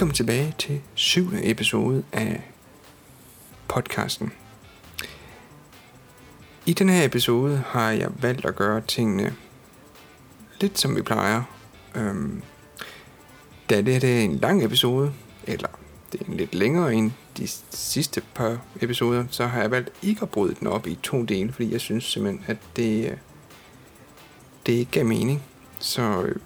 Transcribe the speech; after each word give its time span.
Velkommen 0.00 0.14
tilbage 0.14 0.54
til 0.58 0.80
syvende 0.94 1.50
episode 1.50 2.04
af 2.12 2.50
podcasten. 3.68 4.32
I 6.66 6.72
den 6.72 6.88
her 6.88 7.04
episode 7.04 7.64
har 7.66 7.90
jeg 7.90 8.10
valgt 8.22 8.44
at 8.44 8.56
gøre 8.56 8.80
tingene 8.80 9.36
lidt 10.60 10.78
som 10.78 10.96
vi 10.96 11.02
plejer. 11.02 11.42
Øhm, 11.94 12.42
da 13.70 13.76
det, 13.76 14.02
det 14.02 14.18
er 14.18 14.24
en 14.24 14.36
lang 14.36 14.64
episode, 14.64 15.12
eller 15.44 15.68
det 16.12 16.20
er 16.20 16.24
en 16.24 16.36
lidt 16.36 16.54
længere 16.54 16.94
end 16.94 17.12
de 17.36 17.48
sidste 17.70 18.22
par 18.34 18.58
episoder, 18.80 19.24
så 19.30 19.46
har 19.46 19.60
jeg 19.60 19.70
valgt 19.70 19.90
ikke 20.02 20.22
at 20.22 20.30
bryde 20.30 20.54
den 20.60 20.66
op 20.66 20.86
i 20.86 20.98
to 21.02 21.22
dele, 21.22 21.52
fordi 21.52 21.72
jeg 21.72 21.80
synes 21.80 22.04
simpelthen, 22.04 22.44
at 22.46 22.58
det, 22.76 23.10
øh, 23.10 23.16
det 24.66 24.72
ikke 24.72 24.92
gav 24.92 25.04
mening. 25.04 25.42
Så 25.78 26.22
øh, 26.22 26.36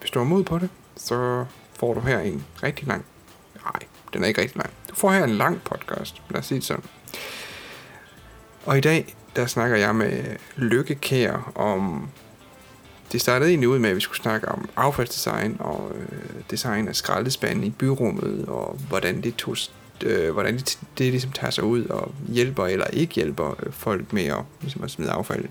hvis 0.00 0.10
du 0.10 0.18
har 0.18 0.26
mod 0.26 0.44
på 0.44 0.58
det, 0.58 0.68
så 0.96 1.44
får 1.78 1.94
du 1.94 2.00
her 2.00 2.18
en 2.18 2.44
rigtig 2.62 2.86
lang... 2.88 3.04
Nej, 3.64 3.80
den 4.12 4.24
er 4.24 4.28
ikke 4.28 4.40
rigtig 4.40 4.56
lang. 4.56 4.70
Du 4.90 4.94
får 4.94 5.10
her 5.10 5.24
en 5.24 5.30
lang 5.30 5.62
podcast, 5.64 6.22
lad 6.30 6.40
os 6.40 6.46
sige 6.46 6.58
det 6.58 6.64
sådan. 6.64 6.84
Og 8.64 8.78
i 8.78 8.80
dag, 8.80 9.16
der 9.36 9.46
snakker 9.46 9.76
jeg 9.76 9.94
med 9.94 10.24
Lykke 10.56 10.94
Kær 10.94 11.52
om... 11.54 12.08
Det 13.12 13.20
startede 13.20 13.50
egentlig 13.50 13.68
ud 13.68 13.78
med, 13.78 13.90
at 13.90 13.96
vi 13.96 14.00
skulle 14.00 14.22
snakke 14.22 14.48
om 14.48 14.68
affaldsdesign 14.76 15.56
og 15.60 15.92
øh, 15.94 16.42
design 16.50 16.88
af 16.88 16.96
skraldespanden 16.96 17.64
i 17.64 17.70
byrummet, 17.70 18.44
og 18.48 18.78
hvordan 18.88 19.20
det, 19.20 19.36
tog, 19.36 19.56
øh, 20.04 20.32
hvordan 20.32 20.56
det, 20.56 20.78
det 20.98 21.10
ligesom 21.10 21.32
tager 21.32 21.50
sig 21.50 21.64
ud 21.64 21.84
og 21.84 22.14
hjælper 22.28 22.66
eller 22.66 22.86
ikke 22.86 23.14
hjælper 23.14 23.54
øh, 23.66 23.72
folk 23.72 24.12
med 24.12 24.24
at, 24.24 24.38
ligesom 24.60 24.84
at 24.84 24.90
smide 24.90 25.10
affald 25.10 25.44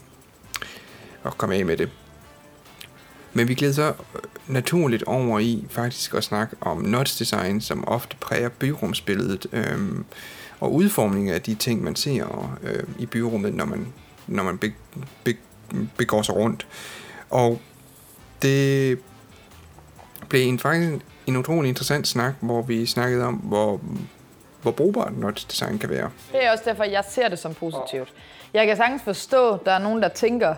og 1.23 1.37
komme 1.37 1.55
af 1.55 1.65
med 1.65 1.77
det. 1.77 1.89
Men 3.35 3.47
vi 3.47 3.53
glæder 3.53 3.73
så 3.73 3.87
øh, 3.87 4.21
naturligt 4.47 5.03
over 5.03 5.39
i 5.39 5.65
faktisk 5.69 6.13
at 6.13 6.23
snakke 6.23 6.55
om 6.61 6.77
notch 6.77 7.19
design, 7.19 7.61
som 7.61 7.87
ofte 7.87 8.17
præger 8.19 8.49
byrumsbilledet 8.49 9.47
øhm, 9.51 10.05
og 10.59 10.73
udformningen 10.73 11.33
af 11.33 11.41
de 11.41 11.55
ting, 11.55 11.83
man 11.83 11.95
ser 11.95 12.57
øh, 12.63 12.83
i 12.99 13.05
byrummet, 13.05 13.53
når 13.53 13.65
man, 13.65 13.87
når 14.27 14.43
man 14.43 14.57
be, 14.57 14.73
be, 15.23 15.35
begår 15.97 16.21
sig 16.21 16.35
rundt. 16.35 16.67
Og 17.29 17.61
det 18.41 18.99
blev 20.29 20.47
en, 20.47 20.59
faktisk 20.59 20.93
en 21.27 21.37
utrolig 21.37 21.69
interessant 21.69 22.07
snak, 22.07 22.33
hvor 22.39 22.61
vi 22.61 22.85
snakkede 22.85 23.25
om, 23.25 23.33
hvor, 23.33 23.81
hvor 24.61 24.71
brugbart 24.71 25.17
notch 25.17 25.49
design 25.49 25.79
kan 25.79 25.89
være. 25.89 26.09
Det 26.31 26.45
er 26.45 26.51
også 26.51 26.63
derfor, 26.67 26.83
jeg 26.83 27.03
ser 27.09 27.27
det 27.27 27.39
som 27.39 27.53
positivt. 27.53 28.13
Jeg 28.53 28.67
kan 28.67 28.77
sagtens 28.77 29.01
forstå, 29.03 29.53
at 29.53 29.59
der 29.65 29.71
er 29.71 29.79
nogen, 29.79 30.01
der 30.01 30.07
tænker, 30.09 30.55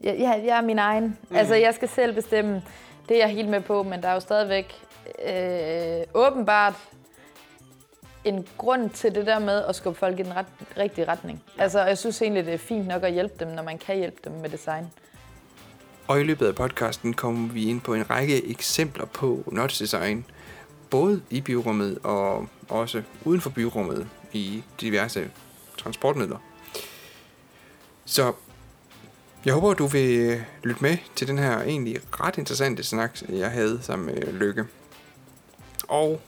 jeg, 0.00 0.16
jeg, 0.18 0.42
jeg 0.46 0.56
er 0.56 0.62
min 0.62 0.78
egen. 0.78 1.18
Mm. 1.30 1.36
Altså, 1.36 1.54
jeg 1.54 1.74
skal 1.74 1.88
selv 1.88 2.14
bestemme. 2.14 2.62
Det 3.08 3.16
er 3.16 3.26
jeg 3.26 3.28
helt 3.28 3.48
med 3.48 3.60
på, 3.60 3.82
men 3.82 4.02
der 4.02 4.08
er 4.08 4.14
jo 4.14 4.20
stadigvæk 4.20 4.74
øh, 5.26 6.06
åbenbart 6.14 6.74
en 8.24 8.46
grund 8.58 8.90
til 8.90 9.14
det 9.14 9.26
der 9.26 9.38
med 9.38 9.64
at 9.64 9.76
skubbe 9.76 9.98
folk 9.98 10.20
i 10.20 10.22
den 10.22 10.36
ret, 10.36 10.46
rigtige 10.76 11.08
retning. 11.08 11.42
Altså, 11.58 11.84
jeg 11.84 11.98
synes 11.98 12.22
egentlig, 12.22 12.46
det 12.46 12.54
er 12.54 12.58
fint 12.58 12.86
nok 12.86 13.02
at 13.02 13.12
hjælpe 13.12 13.34
dem, 13.44 13.48
når 13.48 13.62
man 13.62 13.78
kan 13.78 13.96
hjælpe 13.96 14.16
dem 14.24 14.32
med 14.32 14.50
design. 14.50 14.86
Og 16.08 16.20
i 16.20 16.24
løbet 16.24 16.46
af 16.46 16.54
podcasten 16.54 17.14
kommer 17.14 17.52
vi 17.52 17.68
ind 17.70 17.80
på 17.80 17.94
en 17.94 18.10
række 18.10 18.50
eksempler 18.50 19.06
på 19.06 19.42
nuts 19.52 19.78
design, 19.78 20.24
både 20.90 21.22
i 21.30 21.40
byrummet 21.40 21.98
og 22.02 22.48
også 22.68 23.02
uden 23.24 23.40
for 23.40 23.50
byrummet 23.50 24.08
i 24.32 24.62
diverse 24.80 25.30
transportmidler. 25.78 26.38
Så 28.04 28.32
jeg 29.46 29.54
håber, 29.54 29.74
du 29.74 29.86
vil 29.86 30.18
øh, 30.18 30.40
lytte 30.62 30.82
med 30.82 30.96
til 31.16 31.28
den 31.28 31.38
her 31.38 31.60
egentlig 31.60 31.96
ret 32.20 32.38
interessante 32.38 32.82
snak, 32.82 33.18
jeg 33.28 33.50
havde 33.50 33.78
sammen 33.82 34.06
med 34.06 34.28
øh, 34.28 34.34
Lykke. 34.34 34.64
Og 35.88 36.20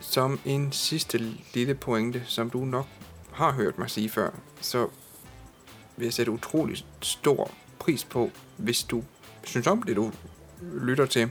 som 0.00 0.40
en 0.44 0.72
sidste 0.72 1.18
lille 1.54 1.74
pointe, 1.74 2.22
som 2.26 2.50
du 2.50 2.64
nok 2.64 2.86
har 3.32 3.52
hørt 3.52 3.78
mig 3.78 3.90
sige 3.90 4.08
før, 4.08 4.30
så 4.60 4.88
vil 5.96 6.04
jeg 6.04 6.12
sætte 6.12 6.32
utrolig 6.32 6.84
stor 7.02 7.50
pris 7.78 8.04
på, 8.04 8.30
hvis 8.56 8.82
du 8.82 9.04
synes 9.44 9.66
om 9.66 9.82
det, 9.82 9.96
du 9.96 10.12
lytter 10.62 11.06
til, 11.06 11.30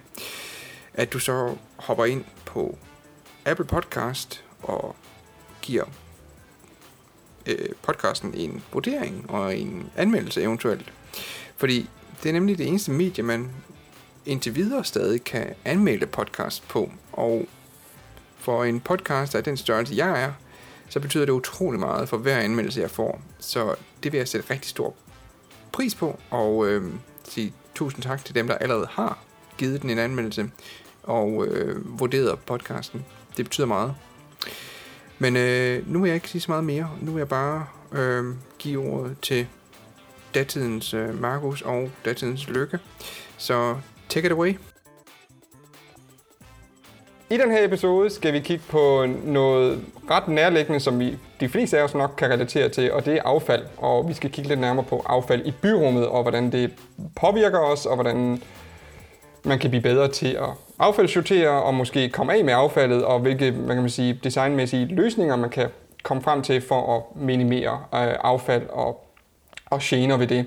at 0.93 1.13
du 1.13 1.19
så 1.19 1.55
hopper 1.77 2.05
ind 2.05 2.25
på 2.45 2.77
Apple 3.45 3.65
Podcast 3.65 4.43
og 4.61 4.95
giver 5.61 5.85
øh, 7.49 7.69
podcasten 7.81 8.33
en 8.33 8.63
vurdering 8.73 9.25
og 9.29 9.57
en 9.57 9.89
anmeldelse 9.95 10.41
eventuelt. 10.41 10.93
Fordi 11.57 11.89
det 12.23 12.29
er 12.29 12.33
nemlig 12.33 12.57
det 12.57 12.67
eneste 12.67 12.91
medie, 12.91 13.23
man 13.23 13.49
indtil 14.25 14.55
videre 14.55 14.83
stadig 14.83 15.23
kan 15.23 15.53
anmelde 15.65 16.05
podcast 16.05 16.67
på. 16.67 16.91
Og 17.11 17.47
for 18.37 18.63
en 18.63 18.79
podcast 18.79 19.35
af 19.35 19.43
den 19.43 19.57
størrelse, 19.57 19.93
jeg 19.97 20.23
er, 20.23 20.31
så 20.89 20.99
betyder 20.99 21.25
det 21.25 21.31
utrolig 21.31 21.79
meget 21.79 22.09
for 22.09 22.17
hver 22.17 22.37
anmeldelse, 22.37 22.81
jeg 22.81 22.91
får. 22.91 23.21
Så 23.39 23.75
det 24.03 24.11
vil 24.11 24.17
jeg 24.17 24.27
sætte 24.27 24.53
rigtig 24.53 24.69
stor 24.69 24.95
pris 25.71 25.95
på, 25.95 26.19
og 26.29 26.67
øh, 26.67 26.93
sige 27.23 27.53
tusind 27.75 28.03
tak 28.03 28.25
til 28.25 28.35
dem, 28.35 28.47
der 28.47 28.55
allerede 28.55 28.87
har 28.91 29.19
givet 29.57 29.81
den 29.81 29.89
en 29.89 29.99
anmeldelse 29.99 30.51
og 31.03 31.47
øh, 31.47 31.99
vurderet 31.99 32.39
podcasten. 32.39 33.05
Det 33.37 33.45
betyder 33.45 33.67
meget. 33.67 33.95
Men 35.19 35.37
øh, 35.37 35.91
nu 35.91 35.99
vil 36.01 36.07
jeg 36.07 36.15
ikke 36.15 36.29
sige 36.29 36.41
så 36.41 36.51
meget 36.51 36.63
mere. 36.63 36.89
Nu 37.01 37.11
vil 37.11 37.19
jeg 37.19 37.29
bare 37.29 37.65
øh, 37.91 38.23
give 38.59 38.93
ordet 38.93 39.17
til 39.21 39.47
datidens 40.33 40.93
øh, 40.93 41.21
Markus 41.21 41.61
og 41.61 41.89
datidens 42.05 42.49
Lykke. 42.49 42.79
Så 43.37 43.75
take 44.09 44.25
it 44.25 44.31
away. 44.31 44.53
I 47.31 47.37
den 47.37 47.51
her 47.51 47.65
episode 47.65 48.09
skal 48.09 48.33
vi 48.33 48.39
kigge 48.39 48.63
på 48.69 49.05
noget 49.23 49.79
ret 50.09 50.27
nærliggende, 50.27 50.79
som 50.79 50.99
vi 50.99 51.17
de 51.39 51.49
fleste 51.49 51.79
af 51.79 51.83
os 51.83 51.93
nok 51.93 52.13
kan 52.17 52.29
relatere 52.29 52.69
til, 52.69 52.91
og 52.91 53.05
det 53.05 53.15
er 53.15 53.21
affald. 53.25 53.65
Og 53.77 54.07
vi 54.07 54.13
skal 54.13 54.29
kigge 54.29 54.49
lidt 54.49 54.59
nærmere 54.59 54.85
på 54.85 55.03
affald 55.05 55.45
i 55.45 55.51
byrummet, 55.61 56.07
og 56.07 56.21
hvordan 56.21 56.51
det 56.51 56.73
påvirker 57.15 57.59
os, 57.59 57.85
og 57.85 57.95
hvordan 57.95 58.41
man 59.49 59.59
kan 59.59 59.69
blive 59.69 59.81
bedre 59.81 60.07
til 60.07 60.27
at 60.27 60.49
affaldssortere 60.79 61.63
og 61.63 61.73
måske 61.73 62.09
komme 62.09 62.33
af 62.33 62.43
med 62.43 62.53
affaldet, 62.53 63.03
og 63.05 63.19
hvilke 63.19 63.51
man 63.51 63.75
kan 63.75 63.81
man 63.81 63.89
sige, 63.89 64.19
designmæssige 64.23 64.85
løsninger 64.85 65.35
man 65.35 65.49
kan 65.49 65.67
komme 66.03 66.23
frem 66.23 66.41
til 66.41 66.61
for 66.61 66.95
at 66.97 67.21
minimere 67.21 67.71
øh, 67.73 68.15
affald 68.21 68.69
og, 68.69 69.05
og 69.65 69.79
gener 69.81 70.17
ved 70.17 70.27
det. 70.27 70.45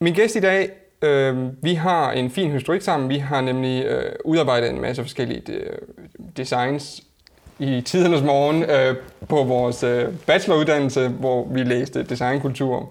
Min 0.00 0.14
gæst 0.14 0.36
i 0.36 0.40
dag, 0.40 0.70
øh, 1.02 1.36
vi 1.62 1.74
har 1.74 2.12
en 2.12 2.30
fin 2.30 2.50
historik 2.50 2.82
sammen. 2.82 3.08
Vi 3.08 3.18
har 3.18 3.40
nemlig 3.40 3.84
øh, 3.84 4.12
udarbejdet 4.24 4.70
en 4.70 4.80
masse 4.80 5.02
forskellige 5.02 5.40
de, 5.46 5.60
designs 6.36 7.02
i 7.58 7.80
tidernes 7.80 8.22
morgen 8.22 8.62
øh, 8.62 8.96
på 9.28 9.42
vores 9.42 9.82
øh, 9.82 10.08
bacheloruddannelse, 10.26 11.08
hvor 11.08 11.48
vi 11.48 11.62
læste 11.62 12.02
designkultur. 12.02 12.90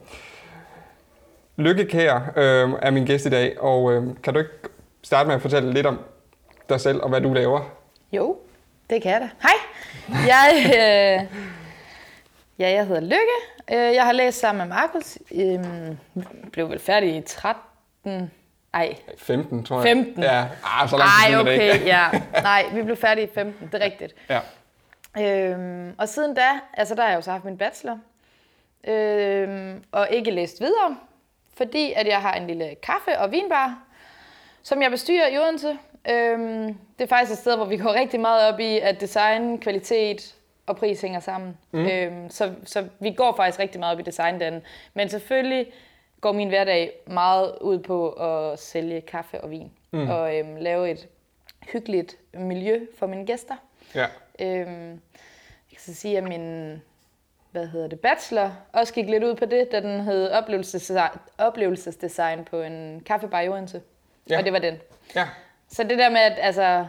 Lykke 1.59 1.85
Kær 1.85 2.15
øh, 2.35 2.69
er 2.81 2.91
min 2.91 3.05
gæst 3.05 3.25
i 3.25 3.29
dag, 3.29 3.59
og 3.59 3.93
øh, 3.93 4.03
kan 4.23 4.33
du 4.33 4.39
ikke 4.39 4.51
starte 5.03 5.27
med 5.27 5.35
at 5.35 5.41
fortælle 5.41 5.73
lidt 5.73 5.85
om 5.85 5.99
dig 6.69 6.81
selv 6.81 7.01
og 7.01 7.09
hvad 7.09 7.21
du 7.21 7.33
laver? 7.33 7.61
Jo, 8.11 8.37
det 8.89 9.01
kan 9.01 9.11
jeg 9.11 9.21
da. 9.21 9.29
Hej, 9.41 9.57
jeg, 10.27 10.65
øh, 10.65 11.39
ja, 12.59 12.71
jeg 12.71 12.87
hedder 12.87 13.01
Lykke. 13.01 13.37
Øh, 13.71 13.95
jeg 13.95 14.05
har 14.05 14.11
læst 14.11 14.39
sammen 14.39 14.67
med 14.67 14.75
Markus. 14.75 15.17
Øh, 15.35 15.59
blev 16.51 16.69
vel 16.69 16.79
færdig 16.79 17.15
i 17.15 17.21
13... 17.21 18.31
Ej. 18.73 18.95
15, 19.17 19.65
tror 19.65 19.75
jeg. 19.75 19.83
15. 19.83 20.23
Ja, 20.23 20.45
ah, 20.63 20.89
så 20.89 20.97
langt 20.97 21.11
Ej, 21.27 21.39
okay, 21.39 21.67
det 21.67 21.73
ikke. 21.73 21.85
ja. 21.85 22.07
Nej, 22.41 22.65
vi 22.73 22.83
blev 22.83 22.97
færdige 22.97 23.27
i 23.27 23.29
15, 23.33 23.67
det 23.71 23.81
er 23.81 23.85
rigtigt. 23.85 24.15
Ja. 24.29 24.39
Øhm, 25.21 25.95
og 25.97 26.09
siden 26.09 26.33
da, 26.35 26.47
altså 26.73 26.95
der 26.95 27.01
har 27.01 27.09
jeg 27.09 27.15
jo 27.15 27.21
så 27.21 27.31
haft 27.31 27.45
min 27.45 27.57
bachelor, 27.57 27.99
øhm, 28.87 29.83
og 29.91 30.07
ikke 30.11 30.31
læst 30.31 30.59
videre, 30.61 30.97
fordi 31.57 31.93
at 31.95 32.07
jeg 32.07 32.21
har 32.21 32.33
en 32.33 32.47
lille 32.47 32.75
kaffe- 32.83 33.19
og 33.19 33.31
vinbar, 33.31 33.83
som 34.63 34.81
jeg 34.81 34.91
bestyrer 34.91 35.27
i 35.27 35.37
Odense. 35.37 35.77
Øhm, 36.09 36.77
det 36.97 37.03
er 37.03 37.07
faktisk 37.07 37.31
et 37.31 37.37
sted, 37.37 37.55
hvor 37.55 37.65
vi 37.65 37.77
går 37.77 37.93
rigtig 37.93 38.19
meget 38.19 38.53
op 38.53 38.59
i, 38.59 38.79
at 38.79 39.01
design, 39.01 39.59
kvalitet 39.59 40.35
og 40.65 40.75
pris 40.77 41.01
hænger 41.01 41.19
sammen. 41.19 41.57
Mm. 41.71 41.85
Øhm, 41.85 42.29
så, 42.29 42.53
så 42.63 42.87
vi 42.99 43.11
går 43.11 43.35
faktisk 43.35 43.59
rigtig 43.59 43.79
meget 43.79 43.93
op 43.93 43.99
i 43.99 44.03
design 44.03 44.39
den. 44.39 44.61
Men 44.93 45.09
selvfølgelig 45.09 45.71
går 46.21 46.31
min 46.31 46.49
hverdag 46.49 46.91
meget 47.07 47.55
ud 47.61 47.79
på 47.79 48.09
at 48.09 48.59
sælge 48.59 49.01
kaffe 49.01 49.41
og 49.41 49.51
vin. 49.51 49.71
Mm. 49.91 50.09
Og 50.09 50.37
øhm, 50.37 50.55
lave 50.55 50.91
et 50.91 51.07
hyggeligt 51.73 52.17
miljø 52.33 52.79
for 52.99 53.07
mine 53.07 53.25
gæster. 53.25 53.55
Ja. 53.95 54.05
Øhm, 54.39 54.91
jeg 55.71 55.71
kan 55.71 55.79
så 55.79 55.93
sige, 55.93 56.17
at 56.17 56.23
min 56.23 56.81
hvad 57.57 57.67
hedder 57.67 57.87
det, 57.87 57.99
bachelor 57.99 58.51
også 58.73 58.93
gik 58.93 59.09
lidt 59.09 59.23
ud 59.23 59.35
på 59.35 59.45
det, 59.45 59.67
da 59.71 59.79
den 59.79 60.01
hed 60.01 60.31
oplevelsesdesign, 60.31 61.09
oplevelsesdesign 61.37 62.45
på 62.49 62.61
en 62.61 63.01
kaffebar 63.05 63.41
i 63.41 63.49
Odense. 63.49 63.81
Ja. 64.29 64.37
Og 64.37 64.43
det 64.43 64.53
var 64.53 64.59
den. 64.59 64.75
Ja. 65.15 65.25
Så 65.71 65.83
det 65.83 65.97
der 65.97 66.09
med, 66.09 66.19
at 66.19 66.33
altså, 66.41 66.85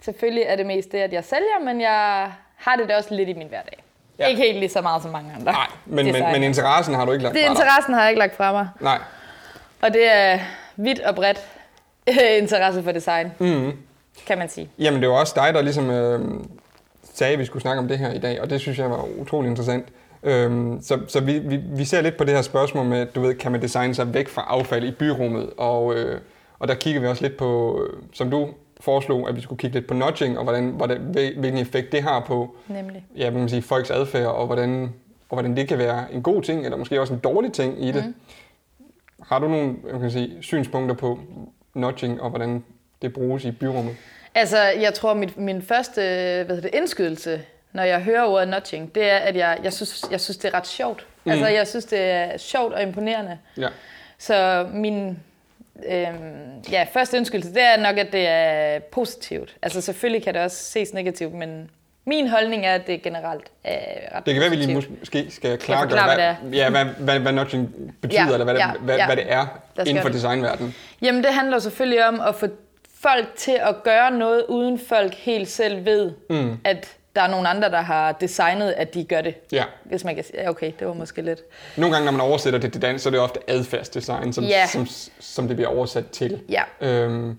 selvfølgelig 0.00 0.42
er 0.46 0.56
det 0.56 0.66
mest 0.66 0.92
det, 0.92 0.98
at 0.98 1.12
jeg 1.12 1.24
sælger, 1.24 1.64
men 1.64 1.80
jeg 1.80 2.30
har 2.56 2.76
det 2.76 2.88
da 2.88 2.96
også 2.96 3.14
lidt 3.14 3.28
i 3.28 3.32
min 3.32 3.48
hverdag. 3.48 3.78
Ja. 4.18 4.26
Ikke 4.26 4.42
helt 4.42 4.58
lige 4.58 4.68
så 4.68 4.80
meget 4.80 5.02
som 5.02 5.10
mange 5.10 5.32
andre. 5.32 5.52
Nej, 5.52 5.66
men, 5.86 6.12
men, 6.12 6.22
men 6.32 6.42
interessen 6.42 6.94
har 6.94 7.04
du 7.04 7.12
ikke 7.12 7.22
lagt 7.22 7.34
Det 7.34 7.42
fra 7.42 7.48
dig. 7.48 7.56
interessen 7.60 7.94
har 7.94 8.00
jeg 8.00 8.10
ikke 8.10 8.18
lagt 8.18 8.36
fra 8.36 8.52
mig. 8.52 8.68
Nej. 8.80 8.98
Og 9.82 9.92
det 9.92 10.12
er 10.12 10.38
vidt 10.76 11.00
og 11.00 11.14
bredt 11.14 11.46
interesse 12.42 12.82
for 12.82 12.92
design. 12.92 13.32
Mm. 13.38 13.72
kan 14.26 14.38
man 14.38 14.48
sige. 14.48 14.68
Jamen, 14.78 15.00
det 15.02 15.08
var 15.08 15.14
også 15.14 15.32
dig, 15.36 15.54
der 15.54 15.62
ligesom 15.62 15.90
øh, 15.90 16.20
sagde, 17.14 17.32
at 17.32 17.38
vi 17.38 17.44
skulle 17.44 17.62
snakke 17.62 17.78
om 17.80 17.88
det 17.88 17.98
her 17.98 18.12
i 18.12 18.18
dag, 18.18 18.40
og 18.40 18.50
det 18.50 18.60
synes 18.60 18.78
jeg 18.78 18.90
var 18.90 19.04
utrolig 19.18 19.48
interessant. 19.50 19.88
Øhm, 20.22 20.82
så 20.82 21.00
så 21.08 21.20
vi, 21.20 21.38
vi, 21.38 21.56
vi 21.56 21.84
ser 21.84 22.00
lidt 22.00 22.16
på 22.16 22.24
det 22.24 22.34
her 22.34 22.42
spørgsmål 22.42 22.86
med, 22.86 23.06
du 23.06 23.20
ved, 23.20 23.34
kan 23.34 23.52
man 23.52 23.62
designe 23.62 23.94
sig 23.94 24.14
væk 24.14 24.28
fra 24.28 24.44
affald 24.48 24.84
i 24.84 24.90
byrummet, 24.90 25.50
og, 25.56 25.94
øh, 25.94 26.20
og 26.58 26.68
der 26.68 26.74
kigger 26.74 27.00
vi 27.00 27.06
også 27.06 27.22
lidt 27.22 27.36
på, 27.36 27.80
øh, 27.82 28.02
som 28.12 28.30
du 28.30 28.48
foreslog, 28.80 29.28
at 29.28 29.36
vi 29.36 29.40
skulle 29.40 29.58
kigge 29.58 29.76
lidt 29.76 29.86
på 29.86 29.94
nudging, 29.94 30.38
og 30.38 30.44
hvordan, 30.44 30.68
hvordan, 30.68 31.00
hvilken 31.38 31.58
effekt 31.58 31.92
det 31.92 32.02
har 32.02 32.20
på 32.20 32.56
Nemlig. 32.68 33.04
ja, 33.16 33.30
man 33.30 33.48
siger, 33.48 33.62
folks 33.62 33.90
adfærd, 33.90 34.26
og 34.26 34.46
hvordan, 34.46 34.92
og 35.28 35.36
hvordan 35.36 35.56
det 35.56 35.68
kan 35.68 35.78
være 35.78 36.12
en 36.12 36.22
god 36.22 36.42
ting, 36.42 36.64
eller 36.64 36.76
måske 36.76 37.00
også 37.00 37.14
en 37.14 37.20
dårlig 37.20 37.52
ting 37.52 37.84
i 37.84 37.92
det. 37.92 38.04
Mm. 38.06 38.14
Har 39.22 39.38
du 39.38 39.48
nogle 39.48 39.74
jeg 39.92 40.00
kan 40.00 40.10
sige, 40.10 40.36
synspunkter 40.40 40.96
på 40.96 41.18
nudging, 41.74 42.22
og 42.22 42.30
hvordan 42.30 42.64
det 43.02 43.12
bruges 43.12 43.44
i 43.44 43.50
byrummet? 43.50 43.96
Altså, 44.34 44.58
jeg 44.58 44.94
tror, 44.94 45.14
mit, 45.14 45.36
min 45.36 45.62
første 45.62 46.00
hvad 46.00 46.56
hedder 46.56 46.60
det, 46.60 46.74
indskydelse, 46.74 47.40
når 47.72 47.82
jeg 47.82 48.00
hører 48.00 48.24
ordet 48.24 48.48
nudging, 48.48 48.94
det 48.94 49.10
er, 49.10 49.16
at 49.16 49.36
jeg, 49.36 49.58
jeg, 49.62 49.72
synes, 49.72 50.04
jeg 50.10 50.20
synes, 50.20 50.36
det 50.36 50.48
er 50.48 50.54
ret 50.54 50.66
sjovt. 50.66 51.06
Mm. 51.24 51.30
Altså, 51.30 51.46
jeg 51.46 51.66
synes, 51.66 51.84
det 51.84 52.00
er 52.00 52.36
sjovt 52.36 52.74
og 52.74 52.82
imponerende. 52.82 53.38
Ja. 53.56 53.68
Så 54.18 54.66
min 54.72 55.18
øhm, 55.88 56.62
ja, 56.70 56.86
første 56.92 57.16
indskydelse, 57.16 57.54
det 57.54 57.62
er 57.62 57.76
nok, 57.76 57.98
at 57.98 58.12
det 58.12 58.28
er 58.28 58.78
positivt. 58.78 59.56
Altså, 59.62 59.80
selvfølgelig 59.80 60.24
kan 60.24 60.34
det 60.34 60.42
også 60.42 60.56
ses 60.56 60.92
negativt, 60.92 61.34
men 61.34 61.70
min 62.04 62.28
holdning 62.28 62.66
er, 62.66 62.74
at 62.74 62.86
det 62.86 63.02
generelt 63.02 63.44
er 63.64 64.16
ret 64.16 64.26
Det 64.26 64.34
kan 64.34 64.40
være, 64.40 64.50
vi 64.50 64.56
lige 64.56 64.74
måske 64.74 65.26
skal 65.30 65.58
klargøre, 65.58 66.04
hvad 66.04 66.14
hvad, 66.14 66.52
ja, 66.52 66.70
hvad, 66.70 66.84
hvad, 66.84 67.18
hvad 67.20 67.32
nudging 67.32 67.94
betyder, 68.00 68.26
Ja, 68.26 68.32
eller 68.32 68.44
hvad, 68.44 68.54
ja, 68.54 68.70
hvad, 68.80 68.96
ja. 68.96 69.06
hvad 69.06 69.16
det 69.16 69.32
er 69.32 69.46
inden 69.86 70.02
for 70.02 70.08
designverdenen. 70.08 70.74
Jamen, 71.02 71.24
det 71.24 71.34
handler 71.34 71.58
selvfølgelig 71.58 72.08
om 72.08 72.20
at 72.20 72.34
få 72.34 72.46
folk 73.00 73.36
til 73.36 73.58
at 73.60 73.82
gøre 73.82 74.10
noget, 74.10 74.44
uden 74.48 74.78
folk 74.78 75.14
helt 75.14 75.48
selv 75.48 75.84
ved, 75.84 76.12
mm. 76.30 76.58
at 76.64 76.96
der 77.16 77.22
er 77.22 77.28
nogen 77.28 77.46
andre, 77.46 77.70
der 77.70 77.80
har 77.80 78.12
designet, 78.12 78.70
at 78.76 78.94
de 78.94 79.04
gør 79.04 79.20
det. 79.20 79.34
Ja. 79.52 79.64
Hvis 79.84 80.04
man 80.04 80.14
kan 80.14 80.24
sige, 80.24 80.42
ja, 80.42 80.48
okay, 80.50 80.72
det 80.78 80.86
var 80.86 80.94
måske 80.94 81.22
lidt. 81.22 81.40
Nogle 81.76 81.94
gange, 81.94 82.04
når 82.04 82.12
man 82.12 82.20
oversætter 82.20 82.58
det 82.58 82.72
til 82.72 82.82
dansk, 82.82 83.02
så 83.02 83.08
er 83.08 83.10
det 83.10 83.20
ofte 83.20 83.40
adfærdsdesign, 83.48 84.32
som, 84.32 84.44
Ja. 84.44 84.66
som, 84.66 84.86
som 85.20 85.46
det 85.48 85.56
bliver 85.56 85.68
oversat 85.70 86.10
til. 86.10 86.40
Ja. 86.48 86.62
Øhm, 86.80 87.38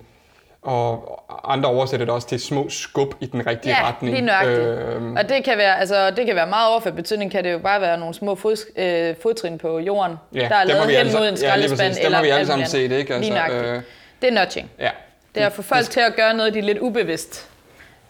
og 0.62 1.24
andre 1.54 1.70
oversætter 1.70 2.06
det 2.06 2.14
også 2.16 2.28
til 2.28 2.40
små 2.40 2.70
skub 2.70 3.14
i 3.20 3.26
den 3.26 3.48
rigtige 3.48 3.76
Ja, 3.76 3.88
retning. 3.88 4.16
lige 4.16 4.26
nøjagtigt. 4.26 4.60
Øhm, 4.60 5.16
Og 5.16 5.30
det 5.30 5.44
kan 5.44 5.58
være, 5.58 5.80
altså, 5.80 6.12
det 6.12 6.26
kan 6.26 6.36
være 6.36 6.48
meget 6.48 6.72
overført 6.72 6.96
betydning, 6.96 7.32
kan 7.32 7.44
det 7.44 7.52
jo 7.52 7.58
bare 7.60 7.82
være 7.82 7.98
nogle 7.98 8.14
små 8.14 8.36
fod, 8.36 8.58
øh, 8.78 9.16
fodtrin 9.22 9.58
på 9.58 9.80
jorden, 9.80 10.18
Ja, 10.36 10.40
der 10.40 10.56
er 10.56 10.64
lavet 10.64 10.86
hen 10.98 11.06
mod 11.06 11.06
en 11.06 11.12
ja, 11.14 11.28
lige 11.28 11.30
præcis. 11.30 11.40
skraldespand. 11.40 11.96
Dem 12.06 12.14
har 12.14 12.22
vi 12.22 12.30
alle 12.30 12.46
sammen 12.48 12.68
set, 12.68 12.92
ikke? 12.92 13.14
Altså, 13.14 13.20
Lige 13.20 13.30
nøjagtigt. 13.40 13.66
øh, 13.66 13.82
Det 14.22 14.28
er 14.38 14.40
nudging. 14.44 14.72
ja. 14.80 14.90
Det 15.36 15.42
er 15.44 15.48
at 15.48 15.54
få 15.54 15.62
folk 15.62 15.90
til 15.90 16.00
at 16.00 16.16
gøre 16.16 16.34
noget, 16.34 16.54
de 16.54 16.60
er 16.60 16.64
lidt 16.64 16.80
ubevidst. 16.80 17.50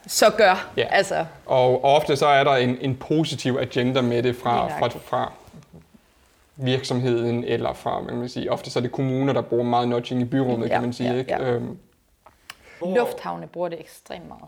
Så 0.07 0.29
gør. 0.37 0.67
Ja. 0.77 0.85
Altså, 0.89 1.25
Og 1.45 1.83
ofte 1.83 2.15
så 2.15 2.27
er 2.27 2.43
der 2.43 2.55
en, 2.55 2.77
en 2.81 2.95
positiv 2.95 3.57
agenda 3.61 4.01
med 4.01 4.23
det 4.23 4.35
fra, 4.35 4.67
fra, 4.79 4.87
fra 4.87 5.31
virksomheden, 6.55 7.43
eller 7.43 7.73
fra, 7.73 8.01
man 8.01 8.19
kan 8.19 8.29
sige, 8.29 8.51
ofte 8.51 8.69
så 8.71 8.79
er 8.79 8.81
det 8.81 8.91
kommuner, 8.91 9.33
der 9.33 9.41
bruger 9.41 9.63
meget 9.63 9.87
nudging 9.87 10.21
i 10.21 10.25
byrummet, 10.25 10.69
Ja, 10.69 10.73
kan 10.73 10.81
man 10.81 10.93
sige. 10.93 11.11
ja, 11.11 11.17
ikke? 11.17 11.31
ja. 11.31 11.51
Øhm, 11.51 11.77
lufthavne 12.85 13.47
bruger 13.47 13.69
det 13.69 13.79
ekstremt 13.79 14.27
meget. 14.27 14.43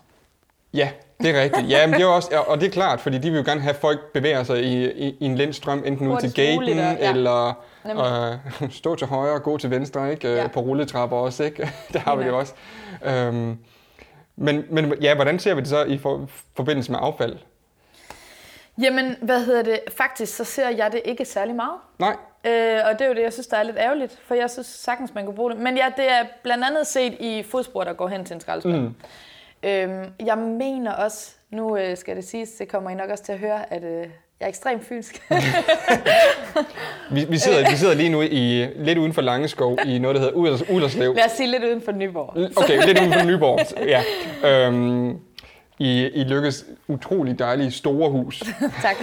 Ja, 0.73 0.89
det 1.21 1.29
er 1.37 1.41
rigtigt. 1.41 1.69
Ja, 1.69 1.87
men 1.87 1.93
det 1.93 2.01
er 2.01 2.07
også, 2.07 2.43
og 2.47 2.59
det 2.61 2.67
er 2.67 2.71
klart, 2.71 3.01
fordi 3.01 3.17
de 3.17 3.29
vil 3.31 3.37
jo 3.37 3.43
gerne 3.45 3.61
have, 3.61 3.73
at 3.73 3.79
folk 3.79 3.99
bevæger 4.13 4.43
sig 4.43 4.63
i, 4.63 4.91
i, 4.91 5.17
i 5.19 5.25
en 5.25 5.35
lind 5.35 5.53
strøm, 5.53 5.83
enten 5.85 6.07
ud 6.07 6.19
til 6.19 6.33
gaten, 6.33 6.77
ja. 6.77 7.09
eller 7.11 7.53
øh, 8.61 8.71
stå 8.79 8.95
til 8.95 9.07
højre 9.07 9.33
og 9.33 9.43
gå 9.43 9.57
til 9.57 9.69
venstre, 9.69 10.11
ikke? 10.11 10.27
Ja. 10.27 10.41
Ja. 10.41 10.47
på 10.47 10.59
rulletrapper 10.59 11.17
også. 11.17 11.43
Ikke? 11.43 11.71
Der 11.93 11.99
har 11.99 12.15
vi 12.15 12.23
det 12.23 12.31
Lige 12.31 12.37
også. 12.39 12.53
Øhm, 13.05 13.57
men, 14.35 14.65
men 14.69 14.93
ja, 15.01 15.15
hvordan 15.15 15.39
ser 15.39 15.53
vi 15.53 15.61
det 15.61 15.69
så 15.69 15.83
i 15.83 15.97
for, 15.97 16.29
forbindelse 16.55 16.91
med 16.91 16.99
affald? 17.01 17.37
Jamen, 18.81 19.15
hvad 19.21 19.45
hedder 19.45 19.63
det? 19.63 19.79
Faktisk 19.97 20.35
så 20.35 20.43
ser 20.43 20.69
jeg 20.69 20.91
det 20.91 21.01
ikke 21.05 21.25
særlig 21.25 21.55
meget. 21.55 21.79
Nej, 21.99 22.15
Øh, 22.45 22.81
og 22.85 22.93
det 22.93 23.01
er 23.01 23.07
jo 23.07 23.13
det, 23.13 23.21
jeg 23.21 23.33
synes, 23.33 23.47
der 23.47 23.57
er 23.57 23.63
lidt 23.63 23.77
ærgerligt, 23.77 24.19
for 24.23 24.35
jeg 24.35 24.49
synes 24.49 24.67
sagtens, 24.67 25.13
man 25.13 25.25
kunne 25.25 25.35
bruge 25.35 25.51
det. 25.51 25.59
Men 25.59 25.77
ja, 25.77 25.91
det 25.97 26.11
er 26.11 26.25
blandt 26.43 26.63
andet 26.63 26.87
set 26.87 27.13
i 27.19 27.43
fodspor, 27.43 27.83
der 27.83 27.93
går 27.93 28.07
hen 28.07 28.25
til 28.25 28.33
en 28.33 28.39
skraldespand. 28.39 28.81
Mm. 28.81 28.95
Øhm, 29.63 30.05
jeg 30.25 30.37
mener 30.37 30.93
også, 30.93 31.35
nu 31.49 31.77
øh, 31.77 31.97
skal 31.97 32.15
det 32.15 32.23
siges, 32.27 32.51
det 32.51 32.67
kommer 32.67 32.89
I 32.89 32.95
nok 32.95 33.09
også 33.09 33.23
til 33.23 33.31
at 33.31 33.39
høre, 33.39 33.73
at 33.73 33.83
øh, 33.83 34.07
jeg 34.39 34.45
er 34.45 34.49
ekstremt 34.49 34.85
fynsk. 34.85 35.21
vi, 37.15 37.25
vi, 37.29 37.37
sidder, 37.37 37.69
vi 37.69 37.75
sidder 37.75 37.93
lige 37.93 38.09
nu 38.09 38.21
i 38.21 38.67
lidt 38.75 38.97
uden 38.97 39.13
for 39.13 39.21
Langeskov 39.21 39.77
i 39.85 39.99
noget, 39.99 40.15
der 40.15 40.21
hedder 40.21 40.35
Uders, 40.35 40.69
Uderslev. 40.69 41.15
Lad 41.15 41.25
os 41.25 41.31
sige 41.31 41.51
lidt 41.51 41.63
uden 41.63 41.81
for 41.81 41.91
Nyborg. 41.91 42.57
Okay, 42.57 42.85
lidt 42.85 42.99
uden 42.99 43.13
for 43.13 43.25
Nyborg. 43.25 43.59
Ja. 43.87 44.03
Øhm, 44.49 45.19
i, 45.79 46.07
I 46.07 46.23
Lykkes 46.23 46.65
utrolig 46.87 47.39
dejlige 47.39 47.71
store 47.71 48.09
hus. 48.09 48.43
tak. 48.85 48.95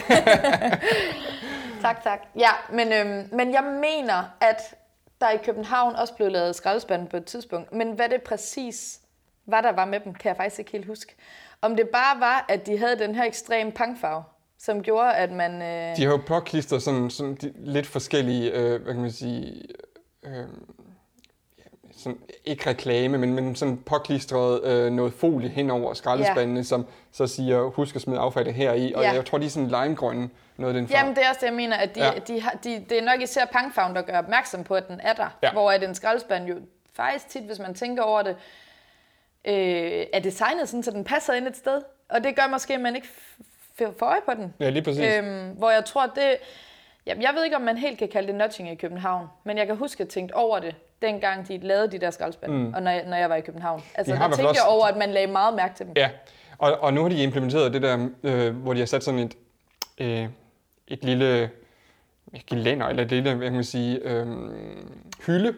tak, 1.80 2.02
tak. 2.04 2.20
Ja, 2.38 2.50
men, 2.72 2.92
øhm, 2.92 3.28
men 3.32 3.52
jeg 3.52 3.62
mener, 3.64 4.22
at 4.40 4.74
der 5.20 5.30
i 5.30 5.36
København 5.44 5.96
også 5.96 6.14
blev 6.14 6.28
lavet 6.28 6.56
skraldespande 6.56 7.06
på 7.06 7.16
et 7.16 7.24
tidspunkt. 7.24 7.72
Men 7.72 7.92
hvad 7.92 8.08
det 8.08 8.22
præcis 8.22 9.00
var, 9.46 9.60
der 9.60 9.72
var 9.72 9.84
med 9.84 10.00
dem, 10.00 10.14
kan 10.14 10.28
jeg 10.28 10.36
faktisk 10.36 10.58
ikke 10.58 10.72
helt 10.72 10.86
huske. 10.86 11.14
Om 11.62 11.76
det 11.76 11.88
bare 11.88 12.20
var, 12.20 12.44
at 12.48 12.66
de 12.66 12.78
havde 12.78 12.98
den 12.98 13.14
her 13.14 13.24
ekstrem 13.24 13.72
pangfarve, 13.72 14.22
som 14.64 14.82
gjorde, 14.82 15.14
at 15.14 15.30
man... 15.32 15.62
Øh, 15.62 15.96
De 15.96 16.02
har 16.04 16.10
jo 16.10 16.20
påklistret 16.26 16.82
sådan, 16.82 17.10
sådan 17.10 17.34
de, 17.34 17.52
lidt 17.56 17.86
forskellige, 17.86 18.50
øh, 18.50 18.82
hvad 18.82 18.92
kan 18.94 19.02
man 19.02 19.12
sige, 19.12 19.62
øh, 20.22 20.44
sådan, 21.96 22.18
ikke 22.44 22.70
reklame, 22.70 23.18
men, 23.18 23.34
men 23.34 23.56
sådan 23.56 23.78
påklistret 23.78 24.64
øh, 24.64 24.92
noget 24.92 25.12
folie 25.14 25.48
hen 25.48 25.70
over 25.70 25.94
skraldespandene, 25.94 26.58
ja. 26.60 26.64
som 26.64 26.86
så 27.12 27.26
siger, 27.26 27.62
husk 27.62 27.96
at 27.96 28.02
smide 28.02 28.18
affaldet 28.20 28.54
her 28.54 28.72
i. 28.72 28.92
Og 28.92 29.02
Ja. 29.02 29.12
jeg 29.12 29.24
tror, 29.26 29.38
de 29.38 29.46
er 29.46 29.50
sådan 29.50 29.68
limegrønne, 29.68 30.30
noget 30.56 30.74
af 30.74 30.80
den 30.80 30.88
farve. 30.88 30.98
Jamen, 30.98 31.16
det 31.16 31.24
er 31.24 31.28
også 31.28 31.40
det, 31.40 31.46
jeg 31.46 31.54
mener, 31.54 31.76
at 31.76 31.94
de. 31.94 32.04
Ja. 32.04 32.12
de 32.28 32.40
har, 32.40 32.50
de, 32.64 32.84
det 32.88 32.98
er 32.98 33.02
nok 33.04 33.20
især 33.22 33.44
pangfarven, 33.44 33.96
der 33.96 34.02
gør 34.02 34.18
opmærksom 34.18 34.64
på, 34.64 34.74
at 34.74 34.88
den 34.88 35.00
er 35.00 35.12
der. 35.12 35.38
Ja. 35.42 35.52
Hvor 35.52 35.70
at 35.70 35.82
en 35.82 35.94
skraldespand 35.94 36.46
jo 36.46 36.54
faktisk 36.92 37.28
tit, 37.28 37.42
hvis 37.42 37.58
man 37.58 37.74
tænker 37.74 38.02
over 38.02 38.22
det, 38.22 38.36
øh, 39.44 40.06
er 40.12 40.20
designet 40.20 40.68
sådan, 40.68 40.82
så 40.82 40.90
den 40.90 41.04
passer 41.04 41.32
ind 41.32 41.46
et 41.46 41.56
sted. 41.56 41.82
Og 42.08 42.24
det 42.24 42.36
gør 42.36 42.46
måske, 42.50 42.74
at 42.74 42.80
man 42.80 42.96
ikke 42.96 43.08
f- 43.86 43.90
f- 43.90 43.98
får 43.98 44.06
øje 44.06 44.20
på 44.26 44.34
den. 44.34 44.54
Ja, 44.60 44.70
lige 44.70 44.82
præcis. 44.82 45.04
Øhm, 45.18 45.48
hvor 45.50 45.70
jeg 45.70 45.84
tror, 45.84 46.06
det... 46.06 46.36
Jamen, 47.06 47.22
jeg 47.22 47.30
ved 47.34 47.44
ikke, 47.44 47.56
om 47.56 47.62
man 47.62 47.76
helt 47.76 47.98
kan 47.98 48.08
kalde 48.08 48.28
det 48.28 48.34
nudging 48.34 48.70
i 48.70 48.74
København, 48.74 49.26
men 49.44 49.58
jeg 49.58 49.66
kan 49.66 49.76
huske, 49.76 49.96
at 49.96 50.00
jeg 50.00 50.08
tænkte 50.08 50.32
over 50.34 50.58
det, 50.58 50.74
dengang 51.02 51.48
de 51.48 51.58
lavede 51.58 51.90
de 51.92 51.98
der 51.98 52.10
skraldespande, 52.10 52.54
mm. 52.54 52.74
og 52.74 52.82
når 52.82 52.90
jeg, 52.90 53.04
når 53.06 53.16
jeg 53.16 53.30
var 53.30 53.36
i 53.36 53.40
København. 53.40 53.82
Altså, 53.94 54.12
De 54.14 54.18
der 54.18 54.24
tænkte 54.24 54.40
jeg 54.42 54.48
også- 54.48 54.62
over, 54.66 54.86
at 54.86 54.96
man 54.96 55.10
lagde 55.10 55.26
meget 55.26 55.54
mærke 55.54 55.74
til 55.74 55.86
dem. 55.86 55.92
Ja, 55.96 56.10
og, 56.58 56.78
og 56.80 56.94
nu 56.94 57.02
har 57.02 57.08
de 57.08 57.22
implementeret 57.22 57.72
det 57.72 57.82
der, 57.82 58.08
øh, 58.22 58.56
hvor 58.56 58.72
de 58.72 58.78
har 58.78 58.86
sat 58.86 59.04
sådan 59.04 59.20
et, 59.20 59.34
øh, 59.98 60.26
et 60.88 61.04
lille 61.04 61.50
gelænder, 62.46 62.86
eller 62.86 63.02
et 63.02 63.10
lille, 63.10 63.34
hvad 63.34 63.46
kan 63.46 63.54
man 63.54 63.64
sige, 63.64 63.98
øh, 64.04 64.26
hylde 65.26 65.54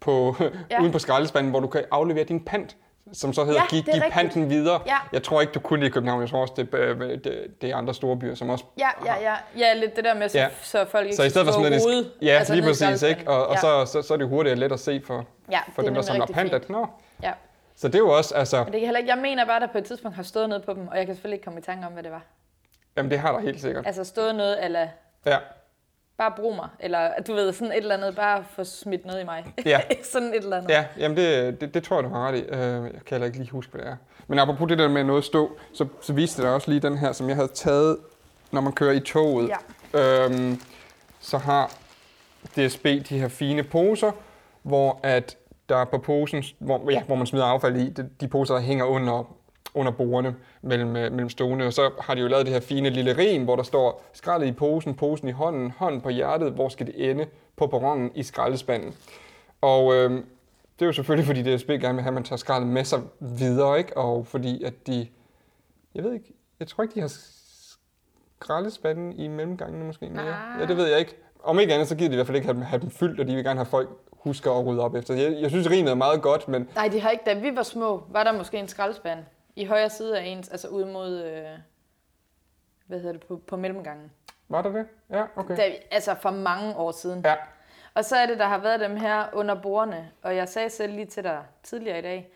på, 0.00 0.36
ja. 0.70 0.80
uden 0.82 0.92
på 0.92 0.98
skraldespanden, 0.98 1.50
hvor 1.50 1.60
du 1.60 1.66
kan 1.66 1.84
aflevere 1.90 2.24
din 2.24 2.44
pant, 2.44 2.76
som 3.12 3.32
så 3.32 3.44
hedder 3.44 3.60
Ja, 3.60 3.66
Giv, 3.66 3.82
giv 3.82 4.02
panten 4.10 4.50
videre. 4.50 4.80
Ja. 4.86 4.96
Jeg 5.12 5.22
tror 5.22 5.40
ikke, 5.40 5.52
du 5.52 5.60
kun 5.60 5.80
det 5.80 5.86
i 5.86 5.90
København, 5.90 6.20
jeg 6.20 6.30
tror 6.30 6.40
også, 6.40 6.54
det, 6.56 6.74
øh, 6.74 7.00
det, 7.00 7.46
det 7.62 7.70
er 7.70 7.76
andre 7.76 7.94
store 7.94 8.16
byer, 8.16 8.34
som 8.34 8.50
også 8.50 8.64
Ja, 8.78 8.88
ja, 9.04 9.14
ja. 9.20 9.34
Ja, 9.58 9.74
lidt 9.74 9.96
det 9.96 10.04
der 10.04 10.14
med, 10.14 10.28
så, 10.28 10.38
Ja. 10.38 10.48
så 10.62 10.84
folk 10.84 11.04
ikke 11.04 11.16
Så 11.16 11.22
i 11.22 11.30
stedet 11.30 11.46
for 11.46 11.52
sådan 11.52 11.80
rode, 11.86 12.10
ja, 12.22 12.28
altså 12.38 12.54
lige 12.54 12.64
præcis, 12.66 13.02
ikke? 13.02 13.30
Og, 13.30 13.46
og 13.46 13.54
ja. 13.54 13.60
så, 13.60 13.86
så, 13.86 14.02
så 14.02 14.14
er 14.14 14.18
det 14.18 14.28
hurtigt 14.28 14.52
og 14.52 14.58
let 14.58 14.72
at 14.72 14.80
se 14.80 15.02
for, 15.06 15.24
Ja, 15.50 15.60
for 15.74 15.82
dem, 15.82 15.94
der 15.94 16.02
samler 16.02 16.26
pant, 16.26 16.52
at 16.54 16.70
nå. 16.70 16.86
Ja. 17.22 17.32
Så 17.76 17.88
det 17.88 17.94
er 17.94 17.98
jo 17.98 18.16
også, 18.16 18.34
altså, 18.34 18.56
Men 18.64 18.72
det 18.72 18.80
kan 18.80 18.86
heller 18.86 18.98
ikke, 18.98 19.10
jeg 19.10 19.18
mener 19.18 19.44
bare, 19.44 19.56
at 19.56 19.62
der 19.62 19.68
på 19.68 19.78
et 19.78 19.84
tidspunkt 19.84 20.16
har 20.16 20.22
stået 20.22 20.48
noget 20.48 20.64
på 20.64 20.72
dem, 20.74 20.88
og 20.88 20.96
jeg 20.96 21.06
kan 21.06 21.14
selvfølgelig 21.14 21.36
ikke 21.36 21.44
komme 21.44 21.58
i 21.60 21.62
tanke 21.62 21.86
om, 21.86 21.92
hvad 21.92 22.02
det 22.02 22.10
var. 22.12 22.22
jamen 22.96 23.10
det 23.10 23.18
har 23.18 23.32
der 23.32 23.40
helt 23.40 23.60
sikkert. 23.60 23.86
Altså 23.86 24.04
stået 24.04 24.34
noget, 24.34 24.64
eller 24.64 24.86
Ja, 25.26 25.36
bare 26.18 26.32
brug 26.36 26.56
mig, 26.56 26.68
eller 26.80 27.10
du 27.26 27.34
ved, 27.34 27.52
sådan 27.52 27.72
et 27.72 27.76
eller 27.76 27.94
andet, 27.94 28.16
bare 28.16 28.44
få 28.56 28.64
smidt 28.64 29.06
noget 29.06 29.22
i 29.22 29.24
mig. 29.24 29.44
Ja. 29.64 29.80
sådan 30.12 30.28
et 30.28 30.34
eller 30.36 30.56
andet. 30.56 30.70
Ja, 30.70 30.84
jamen 30.98 31.16
det, 31.16 31.60
det, 31.60 31.74
det 31.74 31.84
tror 31.84 31.96
jeg, 31.96 32.04
du 32.04 32.08
har 32.08 32.28
ret 32.28 32.36
i. 32.38 32.40
Øh, 32.40 32.58
Jeg 32.58 32.90
kan 32.92 33.02
heller 33.10 33.26
ikke 33.26 33.38
lige 33.38 33.50
huske, 33.50 33.72
hvad 33.72 33.82
det 33.82 33.90
er. 33.90 33.96
Men 34.26 34.38
apropos 34.38 34.68
det 34.68 34.78
der 34.78 34.88
med 34.88 35.04
noget 35.04 35.24
stå, 35.24 35.58
så, 35.74 35.86
så 36.00 36.12
viste 36.12 36.42
det 36.42 36.50
også 36.50 36.70
lige 36.70 36.80
den 36.80 36.98
her, 36.98 37.12
som 37.12 37.28
jeg 37.28 37.36
havde 37.36 37.48
taget, 37.54 37.96
når 38.52 38.60
man 38.60 38.72
kører 38.72 38.92
i 38.92 39.00
toget. 39.00 39.50
Ja. 39.94 40.24
Øhm, 40.24 40.60
så 41.20 41.38
har 41.38 41.72
DSB 42.56 42.84
de 42.84 43.18
her 43.20 43.28
fine 43.28 43.62
poser, 43.62 44.12
hvor 44.62 45.00
at 45.02 45.36
der 45.68 45.76
er 45.76 45.84
på 45.84 45.98
posen, 45.98 46.44
hvor, 46.58 46.90
ja, 46.90 47.02
hvor 47.02 47.14
man 47.14 47.26
smider 47.26 47.44
affald 47.44 47.76
i, 47.76 47.90
de, 47.90 48.08
de 48.20 48.28
poser, 48.28 48.54
der 48.54 48.60
hænger 48.60 48.84
under, 48.84 49.36
under 49.76 49.92
bordene 49.92 50.34
mellem, 50.62 50.96
øh, 50.96 51.12
mellem 51.12 51.28
stolene. 51.28 51.66
Og 51.66 51.72
så 51.72 51.90
har 52.00 52.14
de 52.14 52.20
jo 52.20 52.26
lavet 52.28 52.46
det 52.46 52.52
her 52.54 52.60
fine 52.60 52.90
lille 52.90 53.16
rim, 53.16 53.44
hvor 53.44 53.56
der 53.56 53.62
står 53.62 54.04
skraldet 54.12 54.46
i 54.46 54.52
posen, 54.52 54.94
posen 54.94 55.28
i 55.28 55.32
hånden, 55.32 55.70
hånden 55.70 56.00
på 56.00 56.08
hjertet, 56.08 56.52
hvor 56.52 56.68
skal 56.68 56.86
det 56.86 57.10
ende? 57.10 57.26
På 57.56 57.66
perronen 57.66 58.10
i 58.14 58.22
skraldespanden. 58.22 58.94
Og 59.60 59.94
øh, 59.94 60.10
det 60.78 60.82
er 60.82 60.86
jo 60.86 60.92
selvfølgelig, 60.92 61.26
fordi 61.26 61.56
DSB 61.56 61.68
gerne 61.68 61.94
vil 61.94 62.02
have, 62.02 62.10
at 62.10 62.14
man 62.14 62.24
tager 62.24 62.36
skraldet 62.36 62.68
med 62.68 62.84
sig 62.84 63.00
videre, 63.20 63.78
ikke? 63.78 63.96
Og 63.96 64.26
fordi 64.26 64.62
at 64.64 64.86
de, 64.86 65.06
jeg 65.94 66.04
ved 66.04 66.12
ikke, 66.12 66.34
jeg 66.60 66.68
tror 66.68 66.82
ikke, 66.82 66.94
de 66.94 67.00
har 67.00 67.12
skraldespanden 68.40 69.12
i 69.12 69.28
mellemgangene 69.28 69.84
måske 69.84 70.08
mere. 70.08 70.22
Ah. 70.22 70.60
Ja, 70.60 70.66
det 70.66 70.76
ved 70.76 70.86
jeg 70.86 70.98
ikke. 70.98 71.16
Om 71.44 71.58
ikke 71.58 71.74
andet, 71.74 71.88
så 71.88 71.96
gider 71.96 72.08
de 72.08 72.14
i 72.14 72.16
hvert 72.16 72.26
fald 72.26 72.36
ikke 72.36 72.46
have 72.46 72.54
dem, 72.54 72.62
have 72.62 72.80
dem 72.80 72.90
fyldt, 72.90 73.20
og 73.20 73.26
de 73.26 73.34
vil 73.34 73.44
gerne 73.44 73.58
have 73.58 73.66
folk 73.66 73.88
husker 74.12 74.52
at 74.52 74.66
rydde 74.66 74.80
op 74.82 74.94
efter. 74.94 75.14
Jeg, 75.14 75.36
jeg 75.40 75.50
synes, 75.50 75.70
rimet 75.70 75.90
er 75.90 75.94
meget 75.94 76.22
godt, 76.22 76.48
men 76.48 76.68
Nej, 76.74 76.88
de 76.88 77.00
har 77.00 77.10
ikke. 77.10 77.24
Da 77.26 77.34
vi 77.34 77.56
var 77.56 77.62
små, 77.62 78.02
var 78.08 78.24
der 78.24 78.32
måske 78.32 78.58
en 78.58 78.68
skraldespand 78.68 79.18
i 79.56 79.64
højre 79.64 79.90
side 79.90 80.18
af 80.18 80.24
ens, 80.24 80.48
altså 80.48 80.68
ud 80.68 80.84
mod, 80.84 81.22
øh, 81.24 81.44
hvad 82.86 82.98
hedder 82.98 83.12
det, 83.12 83.22
på, 83.26 83.40
på 83.46 83.56
mellemgangen. 83.56 84.10
var 84.48 84.62
der 84.62 84.72
det? 84.72 84.86
Ja, 85.10 85.22
okay. 85.36 85.56
Da, 85.56 85.62
altså 85.90 86.14
for 86.14 86.30
mange 86.30 86.76
år 86.76 86.92
siden. 86.92 87.22
Ja, 87.24 87.34
Og 87.94 88.04
så 88.04 88.16
er 88.16 88.26
det, 88.26 88.38
der 88.38 88.44
har 88.46 88.58
været 88.58 88.80
dem 88.80 88.96
her 88.96 89.24
under 89.32 89.54
bordene. 89.54 90.10
Og 90.22 90.36
jeg 90.36 90.48
sagde 90.48 90.70
selv 90.70 90.92
lige 90.92 91.06
til 91.06 91.22
dig 91.24 91.38
tidligere 91.62 91.98
i 91.98 92.02
dag, 92.02 92.28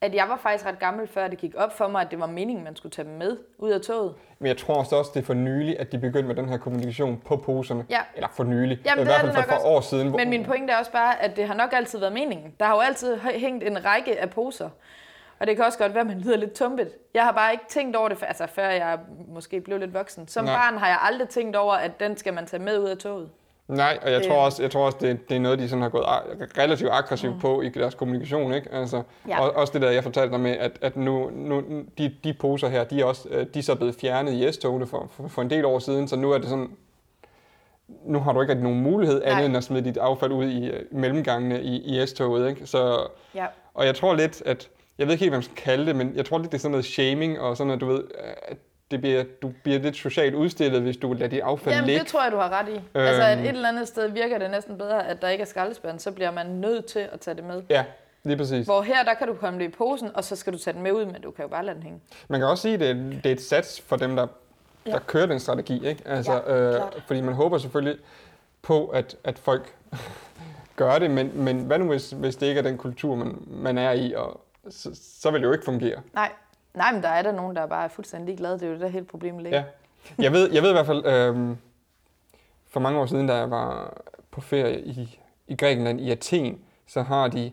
at 0.00 0.14
jeg 0.14 0.28
var 0.28 0.36
faktisk 0.36 0.66
ret 0.66 0.78
gammel, 0.78 1.06
før 1.08 1.28
det 1.28 1.38
gik 1.38 1.54
op 1.56 1.76
for 1.76 1.88
mig, 1.88 2.02
at 2.02 2.10
det 2.10 2.20
var 2.20 2.26
meningen, 2.26 2.64
man 2.64 2.76
skulle 2.76 2.90
tage 2.92 3.08
dem 3.08 3.14
med 3.14 3.36
ud 3.58 3.70
af 3.70 3.80
toget. 3.80 4.14
men 4.38 4.48
jeg 4.48 4.56
tror 4.56 4.74
også, 4.74 5.10
det 5.14 5.20
er 5.20 5.24
for 5.24 5.34
nylig, 5.34 5.80
at 5.80 5.92
de 5.92 5.98
begyndte 5.98 6.22
med 6.28 6.34
den 6.34 6.48
her 6.48 6.56
kommunikation 6.58 7.22
på 7.26 7.36
poserne. 7.36 7.86
Ja. 7.90 8.00
Eller 8.14 8.28
for 8.32 8.44
nylig. 8.44 8.80
Jamen, 8.84 8.98
I 8.98 9.00
det 9.00 9.06
hvert 9.08 9.16
er 9.16 9.20
fald 9.32 9.36
det 9.36 9.44
for 9.44 9.50
par 9.50 9.64
år 9.64 9.80
siden. 9.80 10.08
hvor- 10.08 10.18
Men 10.18 10.30
min 10.30 10.44
pointe 10.44 10.72
er 10.72 10.78
også 10.78 10.92
bare, 10.92 11.22
at 11.22 11.36
det 11.36 11.46
har 11.46 11.54
nok 11.54 11.72
altid 11.72 11.98
været 11.98 12.12
meningen. 12.12 12.54
Der 12.60 12.66
har 12.66 12.74
jo 12.74 12.80
altid 12.80 13.16
hængt 13.18 13.64
en 13.64 13.84
række 13.84 14.20
af 14.20 14.30
poser. 14.30 14.70
Og 15.40 15.46
det 15.46 15.56
kan 15.56 15.64
også 15.64 15.78
godt 15.78 15.94
være, 15.94 16.00
at 16.00 16.06
man 16.06 16.20
lyder 16.20 16.36
lidt 16.36 16.52
tumpet. 16.52 16.90
Jeg 17.14 17.22
har 17.24 17.32
bare 17.32 17.52
ikke 17.52 17.64
tænkt 17.68 17.96
over 17.96 18.08
det, 18.08 18.18
altså 18.28 18.46
før 18.46 18.68
jeg 18.68 18.98
måske 19.28 19.60
blev 19.60 19.78
lidt 19.78 19.94
voksen. 19.94 20.28
Som 20.28 20.44
Nej. 20.44 20.54
barn 20.54 20.78
har 20.78 20.86
jeg 20.86 20.98
aldrig 21.02 21.28
tænkt 21.28 21.56
over, 21.56 21.74
at 21.74 22.00
den 22.00 22.16
skal 22.16 22.34
man 22.34 22.46
tage 22.46 22.62
med 22.62 22.78
ud 22.78 22.88
af 22.88 22.96
toget. 22.98 23.28
Nej, 23.68 23.98
og 24.02 24.12
jeg 24.12 24.22
tror 24.28 24.36
også, 24.44 24.62
jeg 24.62 24.70
tror 24.70 24.86
også 24.86 24.98
det, 25.00 25.28
det 25.28 25.36
er 25.36 25.40
noget, 25.40 25.58
de 25.58 25.68
sådan 25.68 25.82
har 25.82 25.88
gået 25.88 26.04
relativt 26.58 26.90
aggressivt 26.92 27.34
mm. 27.34 27.40
på 27.40 27.60
i 27.62 27.68
deres 27.68 27.94
kommunikation. 27.94 28.54
Ikke? 28.54 28.72
Altså, 28.72 29.02
Ja. 29.28 29.40
og, 29.40 29.56
også 29.56 29.72
det 29.72 29.82
der, 29.82 29.90
jeg 29.90 30.02
fortalte 30.02 30.32
dig 30.32 30.40
med, 30.40 30.50
at, 30.50 30.72
at 30.80 30.96
nu, 30.96 31.30
nu 31.34 31.62
de, 31.98 32.14
de 32.24 32.32
poser 32.32 32.68
her, 32.68 32.84
de 32.84 33.00
er, 33.00 33.04
også, 33.04 33.28
øh, 33.28 33.46
de 33.54 33.58
er 33.58 33.62
så 33.62 33.74
blevet 33.74 33.94
fjernet 34.00 34.32
i 34.32 34.52
S-togene 34.52 34.86
for, 34.86 35.08
for, 35.16 35.28
for 35.28 35.42
en 35.42 35.50
del 35.50 35.64
år 35.64 35.78
siden, 35.78 36.08
så 36.08 36.16
nu 36.16 36.30
er 36.30 36.38
det 36.38 36.48
sådan, 36.48 36.68
nu 38.04 38.18
har 38.20 38.32
du 38.32 38.40
ikke 38.40 38.50
rigtig 38.52 38.64
nogen 38.64 38.80
mulighed 38.80 39.22
andet 39.22 39.36
Nej. 39.36 39.44
end 39.44 39.56
at 39.56 39.64
smide 39.64 39.84
dit 39.84 39.96
affald 39.96 40.32
ud 40.32 40.44
i 40.44 40.70
øh, 40.70 40.82
mellemgangene 40.90 41.62
i, 41.62 41.76
i 42.00 42.06
S-toget. 42.06 42.48
Ikke? 42.50 42.66
Så, 42.66 43.06
Ja. 43.34 43.46
og 43.74 43.86
jeg 43.86 43.94
tror 43.94 44.14
lidt, 44.14 44.42
at, 44.46 44.68
jeg 45.00 45.06
ved 45.08 45.12
ikke 45.14 45.20
helt, 45.24 45.30
hvad 45.30 45.38
man 45.38 45.42
skal 45.42 45.56
kalde 45.56 45.86
det, 45.86 45.96
men 45.96 46.12
jeg 46.16 46.24
tror 46.26 46.38
lidt, 46.38 46.52
det 46.52 46.58
er 46.58 46.60
sådan 46.60 46.70
noget 46.70 46.84
shaming, 46.84 47.40
og 47.40 47.56
sådan 47.56 47.66
noget, 47.66 47.80
du 47.80 47.86
ved, 47.86 48.04
at 48.48 48.56
det 48.90 49.00
bliver, 49.00 49.24
du 49.42 49.52
bliver 49.62 49.78
lidt 49.78 49.96
socialt 49.96 50.34
udstillet, 50.34 50.82
hvis 50.82 50.96
du 50.96 51.12
lader 51.12 51.26
dit 51.26 51.40
affald 51.40 51.74
Jamen, 51.74 51.86
ligge. 51.86 52.00
det 52.00 52.08
tror 52.08 52.22
jeg, 52.22 52.32
du 52.32 52.36
har 52.36 52.48
ret 52.60 52.68
i. 52.68 52.72
Øhm. 52.72 52.82
Altså, 52.94 53.22
at 53.22 53.38
Øhm. 53.38 53.44
et 53.44 53.48
eller 53.50 53.68
andet 53.68 53.88
sted 53.88 54.08
virker 54.08 54.38
det 54.38 54.50
næsten 54.50 54.78
bedre, 54.78 55.06
at 55.08 55.22
der 55.22 55.28
ikke 55.28 55.42
er 55.42 55.46
skraldespand, 55.46 55.98
så 55.98 56.10
bliver 56.12 56.30
man 56.30 56.46
nødt 56.46 56.86
til 56.86 57.06
at 57.12 57.20
tage 57.20 57.34
det 57.34 57.44
med. 57.44 57.62
Ja, 57.70 57.84
lige 58.24 58.36
præcis. 58.36 58.66
Hvor 58.66 58.82
her, 58.82 59.02
der 59.04 59.14
kan 59.14 59.26
du 59.28 59.34
komme 59.34 59.58
det 59.58 59.64
i 59.64 59.68
posen, 59.68 60.10
og 60.14 60.24
så 60.24 60.36
skal 60.36 60.52
du 60.52 60.58
tage 60.58 60.74
den 60.74 60.82
med 60.82 60.92
ud, 60.92 61.04
men 61.04 61.22
du 61.22 61.30
kan 61.30 61.42
jo 61.42 61.48
bare 61.48 61.64
lade 61.64 61.74
den 61.76 61.82
hænge. 61.82 62.00
Man 62.28 62.40
kan 62.40 62.48
også 62.48 62.62
sige, 62.62 62.74
at 62.74 62.80
det 62.80 62.90
er, 62.90 62.94
det 62.94 63.26
er 63.26 63.32
et 63.32 63.40
sats 63.42 63.80
for 63.80 63.96
dem, 63.96 64.16
der, 64.16 64.22
der 64.86 64.92
Ja. 64.92 64.98
kører 65.06 65.26
den 65.26 65.40
strategi. 65.40 65.86
Ikke? 65.88 66.02
Altså, 66.06 66.32
Ja, 66.46 66.74
øh, 66.76 66.82
fordi 67.06 67.20
man 67.20 67.34
håber 67.34 67.58
selvfølgelig 67.58 67.96
på, 68.62 68.86
at, 68.86 69.16
at 69.24 69.38
folk 69.38 69.74
gør 70.76 70.98
det, 70.98 71.10
men, 71.10 71.30
men 71.34 71.60
hvad 71.60 71.78
nu, 71.78 71.86
hvis, 71.88 72.10
hvis 72.10 72.36
det 72.36 72.46
ikke 72.46 72.58
er 72.58 72.62
den 72.62 72.78
kultur, 72.78 73.14
man, 73.14 73.38
man 73.46 73.78
er 73.78 73.92
i, 73.92 74.12
og 74.12 74.40
så, 74.68 75.00
så 75.20 75.30
vil 75.30 75.40
det 75.40 75.46
jo 75.46 75.52
ikke 75.52 75.64
fungere. 75.64 76.00
Nej. 76.14 76.32
Nej, 76.74 76.92
men 76.92 77.02
der 77.02 77.08
er 77.08 77.22
der 77.22 77.32
nogen, 77.32 77.56
der 77.56 77.66
bare 77.66 77.84
er 77.84 77.88
fuldstændig 77.88 78.26
ligeglade. 78.26 78.54
Det 78.54 78.62
er 78.62 78.66
jo 78.66 78.72
det, 78.72 78.80
der 78.80 78.88
hele 78.88 79.04
problemet 79.04 79.42
ligger. 79.42 79.58
Ja. 79.58 79.64
Jeg 80.22 80.32
ved, 80.32 80.52
jeg 80.52 80.62
ved 80.62 80.70
i 80.70 80.72
hvert 80.72 80.86
fald, 80.86 81.06
øh, 81.06 81.56
for 82.68 82.80
mange 82.80 83.00
år 83.00 83.06
siden, 83.06 83.26
da 83.26 83.34
jeg 83.34 83.50
var 83.50 83.96
på 84.30 84.40
ferie 84.40 84.80
i, 84.80 85.20
i 85.48 85.54
Grækenland, 85.56 86.00
i 86.00 86.10
Athen, 86.10 86.60
så 86.86 87.02
har 87.02 87.28
de, 87.28 87.52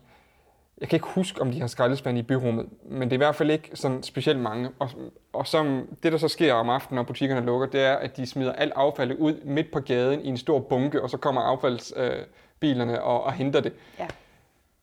jeg 0.77 0.89
kan 0.89 0.97
ikke 0.97 1.07
huske, 1.07 1.41
om 1.41 1.51
de 1.51 1.59
har 1.59 1.67
skraldespand 1.67 2.17
i 2.17 2.21
byrummet, 2.21 2.65
men 2.85 3.01
det 3.01 3.11
er 3.11 3.17
i 3.17 3.17
hvert 3.17 3.35
fald 3.35 3.51
ikke 3.51 3.69
sådan 3.73 4.03
specielt 4.03 4.39
mange. 4.39 4.69
Og, 4.79 4.89
og 5.33 5.47
som, 5.47 5.87
det, 6.03 6.11
der 6.11 6.17
så 6.17 6.27
sker 6.27 6.53
om 6.53 6.69
aftenen, 6.69 6.95
når 6.95 7.03
butikkerne 7.03 7.45
lukker, 7.45 7.67
det 7.67 7.81
er, 7.81 7.93
at 7.93 8.17
de 8.17 8.25
smider 8.25 8.53
alt 8.53 8.73
affaldet 8.75 9.17
ud 9.17 9.41
midt 9.43 9.71
på 9.71 9.79
gaden 9.79 10.21
i 10.21 10.27
en 10.27 10.37
stor 10.37 10.59
bunke, 10.59 11.01
og 11.01 11.09
så 11.09 11.17
kommer 11.17 11.41
affaldsbilerne 11.41 12.97
øh, 12.97 13.07
og, 13.07 13.23
og 13.23 13.33
henter 13.33 13.59
det. 13.59 13.73
Ja. 13.99 14.07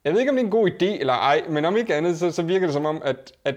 Jeg 0.05 0.13
ved 0.13 0.21
ikke, 0.21 0.31
om 0.31 0.37
det 0.37 0.43
er 0.43 0.47
en 0.47 0.51
god 0.51 0.71
idé 0.71 0.85
eller 1.01 1.13
ej, 1.13 1.43
men 1.49 1.65
om 1.65 1.77
ikke 1.77 1.95
andet, 1.95 2.19
så, 2.19 2.31
så 2.31 2.43
virker 2.43 2.67
det 2.67 2.75
som 2.75 2.87
om, 2.87 3.03
at, 3.05 3.33
at 3.45 3.55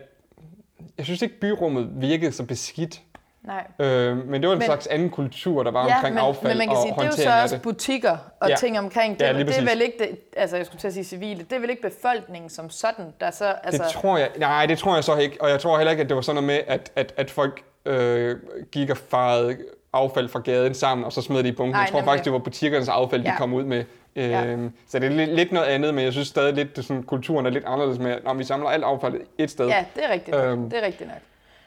jeg 0.98 1.06
synes 1.06 1.22
ikke, 1.22 1.40
byrummet 1.40 1.90
virkede 1.96 2.32
så 2.32 2.44
beskidt. 2.44 3.02
Nej. 3.44 3.68
Øh, 3.88 4.28
men 4.28 4.42
det 4.42 4.48
var 4.48 4.54
en 4.54 4.60
Men- 4.60 4.66
slags 4.66 4.88
anden 4.88 5.10
kultur, 5.10 5.64
der 5.64 5.72
var 5.72 5.84
omkring 5.96 6.16
men, 6.16 6.24
affald 6.24 6.48
men 6.52 6.58
man 6.58 6.68
kan 6.68 6.76
og 6.78 6.82
sige, 6.84 6.94
det 6.96 7.02
er 7.02 7.06
jo 7.06 7.12
så 7.38 7.42
også 7.44 7.56
det. 7.56 7.62
butikker 7.62 8.12
og 8.42 8.48
Ja. 8.48 8.50
ja. 8.50 8.56
ting 8.56 8.80
omkring. 8.80 9.20
Det, 9.20 9.26
Ja, 9.26 9.34
det 9.34 9.58
er 9.58 9.62
vel 9.62 9.82
ikke, 9.82 9.96
det, 10.00 10.18
altså 10.38 10.58
jeg 10.58 10.66
skulle 10.66 10.80
til 10.80 10.88
at 10.88 10.94
sige 10.94 11.04
civile, 11.04 11.40
det 11.50 11.54
er 11.56 11.60
vel 11.60 11.70
ikke 11.70 11.82
befolkningen 11.82 12.50
som 12.50 12.70
sådan, 12.70 13.06
der 13.20 13.32
så, 13.32 13.46
altså, 13.64 13.84
Det 13.84 13.92
tror 13.92 14.18
jeg, 14.18 14.30
nej, 14.38 14.66
det 14.66 14.78
tror 14.78 14.96
jeg 14.96 15.04
så 15.04 15.16
ikke. 15.16 15.38
Og 15.42 15.50
jeg 15.50 15.60
tror 15.60 15.78
heller 15.78 15.92
ikke, 15.92 16.04
at 16.04 16.10
det 16.10 16.16
var 16.16 16.22
sådan 16.22 16.44
noget 16.44 16.48
med, 16.68 16.74
at, 16.76 16.92
at, 16.96 17.14
at 17.18 17.32
folk 17.32 17.64
øh, 17.86 18.36
gik 18.72 18.90
og 18.90 18.98
farede 18.98 19.58
affald 19.94 20.30
fra 20.30 20.40
gaden 20.40 20.74
sammen, 20.74 21.06
og 21.06 21.14
så 21.14 21.22
smed 21.22 21.38
det 21.44 21.46
i 21.50 21.52
bunken. 21.52 21.72
Nej, 21.74 21.80
jeg 21.82 21.90
tror 21.90 22.00
nemlig. 22.00 22.10
faktisk, 22.12 22.26
det 22.26 22.34
var 22.34 22.40
butikkernes 22.40 22.90
affald, 22.90 23.24
de 23.24 23.30
Ja. 23.30 23.38
kom 23.38 23.54
ud 23.54 23.64
med. 23.64 23.84
Ja. 24.18 24.58
Så 24.88 25.00
det 25.00 25.06
er 25.06 25.10
lidt, 25.10 25.36
lidt 25.36 25.52
noget 25.52 25.68
andet, 25.68 25.94
men 25.94 26.04
jeg 26.04 26.14
synes 26.14 26.28
stadig 26.28 26.54
lidt, 26.54 26.76
det 26.76 26.86
sådan, 26.86 27.04
kulturen 27.04 27.46
er 27.46 27.50
lidt 27.50 27.66
anderledes 27.66 28.00
med, 28.00 28.18
når 28.24 28.34
vi 28.34 28.44
samler 28.44 28.70
alt 28.70 28.84
affald 28.84 29.22
et 29.38 29.52
sted. 29.52 29.68
ja, 29.68 29.86
det 29.96 30.06
er 30.06 30.10
rigtigt. 30.10 30.38
Øhm. 30.38 30.70
Det 30.70 30.80
er 30.84 30.86
rigtigt 30.86 31.10
nok. 31.10 31.20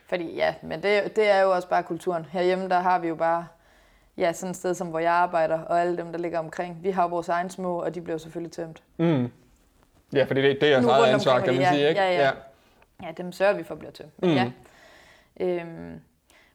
Fordi 0.08 0.34
ja, 0.36 0.54
men 0.62 0.82
det, 0.82 1.16
det 1.16 1.30
er 1.30 1.40
jo 1.40 1.50
også 1.54 1.68
bare 1.68 1.82
kulturen. 1.82 2.26
Herhjemme, 2.32 2.68
der 2.68 2.80
har 2.80 2.98
vi 2.98 3.08
jo 3.08 3.14
bare 3.14 3.46
ja, 4.16 4.32
sådan 4.32 4.50
et 4.50 4.56
sted, 4.56 4.74
som 4.74 4.86
hvor 4.88 4.98
jeg 4.98 5.12
arbejder, 5.12 5.60
og 5.60 5.80
alle 5.80 5.96
dem, 5.96 6.12
der 6.12 6.18
ligger 6.18 6.38
omkring. 6.38 6.78
Vi 6.82 6.90
har 6.90 7.08
vores 7.08 7.28
egen 7.28 7.50
små, 7.50 7.82
og 7.82 7.94
de 7.94 8.00
bliver 8.00 8.18
selvfølgelig 8.18 8.52
tømt. 8.52 8.82
Mm. 8.96 9.30
Ja, 10.12 10.24
for 10.24 10.34
det, 10.34 10.44
det 10.60 10.62
er 10.62 10.70
jeres 10.70 10.86
eget 10.86 11.06
ansvar, 11.14 11.40
kan 11.40 11.52
man 11.54 11.62
ja, 11.62 11.72
sige, 11.72 11.88
ikke? 11.88 12.00
ja, 12.00 12.10
ja. 12.12 12.30
Ja, 13.02 13.08
dem 13.16 13.32
sørger 13.32 13.52
vi 13.54 13.62
for 13.62 13.74
bliver 13.74 13.92
tømt. 13.92 14.22
Men 14.22 14.30
Mm. 14.30 14.36
ja. 14.36 14.50
Øhm, 15.40 16.00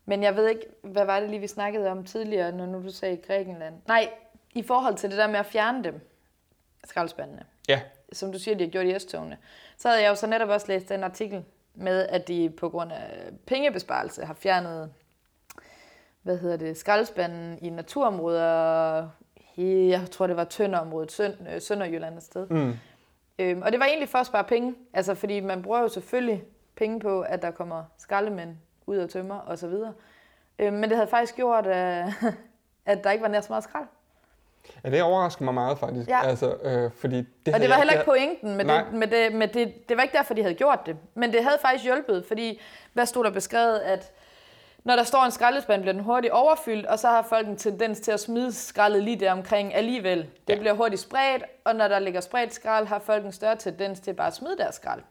men 0.05 0.23
jeg 0.23 0.35
ved 0.35 0.47
ikke, 0.49 0.61
hvad 0.83 1.05
var 1.05 1.19
det 1.19 1.29
lige, 1.29 1.39
vi 1.39 1.47
snakkede 1.47 1.89
om 1.91 2.03
tidligere, 2.03 2.51
når 2.51 2.65
nu 2.65 2.83
du 2.83 2.91
sagde 2.91 3.17
Grækenland? 3.27 3.73
Nej, 3.87 4.09
i 4.55 4.63
forhold 4.63 4.95
til 4.95 5.09
det 5.09 5.17
der 5.17 5.27
med 5.27 5.39
at 5.39 5.45
fjerne 5.45 5.83
dem, 5.83 6.09
skraldespandene, 6.85 7.43
ja. 7.67 7.81
som 8.13 8.31
du 8.31 8.39
siger, 8.39 8.57
de 8.57 8.63
har 8.63 8.71
gjort 8.71 8.85
i 8.85 8.99
S-togene, 8.99 9.37
så 9.77 9.87
havde 9.87 10.01
jeg 10.01 10.09
jo 10.09 10.15
så 10.15 10.27
netop 10.27 10.49
også 10.49 10.67
læst 10.67 10.91
en 10.91 11.03
artikel 11.03 11.43
med, 11.73 12.07
at 12.07 12.27
de 12.27 12.49
på 12.49 12.69
grund 12.69 12.91
af 12.91 13.29
pengebesparelse 13.47 14.25
har 14.25 14.33
fjernet, 14.33 14.93
hvad 16.21 16.37
hedder 16.37 16.57
det, 16.57 16.77
skraldespanden 16.77 17.59
i 17.61 17.69
naturområder, 17.69 19.09
jeg 19.57 20.11
tror 20.11 20.27
det 20.27 20.35
var 20.35 20.43
Tønderområdet, 20.43 21.11
Sønd, 21.11 21.33
øh, 21.53 21.61
Sønderjylland 21.61 22.17
et 22.17 22.23
sted. 22.23 22.47
Mm. 22.49 22.73
Øhm, 23.39 23.61
og 23.61 23.71
det 23.71 23.79
var 23.79 23.85
egentlig 23.85 24.09
for 24.09 24.17
at 24.17 24.27
spare 24.27 24.43
penge, 24.43 24.75
altså 24.93 25.15
fordi 25.15 25.39
man 25.39 25.61
bruger 25.61 25.79
jo 25.79 25.87
selvfølgelig 25.87 26.43
penge 26.75 26.99
på, 26.99 27.21
at 27.21 27.41
der 27.41 27.51
kommer 27.51 27.83
skraldemænd 27.97 28.57
ud 28.85 28.97
og 28.97 29.09
tømmer 29.09 29.35
og 29.35 29.57
så 29.57 29.67
videre. 29.67 29.93
Øhm, 30.59 30.73
men 30.73 30.89
det 30.89 30.97
havde 30.97 31.09
faktisk 31.09 31.35
gjort, 31.35 31.67
at, 31.67 32.07
at 32.85 33.03
der 33.03 33.11
ikke 33.11 33.21
var 33.21 33.27
nær 33.27 33.41
så 33.41 33.51
meget 33.51 33.63
skrald. 33.63 33.87
Ja, 34.83 34.89
det 34.89 35.01
overrasker 35.03 35.45
mig 35.45 35.53
meget 35.53 35.77
faktisk. 35.79 36.09
Ja. 36.09 36.27
Altså, 36.27 36.53
øh, 36.63 36.91
fordi 36.99 37.15
det 37.45 37.53
Og 37.53 37.59
det 37.59 37.69
var 37.69 37.75
heller 37.75 37.93
ikke 37.93 38.05
pointen 38.05 38.55
med 38.55 38.65
Nej. 38.65 38.83
det, 38.83 38.93
med 38.93 39.07
det, 39.07 39.33
med 39.33 39.47
det. 39.47 39.89
Det 39.89 39.97
var 39.97 40.03
ikke 40.03 40.17
derfor, 40.17 40.33
de 40.33 40.41
havde 40.41 40.55
gjort 40.55 40.79
det. 40.85 40.95
Men 41.15 41.33
det 41.33 41.43
havde 41.43 41.57
faktisk 41.61 41.83
hjulpet, 41.85 42.25
fordi 42.27 42.61
hvad 42.93 43.05
stod 43.05 43.23
der 43.23 43.29
beskrevet, 43.31 43.77
at 43.79 44.11
når 44.83 44.95
der 44.95 45.03
står 45.03 45.23
en 45.25 45.31
skraldespand, 45.31 45.81
bliver 45.81 45.93
den 45.93 46.03
hurtigt 46.03 46.33
overfyldt, 46.33 46.85
og 46.85 46.99
så 46.99 47.07
har 47.07 47.25
folk 47.29 47.47
en 47.47 47.57
tendens 47.57 47.99
til 47.99 48.11
at 48.11 48.19
smide 48.19 48.53
skraldet 48.53 49.03
lige 49.03 49.19
der 49.19 49.31
omkring 49.31 49.75
alligevel. 49.75 50.17
Det 50.47 50.53
Ja. 50.53 50.59
bliver 50.59 50.73
hurtigt 50.73 51.01
spredt, 51.01 51.43
og 51.63 51.75
når 51.75 51.87
der 51.87 51.99
ligger 51.99 52.21
spredt 52.21 52.53
skrald, 52.53 52.87
har 52.87 52.99
folk 52.99 53.25
en 53.25 53.31
større 53.31 53.55
tendens 53.55 53.99
til 53.99 54.13
bare 54.13 54.27
at 54.27 54.35
smide 54.35 54.57
deres 54.57 54.75
skrald. 54.75 55.01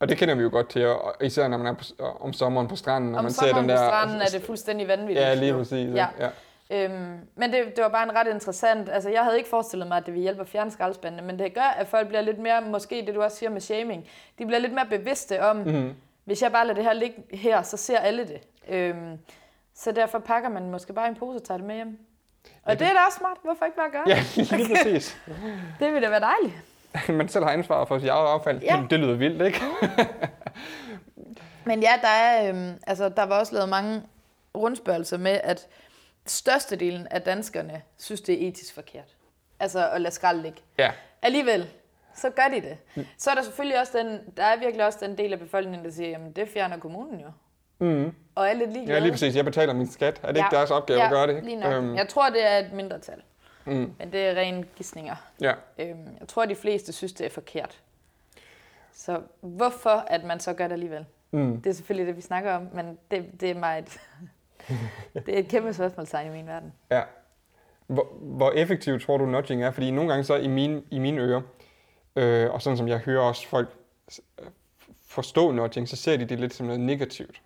Og 0.00 0.08
det 0.08 0.18
kender 0.18 0.34
vi 0.34 0.42
jo 0.42 0.48
godt 0.52 0.68
til, 0.70 0.86
og 0.86 1.14
især 1.20 1.48
når 1.48 1.58
man 1.58 1.66
er 1.66 1.72
på, 1.72 2.04
om 2.20 2.32
sommeren 2.32 2.68
på 2.68 2.76
stranden, 2.76 3.10
når 3.12 3.18
Om 3.18 3.24
man 3.24 3.32
ser 3.32 3.46
sommeren 3.46 3.68
den 3.68 3.76
der... 3.76 3.84
på 3.84 3.88
stranden 3.90 4.20
er 4.20 4.26
det 4.26 4.42
fuldstændig 4.42 4.88
vanvittigt. 4.88 5.20
Ja, 5.20 5.34
lige 5.34 5.52
præcis. 5.52 5.94
Ja. 5.94 6.06
Ja. 6.20 6.28
Øhm, 6.70 7.18
men 7.36 7.52
det, 7.52 7.76
det 7.76 7.82
var 7.84 7.88
bare 7.88 8.02
en 8.02 8.14
ret 8.14 8.26
interessant. 8.26 8.88
Altså, 8.88 9.10
jeg 9.10 9.24
havde 9.24 9.36
ikke 9.36 9.48
forestillet 9.50 9.88
mig, 9.88 9.96
at 9.96 10.06
det 10.06 10.14
ville 10.14 10.22
hjælpe 10.22 10.40
at 10.40 10.48
fjerne 10.48 10.70
skraldespandene, 10.70 11.22
men 11.22 11.38
det 11.38 11.54
gør, 11.54 11.74
at 11.78 11.86
folk 11.86 12.08
bliver 12.08 12.20
lidt 12.20 12.38
mere, 12.38 12.60
måske 12.62 13.04
det 13.06 13.14
du 13.14 13.22
også 13.22 13.36
siger 13.36 13.50
med 13.50 13.60
shaming, 13.60 14.08
de 14.38 14.46
bliver 14.46 14.58
lidt 14.58 14.72
mere 14.72 14.86
bevidste 14.86 15.42
om, 15.42 15.56
mm. 15.56 15.92
hvis 16.24 16.42
jeg 16.42 16.52
bare 16.52 16.66
lader 16.66 16.74
det 16.74 16.84
her 16.84 16.92
ligge 16.92 17.22
her, 17.32 17.62
så 17.62 17.76
ser 17.76 17.98
alle 17.98 18.26
det. 18.28 18.40
Øhm, 18.68 19.18
så 19.74 19.92
derfor 19.92 20.18
pakker 20.18 20.48
man 20.48 20.70
måske 20.70 20.92
bare 20.92 21.08
en 21.08 21.14
pose 21.14 21.36
og 21.38 21.44
tager 21.44 21.58
det 21.58 21.66
med 21.66 21.74
hjem. 21.74 21.98
Og 22.64 22.70
det, 22.72 22.78
det 22.80 22.88
er 22.88 22.92
da 22.92 22.98
også 23.06 23.18
smart. 23.18 23.36
Hvorfor 23.44 23.64
ikke 23.64 23.76
bare 23.76 23.90
gøre 23.90 24.04
Ja, 24.06 24.22
det? 24.36 24.50
lige 24.52 24.68
præcis. 24.76 25.18
Det 25.80 25.92
ville 25.92 26.00
da 26.06 26.10
være 26.10 26.20
dejligt. 26.20 26.54
man 27.18 27.28
selv 27.28 27.44
har 27.44 27.52
ansvar 27.52 27.84
for 27.84 27.98
sit 27.98 28.08
eget 28.08 28.28
affald. 28.28 28.62
Ja. 28.62 28.74
Jamen, 28.74 28.90
det 28.90 29.00
lyder 29.00 29.14
vildt, 29.14 29.42
ikke? 29.42 29.60
Men 31.64 31.82
ja, 31.82 31.92
der, 32.02 32.08
er, 32.08 32.48
øhm, 32.48 32.72
altså, 32.86 33.08
der 33.08 33.22
var 33.22 33.38
også 33.38 33.54
lavet 33.54 33.68
mange 33.68 34.02
rundspørgelser 34.56 35.18
med, 35.18 35.40
at 35.44 35.66
størstedelen 36.30 37.06
af 37.06 37.22
danskerne 37.22 37.82
synes, 37.98 38.20
det 38.20 38.44
er 38.44 38.48
etisk 38.48 38.74
forkert. 38.74 39.16
Altså 39.60 39.90
at 39.90 40.00
lade 40.00 40.14
skrald 40.14 40.40
ligge. 40.40 40.58
Ja. 40.78 40.92
Alligevel, 41.22 41.68
så 42.14 42.30
gør 42.30 42.48
de 42.54 42.60
det. 42.60 43.04
Så 43.18 43.30
er 43.30 43.34
der 43.34 43.42
selvfølgelig 43.42 43.80
også 43.80 43.98
den, 43.98 44.20
der 44.36 44.42
er 44.44 44.56
virkelig 44.58 44.86
også 44.86 44.98
den 45.02 45.18
del 45.18 45.32
af 45.32 45.38
befolkningen, 45.38 45.84
der 45.84 45.90
siger, 45.90 46.08
jamen 46.08 46.32
det 46.32 46.48
fjerner 46.48 46.78
kommunen 46.78 47.20
jo. 47.20 47.28
Mm. 47.78 48.14
Og 48.34 48.48
er 48.48 48.52
lidt 48.52 48.72
ligeglade. 48.72 48.94
Ja, 48.98 49.02
lige 49.02 49.12
præcis. 49.12 49.36
Jeg 49.36 49.44
betaler 49.44 49.72
min 49.72 49.90
skat. 49.90 50.20
Er 50.22 50.32
det 50.32 50.36
ikke 50.36 50.48
deres 50.56 50.70
opgave 50.70 50.98
ja, 51.00 51.04
at 51.04 51.10
gøre 51.12 51.26
det? 51.26 51.44
lige 51.44 51.56
nok. 51.56 51.72
Øhm, 51.72 51.94
Jeg 51.96 52.08
tror, 52.08 52.30
det 52.30 52.46
er 52.46 52.58
et 52.58 52.72
mindretal. 52.72 53.22
mm, 53.64 53.92
Men 53.98 54.12
det 54.12 54.26
er 54.28 54.34
rene 54.34 54.62
gissninger. 54.76 55.16
ja. 55.40 55.52
Øhm, 55.78 56.16
jeg 56.20 56.28
tror, 56.28 56.44
de 56.44 56.54
fleste 56.54 56.92
synes, 56.92 57.12
det 57.12 57.26
er 57.26 57.30
forkert. 57.30 57.80
Så 58.92 59.20
hvorfor, 59.40 60.04
at 60.06 60.24
man 60.24 60.40
så 60.40 60.52
gør 60.52 60.66
det 60.66 60.72
alligevel? 60.72 61.06
Mm. 61.30 61.62
Det 61.62 61.70
er 61.70 61.74
selvfølgelig 61.74 62.06
det, 62.06 62.16
vi 62.16 62.20
snakker 62.22 62.52
om, 62.54 62.68
men 62.72 62.98
det, 63.10 63.40
det 63.40 63.50
er 63.50 63.54
mig 63.54 63.78
et, 63.78 64.00
det 65.26 65.34
er 65.34 65.38
et 65.38 65.48
kæmpe 65.48 65.72
spørgsmålstegn 65.72 66.26
i 66.26 66.30
min 66.30 66.46
verden. 66.46 66.72
ja. 66.90 67.02
hvor, 67.86 68.08
hvor 68.20 68.50
effektivt 68.50 69.02
tror 69.02 69.16
du 69.16 69.26
nudging 69.26 69.62
er? 69.62 69.70
Fordi 69.70 69.90
nogle 69.90 70.10
gange 70.10 70.24
så 70.24 70.36
i 70.36 70.48
mine, 70.48 70.82
i 70.90 70.98
mine 70.98 71.20
ører, 71.20 71.40
øh, 72.16 72.50
og 72.50 72.62
sådan 72.62 72.76
som 72.76 72.88
jeg 72.88 72.98
hører 72.98 73.22
også 73.22 73.48
folk 73.48 73.68
øh, 74.38 74.46
forstå 75.06 75.50
nudging, 75.50 75.88
så 75.88 75.96
ser 75.96 76.16
de 76.16 76.24
det 76.24 76.40
lidt 76.40 76.54
som 76.54 76.66
noget 76.66 76.80
negativt. 76.80 77.40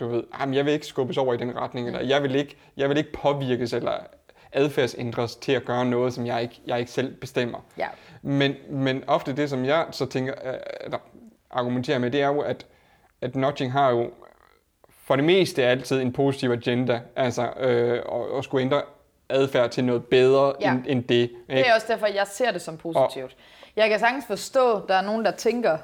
Du 0.00 0.08
ved, 0.08 0.24
jamen, 0.40 0.54
jeg 0.54 0.64
vil 0.64 0.72
ikke 0.72 0.86
skubbes 0.86 1.18
over 1.18 1.34
i 1.34 1.36
den 1.36 1.56
retning, 1.56 1.86
eller 1.86 2.00
jeg 2.00 2.22
vil 2.22 2.34
ikke, 2.34 2.56
jeg 2.76 2.88
vil 2.88 2.96
ikke 2.96 3.12
påvirkes 3.12 3.72
eller 3.72 3.92
adfærdsændres 4.52 5.36
til 5.36 5.52
at 5.52 5.64
gøre 5.64 5.84
noget, 5.84 6.12
som 6.12 6.26
jeg 6.26 6.42
ikke, 6.42 6.60
jeg 6.66 6.78
ikke 6.78 6.90
selv 6.90 7.14
bestemmer. 7.14 7.58
Ja. 7.78 7.88
Men, 8.22 8.54
men 8.70 9.04
ofte 9.06 9.36
det, 9.36 9.50
som 9.50 9.64
jeg 9.64 9.86
så 9.90 10.06
tænker, 10.06 10.34
øh, 10.44 10.54
eller 10.80 10.98
argumenterer 11.50 11.98
med, 11.98 12.10
det 12.10 12.22
er 12.22 12.26
jo, 12.26 12.40
at, 12.40 12.66
at 13.20 13.36
nudging 13.36 13.72
har 13.72 13.90
jo 13.90 14.10
for 15.04 15.16
det 15.16 15.24
meste 15.24 15.64
altid 15.64 16.00
en 16.00 16.12
positiv 16.12 16.50
agenda, 16.50 17.00
altså 17.16 17.42
øh, 17.60 17.92
at, 18.12 18.38
at 18.38 18.44
skulle 18.44 18.62
ændre 18.64 18.82
adfærd 19.28 19.70
til 19.70 19.84
noget 19.84 20.04
bedre 20.06 20.54
Ja. 20.60 20.72
end, 20.72 20.84
end 20.86 21.04
det. 21.04 21.30
Det 21.50 21.68
er 21.68 21.74
også 21.74 21.86
derfor, 21.90 22.06
jeg 22.06 22.26
ser 22.26 22.50
det 22.50 22.62
som 22.62 22.76
positivt. 22.78 23.36
Jeg 23.76 23.88
kan 23.90 23.98
sagtens 23.98 24.24
forstå, 24.26 24.76
at 24.76 24.82
der 24.88 24.94
er 24.94 25.02
nogen, 25.02 25.24
der 25.24 25.30
tænker, 25.30 25.78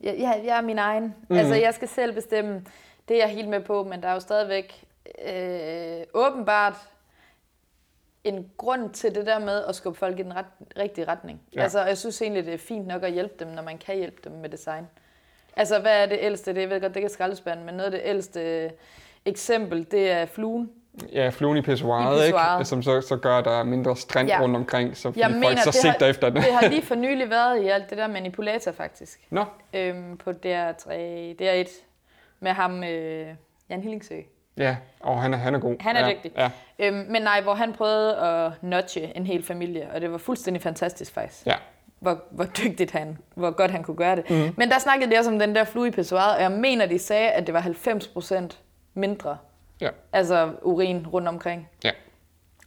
jeg, 0.00 0.14
jeg, 0.18 0.42
jeg 0.44 0.56
er 0.56 0.60
min 0.62 0.78
egen. 0.78 1.14
Mm. 1.28 1.36
Altså, 1.36 1.54
jeg 1.54 1.74
skal 1.74 1.88
selv 1.88 2.12
bestemme. 2.14 2.64
Det 3.08 3.16
er 3.16 3.20
jeg 3.26 3.28
helt 3.34 3.48
med 3.48 3.60
på, 3.60 3.84
men 3.84 4.02
der 4.02 4.08
er 4.08 4.12
jo 4.12 4.20
stadigvæk 4.20 4.84
øh, 5.32 6.02
åbenbart 6.14 6.74
en 8.24 8.50
grund 8.56 8.90
til 8.90 9.14
det 9.14 9.26
der 9.26 9.38
med 9.38 9.64
at 9.64 9.74
skubbe 9.74 9.98
folk 9.98 10.18
i 10.18 10.22
den 10.22 10.36
ret, 10.36 10.44
rigtige 10.78 11.04
retning. 11.08 11.40
Ja. 11.54 11.62
Altså, 11.62 11.84
jeg 11.84 11.98
synes 11.98 12.22
egentlig, 12.22 12.46
det 12.46 12.54
er 12.54 12.58
fint 12.58 12.86
nok 12.86 13.02
at 13.02 13.12
hjælpe 13.12 13.34
dem, 13.38 13.48
når 13.48 13.62
man 13.62 13.78
kan 13.78 13.96
hjælpe 13.96 14.20
dem 14.24 14.32
med 14.32 14.48
design. 14.48 14.86
Altså, 15.56 15.78
hvad 15.78 16.02
er 16.02 16.06
det 16.06 16.18
ældste? 16.20 16.54
Det, 16.54 16.60
jeg 16.60 16.70
ved 16.70 16.80
godt, 16.80 16.94
det 16.94 17.02
kan 17.02 17.10
skraldespanden, 17.10 17.66
men 17.66 17.74
noget 17.74 17.84
af 17.84 17.90
det 17.90 18.00
ældste 18.04 18.70
eksempel, 19.24 19.86
det 19.90 20.10
er 20.10 20.26
fluen. 20.26 20.70
Ja, 21.12 21.28
fluen 21.28 21.56
i 21.56 21.62
pissoiret, 21.62 22.26
ikke? 22.26 22.38
som 22.64 22.82
så, 22.82 23.00
så 23.00 23.16
gør, 23.16 23.40
der 23.40 23.50
er 23.60 23.64
mindre 23.64 23.96
strand 23.96 24.28
ja. 24.28 24.40
Rundt 24.40 24.56
omkring, 24.56 24.96
så 24.96 25.12
Jeg 25.16 25.26
folk 25.30 25.36
mener, 25.40 25.56
så 25.62 25.72
sigter 25.72 25.98
har, 26.04 26.06
efter 26.06 26.30
det. 26.30 26.42
det 26.44 26.52
har 26.52 26.68
lige 26.68 26.82
for 26.90 26.94
nylig 26.94 27.30
været 27.30 27.62
i 27.62 27.68
alt 27.68 27.90
det 27.90 27.98
der 27.98 28.06
manipulator, 28.06 28.72
faktisk. 28.72 29.20
Nå, 29.30 29.44
Øhm, 29.72 30.16
på 30.16 30.30
DR3, 30.30 30.90
DR1, 31.42 31.70
med 32.40 32.50
ham, 32.52 32.84
øh, 32.84 33.26
Jan 33.70 33.80
Hillingsø. 33.80 34.14
ja, 34.56 34.76
og 35.00 35.22
han 35.22 35.34
er, 35.34 35.38
han 35.38 35.54
er 35.54 35.58
god. 35.58 35.76
Han 35.80 35.96
er 35.96 36.06
ja, 36.06 36.12
dygtig. 36.14 36.32
Ja, 36.36 36.50
Øhm, 36.78 37.06
men 37.08 37.22
nej, 37.22 37.40
hvor 37.40 37.54
han 37.54 37.72
prøvede 37.72 38.16
at 38.16 38.52
nudge 38.62 39.16
en 39.16 39.26
hel 39.26 39.42
familie, 39.42 39.88
og 39.94 40.00
det 40.00 40.12
var 40.12 40.18
fuldstændig 40.18 40.62
fantastisk 40.62 41.12
faktisk. 41.12 41.46
ja. 41.46 41.54
Hvor, 42.00 42.24
hvor 42.30 42.44
dygtigt 42.44 42.90
han, 42.90 43.18
hvor 43.34 43.50
godt 43.50 43.70
han 43.70 43.82
kunne 43.82 43.96
gøre 43.96 44.16
det. 44.16 44.30
Mm. 44.30 44.54
Men 44.56 44.70
der 44.70 44.78
snakkede 44.78 45.10
de 45.10 45.18
også 45.18 45.30
om 45.30 45.38
den 45.38 45.54
der 45.54 45.64
flue 45.64 45.88
i 45.88 45.90
pissoiret, 45.90 46.36
og 46.36 46.42
jeg 46.42 46.50
mener, 46.50 46.86
de 46.86 46.98
sagde, 46.98 47.28
at 47.30 47.46
det 47.46 47.54
var 47.54 47.60
90% 47.60 48.56
mindre, 48.94 49.36
ja. 49.80 49.88
altså 50.12 50.50
urin 50.62 51.06
rundt 51.06 51.28
omkring. 51.28 51.68
ja. 51.84 51.90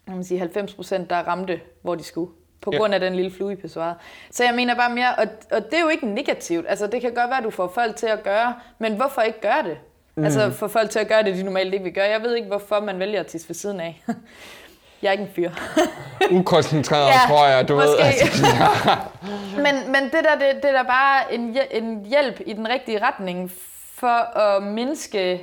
Man 0.08 0.16
kan 0.16 0.24
sige 0.24 0.40
90 0.40 0.74
procent, 0.74 1.10
der 1.10 1.16
ramte, 1.16 1.60
hvor 1.82 1.96
de 1.96 2.04
skulle. 2.04 2.32
På 2.62 2.70
Ja. 2.74 2.78
grund 2.78 2.94
af 2.94 3.00
den 3.00 3.16
lille 3.16 3.32
flue 3.32 3.54
i 3.54 3.56
pissoiret. 3.56 3.96
Så 4.32 4.44
jeg 4.44 4.54
mener 4.56 4.76
bare 4.76 4.96
mere, 4.96 5.16
og, 5.16 5.26
og 5.52 5.66
det 5.66 5.74
er 5.74 5.82
jo 5.82 5.88
ikke 5.90 6.06
negativt. 6.08 6.66
Altså, 6.70 6.88
det 6.88 7.02
kan 7.02 7.14
godt 7.14 7.30
være, 7.30 7.38
at 7.38 7.44
du 7.44 7.50
får 7.50 7.68
folk 7.68 7.96
til 7.96 8.08
at 8.08 8.24
gøre, 8.24 8.56
men 8.80 8.96
hvorfor 8.96 9.22
ikke 9.22 9.42
gøre 9.42 9.64
det? 9.64 9.78
Mm. 10.16 10.24
Altså, 10.24 10.50
få 10.52 10.68
folk 10.68 10.90
til 10.90 11.00
at 11.00 11.08
gøre 11.08 11.24
det, 11.24 11.36
de 11.36 11.44
normalt 11.44 11.74
ikke 11.74 11.84
vil 11.84 11.94
gøre. 11.94 12.10
Jeg 12.10 12.22
ved 12.22 12.36
ikke, 12.36 12.48
hvorfor 12.48 12.80
man 12.80 13.00
vælger 13.00 13.20
at 13.20 13.28
tisse 13.28 13.50
ved 13.50 13.56
siden 13.56 13.80
af. 13.80 14.04
jeg 15.04 15.08
er 15.08 15.12
ikke 15.12 15.24
en 15.24 15.30
fyr. 15.36 15.52
Ukoncentreret, 16.40 17.08
Ja, 17.08 17.20
tror 17.28 17.48
jeg, 17.48 17.68
du 17.68 17.76
ved. 17.76 17.88
måske. 17.88 18.04
Altså, 18.04 18.46
men, 19.66 19.92
men 19.92 20.04
det 20.04 20.14
der, 20.24 20.36
det, 20.36 20.64
det 20.64 20.70
er 20.70 20.78
da 20.78 20.84
bare 20.84 21.34
en, 21.34 21.58
en 21.72 22.06
hjælp 22.06 22.40
i 22.46 22.54
den 22.54 22.70
rigtige 22.70 23.06
retning 23.06 23.52
for 23.96 24.38
at 24.40 24.64
mindske, 24.64 25.42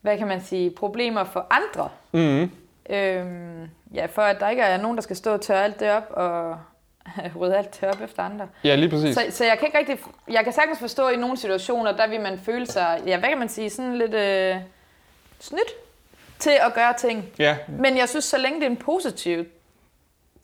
hvad 0.00 0.18
kan 0.18 0.26
man 0.26 0.42
sige, 0.44 0.70
problemer 0.70 1.24
for 1.24 1.46
andre. 1.50 1.88
mm, 2.12 2.50
Øhm, 2.90 3.68
ja, 3.94 4.06
for 4.06 4.22
at 4.22 4.40
der 4.40 4.48
ikke 4.48 4.62
er 4.62 4.76
nogen, 4.76 4.96
der 4.96 5.02
skal 5.02 5.16
stå 5.16 5.32
og 5.32 5.40
tørre 5.40 5.64
alt 5.64 5.80
det 5.80 5.90
op 5.90 6.04
og 6.10 6.56
rydde 7.40 7.56
alt 7.58 7.80
det 7.80 7.88
op 7.88 8.00
efter 8.04 8.22
andre. 8.22 8.46
ja, 8.64 8.74
lige 8.74 8.90
præcis. 8.90 9.14
Så, 9.14 9.22
så 9.30 9.44
jeg 9.44 9.58
kan 9.58 9.66
ikke 9.66 9.78
rigtig, 9.78 9.98
jeg 10.30 10.44
kan 10.44 10.52
sagtens 10.52 10.78
forstå, 10.78 11.06
at 11.06 11.14
i 11.14 11.16
nogle 11.16 11.36
situationer, 11.36 11.92
der 11.92 12.06
vil 12.08 12.20
man 12.20 12.40
føle 12.44 12.66
sig, 12.66 13.00
ja, 13.06 13.18
hvad 13.18 13.28
kan 13.28 13.38
man 13.38 13.48
sige, 13.48 13.70
sådan 13.70 13.98
lidt 13.98 14.14
øh, 14.14 14.56
snydt 15.40 15.70
til 16.40 16.50
at 16.66 16.74
gøre 16.74 16.94
ting. 16.98 17.24
Ja, 17.38 17.56
Men 17.68 17.96
jeg 17.96 18.08
synes, 18.08 18.24
så 18.24 18.38
længe 18.38 18.60
det 18.60 18.66
er 18.66 18.70
en 18.70 18.76
positiv 18.76 19.44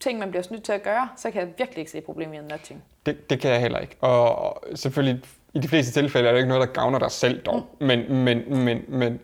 ting, 0.01 0.19
man 0.19 0.31
bliver 0.31 0.43
snydt 0.43 0.63
til 0.63 0.73
at 0.73 0.83
gøre, 0.83 1.09
så 1.17 1.31
kan 1.31 1.41
jeg 1.41 1.49
virkelig 1.59 1.79
ikke 1.79 1.91
se 1.91 2.01
problemet 2.01 2.35
i 2.35 2.39
nudging. 2.39 2.83
det, 3.07 3.31
det 3.31 3.41
kan 3.41 3.51
jeg 3.51 3.61
heller 3.61 3.79
ikke. 3.79 3.97
Og, 4.01 4.63
selvfølgelig, 4.75 5.23
i 5.55 5.59
de 5.59 5.69
fleste 5.69 5.93
tilfælde 6.01 6.29
er 6.29 6.33
det 6.33 6.39
ikke 6.39 6.49
noget, 6.49 6.69
der 6.69 6.73
gavner 6.73 6.99
dig 6.99 7.11
selv 7.11 7.43
dog. 7.43 7.67
Mm. 7.81 7.87
Men, 7.87 8.15
men, 8.25 8.65
men, 8.65 8.85
men, 8.89 9.21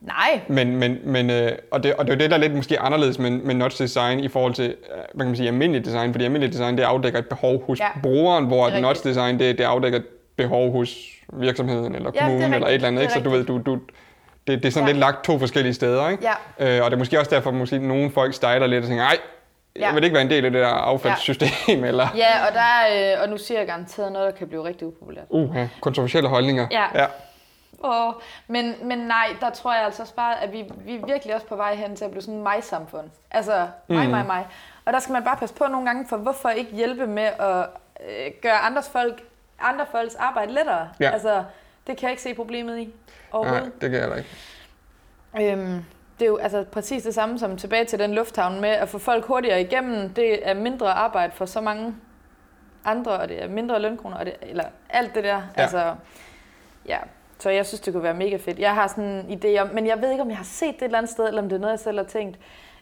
Nej, 0.00 0.40
men, 0.48 0.76
men, 0.76 0.98
men 1.04 1.30
øh, 1.30 1.52
og, 1.70 1.82
det, 1.82 1.94
og 1.94 2.04
det 2.06 2.12
er 2.12 2.16
jo 2.16 2.18
det, 2.20 2.30
der 2.30 2.36
er 2.36 2.40
lidt 2.40 2.54
måske 2.54 2.78
anderledes 2.80 3.18
med, 3.18 3.30
med 3.30 3.54
notch 3.54 3.82
design 3.82 4.20
i 4.20 4.28
forhold 4.28 4.54
til, 4.54 4.64
øh, 4.64 4.96
hvad 4.96 5.24
kan 5.24 5.26
man 5.26 5.36
sige, 5.36 5.48
almindelig 5.48 5.84
design. 5.84 6.12
Fordi 6.12 6.24
almindelig 6.24 6.52
design, 6.52 6.76
det 6.76 6.82
afdækker 6.82 7.18
et 7.18 7.28
behov 7.28 7.64
hos 7.66 7.80
Ja, 7.80 7.88
brugeren, 8.02 8.44
hvor 8.44 8.68
det 8.68 8.82
notch 8.82 9.04
design, 9.04 9.38
det, 9.38 9.58
det 9.58 9.64
afdækker 9.64 9.98
et 9.98 10.06
behov 10.36 10.72
hos 10.72 10.98
virksomheden 11.32 11.94
eller 11.94 12.10
Ja, 12.14 12.20
er 12.20 12.24
kommunen 12.26 12.54
eller 12.54 12.68
et 12.68 12.74
eller 12.74 12.88
andet. 12.88 13.02
Ikke? 13.02 13.14
Så 13.14 13.20
du 13.20 13.30
ved, 13.30 13.44
du, 13.44 13.58
du, 13.66 13.78
det, 14.46 14.62
det 14.62 14.64
er 14.68 14.72
sådan 14.72 14.86
Ja. 14.88 14.92
lidt 14.92 15.00
lagt 15.00 15.24
to 15.24 15.38
forskellige 15.38 15.74
steder. 15.74 16.08
Ikke? 16.08 16.24
Ja. 16.58 16.76
Øh, 16.78 16.84
og 16.84 16.90
det 16.90 16.96
er 16.96 16.98
måske 16.98 17.18
også 17.18 17.30
derfor, 17.30 17.50
at 17.50 17.56
måske 17.56 17.78
nogle 17.78 18.10
folk 18.10 18.34
stejler 18.34 18.66
lidt 18.66 18.84
og 18.84 18.88
tænker, 18.88 19.04
ej, 19.04 19.18
jeg 19.76 19.82
Ja. 19.82 19.94
vil 19.94 20.04
ikke 20.04 20.14
være 20.14 20.22
en 20.22 20.30
del 20.30 20.44
af 20.44 20.50
det 20.50 20.60
der 20.62 20.68
affaldssystem, 20.68 21.84
eller 21.84 22.08
ja, 22.16 22.46
og, 22.48 22.54
der 22.54 22.60
er, 22.60 23.14
øh, 23.16 23.22
og 23.22 23.28
nu 23.28 23.38
siger 23.38 23.58
jeg 23.58 23.66
garanteret 23.66 24.12
noget, 24.12 24.32
der 24.32 24.38
kan 24.38 24.48
blive 24.48 24.64
rigtig 24.64 24.86
upopulært. 24.86 25.24
uh, 25.30 25.56
kontroversielle 25.80 26.28
holdninger. 26.28 26.66
Ja. 26.70 26.84
ja. 26.94 27.06
Åh, 27.84 28.12
men, 28.46 28.74
men 28.82 28.98
nej, 28.98 29.36
der 29.40 29.50
tror 29.50 29.74
jeg 29.74 29.84
altså 29.84 30.02
også 30.02 30.14
bare, 30.14 30.42
at 30.42 30.52
vi, 30.52 30.64
vi 30.84 30.94
er 30.96 31.06
virkelig 31.06 31.34
også 31.34 31.46
på 31.46 31.56
vej 31.56 31.74
hen 31.74 31.96
til 31.96 32.04
at 32.04 32.10
blive 32.10 32.22
sådan 32.22 32.34
en 32.34 32.42
mig-samfund. 32.42 33.04
Altså 33.30 33.66
mig, 33.88 34.04
Mm. 34.04 34.10
mig, 34.10 34.26
mig. 34.26 34.46
Og 34.84 34.92
der 34.92 34.98
skal 34.98 35.12
man 35.12 35.24
bare 35.24 35.36
passe 35.36 35.54
på 35.54 35.64
nogle 35.64 35.86
gange, 35.86 36.06
for 36.08 36.16
hvorfor 36.16 36.48
ikke 36.48 36.70
hjælpe 36.72 37.06
med 37.06 37.22
at 37.22 37.66
øh, 38.08 38.32
gøre 38.42 38.58
andres 38.58 38.88
folk, 38.88 39.22
andre 39.60 39.84
folks 39.92 40.14
arbejde 40.14 40.52
lettere? 40.52 40.88
Ja. 41.00 41.10
Altså, 41.10 41.34
det 41.86 41.96
kan 41.96 42.02
jeg 42.02 42.10
ikke 42.10 42.22
se 42.22 42.34
problemet 42.34 42.78
i. 42.78 42.94
Nej, 43.34 43.60
det 43.60 43.80
kan 43.80 43.92
jeg 43.92 44.00
heller 44.00 44.16
ikke. 44.16 44.28
Øhm, 45.52 45.84
det 46.18 46.24
er 46.24 46.28
jo 46.30 46.36
altså 46.36 46.64
præcis 46.72 47.02
det 47.02 47.14
samme 47.14 47.38
som 47.38 47.56
tilbage 47.56 47.84
til 47.84 47.98
den 47.98 48.14
lufthavn 48.14 48.60
med 48.60 48.68
at 48.68 48.88
få 48.88 48.98
folk 48.98 49.24
hurtigere 49.24 49.60
igennem. 49.60 50.08
Det 50.10 50.48
er 50.48 50.54
mindre 50.54 50.92
arbejde 50.92 51.32
for 51.32 51.46
så 51.46 51.60
mange 51.60 51.94
andre, 52.84 53.12
og 53.12 53.28
det 53.28 53.42
er 53.42 53.48
mindre 53.48 53.82
lønkroner, 53.82 54.16
og 54.16 54.26
det, 54.26 54.34
eller 54.42 54.64
alt 54.90 55.14
det 55.14 55.24
der. 55.24 55.30
Ja. 55.30 55.36
Ja. 55.56 55.62
Altså, 55.62 55.94
ja. 56.88 56.98
Så 57.38 57.50
jeg 57.50 57.66
synes, 57.66 57.80
det 57.80 57.92
kunne 57.92 58.02
være 58.02 58.14
mega 58.14 58.36
fedt. 58.36 58.58
Jeg 58.58 58.74
har 58.74 58.88
sådan 58.88 59.04
en 59.04 59.40
idé 59.44 59.58
om, 59.60 59.68
men 59.72 59.86
jeg 59.86 60.02
ved 60.02 60.10
ikke, 60.10 60.22
om 60.22 60.28
jeg 60.28 60.36
har 60.36 60.44
set 60.44 60.74
det 60.74 60.82
et 60.82 60.84
eller 60.84 60.98
andet 60.98 61.12
sted, 61.12 61.28
eller 61.28 61.42
om 61.42 61.48
det 61.48 61.56
er 61.56 61.60
noget, 61.60 61.72
jeg 61.72 61.80
selv 61.80 61.98
har 61.98 62.04
tænkt, 62.04 62.38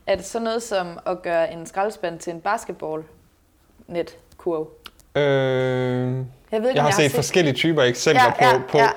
at 0.07 0.27
sådan 0.27 0.45
noget 0.45 0.63
som 0.63 0.99
at 1.07 1.23
gøre 1.23 1.53
en 1.53 1.67
skraldespand 1.67 2.19
til 2.19 2.33
en 2.33 2.41
basketball-net-kurv. 2.41 4.69
Øh, 5.17 5.23
Jeg 5.23 6.25
ved 6.63 6.69
ikke, 6.69 6.75
jeg 6.75 6.83
har 6.83 6.89
jeg 6.89 6.95
set 6.95 7.13
forskellige 7.13 7.55
typer 7.55 7.83
eksempler 7.83 8.33
Ja, 8.41 8.47
ja, 8.51 8.59
på, 8.59 8.63
på 8.69 8.79
ja. 8.79 8.89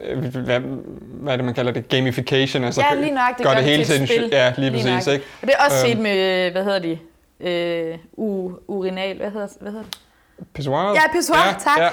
Øh, 0.00 0.18
hvad, 0.36 0.60
hvad 0.60 1.32
er 1.32 1.36
det, 1.36 1.44
man 1.44 1.54
kalder 1.54 1.72
det? 1.72 1.88
Gamification. 1.88 2.64
Altså 2.64 2.84
Ja, 2.90 2.94
lige 3.00 3.10
nøjagtigt. 3.14 3.46
gør 3.46 3.54
gør 3.54 3.60
det 3.60 3.70
hele 3.70 3.84
til 3.84 4.02
et 4.02 4.08
spil. 4.08 4.28
Ja, 4.32 4.52
lige 4.56 4.70
præcis. 4.70 4.86
nøjagtigt. 4.86 5.14
Ikke? 5.14 5.26
Og 5.42 5.46
det 5.48 5.54
er 5.58 5.64
også 5.64 5.86
Øhm. 5.86 5.92
set 5.92 5.98
med, 6.02 6.50
hvad 6.50 6.64
hedder 6.64 6.78
de? 6.78 6.98
Øh, 7.40 7.98
u, 8.12 8.52
urinal, 8.66 9.16
hvad 9.16 9.30
hedder, 9.30 9.46
hvad 9.60 9.72
hedder 9.72 9.84
det? 9.84 9.98
Pissoiret? 10.54 10.94
Ja, 10.94 11.00
pissoir, 11.12 11.62
tak. 11.64 11.78
Ja, 11.78 11.88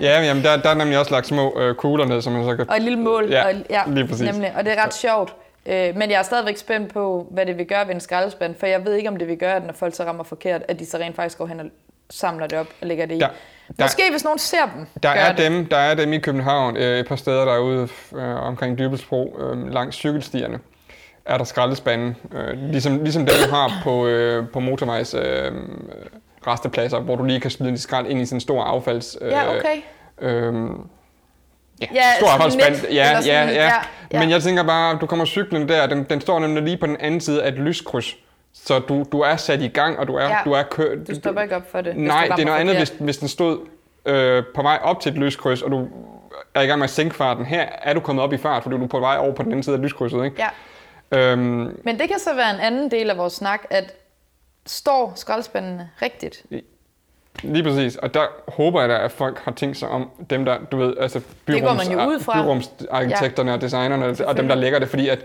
ja 0.00 0.22
jamen, 0.22 0.42
der, 0.44 0.56
der 0.56 0.70
er 0.70 0.74
nemlig 0.74 0.98
også 0.98 1.10
lagt 1.10 1.26
små 1.26 1.60
øh, 1.60 1.74
kugler 1.74 2.04
ned, 2.06 2.22
som 2.22 2.32
man 2.32 2.44
så 2.44 2.56
kan... 2.56 2.70
Og 2.70 2.76
et 2.76 2.82
lille 2.82 2.98
mål. 2.98 3.28
Ja, 3.30 3.46
og, 3.46 3.52
ja 3.70 3.82
lige 3.86 4.06
præcis. 4.08 4.32
Nemlig, 4.32 4.52
og 4.56 4.64
det 4.64 4.72
er 4.78 4.84
ret 4.84 4.94
sjovt. 4.94 5.34
Øh, 5.66 5.96
men 5.96 6.10
jeg 6.10 6.18
er 6.18 6.22
stadigvæk 6.22 6.56
spændt 6.56 6.92
på, 6.92 7.26
hvad 7.30 7.46
det 7.46 7.58
vil 7.58 7.66
gøre 7.66 7.86
ved 7.86 7.94
en 7.94 8.00
skraldespand, 8.00 8.54
for 8.58 8.66
jeg 8.66 8.84
ved 8.84 8.94
ikke, 8.94 9.08
om 9.08 9.16
det 9.16 9.28
vil 9.28 9.36
gøre, 9.38 9.54
at 9.56 9.66
når 9.66 9.72
folk 9.72 9.94
så 9.94 10.04
rammer 10.04 10.24
forkert, 10.24 10.62
at 10.68 10.78
de 10.78 10.86
så 10.86 10.98
rent 10.98 11.16
faktisk 11.16 11.38
går 11.38 11.46
hen 11.46 11.60
og 11.60 11.66
samler 12.10 12.46
det 12.46 12.58
op 12.58 12.66
og 12.80 12.86
lægger 12.86 13.06
det 13.06 13.14
i. 13.16 13.18
Der- 13.18 13.28
der- 13.78 13.84
Måske 13.84 14.02
hvis 14.10 14.24
nogen 14.24 14.38
ser 14.38 14.56
dem, 14.76 14.86
Der 15.02 15.08
er, 15.08 15.32
det. 15.32 15.38
dem, 15.50 15.66
der 15.66 15.76
er 15.76 15.94
dem 15.94 16.12
i 16.12 16.18
København, 16.18 16.76
øh, 16.76 16.98
et 17.00 17.06
par 17.08 17.16
steder 17.16 17.44
derude 17.44 17.88
øh, 18.16 18.34
omkring 18.46 18.78
Dybelsbro, 18.78 19.36
øh, 19.40 19.72
langs 19.72 19.96
cykelstierne, 19.96 20.58
er 21.24 21.38
der 21.38 21.44
skraldespande, 21.44 22.14
øh, 22.32 22.58
ligesom, 22.70 23.02
ligesom 23.02 23.26
dem, 23.26 23.34
du 23.48 23.54
har 23.54 23.72
på, 23.84 24.06
øh, 24.06 24.48
på 24.52 24.60
motorvejs 24.60 25.14
øh, 25.14 25.52
restepladser, 26.46 27.00
hvor 27.00 27.16
du 27.16 27.24
lige 27.24 27.40
kan 27.40 27.50
smide 27.50 27.70
dit 27.72 27.80
skrald 27.82 28.06
ind 28.06 28.20
i 28.20 28.26
sådan 28.26 28.36
en 28.36 28.40
stor 28.40 28.62
affalds... 28.64 29.16
Øh, 29.20 29.30
Ja, 29.30 29.56
okay. 29.56 29.76
øh, 30.20 30.54
ja, 31.80 31.86
Ja, 31.94 32.02
stor 32.18 32.28
affaldsspand. 32.28 32.76
Ja, 32.92 33.10
ja, 33.10 33.20
ja, 33.26 33.48
ja, 33.48 33.72
ja. 34.12 34.18
Men 34.20 34.30
jeg 34.30 34.42
tænker 34.42 34.62
bare, 34.62 34.98
du 35.00 35.06
kommer 35.06 35.24
cyklen 35.24 35.68
der, 35.68 35.86
den, 35.86 36.04
den 36.04 36.20
står 36.20 36.38
nemlig 36.38 36.62
lige 36.62 36.76
på 36.76 36.86
den 36.86 36.96
anden 37.00 37.20
side 37.20 37.42
af 37.42 37.48
et 37.48 37.54
lyskryds. 37.54 38.16
Så 38.54 38.78
du, 38.78 39.04
du 39.12 39.20
er 39.20 39.36
sat 39.36 39.60
i 39.60 39.68
gang, 39.68 39.98
og 39.98 40.06
du 40.08 40.14
er, 40.14 40.24
Ja. 40.28 40.36
du 40.44 40.52
er 40.52 40.62
kørt. 40.62 41.08
Du 41.08 41.14
stopper 41.14 41.42
ikke 41.42 41.56
op 41.56 41.70
for 41.70 41.80
det. 41.80 41.96
Nej, 41.96 42.28
det 42.36 42.42
er 42.42 42.46
noget 42.46 42.58
andet, 42.60 42.76
hvis, 42.76 42.94
hvis 43.00 43.18
den 43.18 43.28
stod 43.28 43.58
øh, 44.06 44.42
på 44.54 44.62
vej 44.62 44.78
op 44.82 45.00
til 45.00 45.12
et 45.12 45.18
lyskryds, 45.18 45.62
og 45.62 45.70
du 45.70 45.88
er 46.54 46.60
i 46.60 46.66
gang 46.66 46.78
med 46.78 46.84
at 46.84 46.90
sænke 46.90 47.14
farten. 47.14 47.44
Her 47.44 47.66
er 47.82 47.94
du 47.94 48.00
kommet 48.00 48.22
op 48.24 48.32
i 48.32 48.36
fart, 48.36 48.62
fordi 48.62 48.76
du 48.76 48.82
er 48.84 48.88
på 48.88 49.00
vej 49.00 49.16
over 49.18 49.32
på 49.34 49.42
den 49.42 49.50
anden 49.52 49.62
side 49.62 49.76
af 49.76 49.82
lyskrydset. 49.82 50.24
Ikke? 50.24 50.46
Ja. 51.12 51.18
Øhm, 51.18 51.80
Men 51.84 51.98
det 51.98 52.08
kan 52.08 52.18
så 52.18 52.34
være 52.34 52.50
en 52.54 52.60
anden 52.60 52.90
del 52.90 53.10
af 53.10 53.16
vores 53.18 53.32
snak, 53.32 53.60
at 53.70 53.94
står 54.66 55.12
skraldespandene 55.16 55.90
rigtigt? 56.02 56.42
lige 57.42 57.62
præcis. 57.62 57.96
Og 57.96 58.14
der 58.14 58.26
håber 58.48 58.80
jeg 58.80 58.88
da, 58.88 58.98
at 58.98 59.12
folk 59.12 59.38
har 59.38 59.52
tænkt 59.52 59.76
sig 59.76 59.88
om 59.88 60.10
dem, 60.30 60.44
der, 60.44 60.58
du 60.72 60.76
ved, 60.76 60.94
altså 61.00 61.20
går 61.46 61.74
man 61.74 61.92
jo 61.92 62.08
ud 62.08 62.20
fra. 62.20 62.42
byrumsarkitekterne 62.42 63.54
og 63.54 63.60
designerne, 63.60 64.26
og 64.26 64.36
dem, 64.36 64.48
der 64.48 64.54
lægger 64.54 64.78
det, 64.78 64.88
fordi 64.88 65.08
at, 65.08 65.18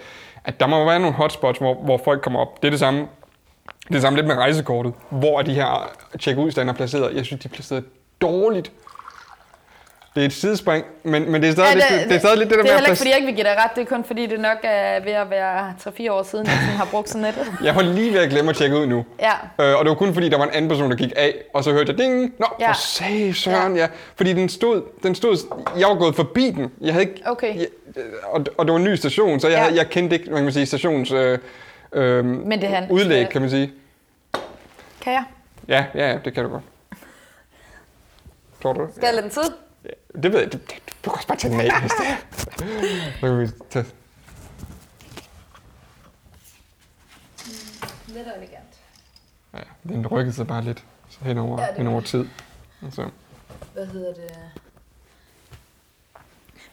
at 0.46 0.60
der 0.60 0.68
må 0.68 0.86
være 0.86 1.00
nogle 1.00 1.16
hotspots, 1.16 1.60
hvor, 1.60 1.74
hvor 1.74 2.02
folk 2.06 2.22
kommer 2.22 2.40
op. 2.40 2.62
Det 2.62 2.68
er 2.68 2.72
det 2.72 2.80
samme 2.80 3.08
Det 3.88 3.96
er 3.96 4.00
samme 4.00 4.18
lidt 4.18 4.28
med 4.28 4.36
rejsekortet. 4.36 4.94
Hvor 5.10 5.40
er 5.40 5.44
de 5.44 5.54
her 5.54 5.92
check-ud-stander 6.20 6.74
placeret? 6.74 7.16
Jeg 7.16 7.26
synes, 7.26 7.44
de 7.44 7.48
er 7.48 7.54
placeret 7.54 7.84
dårligt. 8.22 8.72
Det 10.16 10.22
er 10.22 10.26
et 10.26 10.34
sidespring, 10.34 10.86
men, 11.04 11.32
men 11.32 11.42
det 11.42 11.48
er 11.48 11.52
stadig, 11.54 11.76
ja, 11.76 11.82
det, 11.82 11.92
lidt, 12.00 12.10
det, 12.10 12.16
er 12.16 12.20
stadig 12.20 12.38
lidt 12.38 12.50
det 12.50 12.58
der 12.58 12.64
det 12.64 12.70
er 12.70 12.74
med 12.74 12.80
heller 12.80 12.90
ikke, 12.90 12.98
fordi 12.98 13.10
jeg 13.10 13.18
ikke 13.18 13.26
vil 13.26 13.36
give 13.36 13.44
dig 13.44 13.56
ret. 13.58 13.72
Det 13.76 13.82
er 13.82 13.86
kun 13.86 14.04
fordi, 14.04 14.26
det 14.26 14.40
nok 14.40 14.58
er 14.64 15.00
ved 15.04 15.12
at 15.12 15.30
være 15.30 15.74
3-4 15.88 16.12
år 16.12 16.24
siden, 16.24 16.46
jeg 16.46 16.54
sådan 16.62 16.76
har 16.76 16.86
brugt 16.92 17.10
sådan 17.10 17.26
et. 17.26 17.52
Jeg 17.64 17.76
var 17.76 17.82
lige 17.82 18.14
ved 18.14 18.20
at 18.20 18.30
glemme 18.30 18.50
at 18.50 18.56
tjekke 18.58 18.78
ud 18.78 18.86
nu. 18.88 19.06
Ja. 19.20 19.32
Øh, 19.66 19.80
og 19.80 19.86
det 19.86 19.90
var 19.90 19.96
kun 19.96 20.14
fordi, 20.14 20.30
der 20.30 20.38
var 20.38 20.44
en 20.44 20.50
anden 20.54 20.70
person, 20.70 20.92
der 20.92 20.98
gik 20.98 21.14
af, 21.16 21.36
og 21.54 21.64
så 21.64 21.72
hørte 21.72 21.92
jeg 21.92 21.98
ding. 21.98 22.34
Nå, 22.40 22.46
Ja. 22.60 22.68
for 22.70 22.74
sag, 22.74 23.36
Søren, 23.36 23.76
ja. 23.76 23.82
ja. 23.82 23.88
Fordi 24.16 24.34
den 24.34 24.50
stod, 24.50 24.82
den 25.04 25.16
stod, 25.16 25.38
jeg 25.80 25.88
var 25.88 25.96
gået 25.96 26.16
forbi 26.16 26.52
den. 26.52 26.72
Jeg 26.82 26.94
havde 26.94 27.06
ikke, 27.06 27.22
Okay. 27.26 27.56
jeg, 27.60 27.68
og, 28.24 28.46
og 28.58 28.66
det 28.66 28.72
var 28.74 28.80
en 28.80 28.84
ny 28.86 28.96
station, 28.96 29.40
så 29.40 29.48
jeg, 29.48 29.56
Ja. 29.58 29.64
havde, 29.64 29.76
jeg 29.78 29.90
kendte 29.90 30.16
ikke, 30.20 30.32
man 30.32 30.44
kan 30.44 30.52
sige, 30.54 30.66
stations 30.66 31.12
øh, 31.12 31.40
øh, 31.94 32.26
Men 32.26 32.62
det 32.62 32.70
han- 32.70 32.92
udlæg, 32.92 33.30
kan 33.30 33.42
man 33.42 33.50
sige. 33.50 33.72
Kan 35.02 35.14
jeg? 35.14 35.24
Ja, 35.68 35.86
ja, 35.96 36.10
ja, 36.12 36.18
det 36.26 36.34
kan 36.34 36.44
du 36.44 36.50
godt. 36.50 36.64
Tror 38.62 38.74
du? 38.74 38.88
Skal 38.96 39.06
jeg 39.06 39.14
lade 39.14 39.24
den 39.24 39.32
tid? 39.32 39.52
Det 40.24 40.32
ved 40.34 40.40
jeg. 40.40 40.54
Du, 40.54 40.58
du 41.06 41.10
kan 41.10 41.14
også 41.14 41.28
bare 41.28 41.38
tage 41.38 41.52
den 41.54 41.62
af, 41.62 41.82
hvis 41.82 41.92
det 41.92 42.08
er. 42.08 42.18
Så 43.20 43.20
kan 43.22 43.40
vi 43.40 43.48
tage. 43.70 43.86
Lidt 48.08 48.28
og 48.28 48.38
elegant. 48.38 48.80
Ja, 49.54 49.60
den 49.84 50.08
rykkede 50.08 50.36
sig 50.36 50.48
bare 50.48 50.62
lidt 50.64 50.84
så 51.10 51.18
hen 51.22 51.38
over, 51.38 51.62
Ja, 51.62 51.68
hen 51.78 51.88
over 51.88 52.02
tid. 52.02 52.26
Så. 52.92 53.10
Hvad 53.74 53.86
hedder 53.86 54.14
det? 54.14 54.32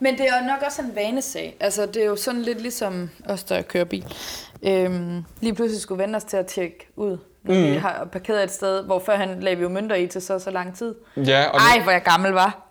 Men 0.02 0.18
det 0.18 0.20
er 0.20 0.40
jo 0.40 0.46
nok 0.46 0.62
også 0.66 0.82
en 0.82 0.96
vanesag. 0.96 1.56
Altså, 1.60 1.86
det 1.86 2.02
er 2.02 2.06
jo 2.06 2.16
sådan 2.16 2.42
lidt 2.42 2.60
ligesom 2.60 3.10
os, 3.28 3.44
der 3.44 3.62
kører 3.62 3.84
bil. 3.84 4.14
Øhm, 4.62 5.24
lige 5.40 5.54
pludselig 5.54 5.82
skulle 5.82 6.02
vende 6.02 6.16
os 6.16 6.24
til 6.24 6.36
at 6.36 6.46
tjekke 6.46 6.88
ud. 6.96 7.18
Mm. 7.42 7.54
Vi 7.54 7.74
har 7.74 8.08
parkeret 8.12 8.44
et 8.44 8.50
sted, 8.50 8.84
hvor 8.84 8.98
før 8.98 9.16
han 9.16 9.40
lagde 9.40 9.56
vi 9.56 9.62
jo 9.62 9.68
mønter 9.68 9.96
i 9.96 10.06
til 10.06 10.22
så 10.22 10.38
så 10.38 10.50
lang 10.50 10.76
tid. 10.76 10.94
Ja, 11.16 11.44
og 11.44 11.58
Ej, 11.58 11.82
hvor 11.82 11.92
jeg 11.92 12.02
gammel 12.02 12.32
var. 12.32 12.58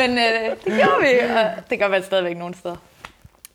Men 0.00 0.10
øh, 0.10 0.50
det 0.64 0.64
gjorde 0.64 1.00
vi, 1.00 1.34
og 1.36 1.70
det 1.70 1.78
gør 1.78 1.88
man 1.88 2.02
stadigvæk 2.02 2.36
nogle 2.36 2.54
steder. 2.54 2.76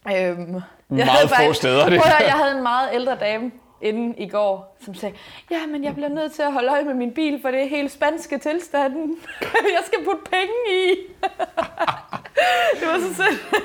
Øhm, 0.08 0.62
Meget 0.90 1.10
havde 1.10 1.48
få 1.48 1.54
steder, 1.54 1.90
det. 1.90 2.02
Prøv 2.02 2.12
at 2.12 2.18
høre, 2.18 2.28
jeg 2.28 2.44
havde 2.44 2.58
en 2.58 2.64
meget 2.64 2.90
ældre 2.94 3.16
dame 3.16 3.52
inden 3.84 4.18
i 4.18 4.28
går, 4.30 4.78
som 4.86 4.96
sagde, 4.96 5.16
ja, 5.52 5.66
men 5.66 5.84
jeg 5.84 5.94
bliver 5.94 6.10
nødt 6.10 6.34
til 6.34 6.42
at 6.42 6.54
holde 6.54 6.72
øje 6.72 6.84
med 6.84 6.94
min 6.94 7.14
bil, 7.14 7.42
for 7.42 7.52
det 7.52 7.62
er 7.62 7.68
helt 7.68 7.92
spanske 7.92 8.38
tilstanden. 8.38 9.18
jeg 9.76 9.84
skal 9.86 10.06
putte 10.06 10.24
penge 10.32 10.54
i. 10.72 10.90
det 12.80 12.88
var 12.88 13.00
så 13.00 13.16
sødt. 13.16 13.64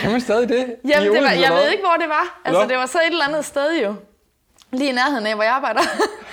kan 0.00 0.10
man 0.10 0.20
stadig 0.20 0.48
det? 0.48 0.76
Jamen, 0.88 1.12
det 1.12 1.22
var, 1.22 1.30
jeg 1.30 1.52
ved 1.52 1.70
ikke, 1.70 1.84
hvor 1.84 1.96
det 1.96 2.08
var. 2.08 2.40
Altså, 2.44 2.62
Nå. 2.62 2.68
det 2.68 2.76
var 2.76 2.86
så 2.86 2.98
et 2.98 3.06
eller 3.06 3.24
andet 3.24 3.44
sted 3.44 3.82
jo. 3.82 3.94
Lige 4.72 4.90
i 4.90 4.92
nærheden 4.92 5.26
af, 5.26 5.34
hvor 5.34 5.44
jeg 5.44 5.52
arbejder. 5.52 5.80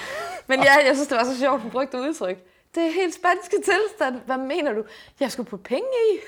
Men 0.47 0.63
ja, 0.63 0.73
jeg 0.85 0.95
synes, 0.95 1.07
det 1.07 1.17
var 1.17 1.23
så 1.23 1.39
sjovt, 1.39 1.61
hun 1.61 1.71
brugte 1.71 1.97
udtryk. 1.97 2.37
Det 2.75 2.83
er 2.83 2.91
helt 2.91 3.13
spanske 3.13 3.55
tilstand. 3.55 4.21
Hvad 4.25 4.37
mener 4.37 4.73
du? 4.73 4.83
Jeg 5.19 5.31
skulle 5.31 5.49
putte 5.49 5.63
penge 5.63 5.87
i. 6.13 6.19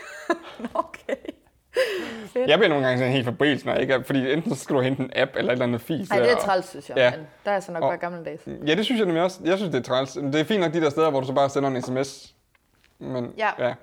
Okay. 0.74 1.16
Jeg 2.36 2.58
bliver 2.60 2.68
nogle 2.70 2.86
gange 2.86 2.98
sådan 3.00 3.14
helt 3.14 3.26
forbrilsk, 3.26 3.66
når 3.66 3.72
jeg 3.74 3.82
ikke 3.82 3.94
er, 3.94 4.04
fordi 4.04 4.32
enten 4.34 4.56
så 4.56 4.64
skal 4.64 4.76
du 4.76 4.82
hente 4.82 5.02
en 5.04 5.12
app 5.16 5.32
eller 5.36 5.52
et 5.52 5.56
eller 5.56 5.66
andet 5.66 5.82
fis. 5.82 6.10
Nej, 6.10 6.20
det 6.20 6.32
er 6.32 6.36
og- 6.36 6.42
træls, 6.42 6.68
synes 6.70 6.90
jeg. 6.90 6.98
Ja. 6.98 7.12
Men 7.18 7.28
der 7.46 7.52
er 7.52 7.60
så 7.60 7.72
nok 7.72 7.84
Og- 7.84 7.90
bare 7.90 7.98
gammeldags. 7.98 8.44
Ja, 8.68 8.76
det 8.76 8.86
synes 8.86 9.00
jeg 9.00 9.06
nemlig 9.06 9.24
også. 9.24 9.40
Jeg 9.44 9.58
synes, 9.58 9.72
det 9.72 9.80
er 9.80 9.84
træls. 9.84 10.12
Det 10.14 10.36
er 10.36 10.44
fint 10.44 10.60
nok 10.62 10.74
de 10.74 10.82
der 10.82 10.90
steder, 10.90 11.10
hvor 11.10 11.20
du 11.20 11.28
så 11.28 11.34
bare 11.34 11.50
sender 11.50 11.70
en 11.70 11.82
sms. 11.82 12.34
Men 13.00 13.34
Ja. 13.38 13.50
ja. 13.60 13.74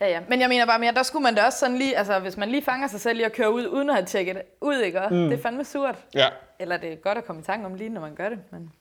Ja, 0.00 0.08
ja. 0.08 0.20
Men 0.28 0.40
jeg 0.40 0.48
mener 0.48 0.66
bare 0.66 0.78
mere, 0.78 0.92
der 0.92 1.02
skulle 1.02 1.22
man 1.22 1.34
da 1.34 1.42
også 1.44 1.58
sådan 1.58 1.76
lige, 1.76 1.96
altså 1.96 2.18
hvis 2.18 2.36
man 2.36 2.48
lige 2.48 2.62
fanger 2.64 2.86
sig 2.88 3.00
selv 3.00 3.20
i 3.20 3.22
at 3.22 3.32
køre 3.32 3.52
ud, 3.52 3.66
uden 3.66 3.88
at 3.90 3.94
have 3.96 4.06
tjekket 4.06 4.42
ud, 4.60 4.78
ikke? 4.80 5.00
Mm. 5.10 5.16
Det 5.16 5.38
er 5.38 5.42
fandme 5.42 5.64
surt. 5.64 5.98
ja. 6.14 6.26
Eller 6.58 6.76
det 6.76 6.92
er 6.92 6.96
godt 6.96 7.18
at 7.18 7.24
komme 7.24 7.40
i 7.40 7.44
tanke 7.44 7.66
om 7.66 7.74
lige, 7.74 7.90
når 7.90 8.00
man 8.00 8.14
gør 8.14 8.28
det. 8.28 8.38
Men, 8.50 8.72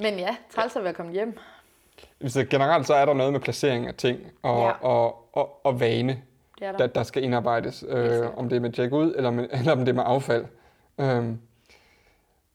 men 0.00 0.18
ja, 0.18 0.36
træls 0.54 0.76
at 0.76 0.84
være 0.84 0.92
kommet 0.92 1.14
hjem. 1.14 1.38
Så 2.28 2.44
generelt 2.50 2.86
så 2.86 2.94
er 2.94 3.04
der 3.04 3.14
noget 3.14 3.32
med 3.32 3.40
placering 3.40 3.86
af 3.86 3.94
ting 3.94 4.18
og, 4.42 4.58
Ja. 4.60 4.66
ja. 4.66 4.72
og, 4.80 5.28
og, 5.36 5.66
og 5.66 5.80
vane, 5.80 6.22
Det 6.60 6.68
er 6.68 6.72
der. 6.72 6.78
der, 6.78 6.86
der 6.86 7.02
skal 7.02 7.22
indarbejdes. 7.22 7.84
Øh, 7.88 8.38
om 8.38 8.48
det 8.48 8.56
er 8.56 8.60
med 8.60 8.72
check 8.72 8.92
ud, 8.92 9.14
eller, 9.16 9.30
med, 9.30 9.48
eller 9.58 9.72
om 9.72 9.78
det 9.78 9.88
er 9.88 9.92
med 9.92 10.02
affald. 10.06 10.44
Øhm, 11.00 11.40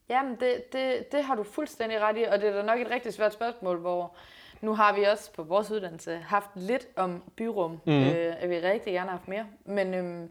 Jamen, 0.10 0.36
det, 0.40 0.74
det, 0.74 1.12
det 1.12 1.24
har 1.24 1.36
du 1.36 1.44
fuldstændig 1.44 2.02
ret 2.02 2.18
i, 2.18 2.24
og 2.24 2.42
det 2.42 2.50
er 2.50 2.54
da 2.54 2.62
nok 2.62 2.80
et 2.80 2.92
rigtig 2.92 3.14
svært 3.14 3.34
spørgsmål, 3.34 3.78
hvor 3.78 4.16
nu 4.62 4.76
har 4.76 4.94
vi 4.94 5.04
også 5.04 5.34
på 5.34 5.44
vores 5.44 5.72
uddannelse 5.72 6.18
haft 6.28 6.50
lidt 6.56 6.88
om 6.96 7.24
byrum, 7.36 7.80
mm. 7.86 8.04
øh, 8.04 8.36
at 8.40 8.50
vi 8.50 8.60
rigtig 8.60 8.94
gerne 8.94 9.10
har 9.10 9.18
haft 9.18 9.28
mere, 9.28 9.46
men 9.66 9.94
øhm, 9.94 10.30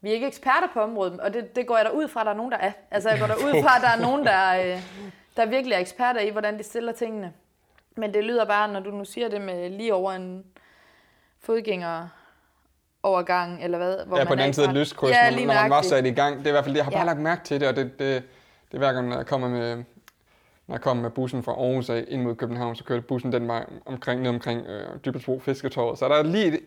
vi 0.00 0.08
er 0.08 0.14
ikke 0.14 0.26
eksperter 0.26 0.68
på 0.72 0.80
området, 0.80 1.20
og 1.20 1.34
det, 1.34 1.56
det 1.56 1.66
går 1.66 1.76
jeg 1.76 1.84
da 1.84 1.90
ud 1.90 2.08
fra, 2.08 2.20
at 2.20 2.26
der 2.26 2.32
er 2.32 2.36
nogen, 2.36 2.52
der 2.52 2.58
er. 2.58 2.72
Altså, 2.90 3.10
jeg 3.10 3.18
går 3.18 3.26
da 3.26 3.34
ud 3.34 3.62
fra, 3.62 3.76
at 3.76 3.82
der 3.82 3.88
er 3.88 4.00
nogen, 4.00 4.26
der, 4.26 4.74
øh, 4.74 4.82
der 5.36 5.46
virkelig 5.46 5.74
er 5.74 5.78
eksperter 5.78 6.20
i, 6.20 6.30
hvordan 6.30 6.58
de 6.58 6.62
stiller 6.62 6.92
tingene. 6.92 7.32
Men 7.96 8.14
det 8.14 8.24
lyder 8.24 8.44
bare, 8.44 8.72
når 8.72 8.80
du 8.80 8.90
nu 8.90 9.04
siger 9.04 9.28
det 9.28 9.40
med 9.40 9.70
lige 9.70 9.94
over 9.94 10.12
en 10.12 10.44
fodgænger 11.40 12.08
overgang, 13.08 13.64
eller 13.64 13.78
hvad? 13.78 13.96
Hvor 14.06 14.16
ja, 14.16 14.20
man 14.24 14.26
på 14.26 14.34
den 14.34 14.38
er 14.38 14.42
anden 14.42 14.50
i 14.50 14.54
side 14.54 14.68
af 14.68 14.74
lystkryds, 14.74 15.10
ja, 15.12 15.30
når 15.30 15.46
man 15.46 15.70
var 15.70 15.82
sat 15.82 16.06
i 16.06 16.10
gang. 16.10 16.38
Det 16.38 16.44
er 16.46 16.50
i 16.50 16.52
hvert 16.52 16.64
fald 16.64 16.74
det, 16.74 16.78
jeg 16.78 16.84
har 16.84 16.90
bare 16.90 17.00
Ja. 17.00 17.06
lagt 17.06 17.20
mærke 17.20 17.44
til 17.44 17.60
det, 17.60 17.68
og 17.68 17.76
det, 17.76 17.84
det, 17.98 18.22
det 18.68 18.74
er 18.74 18.78
hver 18.78 18.92
gang, 18.92 19.08
når 19.08 19.16
jeg 19.16 19.26
kommer 19.26 19.48
med, 19.48 19.76
når 20.66 20.74
jeg 20.74 20.80
kommer 20.80 21.02
med 21.02 21.10
bussen 21.10 21.42
fra 21.42 21.52
Aarhus 21.52 21.90
af 21.90 22.04
ind 22.08 22.22
mod 22.22 22.34
København, 22.34 22.76
så 22.76 22.84
kører 22.84 23.00
bussen 23.00 23.32
den 23.32 23.48
vej 23.48 23.64
omkring, 23.86 24.20
ned 24.22 24.30
omkring 24.30 24.66
øh, 24.66 24.84
Dybelsbro 25.04 25.38
Fisketorvet. 25.44 25.98
Så 25.98 26.04
er 26.04 26.08
der 26.08 26.22
lige 26.22 26.46
et, 26.46 26.60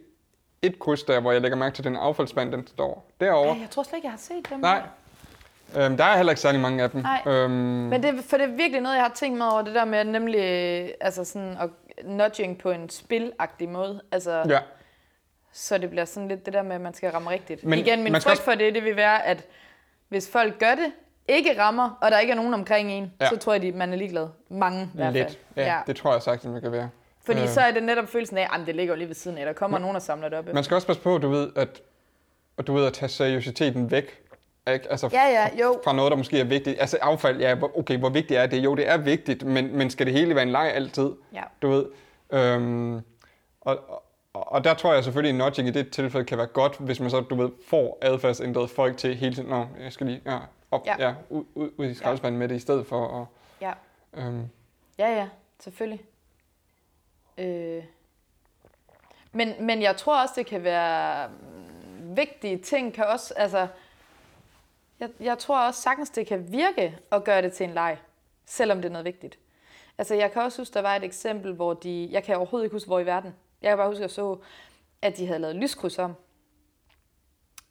et 0.62 0.80
kryds 0.80 1.04
der, 1.04 1.20
hvor 1.20 1.32
jeg 1.32 1.42
lægger 1.42 1.58
mærke 1.58 1.76
til 1.76 1.84
den 1.84 1.96
affaldsspand, 1.96 2.52
den 2.52 2.68
står 2.68 3.10
derovre. 3.20 3.52
Ej, 3.54 3.60
jeg 3.62 3.70
tror 3.70 3.84
slet 3.84 3.96
ikke, 3.98 4.06
jeg 4.06 4.12
har 4.12 4.18
set 4.20 4.50
dem. 4.50 4.60
Nej, 4.60 4.82
øhm, 5.78 5.98
der 5.98 6.04
er 6.04 6.16
heller 6.18 6.32
ikke 6.32 6.42
særlig 6.42 6.62
mange 6.62 6.84
af 6.84 6.90
dem. 6.90 7.02
Nej. 7.02 7.22
Øhm, 7.34 7.52
Men 7.52 8.04
det, 8.04 8.24
for 8.30 8.38
det 8.38 8.44
er 8.44 8.56
virkelig 8.56 8.82
noget, 8.82 8.96
jeg 8.96 9.04
har 9.04 9.12
tænkt 9.16 9.38
mig 9.38 9.52
over, 9.52 9.62
det 9.62 9.76
der 9.76 9.86
med 9.86 10.04
nemlig 10.06 10.40
øh, 10.40 10.90
altså 11.02 11.24
sådan, 11.24 11.58
at 11.60 11.70
nudging 12.06 12.58
på 12.58 12.72
en 12.72 12.90
spilagtig 12.90 13.70
måde. 13.70 14.02
Altså, 14.12 14.44
ja. 14.50 14.60
Så 15.54 15.78
det 15.78 15.90
bliver 15.90 16.06
sådan 16.06 16.28
lidt 16.30 16.46
det 16.46 16.54
der 16.54 16.62
med, 16.64 16.76
at 16.76 16.82
man 16.82 16.94
skal 16.94 17.12
ramme 17.12 17.30
rigtigt. 17.30 17.64
Men 17.64 17.70
Men 17.70 17.80
Igen, 17.80 18.04
min 18.04 18.12
man 18.12 18.22
frygt 18.22 18.32
også- 18.32 18.44
for 18.44 18.52
det, 18.52 18.74
det 18.76 18.84
vil 18.84 18.96
være, 18.96 19.26
at 19.26 19.46
hvis 20.10 20.30
folk 20.32 20.60
gør 20.60 20.76
det, 20.76 20.92
ikke 21.28 21.60
rammer, 21.62 21.98
og 22.02 22.12
der 22.12 22.20
ikke 22.20 22.32
er 22.32 22.36
nogen 22.36 22.54
omkring 22.54 22.92
en, 22.92 23.14
Ja. 23.22 23.30
så 23.30 23.38
tror 23.38 23.54
jeg, 23.54 23.64
at 23.66 23.76
man 23.76 23.94
er 23.94 23.98
ligeglad. 23.98 24.28
Mange 24.50 24.84
i 24.84 24.88
hvert 24.94 25.14
fald. 25.14 25.26
Lidt. 25.26 25.40
Ja, 25.56 25.66
ja, 25.66 25.80
det 25.88 25.96
tror 25.96 26.14
jeg 26.14 26.22
sagtens, 26.22 26.54
det 26.54 26.62
kan 26.62 26.72
være. 26.72 26.90
Fordi 27.26 27.42
Øh. 27.42 27.48
så 27.48 27.62
er 27.62 27.72
det 27.72 27.84
netop 27.84 28.08
følelsen 28.08 28.38
af, 28.38 28.50
at 28.54 28.68
det 28.68 28.76
ligger 28.76 28.94
jo 28.94 28.98
lige 28.98 29.08
ved 29.08 29.16
siden 29.16 29.38
af, 29.38 29.46
der 29.46 29.54
kommer 29.54 29.78
nogen 29.80 29.96
og 29.96 30.02
samler 30.02 30.30
det 30.30 30.38
op. 30.38 30.54
Man 30.54 30.64
skal 30.64 30.76
også 30.76 30.88
passe 30.88 31.02
på, 31.02 31.18
du 31.18 31.30
ved, 31.30 31.52
at, 31.56 31.82
at 32.58 32.68
du 32.68 32.74
ved 32.74 32.86
at 32.86 32.94
tage 32.94 33.10
seriøsiteten 33.10 33.92
væk. 33.92 34.18
Ikke? 34.74 34.92
Altså 34.92 35.10
Ja, 35.14 35.28
ja, 35.30 35.46
fra- 35.46 35.56
jo. 35.62 35.80
Fra 35.84 35.94
noget, 35.94 36.12
der 36.12 36.18
måske 36.18 36.40
er 36.40 36.44
vigtigt. 36.44 36.82
Altså 36.82 36.98
affald, 37.02 37.40
ja, 37.40 37.56
okay, 37.76 37.98
hvor 37.98 38.10
vigtigt 38.10 38.40
er 38.40 38.46
det? 38.46 38.58
Jo, 38.64 38.76
det 38.76 38.88
er 38.90 38.98
vigtigt, 38.98 39.44
men, 39.44 39.78
men 39.78 39.90
skal 39.90 40.06
det 40.06 40.14
hele 40.14 40.36
være 40.36 40.44
en 40.44 40.50
leg 40.52 40.72
altid? 40.76 41.10
Ja. 41.34 41.44
Du 41.62 41.70
ved. 41.70 41.86
Øhm, 42.32 43.02
og, 43.62 44.01
og, 44.34 44.64
der 44.64 44.74
tror 44.74 44.94
jeg 44.94 45.04
selvfølgelig, 45.04 45.42
at 45.42 45.46
nudging 45.46 45.68
i 45.68 45.72
det 45.72 45.92
tilfælde 45.92 46.26
kan 46.26 46.38
være 46.38 46.48
godt, 46.48 46.78
hvis 46.78 47.00
man 47.00 47.10
så, 47.10 47.20
du 47.20 47.36
ved, 47.36 47.50
får 47.68 47.98
adfærdsændret 48.02 48.70
folk 48.70 48.98
til 48.98 49.16
hele 49.16 49.36
tiden, 49.36 49.50
Nå, 49.50 49.68
jeg 49.80 49.94
skal 49.94 50.08
lige 50.08 50.22
ja, 50.26 50.38
op, 50.72 50.86
ja. 50.86 50.96
Ja. 51.00 51.08
Ja, 51.08 51.14
ud, 51.30 51.44
ud, 51.56 51.70
ud 51.78 51.86
i 51.86 51.94
skraldespanden 51.94 52.40
med 52.40 52.50
det, 52.50 52.56
i 52.56 52.60
stedet 52.60 52.88
for 52.88 53.22
at... 53.22 53.28
Ja. 53.62 53.74
Øhm, 54.14 54.50
Ja, 54.98 55.16
ja, 55.16 55.30
selvfølgelig. 55.60 56.06
Øh. 57.38 57.84
Men, 59.32 59.66
men 59.66 59.82
jeg 59.82 59.98
tror 59.98 60.22
også, 60.22 60.34
det 60.38 60.46
kan 60.46 60.64
være 60.64 61.28
mm, 61.30 62.18
vigtige 62.18 62.58
ting, 62.58 62.94
kan 62.94 63.06
også, 63.06 63.34
altså, 63.38 63.68
jeg, 65.00 65.10
jeg 65.20 65.38
tror 65.38 65.68
også 65.68 65.82
sagtens, 65.82 66.10
det 66.10 66.28
kan 66.28 66.52
virke 66.52 66.98
at 67.12 67.24
gøre 67.24 67.42
det 67.42 67.54
til 67.54 67.64
en 67.64 67.74
leg, 67.74 67.98
selvom 68.46 68.78
det 68.78 68.86
er 68.86 68.92
noget 68.92 69.06
vigtigt. 69.06 69.40
Altså, 69.98 70.16
jeg 70.16 70.32
kan 70.32 70.42
også 70.42 70.62
huske, 70.62 70.74
der 70.74 70.82
var 70.82 70.96
et 70.96 71.04
eksempel, 71.04 71.54
hvor 71.54 71.74
de, 71.74 72.08
jeg 72.12 72.24
kan 72.24 72.36
overhovedet 72.36 72.66
ikke 72.66 72.76
huske, 72.76 72.88
hvor 72.88 73.00
i 73.00 73.06
verden, 73.06 73.36
jeg 73.62 73.70
kan 73.70 73.78
bare 73.78 73.88
huske, 73.88 73.98
at 74.00 74.02
jeg 74.02 74.12
så, 74.12 74.38
at 75.02 75.18
de 75.18 75.28
havde 75.28 75.40
lavet 75.40 75.56
lyskryds 75.56 76.00
om. 76.00 76.16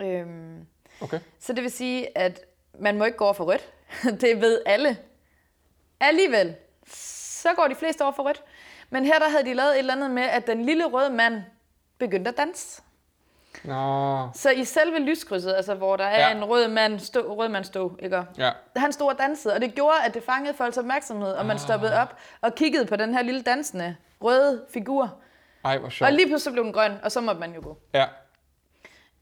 Øhm, 0.02 0.66
okay. 1.00 1.20
så 1.40 1.52
det 1.52 1.62
vil 1.62 1.70
sige, 1.70 2.18
at 2.18 2.40
man 2.78 2.98
må 2.98 3.04
ikke 3.04 3.18
gå 3.18 3.24
over 3.24 3.34
for 3.34 3.44
rødt. 3.44 3.68
Det 4.20 4.40
ved 4.40 4.62
alle. 4.66 4.98
Alligevel, 6.00 6.54
så 6.86 7.54
går 7.54 7.68
de 7.68 7.74
fleste 7.74 8.02
over 8.02 8.12
for 8.12 8.22
rødt. 8.22 8.42
Men 8.90 9.04
her 9.04 9.18
der 9.18 9.28
havde 9.28 9.44
de 9.44 9.54
lavet 9.54 9.70
et 9.72 9.78
eller 9.78 9.94
andet 9.94 10.10
med, 10.10 10.22
at 10.22 10.46
den 10.46 10.64
lille 10.64 10.84
røde 10.86 11.10
mand 11.10 11.42
begyndte 11.98 12.28
at 12.30 12.36
danse. 12.36 12.82
Nå, 13.64 14.28
Så 14.34 14.50
i 14.50 14.64
selve 14.64 14.98
lyskrydset, 14.98 15.54
altså 15.54 15.74
hvor 15.74 15.96
der 15.96 16.04
er 16.04 16.28
Ja. 16.28 16.36
en 16.36 16.44
rød 16.44 16.68
mand, 16.68 16.98
stå, 16.98 17.20
rød 17.34 17.48
mand 17.48 17.64
stå, 17.64 17.96
ikke? 17.98 18.24
ja. 18.38 18.50
Han 18.76 18.92
stod 18.92 19.08
og 19.08 19.18
dansede, 19.18 19.54
og 19.54 19.60
det 19.60 19.74
gjorde, 19.74 19.96
at 20.04 20.14
det 20.14 20.22
fangede 20.22 20.54
folks 20.54 20.76
opmærksomhed, 20.78 21.32
og 21.32 21.46
man 21.46 21.58
stoppede 21.58 21.94
op 22.00 22.16
og 22.40 22.54
kiggede 22.54 22.86
på 22.86 22.96
den 22.96 23.14
her 23.14 23.22
lille 23.22 23.42
dansende 23.42 23.96
røde 24.22 24.64
figur. 24.72 25.20
Ej, 25.64 25.78
hvor 25.78 25.88
sjovt. 25.88 26.06
Og 26.06 26.12
lige 26.12 26.26
pludselig 26.26 26.52
blev 26.52 26.64
den 26.64 26.72
grøn, 26.72 26.92
og 27.02 27.12
så 27.12 27.20
måtte 27.20 27.40
man 27.40 27.52
jo 27.54 27.60
gå. 27.64 27.78
Ja, 27.94 28.06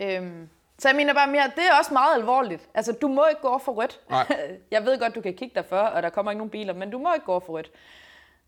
Øhm, 0.01 0.49
så 0.79 0.89
jeg 0.89 0.97
mener 0.97 1.15
bare 1.15 1.29
mere, 1.31 1.43
det 1.57 1.65
er 1.71 1.79
også 1.79 1.93
meget 1.93 2.15
alvorligt. 2.15 2.69
Altså, 2.75 2.93
du 2.93 3.09
må 3.09 3.27
ikke 3.31 3.41
gå 3.41 3.49
over 3.49 3.59
for 3.59 3.73
rødt. 3.73 4.01
Nej. 4.11 4.27
Jeg 4.71 4.85
ved 4.85 4.99
godt, 4.99 5.15
du 5.15 5.21
kan 5.21 5.35
kigge 5.35 5.55
dig 5.55 5.65
for, 5.69 5.77
og 5.77 6.03
der 6.03 6.09
kommer 6.11 6.33
ikke 6.33 6.39
nogen 6.39 6.51
biler, 6.51 6.75
men 6.75 6.91
du 6.91 6.99
må 6.99 7.15
ikke 7.15 7.27
gå 7.27 7.33
over 7.33 7.41
for 7.41 7.53
rødt. 7.53 7.71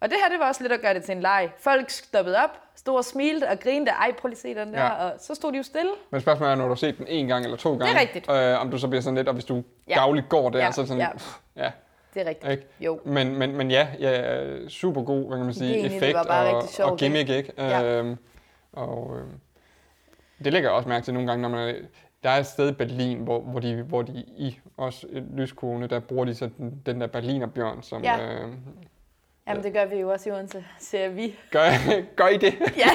Og 0.00 0.10
det 0.10 0.18
her, 0.22 0.28
det 0.30 0.38
var 0.40 0.48
også 0.48 0.62
lidt 0.62 0.72
at 0.72 0.80
gøre 0.80 0.94
det 0.94 1.04
til 1.04 1.12
en 1.16 1.20
leg. 1.20 1.50
Folk 1.58 1.90
stoppede 1.90 2.36
op, 2.44 2.50
stod 2.76 2.96
og 2.96 3.04
smilte 3.04 3.48
og 3.48 3.60
grinte. 3.60 3.90
Ej, 3.92 4.12
prøv 4.12 4.28
lige 4.28 4.38
se 4.38 4.54
den 4.54 4.74
der. 4.74 4.80
Ja. 4.84 4.90
Og 4.90 5.12
så 5.18 5.34
stod 5.34 5.52
de 5.52 5.56
jo 5.56 5.62
stille. 5.62 5.90
Men 6.10 6.20
spørgsmålet 6.20 6.52
er, 6.52 6.56
når 6.56 6.64
du 6.64 6.70
har 6.70 6.74
set 6.76 6.98
den 6.98 7.06
en 7.06 7.26
gang 7.26 7.44
eller 7.44 7.56
to 7.56 7.76
gange, 7.76 8.00
rigtigt. 8.00 8.30
Øh, 8.30 8.60
om 8.60 8.70
du 8.70 8.78
så 8.78 8.88
bliver 8.88 9.02
sådan 9.02 9.14
lidt, 9.14 9.28
og 9.28 9.34
hvis 9.34 9.44
du 9.44 9.62
Ja. 9.88 9.94
dagligt 9.94 10.28
går 10.28 10.50
der, 10.50 10.58
Ja, 10.58 10.72
så 10.72 10.80
er 10.80 10.82
det 10.82 10.88
sådan 10.88 11.02
ja. 11.02 11.12
pff, 11.16 11.36
ja, 11.56 11.70
Det 12.14 12.22
er 12.22 12.28
rigtigt. 12.28 12.50
ikke? 12.52 12.66
Jo. 12.80 13.00
Men, 13.04 13.36
men, 13.36 13.56
men 13.56 13.70
ja, 13.70 13.88
ja, 14.00 14.32
super 14.68 15.02
god, 15.02 15.26
hvad 15.28 15.36
kan 15.36 15.44
man 15.44 15.54
sige, 15.54 15.74
det 15.82 15.96
effekt 15.96 16.14
var 16.14 16.24
bare 16.24 16.54
og, 16.56 16.68
sjovt, 16.68 16.90
og 16.90 16.98
gimmick, 16.98 17.28
ikke? 17.28 17.52
Ja. 17.58 17.82
Øhm, 17.84 18.16
og 18.72 19.16
øhm, 19.18 19.30
det 20.44 20.52
lægger 20.52 20.68
jeg 20.70 20.76
også 20.76 20.88
mærke 20.88 21.04
til 21.04 21.14
nogle 21.14 21.28
gange, 21.28 21.42
når 21.42 21.48
man 21.48 21.68
er- 21.68 21.74
der 22.22 22.30
er 22.30 22.36
et 22.38 22.46
sted 22.46 22.68
i 22.68 22.72
Berlin, 22.72 23.18
hvor, 23.18 23.40
hvor, 23.40 23.60
de, 23.60 23.82
hvor 23.82 24.02
de 24.02 24.12
i 24.16 24.58
også 24.76 25.06
et 25.12 25.24
lyskone, 25.36 25.86
der 25.86 26.00
bruger 26.00 26.24
de 26.24 26.34
så 26.34 26.50
den, 26.58 26.82
den 26.86 27.00
der 27.00 27.06
berlinerbjørn, 27.06 27.82
som 27.82 28.02
Ja. 28.02 28.16
øh, 28.22 28.48
Jamen, 29.48 29.62
det 29.64 29.72
gør 29.72 29.84
vi 29.84 29.96
jo 29.96 30.10
også 30.12 30.28
i 30.28 30.32
Odense, 30.32 30.64
siger 30.78 31.08
vi. 31.08 31.36
gør, 31.50 31.60
gør 32.16 32.26
I 32.28 32.36
det? 32.36 32.54
Ja. 32.76 32.90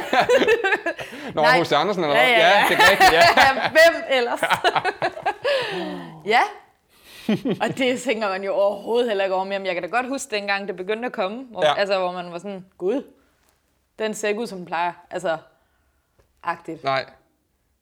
Nå, 1.36 1.42
Nej. 1.42 1.58
hos 1.58 1.72
Andersen 1.72 2.04
eller 2.04 2.16
Ja, 2.16 2.26
hvad? 2.26 2.36
ja, 2.36 2.48
ja. 2.48 2.64
det 2.70 2.78
er 2.78 2.92
rigtigt, 2.92 3.14
ja. 3.14 3.22
Hvem 3.78 4.04
ellers? 4.10 4.42
ja. 6.34 6.42
Og 7.62 7.78
det 7.78 8.02
tænker 8.02 8.30
man 8.30 8.44
jo 8.44 8.54
overhovedet 8.54 9.08
heller 9.10 9.24
ikke 9.24 9.36
over. 9.36 9.44
Men 9.46 9.66
jeg 9.66 9.74
kan 9.74 9.84
da 9.84 9.90
godt 9.90 10.08
huske 10.08 10.36
dengang, 10.36 10.68
det 10.68 10.76
begyndte 10.76 11.06
at 11.06 11.12
komme. 11.12 11.44
Hvor, 11.52 11.66
Ja. 11.66 11.74
Altså, 11.80 11.98
hvor 12.00 12.12
man 12.12 12.32
var 12.32 12.38
sådan, 12.38 12.66
gud, 12.78 13.04
den 14.00 14.14
ser 14.14 14.28
ikke 14.28 14.42
ud, 14.42 14.48
som 14.48 14.58
den 14.58 14.66
plejer. 14.66 14.94
Altså, 15.12 15.38
agtigt. 16.44 16.84
Nej. 16.84 17.06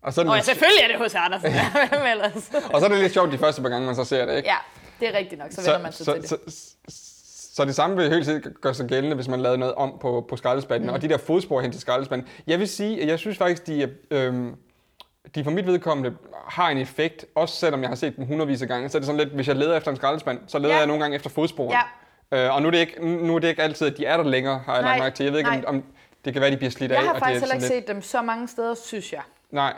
Og 0.01 0.13
så, 0.13 0.21
er 0.21 0.23
det 0.23 0.29
Og 0.31 0.35
lidt, 0.37 0.45
selvfølgelig 0.45 0.83
er 0.83 0.87
det 0.87 0.97
hos 0.97 1.15
Andersen. 1.15 1.51
Hvem 1.89 2.01
ellers? 2.11 2.51
og 2.73 2.79
så 2.79 2.85
er 2.85 2.89
det 2.89 2.97
lidt 2.97 3.13
sjovt 3.13 3.31
de 3.31 3.37
første 3.37 3.61
par 3.61 3.69
gange, 3.69 3.85
man 3.85 3.95
så 3.95 4.03
ser 4.03 4.25
det, 4.25 4.37
ikke? 4.37 4.49
Ja, 4.49 4.57
det 4.99 5.15
er 5.15 5.17
rigtigt 5.17 5.39
nok. 5.41 5.51
Så 5.51 5.61
vender 5.61 5.81
man 5.81 5.91
sig 5.91 6.05
så, 6.05 6.11
til 6.13 6.21
det. 6.21 6.29
så, 6.29 6.37
så, 6.47 7.53
så 7.55 7.65
det 7.65 7.75
samme 7.75 7.95
vil 7.95 8.09
helt 8.09 8.25
sikkert 8.25 8.53
gøre 8.61 8.73
sig 8.73 8.87
gældende, 8.87 9.15
hvis 9.15 9.27
man 9.27 9.41
lavede 9.41 9.57
noget 9.57 9.75
om 9.75 9.97
på, 10.01 10.25
på 10.29 10.35
skraldespanden. 10.35 10.87
Mm. 10.89 10.93
Og 10.93 11.01
de 11.01 11.09
der 11.09 11.17
fodspor 11.17 11.61
hen 11.61 11.71
til 11.71 11.81
skraldespanden. 11.81 12.27
Jeg 12.47 12.59
vil 12.59 12.67
sige, 12.67 13.01
at 13.01 13.07
jeg 13.07 13.19
synes 13.19 13.37
faktisk, 13.37 13.67
de 13.67 13.83
er, 13.83 13.87
øhm, 14.11 14.55
de 15.35 15.43
for 15.43 15.51
mit 15.51 15.67
vedkommende 15.67 16.15
har 16.47 16.69
en 16.69 16.77
effekt, 16.77 17.25
også 17.35 17.55
selvom 17.55 17.81
jeg 17.81 17.89
har 17.89 17.95
set 17.95 18.15
dem 18.17 18.25
hundredvis 18.25 18.61
af 18.61 18.67
gange. 18.67 18.89
Så 18.89 18.97
er 18.97 18.99
det 18.99 19.05
sådan 19.05 19.19
lidt, 19.21 19.29
hvis 19.33 19.47
jeg 19.47 19.55
leder 19.55 19.77
efter 19.77 19.91
en 19.91 19.97
skraldespand, 19.97 20.39
så 20.47 20.59
leder 20.59 20.73
Ja. 20.73 20.77
jeg 20.79 20.87
nogle 20.87 21.01
gange 21.03 21.15
efter 21.15 21.29
fodsporen. 21.29 21.75
Ja. 22.31 22.45
Øh, 22.47 22.55
og 22.55 22.61
nu 22.61 22.67
er, 22.67 22.71
det 22.71 22.77
ikke, 22.79 23.05
nu 23.27 23.35
er 23.35 23.39
det 23.39 23.47
ikke 23.47 23.61
altid, 23.63 23.87
at 23.87 23.97
de 23.97 24.05
er 24.05 24.17
der 24.17 24.23
længere, 24.23 24.59
har 24.65 24.75
jeg 24.75 24.83
lagt 24.83 24.99
mærke 24.99 25.15
til. 25.15 25.23
Jeg 25.23 25.33
ved 25.33 25.39
ikke, 25.39 25.67
om, 25.67 25.83
det 26.25 26.33
kan 26.33 26.41
være, 26.41 26.51
de 26.51 26.57
bliver 26.57 26.71
slidt 26.71 26.91
af. 26.91 26.95
Jeg 26.95 27.03
har 27.05 27.19
faktisk 27.19 27.35
er 27.35 27.39
heller 27.39 27.53
ikke 27.55 27.65
sådan 27.65 27.81
set 27.81 27.87
dem 27.87 28.01
så 28.01 28.21
mange 28.21 28.47
steder, 28.47 28.73
synes 28.73 29.13
jeg. 29.13 29.21
Lidt, 29.27 29.53
nej. 29.53 29.73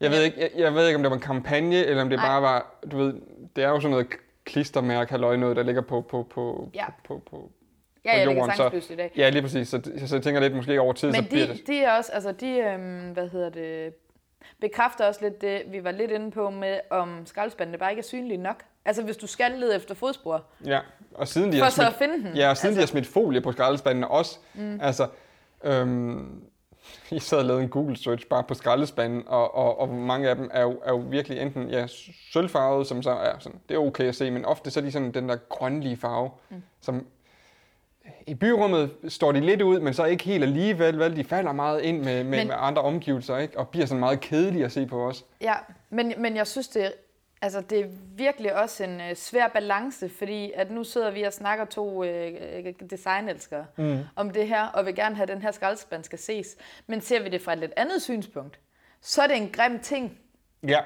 Jeg 0.00 0.10
ved, 0.10 0.22
ikke, 0.22 0.40
jeg, 0.40 0.50
jeg 0.56 0.74
ved 0.74 0.86
ikke, 0.86 0.96
om 0.96 1.02
det 1.02 1.10
var 1.10 1.16
en 1.16 1.22
kampagne, 1.22 1.76
eller 1.76 2.02
om 2.02 2.08
det 2.10 2.18
Nej. 2.18 2.28
bare 2.28 2.42
var, 2.42 2.78
du 2.92 2.96
ved, 2.98 3.14
det 3.56 3.64
er 3.64 3.68
jo 3.68 3.80
sådan 3.80 3.90
noget 3.90 4.06
klistermærke, 4.44 5.10
halløj, 5.10 5.36
noget, 5.36 5.56
der 5.56 5.62
ligger 5.62 5.82
på, 5.82 6.00
på, 6.00 6.26
på, 6.30 6.70
Ja. 6.74 6.84
på, 7.08 7.22
på, 7.30 7.50
Ja, 8.04 8.10
på 8.12 8.18
jeg 8.18 8.26
ligger 8.26 8.42
jorden, 8.56 8.82
så- 8.82 8.92
i 8.92 8.96
dag. 8.96 9.12
Ja, 9.16 9.28
lige 9.28 9.42
præcis. 9.42 9.68
Så, 9.68 9.80
så 10.06 10.16
jeg 10.16 10.22
tænker 10.22 10.40
lidt, 10.40 10.54
måske 10.56 10.80
over 10.80 10.92
tid, 10.92 11.08
Men 11.08 11.14
så 11.24 11.28
bliver 11.30 11.46
de, 11.46 11.52
det... 11.52 11.66
de 11.66 11.78
er 11.82 11.92
også, 11.96 12.12
altså 12.12 12.32
de, 12.32 12.48
øhm, 12.58 13.10
hvad 13.12 13.28
hedder 13.28 13.50
det, 13.50 13.92
bekræfter 14.60 15.06
også 15.06 15.20
lidt 15.22 15.40
det, 15.40 15.62
vi 15.70 15.84
var 15.84 15.90
lidt 15.90 16.10
inde 16.10 16.30
på 16.30 16.50
med, 16.50 16.80
om 16.90 17.26
skraldespandene 17.26 17.78
bare 17.78 17.90
ikke 17.90 18.00
er 18.00 18.04
synlige 18.04 18.36
nok. 18.36 18.62
Altså 18.84 19.02
hvis 19.02 19.16
du 19.16 19.26
skal 19.26 19.52
lede 19.52 19.76
efter 19.76 19.94
fodspor, 19.94 20.44
Ja, 20.64 20.80
og 21.14 21.28
siden 21.28 21.52
de 21.52 21.58
for 21.58 21.64
har 21.64 21.70
så 21.70 21.82
at 21.82 21.94
smidt, 21.96 22.10
finde 22.12 22.28
den. 22.28 22.36
ja, 22.36 22.50
og 22.50 22.56
siden 22.56 22.68
altså, 22.68 22.68
de 22.68 22.74
har 22.74 22.80
altså, 22.80 22.92
smidt 22.92 23.06
folie 23.06 23.40
på 23.40 23.52
skraldespandene 23.52 24.08
også, 24.08 24.38
mm. 24.54 24.78
altså, 24.82 25.08
øhm, 25.64 26.42
I 27.10 27.18
sad 27.18 27.38
og 27.38 27.44
lavede 27.44 27.62
en 27.62 27.68
Google 27.68 27.96
search 27.96 28.26
bare 28.26 28.42
på 28.44 28.54
skraldespanden, 28.54 29.22
og, 29.26 29.54
og, 29.54 29.80
og 29.80 29.88
mange 29.88 30.28
af 30.28 30.36
dem 30.36 30.50
er 30.52 30.62
jo, 30.62 30.80
er 30.84 30.90
jo 30.90 31.04
virkelig 31.08 31.38
enten 31.40 31.68
ja, 31.68 31.86
sølvfarvede, 32.32 32.84
som 32.84 33.02
så 33.02 33.10
er 33.10 33.38
sådan, 33.38 33.60
det 33.68 33.74
er 33.74 33.78
okay 33.78 34.04
at 34.04 34.14
se, 34.14 34.30
men 34.30 34.44
ofte 34.44 34.70
så 34.70 34.80
er 34.80 34.84
de 34.84 34.92
sådan 34.92 35.12
den 35.12 35.28
der 35.28 35.36
grønlige 35.48 35.96
farve, 35.96 36.30
mm. 36.50 36.62
som 36.80 37.06
i 38.26 38.34
byrummet 38.34 38.90
står 39.08 39.32
de 39.32 39.40
lidt 39.40 39.62
ud, 39.62 39.80
men 39.80 39.94
så 39.94 40.04
ikke 40.04 40.24
helt 40.24 40.44
alligevel, 40.44 40.98
vel? 40.98 41.16
De 41.16 41.24
falder 41.24 41.52
meget 41.52 41.82
ind 41.82 41.98
med, 42.04 42.24
med, 42.24 42.38
Men- 42.38 42.46
med 42.46 42.56
andre 42.58 42.82
omgivelser, 42.82 43.36
ikke? 43.36 43.58
Og 43.58 43.68
bliver 43.68 43.86
sådan 43.86 44.00
meget 44.00 44.20
kedelige 44.20 44.64
at 44.64 44.72
se 44.72 44.86
på 44.86 45.08
os. 45.08 45.24
Ja, 45.40 45.54
men, 45.90 46.12
men 46.18 46.36
jeg 46.36 46.46
synes, 46.46 46.68
det 46.68 46.84
er, 46.84 46.90
altså, 47.42 47.60
det 47.60 47.80
er 47.80 47.86
virkelig 48.16 48.54
også 48.62 48.84
en 48.84 49.00
øh, 49.00 49.14
svær 49.16 49.48
balance, 49.48 50.08
fordi 50.08 50.52
at 50.54 50.70
nu 50.70 50.84
sidder 50.84 51.10
vi 51.10 51.22
og 51.22 51.32
snakker 51.32 51.64
to 51.64 52.04
øh, 52.04 52.32
øh, 52.66 52.72
designelskere 52.90 53.66
mm. 53.76 53.98
om 54.16 54.30
det 54.30 54.48
her, 54.48 54.66
og 54.66 54.86
vil 54.86 54.94
gerne 54.94 55.14
have, 55.16 55.22
at 55.22 55.28
den 55.28 55.42
her 55.42 55.50
skraldespand 55.50 56.04
skal 56.04 56.18
ses. 56.18 56.56
Men 56.86 57.00
ser 57.00 57.22
vi 57.22 57.28
det 57.28 57.42
fra 57.42 57.52
et 57.52 57.58
lidt 57.58 57.72
andet 57.76 58.02
synspunkt, 58.02 58.58
så 59.00 59.22
er 59.22 59.26
det 59.26 59.36
en 59.36 59.48
grim 59.52 59.78
ting 59.78 60.18
Ja. 60.68 60.80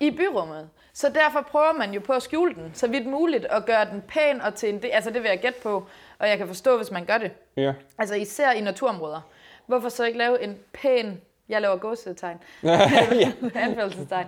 i 0.00 0.10
byrummet. 0.10 0.68
Så 0.94 1.08
derfor 1.08 1.40
prøver 1.50 1.72
man 1.72 1.92
jo 1.92 2.00
på 2.00 2.12
at 2.12 2.22
skjule 2.22 2.54
den, 2.54 2.70
så 2.74 2.86
vidt 2.88 3.06
muligt, 3.06 3.44
og 3.44 3.64
gøre 3.64 3.84
den 3.90 4.02
pæn 4.08 4.40
og 4.40 4.54
til 4.54 4.68
en 4.68 4.82
del. 4.82 4.90
Altså 4.92 5.10
det 5.10 5.22
vil 5.22 5.28
jeg 5.28 5.38
gætte 5.38 5.60
på, 5.62 5.86
og 6.18 6.28
jeg 6.28 6.38
kan 6.38 6.46
forstå, 6.46 6.76
hvis 6.76 6.90
man 6.90 7.04
gør 7.04 7.18
det. 7.18 7.30
Ja. 7.56 7.72
Altså 7.98 8.14
især 8.14 8.50
i 8.50 8.60
naturområder. 8.60 9.20
Hvorfor 9.66 9.88
så 9.88 10.04
ikke 10.04 10.18
lave 10.18 10.42
en 10.42 10.58
pæn, 10.72 11.20
jeg 11.48 11.60
laver 11.60 11.76
gåsetegn, 11.76 12.36
anførselstegn, 13.54 14.26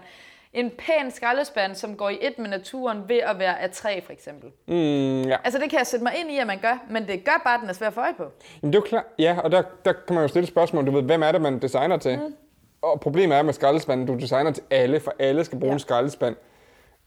en 0.53 0.71
pæn 0.71 1.11
skraldespand, 1.11 1.75
som 1.75 1.97
går 1.97 2.09
i 2.09 2.19
et 2.21 2.39
med 2.39 2.49
naturen 2.49 3.09
ved 3.09 3.17
at 3.19 3.39
være 3.39 3.61
af 3.61 3.71
træ, 3.71 4.01
for 4.05 4.13
eksempel. 4.13 4.51
Mm, 4.67 5.23
ja. 5.23 5.37
Altså 5.45 5.61
det 5.61 5.71
kan 5.71 5.79
jeg 5.79 5.87
sætte 5.87 6.03
mig 6.05 6.13
ind 6.17 6.31
i, 6.31 6.39
at 6.39 6.47
man 6.47 6.59
gør, 6.59 6.85
men 6.91 7.07
det 7.09 7.25
gør 7.25 7.43
bare, 7.45 7.55
at 7.55 7.61
den 7.61 7.69
er 7.69 7.73
svær 7.73 7.87
at 7.87 7.95
få 7.95 8.01
øje 8.01 8.15
på. 8.17 8.23
Jamen, 8.63 8.73
det 8.73 8.79
er 8.79 8.83
jo 8.83 8.87
klart. 8.89 9.05
Ja, 9.19 9.39
og 9.45 9.53
der, 9.53 9.63
der 9.85 9.93
kan 9.93 10.15
man 10.15 10.25
jo 10.25 10.29
stille 10.29 10.47
spørgsmål. 10.47 10.87
Du 10.87 10.91
ved, 10.91 11.03
hvem 11.03 11.23
er 11.23 11.33
det, 11.33 11.41
man 11.41 11.59
designer 11.59 11.97
til? 11.97 12.19
Mm. 12.19 12.35
Og 12.83 13.01
problemet 13.01 13.39
er 13.39 13.43
med 13.43 13.53
skraldespanden, 13.53 14.07
du 14.07 14.15
designer 14.15 14.51
til 14.53 14.63
alle, 14.71 15.01
for 15.01 15.15
alle 15.19 15.45
skal 15.45 15.59
bruge. 15.59 15.71
Ja. 15.71 15.75
en 15.75 15.81
skraldespand. 15.81 16.37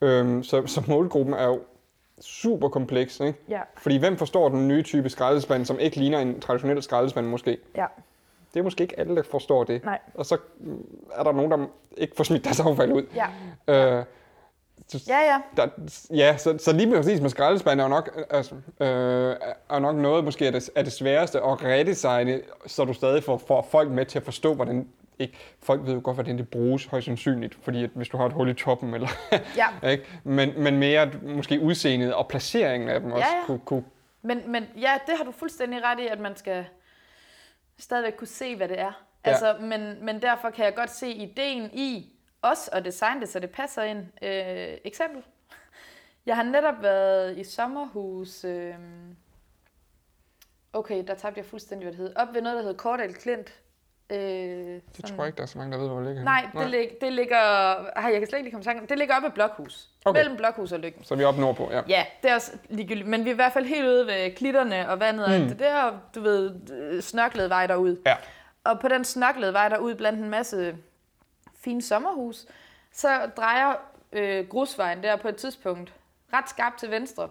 Øhm, 0.02 0.44
så, 0.44 0.68
så 0.68 0.84
målgruppen 0.88 1.34
er 1.34 1.46
jo 1.46 1.60
super 2.22 2.70
kompleks, 2.70 3.20
ikke? 3.20 3.40
Ja. 3.50 3.62
Fordi 3.78 3.98
hvem 3.98 4.18
forstår 4.18 4.50
den 4.50 4.68
nye 4.68 4.84
type 4.84 5.10
skraldespand, 5.10 5.66
som 5.66 5.80
ikke 5.80 5.98
ligner 5.98 6.20
en 6.20 6.40
traditionel 6.40 6.84
skraldespand 6.84 7.28
måske? 7.28 7.58
Ja. 7.76 7.86
Det 8.54 8.60
er 8.60 8.64
måske 8.64 8.82
ikke 8.82 9.00
alle, 9.00 9.16
der 9.16 9.24
forstår 9.24 9.64
det. 9.64 9.86
Nej. 9.86 10.00
Og 10.14 10.26
så 10.26 10.38
mm, 10.60 10.86
er 11.16 11.24
der 11.24 11.32
nogen, 11.32 11.52
der 11.52 11.68
ikke 11.98 12.16
får 12.16 12.24
smidt 12.24 12.44
deres 12.44 12.60
affald 12.60 12.92
ud. 12.92 13.04
Ja. 13.16 13.98
Øh, 13.98 14.04
så, 14.88 15.04
Ja, 15.08 15.20
ja. 15.20 15.42
der, 15.58 15.68
ja, 16.16 16.38
så, 16.38 16.58
så 16.58 16.74
lige 16.74 16.96
præcis 16.96 17.22
med 17.22 17.30
skraldespand 17.30 17.80
er 17.80 17.84
jo 17.84 17.90
nok, 17.90 18.26
altså, 18.30 18.56
øh, 18.80 19.36
er 19.70 19.80
nok 19.80 19.96
noget 19.96 20.24
måske 20.24 20.48
er 20.48 20.52
det, 20.52 20.70
er 20.76 20.84
det 20.84 20.92
sværeste 20.92 21.42
at 21.42 21.64
redesigne, 21.64 22.42
så 22.68 22.86
du 22.86 22.94
stadig 22.94 23.24
får, 23.24 23.38
får 23.38 23.68
folk 23.72 23.92
med 23.92 24.06
til 24.06 24.20
at 24.20 24.26
forstå, 24.26 24.54
hvordan 24.54 24.88
ikke, 25.20 25.38
folk 25.64 25.86
ved 25.86 25.94
jo 25.94 26.02
godt, 26.04 26.16
hvordan 26.16 26.38
det 26.38 26.50
bruges 26.50 26.86
højst 26.86 27.06
sandsynligt, 27.06 27.56
fordi 27.62 27.84
at 27.84 27.90
hvis 27.96 28.10
du 28.10 28.18
har 28.18 28.26
et 28.26 28.34
hul 28.34 28.50
i 28.50 28.54
toppen, 28.54 28.94
eller, 28.94 29.08
Ja. 29.56 29.68
ikke? 29.92 30.06
Men, 30.24 30.64
men 30.64 30.78
mere 30.78 31.12
måske 31.24 31.60
udseendet 31.62 32.14
og 32.14 32.28
placeringen 32.28 32.90
af 32.90 33.00
dem 33.00 33.12
også 33.12 33.28
Ja, 33.28 33.38
ja. 33.38 33.46
Kunne, 33.46 33.60
kunne, 33.60 33.84
Men, 34.22 34.52
men 34.52 34.66
ja, 34.76 34.98
det 35.08 35.18
har 35.18 35.24
du 35.24 35.32
fuldstændig 35.32 35.84
ret 35.84 36.00
i, 36.00 36.08
at 36.08 36.20
man 36.20 36.36
skal 36.36 36.66
stadigvæk 37.78 38.14
kunne 38.18 38.28
se, 38.28 38.56
hvad 38.56 38.68
det 38.68 38.80
er. 38.80 38.84
Ja. 39.26 39.30
Altså, 39.30 39.56
men, 39.62 40.06
men 40.06 40.22
derfor 40.22 40.50
kan 40.50 40.66
jeg 40.66 40.76
godt 40.76 40.90
se 40.90 41.10
ideen 41.10 41.70
i 41.74 42.14
os 42.42 42.70
at 42.74 42.86
designe 42.86 43.22
det, 43.22 43.30
så 43.30 43.40
det 43.40 43.50
passer 43.50 43.84
ind. 43.84 44.00
Øh, 44.22 44.78
eksempel. 44.84 45.24
Jeg 46.26 46.36
har 46.36 46.44
netop 46.44 46.82
været 46.82 47.38
i 47.38 47.44
sommerhus. 47.44 48.44
Øh, 48.46 48.74
okay, 50.74 51.04
der 51.08 51.16
tabte 51.16 51.38
jeg 51.38 51.46
fuldstændig, 51.46 51.86
hvad 51.86 51.92
det 51.92 52.00
hed. 52.00 52.16
Op 52.16 52.34
ved 52.34 52.42
noget, 52.42 52.56
der 52.56 52.62
hedder 52.62 52.78
Kordal 52.78 53.14
Klint. 53.14 53.54
Øh, 54.12 54.18
det 54.98 55.06
tror 55.06 55.16
jeg 55.18 55.28
ikke, 55.28 55.38
der 55.38 55.44
er 55.44 55.48
så 55.48 55.58
mange, 55.58 55.72
der 55.72 55.78
ved, 55.78 55.88
hvor 55.88 55.98
det 55.98 56.08
ligger. 56.08 56.24
Nej, 56.24 56.50
det, 56.54 56.70
lig, 56.70 56.90
det 57.02 57.14
ligger... 57.14 57.38
Ej, 57.38 58.04
jeg 58.12 58.20
kan 58.20 58.28
slet 58.28 58.40
ikke 58.40 58.52
komme 58.52 58.64
tanke 58.64 58.88
Det 58.88 58.98
ligger 58.98 59.16
oppe 59.16 59.26
ved 59.28 59.34
Blokhus. 59.34 59.90
Okay. 60.06 60.20
Mellem 60.20 60.38
Blokhus 60.38 60.72
og 60.72 60.80
Lykken. 60.80 61.04
Så 61.04 61.14
er 61.14 61.18
vi 61.18 61.24
oppe 61.24 61.42
nordpå, 61.42 61.70
ja. 61.72 61.82
Ja, 61.88 62.06
det 62.24 62.32
er 62.32 62.36
også 62.36 62.52
ligegyldigt. 62.70 63.08
Men 63.08 63.26
vi 63.26 63.30
er 63.30 63.34
i 63.34 63.36
hvert 63.36 63.54
fald 63.54 63.66
helt 63.66 63.86
ude 63.88 64.08
ved 64.08 64.36
klitterne 64.36 64.90
og 64.90 65.00
vandet 65.00 65.26
og 65.26 65.34
alt 65.34 65.50
det 65.50 65.60
der. 65.60 65.84
og 65.84 66.00
Du 66.16 66.22
ved, 66.22 67.02
snørklet 67.02 67.50
vej 67.50 67.68
derud. 67.68 67.98
Ja. 68.06 68.16
Og 68.64 68.80
på 68.80 68.88
den 68.88 69.04
snørklede 69.04 69.54
vej 69.54 69.70
derud 69.70 69.96
blandt 69.96 70.20
en 70.20 70.30
masse 70.30 70.76
fine 71.64 71.82
sommerhus, 71.82 72.46
så 72.94 73.30
drejer 73.38 73.74
øh, 74.12 74.48
grusvejen 74.48 75.04
der 75.04 75.16
på 75.16 75.28
et 75.28 75.36
tidspunkt 75.36 75.94
ret 76.34 76.50
skarpt 76.50 76.80
til 76.80 76.92
venstre. 76.92 77.30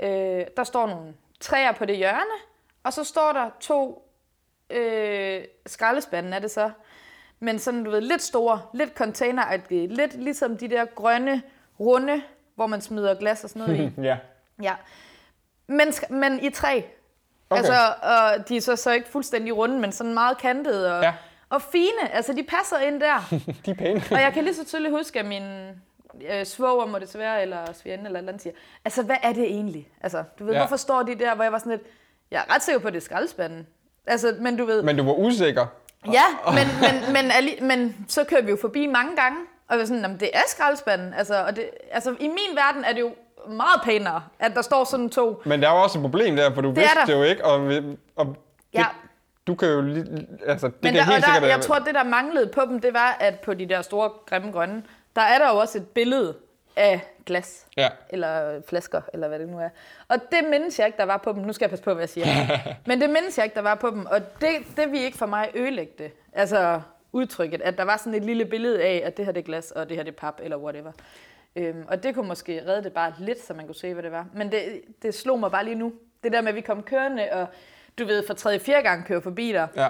Øh, 0.00 0.44
der 0.56 0.64
står 0.64 0.86
nogle 0.86 1.14
træer 1.40 1.72
på 1.72 1.84
det 1.84 1.96
hjørne, 1.96 2.34
og 2.84 2.92
så 2.92 3.04
står 3.04 3.32
der 3.32 3.50
to 3.60 4.07
øh, 4.70 5.44
skraldespanden, 5.66 6.32
er 6.32 6.38
det 6.38 6.50
så. 6.50 6.70
Men 7.40 7.58
sådan, 7.58 7.84
du 7.84 7.90
ved, 7.90 8.00
lidt 8.00 8.22
store, 8.22 8.60
lidt 8.74 8.94
containeragtige, 8.94 9.86
lidt 9.86 10.14
ligesom 10.14 10.56
de 10.56 10.68
der 10.68 10.84
grønne, 10.84 11.42
runde, 11.80 12.22
hvor 12.54 12.66
man 12.66 12.80
smider 12.80 13.14
glas 13.14 13.44
og 13.44 13.50
sådan 13.50 13.62
noget 13.68 13.92
i. 13.98 14.00
ja. 14.08 14.16
Ja. 14.62 14.74
Men, 15.66 15.92
men 16.10 16.40
i 16.44 16.50
træ. 16.50 16.82
Okay. 17.50 17.58
Altså, 17.62 17.94
og 18.02 18.48
de 18.48 18.56
er 18.56 18.60
så, 18.60 18.76
så 18.76 18.90
ikke 18.92 19.08
fuldstændig 19.08 19.56
runde, 19.56 19.78
men 19.78 19.92
sådan 19.92 20.14
meget 20.14 20.38
kantede 20.38 20.96
og, 20.96 21.02
Ja. 21.02 21.14
og 21.48 21.62
fine. 21.62 22.12
Altså, 22.12 22.32
de 22.32 22.42
passer 22.42 22.78
ind 22.78 23.00
der. 23.00 23.28
De 23.66 23.70
er 23.70 23.74
pæne. 23.74 24.02
og 24.10 24.20
jeg 24.20 24.32
kan 24.32 24.44
lige 24.44 24.54
så 24.54 24.64
tydeligt 24.64 24.92
huske, 24.92 25.18
at 25.18 25.26
min 25.26 25.42
øh, 26.30 26.44
svoger 26.46 26.86
må 26.86 26.98
det 26.98 27.18
være, 27.18 27.42
eller 27.42 27.72
svigerinde 27.72 28.04
eller 28.06 28.18
et 28.18 28.20
eller 28.20 28.32
andet 28.32 28.42
siger, 28.42 28.54
altså, 28.84 29.02
hvad 29.02 29.16
er 29.22 29.32
det 29.32 29.44
egentlig? 29.44 29.88
Altså, 30.00 30.24
du 30.38 30.44
ved, 30.44 30.52
ja. 30.52 30.58
hvorfor 30.58 30.76
står 30.76 31.02
de 31.02 31.14
der, 31.14 31.34
hvor 31.34 31.44
jeg 31.44 31.52
var 31.52 31.58
sådan 31.58 31.70
lidt, 31.72 31.82
jeg 32.30 32.44
er 32.48 32.54
ret 32.54 32.62
sikker 32.62 32.80
på, 32.80 32.86
at 32.86 32.92
det 32.92 33.00
er 33.00 33.04
skraldespanden. 33.04 33.66
Altså, 34.08 34.34
men 34.40 34.56
du 34.56 34.64
ved, 34.64 34.82
Men 34.82 34.96
du 34.96 35.04
var 35.04 35.12
usikker. 35.12 35.66
Ja, 36.06 36.22
men, 36.52 36.66
men, 36.80 37.12
men, 37.12 37.30
alli- 37.30 37.64
men 37.64 37.96
så 38.08 38.24
kører 38.24 38.42
vi 38.42 38.50
jo 38.50 38.58
forbi 38.60 38.86
mange 38.86 39.16
gange, 39.16 39.38
og 39.68 39.72
jeg 39.74 39.78
var 39.78 39.84
sådan, 39.86 40.02
"Nå, 40.02 40.08
men 40.08 40.20
det 40.20 40.30
er 40.34 40.40
skraldespanden. 40.48 41.14
Altså, 41.14 41.44
og 41.44 41.56
det, 41.56 41.64
altså, 41.92 42.10
i 42.10 42.28
min 42.28 42.56
verden 42.56 42.84
er 42.84 42.92
det 42.92 43.00
jo 43.00 43.10
meget 43.48 43.80
pænere, 43.84 44.22
at 44.38 44.54
der 44.54 44.62
står 44.62 44.84
sådan 44.84 45.10
to. 45.10 45.42
Men 45.44 45.62
der 45.62 45.68
er 45.68 45.72
jo 45.76 45.82
også 45.82 45.98
et 45.98 46.02
problem 46.02 46.36
der, 46.36 46.54
for 46.54 46.60
du 46.60 46.68
Det 46.68 46.76
vidste 46.76 46.98
det 47.06 47.12
jo 47.12 47.22
ikke, 47.22 47.44
og, 47.44 47.60
og 48.16 48.26
det, 48.26 48.36
Ja. 48.74 48.86
du 49.46 49.54
kan 49.54 49.68
jo 49.68 49.80
lige, 49.80 50.26
altså 50.46 50.66
det 50.66 50.74
Men 50.82 50.92
kan 50.92 50.98
der, 51.06 51.12
helt 51.12 51.24
der, 51.26 51.32
sikkert 51.34 51.50
jeg 51.50 51.60
tror, 51.60 51.78
det 51.78 51.94
der 51.94 52.04
manglede 52.04 52.46
på 52.46 52.60
dem, 52.68 52.80
det 52.80 52.94
var, 52.94 53.16
at 53.20 53.40
på 53.40 53.54
de 53.54 53.68
der 53.68 53.82
store 53.82 54.10
grimme 54.26 54.52
grønne, 54.52 54.82
der 55.16 55.22
er 55.22 55.38
der 55.38 55.48
jo 55.50 55.56
også 55.56 55.78
et 55.78 55.86
billede 55.88 56.34
af 56.76 57.00
glas. 57.28 57.66
Ja. 57.76 57.88
Eller 58.10 58.60
flasker, 58.68 59.00
eller 59.12 59.28
hvad 59.28 59.38
det 59.38 59.48
nu 59.48 59.58
er. 59.58 59.68
Og 60.08 60.16
det 60.30 60.50
mindes 60.50 60.78
jeg 60.78 60.86
ikke, 60.86 60.98
der 60.98 61.04
var 61.04 61.16
på 61.16 61.32
dem. 61.32 61.42
Nu 61.42 61.52
skal 61.52 61.64
jeg 61.64 61.70
passe 61.70 61.84
på, 61.84 61.94
hvad 61.94 62.02
jeg 62.02 62.08
siger. 62.08 62.26
Men 62.88 63.00
det 63.00 63.10
mindes 63.10 63.38
jeg 63.38 63.44
ikke, 63.44 63.54
der 63.54 63.62
var 63.62 63.74
på 63.74 63.90
dem. 63.90 64.06
Og 64.06 64.20
det, 64.40 64.50
det 64.76 64.92
vil 64.92 65.00
ikke 65.00 65.18
for 65.18 65.26
mig 65.26 65.50
ødelægge 65.54 65.92
det. 65.98 66.12
Altså 66.32 66.80
udtrykket, 67.12 67.62
at 67.62 67.78
der 67.78 67.84
var 67.84 67.96
sådan 67.96 68.14
et 68.14 68.24
lille 68.24 68.44
billede 68.44 68.82
af, 68.82 69.02
at 69.04 69.16
det 69.16 69.24
her 69.24 69.32
det 69.32 69.40
er 69.40 69.44
glas, 69.44 69.70
og 69.70 69.88
det 69.88 69.96
her 69.96 70.04
det 70.04 70.12
er 70.12 70.16
pap, 70.16 70.40
eller 70.42 70.56
whatever. 70.56 70.92
Øhm, 71.56 71.84
og 71.88 72.02
det 72.02 72.14
kunne 72.14 72.28
måske 72.28 72.62
redde 72.66 72.84
det 72.84 72.92
bare 72.92 73.12
lidt, 73.18 73.44
så 73.44 73.54
man 73.54 73.66
kunne 73.66 73.74
se, 73.74 73.94
hvad 73.94 74.02
det 74.02 74.12
var. 74.12 74.26
Men 74.34 74.52
det, 74.52 74.80
det 75.02 75.14
slog 75.14 75.40
mig 75.40 75.50
bare 75.50 75.64
lige 75.64 75.74
nu. 75.74 75.92
Det 76.24 76.32
der 76.32 76.40
med, 76.40 76.48
at 76.48 76.54
vi 76.54 76.60
kom 76.60 76.82
kørende, 76.82 77.28
og 77.32 77.46
du 77.98 78.04
ved, 78.04 78.26
for 78.26 78.34
tredje, 78.34 78.58
fjerde 78.58 78.82
gang 78.82 79.06
kører 79.06 79.20
forbi 79.20 79.52
der. 79.52 79.66
Ja. 79.76 79.88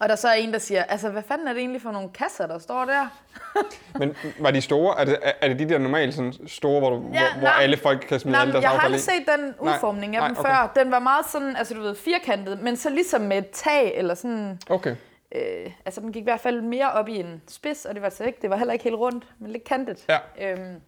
Og 0.00 0.08
der 0.08 0.16
så 0.16 0.28
er 0.28 0.32
en, 0.32 0.52
der 0.52 0.58
siger, 0.58 0.82
altså 0.84 1.10
hvad 1.10 1.22
fanden 1.22 1.48
er 1.48 1.52
det 1.52 1.60
egentlig 1.60 1.82
for 1.82 1.90
nogle 1.92 2.08
kasser, 2.14 2.46
der 2.46 2.58
står 2.58 2.84
der? 2.84 3.06
Men 4.00 4.16
var 4.38 4.50
de 4.50 4.60
store? 4.60 5.00
Er 5.00 5.04
det, 5.04 5.18
er- 5.22 5.48
det 5.48 5.58
de 5.58 5.68
der 5.68 5.78
normalt 5.78 6.14
sådan 6.14 6.34
store, 6.46 6.78
hvor, 6.80 6.90
du, 6.90 6.96
Ja, 6.96 7.20
hvor, 7.32 7.38
hvor 7.38 7.48
nej. 7.48 7.62
alle 7.62 7.76
folk 7.76 8.00
kan 8.00 8.20
smide 8.20 8.32
Nej, 8.32 8.40
alle 8.40 8.52
deres 8.52 8.62
jeg 8.62 8.70
har 8.70 8.78
aldrig 8.78 9.00
set 9.00 9.24
den 9.38 9.54
udformning 9.58 10.16
af 10.16 10.20
nej, 10.20 10.28
dem 10.28 10.36
okay. 10.38 10.48
før. 10.50 10.72
Den 10.82 10.90
var 10.90 10.98
meget 10.98 11.26
sådan, 11.26 11.56
altså 11.56 11.74
du 11.74 11.80
ved, 11.80 11.94
firkantet, 11.94 12.60
men 12.60 12.76
så 12.76 12.90
ligesom 12.90 13.20
med 13.20 13.38
et 13.38 13.50
tag, 13.50 13.92
eller 13.96 14.14
sådan, 14.14 14.58
Okay. 14.70 14.96
øh, 15.34 15.70
altså 15.84 16.00
den 16.00 16.12
gik 16.12 16.20
i 16.20 16.24
hvert 16.24 16.40
fald 16.40 16.60
mere 16.60 16.92
op 16.92 17.08
i 17.08 17.16
en 17.16 17.42
spids, 17.48 17.84
og 17.84 17.94
det 17.94 18.02
var 18.02 18.08
så 18.10 18.24
ikke, 18.24 18.38
det 18.42 18.50
var 18.50 18.56
heller 18.56 18.72
ikke 18.72 18.84
helt 18.84 18.96
rundt, 18.96 19.24
men 19.38 19.50
lidt 19.50 19.64
kantet. 19.64 20.04
Ja. 20.08 20.50
Øhm, 20.52 20.80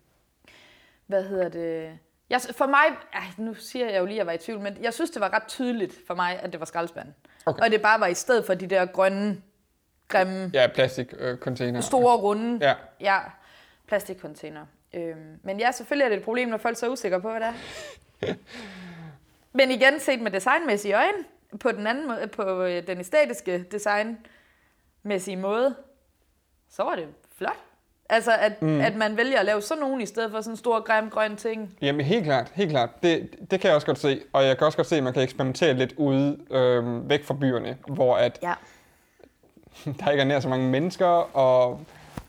hvad 1.07 1.23
hedder 1.25 1.49
det? 1.49 1.99
Jeg, 2.31 2.41
for 2.57 2.67
mig, 2.67 2.85
ej, 3.15 3.23
nu 3.37 3.55
siger 3.55 3.91
jeg 3.91 3.99
jo 4.01 4.05
lige, 4.05 4.15
at 4.15 4.19
jeg 4.19 4.27
var 4.27 4.33
i 4.33 4.39
tvivl, 4.39 4.61
men 4.61 4.77
jeg 4.83 4.95
synes, 4.95 5.11
det 5.11 5.21
var 5.21 5.35
ret 5.35 5.47
tydeligt 5.49 5.95
for 6.07 6.15
mig, 6.15 6.39
at 6.43 6.53
det 6.53 6.61
var 6.61 6.67
skraldespanden. 6.67 7.15
Okay. 7.47 7.63
Og 7.65 7.71
det 7.71 7.83
bare 7.83 8.01
var 8.01 8.07
i 8.07 8.15
stedet 8.15 8.47
for 8.47 8.55
de 8.55 8.67
der 8.67 8.87
grønne, 8.87 9.43
grimme, 10.09 10.51
Ja, 10.55 10.67
plastikcontainer. 10.75 11.81
store 11.81 12.17
runde 12.17 12.59
Ja. 12.67 12.75
ja, 13.01 13.19
plastikcontainer. 13.87 14.67
Øhm, 14.95 15.39
men 15.43 15.61
ja, 15.61 15.71
selvfølgelig 15.73 16.05
er 16.05 16.09
det 16.09 16.19
et 16.19 16.25
problem, 16.25 16.49
når 16.49 16.57
folk 16.59 16.73
er 16.75 16.79
så 16.79 16.89
usikre 16.91 17.21
på, 17.21 17.31
hvad 17.31 17.41
det 17.41 17.49
er. 17.49 17.55
men 19.59 19.71
igen, 19.71 20.01
set 20.01 20.21
med 20.21 20.31
designmæssige 20.31 20.95
øjne, 20.97 21.19
på 21.61 21.73
den 21.73 21.87
anden 21.87 22.09
måde, 22.09 22.27
på 22.27 22.63
øh, 22.63 22.87
den 22.87 23.01
æstetiske 23.01 23.65
designmæssige 23.73 25.37
måde, 25.37 25.75
så 26.71 26.83
var 26.83 26.95
det 26.97 27.09
flot. 27.39 27.59
Altså, 28.13 28.33
at, 28.41 28.63
mm. 28.63 28.81
at 28.81 28.97
man 28.97 29.17
vælger 29.17 29.39
at 29.39 29.45
lave 29.47 29.63
sådan 29.63 29.81
nogen, 29.83 30.01
i 30.01 30.07
stedet 30.07 30.31
for 30.31 30.41
sådan 30.41 30.53
en 30.53 30.57
stor, 30.57 30.81
grim, 30.81 31.11
grøn 31.11 31.37
ting. 31.37 31.77
Jamen 31.83 32.07
helt 32.07 32.25
klart, 32.25 32.53
helt 32.55 32.71
klart. 32.71 32.91
Det, 33.03 33.29
det 33.51 33.61
kan 33.61 33.69
jeg 33.69 33.75
også 33.75 33.87
godt 33.87 33.99
se. 33.99 34.21
Og 34.33 34.45
jeg 34.45 34.59
kan 34.59 34.65
også 34.67 34.79
godt 34.79 34.89
se, 34.89 34.97
at 34.97 35.03
man 35.03 35.13
kan 35.13 35.23
eksperimentere 35.23 35.75
lidt 35.75 35.93
ude 35.97 36.39
øh, 36.51 37.09
væk 37.09 37.25
fra 37.25 37.35
byerne, 37.35 37.77
hvor 37.87 38.17
at 38.17 38.39
Ja. 38.43 38.53
der 40.01 40.11
ikke 40.11 40.21
er 40.21 40.25
nær 40.25 40.41
så 40.41 40.49
mange 40.49 40.71
mennesker, 40.71 41.37
og, 41.37 41.81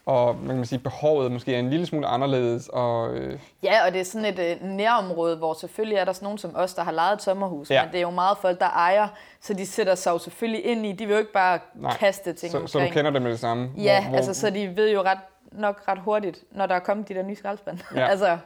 og 0.06 0.36
man 0.44 0.56
kan 0.56 0.66
sige, 0.66 0.80
behovet 0.80 1.32
måske 1.32 1.56
er 1.56 1.60
en 1.60 1.70
lille 1.70 1.86
smule 1.86 2.08
anderledes. 2.08 2.70
Og, 2.74 3.14
øh, 3.16 3.40
Ja, 3.64 3.86
og 3.86 3.94
det 3.94 4.00
er 4.02 4.06
sådan 4.06 4.26
et 4.26 4.40
øh, 4.40 4.68
nærområde, 4.70 5.38
hvor 5.38 5.54
selvfølgelig 5.54 5.98
er 5.98 6.06
der 6.06 6.14
sådan 6.14 6.26
nogen 6.26 6.38
som 6.38 6.52
os, 6.56 6.74
der 6.74 6.84
har 6.84 6.92
lejet 6.92 7.14
et 7.16 7.22
sommerhus, 7.22 7.70
Ja. 7.72 7.84
men 7.84 7.92
det 7.92 7.98
er 7.98 8.02
jo 8.02 8.10
meget 8.10 8.38
folk, 8.38 8.60
der 8.60 8.66
ejer, 8.70 9.08
så 9.42 9.54
de 9.54 9.66
sætter 9.66 9.96
sig 9.96 10.12
jo 10.12 10.18
selvfølgelig 10.18 10.66
ind 10.66 10.86
i, 10.86 10.92
de 10.92 11.06
vil 11.06 11.14
jo 11.14 11.20
ikke 11.20 11.32
bare 11.34 11.60
Nej. 11.76 11.98
kaste 11.98 12.34
ting 12.34 12.52
så, 12.52 12.58
omkring. 12.58 12.70
så 12.70 12.80
du 12.80 12.86
kender 12.88 13.12
det 13.12 13.22
med 13.22 13.32
det 13.32 13.40
samme. 13.40 13.70
Ja, 13.78 14.02
hvor, 14.02 14.10
hvor, 14.10 14.18
altså 14.18 14.34
så 14.34 14.50
de 14.50 14.76
ved 14.76 14.92
jo 14.94 15.02
ret, 15.02 15.18
nok 15.58 15.88
ret 15.88 16.00
hurtigt, 16.00 16.44
når 16.52 16.66
der 16.66 16.76
er 16.76 16.80
kommet 16.80 17.08
de 17.10 17.14
der 17.14 17.24
nye 17.24 17.36
skraldespand. 17.36 17.80
Ja. 17.96 18.08
Altså, 18.12 18.38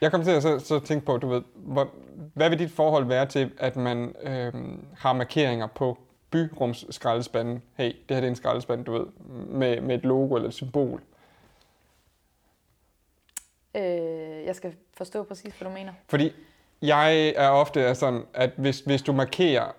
Jeg 0.00 0.10
kom 0.10 0.24
til 0.24 0.30
at 0.30 0.42
så, 0.42 0.58
så 0.58 0.80
tænke 0.80 1.06
på, 1.06 1.16
du 1.16 1.28
ved, 1.28 1.42
hvor, 1.54 1.88
hvad 2.34 2.50
vil 2.50 2.58
dit 2.58 2.70
forhold 2.70 3.04
være 3.04 3.26
til, 3.26 3.52
at 3.58 3.76
man 3.76 4.14
øh, 4.22 4.52
har 4.98 5.12
markeringer 5.12 5.66
på 5.66 5.98
byrumsskraldespanden? 6.30 7.62
Hey, 7.74 7.84
det 7.84 7.94
her 8.08 8.16
det 8.16 8.24
er 8.24 8.28
en 8.28 8.36
skraldespand, 8.36 8.84
du 8.84 8.92
ved, 8.92 9.06
med, 9.46 9.80
med 9.80 9.94
et 9.94 10.04
logo 10.04 10.34
eller 10.34 10.48
et 10.48 10.54
symbol. 10.54 11.02
øh, 13.76 14.44
jeg 14.46 14.56
skal 14.56 14.74
forstå 14.96 15.22
præcis, 15.22 15.54
hvad 15.54 15.68
du 15.68 15.74
mener. 15.74 15.92
Fordi 16.08 16.32
jeg 16.82 17.28
er 17.28 17.48
ofte 17.48 17.94
sådan, 17.94 18.22
at 18.34 18.50
hvis, 18.56 18.80
hvis 18.80 19.02
du 19.02 19.12
markerer 19.12 19.72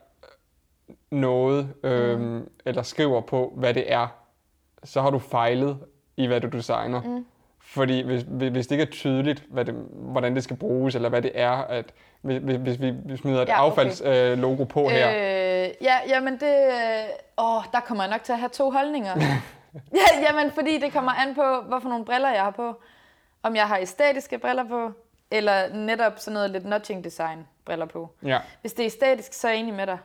noget, 1.12 1.74
øhm, 1.84 2.22
mm. 2.22 2.50
eller 2.66 2.82
skriver 2.82 3.22
på, 3.22 3.54
hvad 3.56 3.74
det 3.74 3.94
er, 3.94 4.08
så 4.84 5.02
har 5.02 5.10
du 5.10 5.20
fejlet 5.20 5.80
i, 6.18 6.28
hvad 6.28 6.42
du 6.42 6.48
designer. 6.48 7.02
Mm. 7.02 7.26
Fordi 7.62 8.02
hvis, 8.02 8.22
hvis 8.28 8.68
det 8.68 8.72
ikke 8.76 8.82
er 8.82 8.92
tydeligt, 8.92 9.44
hvad 9.50 9.66
det, 9.66 9.74
hvordan 9.92 10.36
det 10.36 10.44
skal 10.44 10.58
bruges, 10.58 10.96
eller 10.96 11.10
hvad 11.10 11.22
det 11.22 11.32
er, 11.36 11.52
at 11.52 11.86
hvis, 12.22 12.58
hvis- 12.58 12.80
vi 13.06 13.18
smider 13.18 13.42
et 13.42 13.48
ja, 13.48 13.66
okay. 13.66 13.72
affaldslogo 13.72 14.10
øh, 14.32 14.38
logo 14.38 14.64
på 14.64 14.90
her, 14.90 15.10
Øh, 15.10 15.70
ja, 15.82 15.98
jamen 16.08 16.34
det... 16.40 16.56
Øh, 16.68 17.06
åh, 17.38 17.64
der 17.74 17.80
kommer 17.80 18.04
jeg 18.04 18.12
nok 18.12 18.24
til 18.24 18.34
at 18.34 18.40
have 18.40 18.50
to 18.50 18.72
holdninger. 18.72 19.16
ja, 20.00 20.22
jamen, 20.30 20.52
fordi 20.52 20.80
det 20.80 20.94
kommer 20.94 21.12
an 21.12 21.36
på, 21.36 21.62
hvorfor 21.68 21.90
nogle 21.90 22.06
briller 22.06 22.30
jeg 22.30 22.42
har 22.44 22.52
på. 22.52 22.82
Om 23.44 23.56
jeg 23.56 23.68
har 23.68 23.78
æstetiske 23.78 24.38
briller 24.38 24.64
på, 24.68 24.92
eller 25.32 25.74
netop 25.74 26.14
sådan 26.20 26.34
noget 26.34 26.50
lidt 26.52 26.66
notching 26.66 27.04
design 27.04 27.48
briller 27.66 27.86
på. 27.86 28.10
ja, 28.26 28.40
Hvis 28.62 28.74
det 28.74 28.84
er 28.84 28.86
æstetisk, 28.88 29.34
så 29.34 29.48
er 29.48 29.52
jeg 29.52 29.60
enig 29.60 29.74
med 29.74 29.88
dig. 29.88 29.98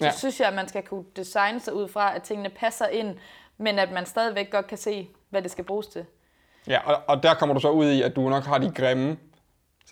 Så 0.00 0.04
ja. 0.06 0.10
synes 0.10 0.40
jeg, 0.40 0.48
at 0.48 0.54
man 0.54 0.68
skal 0.68 0.82
kunne 0.82 1.04
designe 1.16 1.60
sig 1.60 1.74
ud 1.74 1.88
fra, 1.88 2.14
at 2.16 2.22
tingene 2.22 2.48
passer 2.50 2.86
ind, 2.86 3.16
men 3.58 3.78
at 3.78 3.92
man 3.92 4.06
stadigvæk 4.06 4.50
godt 4.50 4.66
kan 4.66 4.78
se, 4.78 5.08
hvad 5.36 5.42
det 5.42 5.50
skal 5.50 5.64
bruges 5.64 5.86
til. 5.86 6.04
ja 6.66 6.78
og, 6.84 7.02
og 7.08 7.22
der 7.22 7.34
kommer 7.34 7.54
du 7.54 7.60
så 7.60 7.70
ud 7.70 7.90
i, 7.90 8.02
at 8.02 8.16
du 8.16 8.28
nok 8.28 8.44
har 8.44 8.58
de 8.58 8.70
grimme 8.70 9.16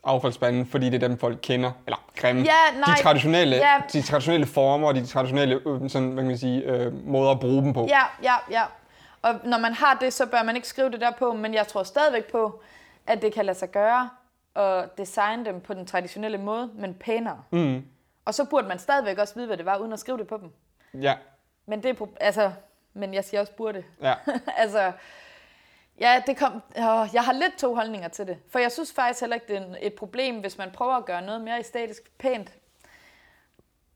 affaldsspande, 0.05 0.67
fordi 0.67 0.87
det 0.91 1.03
er 1.03 1.09
dem, 1.09 1.19
folk 1.19 1.39
kender. 1.43 1.73
Eller 1.87 1.97
grimme. 2.17 2.43
Ja, 2.43 2.79
nej. 2.81 2.95
De 2.97 3.03
traditionelle, 3.03 3.57
Ja. 3.57 3.83
de 3.93 4.03
traditionelle 4.03 4.47
former 4.47 4.89
og 4.89 4.95
de 4.95 5.07
traditionelle 5.07 5.61
øh, 5.67 5.91
sådan, 5.91 6.09
hvad 6.09 6.23
kan 6.23 6.29
man 6.29 6.39
sige, 6.39 6.63
øh, 6.63 7.07
måder 7.07 7.31
at 7.31 7.41
bruge 7.41 7.63
dem 7.63 7.73
på. 7.73 7.87
Ja, 7.89 8.03
ja, 8.23 8.35
ja. 8.51 8.63
Og 9.23 9.35
når 9.45 9.59
man 9.59 9.73
har 9.73 9.95
det, 10.01 10.13
så 10.13 10.27
bør 10.27 10.43
man 10.43 10.57
ikke 10.57 10.69
skrive 10.69 10.91
det 10.91 11.01
der 11.01 11.11
på, 11.19 11.33
men 11.33 11.55
jeg 11.55 11.67
tror 11.67 11.83
stadigvæk 11.83 12.33
på, 12.33 12.63
at 13.07 13.23
det 13.23 13.33
kan 13.35 13.45
lade 13.47 13.59
sig 13.59 13.71
gøre 13.71 14.11
at 14.57 14.99
designe 14.99 15.45
dem 15.45 15.61
på 15.61 15.75
den 15.75 15.87
traditionelle 15.87 16.39
måde, 16.39 16.71
men 16.75 16.95
pænere. 16.95 17.39
Mm. 17.51 17.85
Og 18.25 18.35
så 18.35 18.45
burde 18.45 18.69
man 18.69 18.79
stadigvæk 18.79 19.19
også 19.19 19.35
vide, 19.35 19.47
hvad 19.47 19.57
det 19.57 19.67
var, 19.67 19.77
uden 19.79 19.93
at 19.93 19.99
skrive 20.01 20.19
det 20.19 20.27
på 20.27 20.37
dem. 20.37 20.51
Ja, 21.03 21.15
Men 21.67 21.83
det 21.83 22.01
er, 22.01 22.07
altså, 22.21 22.51
men 22.95 23.15
jeg 23.15 23.25
siger 23.25 23.41
også 23.41 23.53
burde. 23.53 23.83
ja. 24.03 24.15
altså, 24.63 24.93
ja, 26.01 26.23
det 26.27 26.37
kom, 26.37 26.53
åh, 26.79 27.09
jeg 27.13 27.23
har 27.25 27.33
lidt 27.33 27.59
to 27.59 27.75
holdninger 27.75 28.09
til 28.09 28.27
det. 28.27 28.39
For 28.49 28.59
jeg 28.59 28.73
synes 28.73 28.93
faktisk 28.93 29.21
heller 29.21 29.35
ikke, 29.35 29.47
det 29.49 29.57
er 29.57 29.77
et 29.81 29.95
problem, 29.95 30.41
hvis 30.41 30.59
man 30.59 30.71
prøver 30.71 30.95
at 30.95 31.05
gøre 31.05 31.23
noget 31.23 31.41
mere 31.41 31.59
æstetisk 31.59 32.19
pænt 32.19 32.49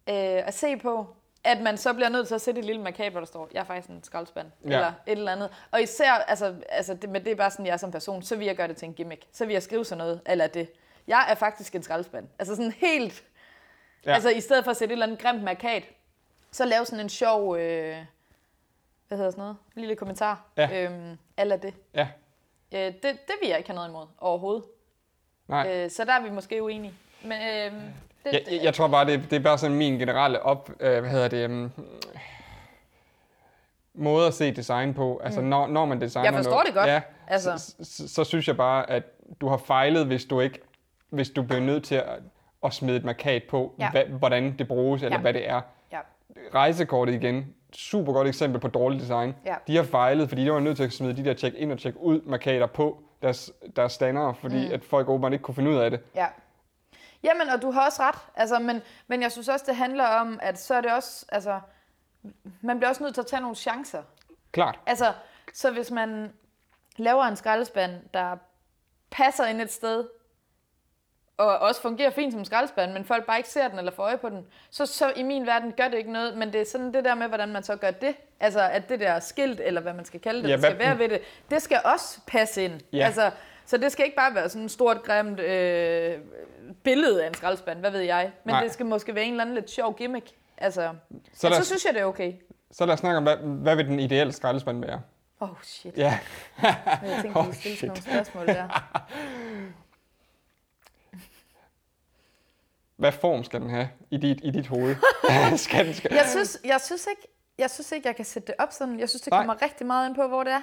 øh, 0.09 0.15
at 0.49 0.55
se 0.55 0.77
på, 0.77 1.07
at 1.45 1.61
man 1.61 1.77
så 1.79 1.93
bliver 1.95 2.09
nødt 2.09 2.29
til 2.29 2.35
at 2.35 2.41
sætte 2.41 2.59
et 2.59 2.65
lille 2.65 2.83
markat, 2.83 3.13
hvor 3.13 3.21
der 3.21 3.27
står, 3.27 3.49
jeg 3.53 3.61
er 3.61 3.65
faktisk 3.65 3.89
en 3.91 4.05
skraldespand, 4.05 4.47
Ja. 4.65 4.69
eller 4.71 4.93
et 5.07 5.19
eller 5.19 5.33
andet. 5.33 5.51
Og 5.71 5.83
især, 5.83 6.13
altså, 6.13 6.55
altså 6.69 6.95
det, 6.95 7.11
men 7.11 7.25
det 7.25 7.33
er 7.33 7.37
bare 7.37 7.51
sådan, 7.51 7.67
jeg 7.67 7.73
er 7.73 7.77
som 7.77 7.91
person, 7.91 8.23
så 8.23 8.37
vil 8.37 8.47
jeg 8.47 8.57
gøre 8.57 8.69
det 8.69 8.77
til 8.77 8.87
en 8.89 8.95
gimmick. 8.95 9.23
Så 9.33 9.47
vil 9.47 9.53
jeg 9.53 9.63
skrive 9.63 9.85
sådan 9.85 9.99
noget, 9.99 10.21
eller 10.27 10.47
det. 10.47 10.73
Jeg 11.07 11.27
er 11.31 11.35
faktisk 11.35 11.75
en 11.75 11.83
skraldespand. 11.83 12.29
Altså 12.39 12.57
sådan 12.57 12.73
helt, 12.73 13.25
ja. 14.07 14.15
altså 14.15 14.29
i 14.29 14.41
stedet 14.41 14.65
for 14.65 14.71
at 14.71 14.77
sætte 14.77 14.93
et 14.93 14.95
eller 14.95 15.07
andet 15.07 15.19
grimt 15.23 15.43
markat, 15.43 15.83
så 16.53 16.65
lave 16.65 16.85
sådan 16.87 17.01
en 17.05 17.09
sjov, 17.09 17.57
øh, 17.59 17.97
hvad 19.09 19.19
hedder 19.19 19.31
sådan 19.31 19.43
noget, 19.43 19.57
lille 19.75 19.97
kommentar, 19.97 20.47
Ja. 20.57 20.85
øhm, 20.85 21.19
eller 21.39 21.57
det. 21.57 21.75
ja. 21.95 22.09
Øh, 22.75 22.79
det. 22.87 23.03
Det 23.03 23.35
vil 23.41 23.49
jeg 23.49 23.59
ikke 23.59 23.71
have 23.71 23.75
noget 23.75 23.89
imod 23.89 24.07
overhovedet. 24.19 24.65
Nej. 25.49 25.73
Øh, 25.85 25.91
så 25.91 26.05
der 26.05 26.13
er 26.13 26.23
vi 26.23 26.31
måske 26.31 26.63
uenige. 26.63 26.95
Men 27.23 27.33
øh, 27.33 27.73
det, 28.25 28.33
Jeg, 28.33 28.43
jeg, 28.51 28.61
jeg 28.63 28.75
tror 28.75 28.89
bare, 28.89 29.07
det, 29.07 29.31
det 29.31 29.37
er 29.37 29.41
bare 29.41 29.59
sådan 29.59 29.77
min 29.77 29.99
generelle 29.99 30.43
op, 30.43 30.71
øh, 30.81 31.01
hvad 31.01 31.11
hedder 31.11 31.29
det, 31.29 31.45
um, 31.51 31.73
måde 33.95 34.27
at 34.27 34.35
se 34.35 34.51
design 34.55 34.95
på. 34.95 35.21
Altså, 35.25 35.41
når, 35.41 35.67
når 35.67 35.85
man 35.85 36.01
designer 36.01 36.31
Mm. 36.31 36.35
Jeg 36.35 36.45
forstår 36.45 36.53
noget, 36.53 36.67
det 36.67 36.75
godt. 36.75 36.87
Ja, 36.89 37.01
Altså. 37.27 37.59
så, 37.59 37.75
så, 37.85 38.09
så, 38.09 38.25
synes 38.25 38.49
jeg 38.49 38.57
bare, 38.57 38.91
at 38.91 39.03
du 39.41 39.49
har 39.49 39.57
fejlet, 39.57 40.07
hvis 40.07 40.25
du 40.25 40.41
ikke, 40.41 40.61
hvis 41.11 41.31
du 41.31 41.43
bliver 41.43 41.61
nødt 41.61 41.85
til 41.85 41.95
at, 41.95 42.19
at 42.65 42.75
smide 42.75 42.97
et 42.97 43.05
markat 43.05 43.43
på, 43.51 43.75
Ja. 43.79 43.91
hvad, 43.91 44.05
hvordan 44.05 44.59
det 44.59 44.69
bruges, 44.69 45.03
eller 45.03 45.17
Ja. 45.17 45.21
hvad 45.21 45.33
det 45.35 45.49
er. 45.49 45.61
ja. 45.93 46.01
Rejsekortet 46.55 47.15
igen, 47.15 47.55
super 47.73 48.13
godt 48.13 48.29
eksempel 48.29 48.61
på 48.61 48.69
dårligt 48.69 49.01
design. 49.01 49.35
Ja. 49.47 49.55
De 49.67 49.77
har 49.77 49.83
fejlet, 49.83 50.29
fordi 50.29 50.45
de 50.45 50.53
var 50.53 50.61
nødt 50.61 50.77
til 50.77 50.85
at 50.85 50.93
smide 50.93 51.17
de 51.17 51.25
der 51.25 51.35
check-in 51.35 51.71
og 51.71 51.79
check-ud 51.79 52.21
markader 52.21 52.67
på 52.67 53.03
deres, 53.23 53.53
deres 53.77 53.93
standere, 53.93 54.35
fordi 54.35 54.67
mm. 54.67 54.73
at 54.73 54.85
folk 54.85 55.09
åbenbart 55.09 55.33
ikke 55.33 55.43
kunne 55.43 55.55
finde 55.55 55.71
ud 55.71 55.77
af 55.77 55.91
det. 55.91 56.01
Ja. 56.15 56.27
Jamen, 57.23 57.49
og 57.49 57.63
du 57.63 57.71
har 57.71 57.87
også 57.87 58.03
ret. 58.03 58.19
Altså, 58.35 58.59
men, 58.59 58.83
men 59.07 59.23
jeg 59.23 59.33
synes 59.33 59.49
også, 59.49 59.65
det 59.69 59.77
handler 59.77 60.05
om, 60.05 60.39
at 60.43 60.61
så 60.61 60.75
er 60.75 60.81
det 60.81 60.93
også, 60.93 61.27
altså, 61.29 61.61
man 62.61 62.79
bliver 62.79 62.89
også 62.89 63.03
nødt 63.03 63.15
til 63.15 63.21
at 63.21 63.27
tage 63.27 63.41
nogle 63.41 63.57
chancer. 63.57 64.03
Klart. 64.53 64.81
Altså, 64.87 65.13
så 65.55 65.71
hvis 65.71 65.91
man 65.91 66.33
laver 66.97 67.25
en 67.25 67.37
skraldespand, 67.37 67.93
der 68.15 68.37
passer 69.11 69.47
ind 69.47 69.61
et 69.61 69.73
sted, 69.73 70.05
og 71.39 71.59
også 71.59 71.81
fungerer 71.83 72.11
fint 72.11 72.33
som 72.33 72.45
skraldespand, 72.45 72.93
men 72.93 73.05
folk 73.05 73.27
bare 73.27 73.37
ikke 73.37 73.49
ser 73.49 73.69
den 73.69 73.79
eller 73.79 73.93
får 73.93 74.03
øje 74.03 74.19
på 74.19 74.29
den, 74.29 74.47
så, 74.71 74.87
så 74.87 75.13
i 75.17 75.23
min 75.23 75.47
verden 75.47 75.73
gør 75.73 75.89
det 75.89 75.99
ikke 75.99 76.13
noget, 76.13 76.37
men 76.37 76.53
det 76.53 76.61
er 76.61 76.65
sådan 76.65 76.95
det 76.95 77.05
der 77.05 77.15
med, 77.15 77.29
hvordan 77.29 77.49
man 77.49 77.63
så 77.63 77.77
gør 77.77 77.91
det. 77.91 78.15
Altså, 78.41 78.61
at 78.61 78.89
det 78.89 79.01
der 79.01 79.21
skilt, 79.21 79.61
eller 79.61 79.81
hvad 79.81 79.93
man 79.93 80.05
skal 80.05 80.21
kalde 80.21 80.43
det, 80.43 80.49
Ja, 80.49 80.55
ja, 80.55 80.57
der 80.61 80.63
skal 80.71 80.79
være 80.79 80.99
ved 80.99 81.09
det, 81.09 81.21
det 81.51 81.63
skal 81.63 81.81
også 81.85 82.21
passe 82.27 82.65
ind. 82.65 82.81
Ja. 82.93 83.07
Altså, 83.07 83.31
Så 83.67 83.77
det 83.77 83.93
skal 83.93 84.05
ikke 84.05 84.17
bare 84.17 84.35
være 84.35 84.49
sådan 84.49 84.65
et 84.65 84.71
stort, 84.71 85.03
grimt 85.03 85.41
øh, 85.41 86.19
billede 86.85 87.25
af 87.25 87.29
en 87.29 87.35
skraldespand, 87.35 87.79
hvad 87.81 87.91
ved 87.91 88.01
jeg. 88.01 88.33
Men 88.45 88.53
Nej. 88.55 88.63
det 88.63 88.73
skal 88.73 88.87
måske 88.87 89.15
være 89.15 89.25
en 89.25 89.31
eller 89.31 89.43
anden 89.45 89.55
lidt 89.55 89.71
sjov 89.71 89.97
gimmick. 89.97 90.27
Altså, 90.59 90.91
Så 91.35 91.41
så, 91.41 91.49
lad 91.49 91.57
så 91.57 91.61
os- 91.61 91.67
synes 91.67 91.85
jeg, 91.85 91.95
det 91.95 92.01
er 92.01 92.05
okay. 92.07 92.33
Så 92.73 92.87
lad 92.87 92.95
os 92.95 93.01
snakke 93.01 93.17
om, 93.17 93.23
hvad, 93.23 93.37
hvad 93.37 93.77
vil 93.77 93.87
den 93.87 94.01
ideelle 94.01 94.33
skraldespand 94.33 94.85
være? 94.85 95.01
Oh 95.41 95.49
shit. 95.63 95.97
Ja, 95.99 96.19
Jeg 96.63 96.77
tænkte, 97.23 97.39
Oh, 97.39 97.49
vi 97.49 97.55
stille 97.75 97.87
nogle 97.89 98.03
spørgsmål 98.03 98.47
der. 98.47 98.69
hvad 102.99 103.13
form 103.13 103.45
skal 103.45 103.61
den 103.61 103.71
have 103.71 103.89
i 104.11 104.17
dit, 104.17 104.41
i 104.43 104.51
dit 104.51 104.67
hoved? 104.67 104.97
skal 105.57 105.87
den, 105.87 105.95
skal... 105.95 106.13
Jeg 106.15 106.25
synes, 106.29 106.59
jeg 106.65 106.81
synes 106.81 107.07
ikke, 107.07 107.23
jeg 107.59 107.71
synes 107.71 107.93
ikke, 107.93 108.09
jeg 108.09 108.17
kan 108.17 108.25
sætte 108.25 108.47
det 108.47 108.55
op 108.59 108.69
sådan. 108.73 109.01
Jeg 109.01 109.09
synes, 109.09 109.23
det 109.23 109.31
Nej. 109.31 109.41
kommer 109.41 109.63
rigtig 109.63 109.87
meget 109.87 110.09
ind 110.09 110.17
på, 110.17 110.27
hvor 110.29 110.45
det 110.45 110.53
er. 110.53 110.61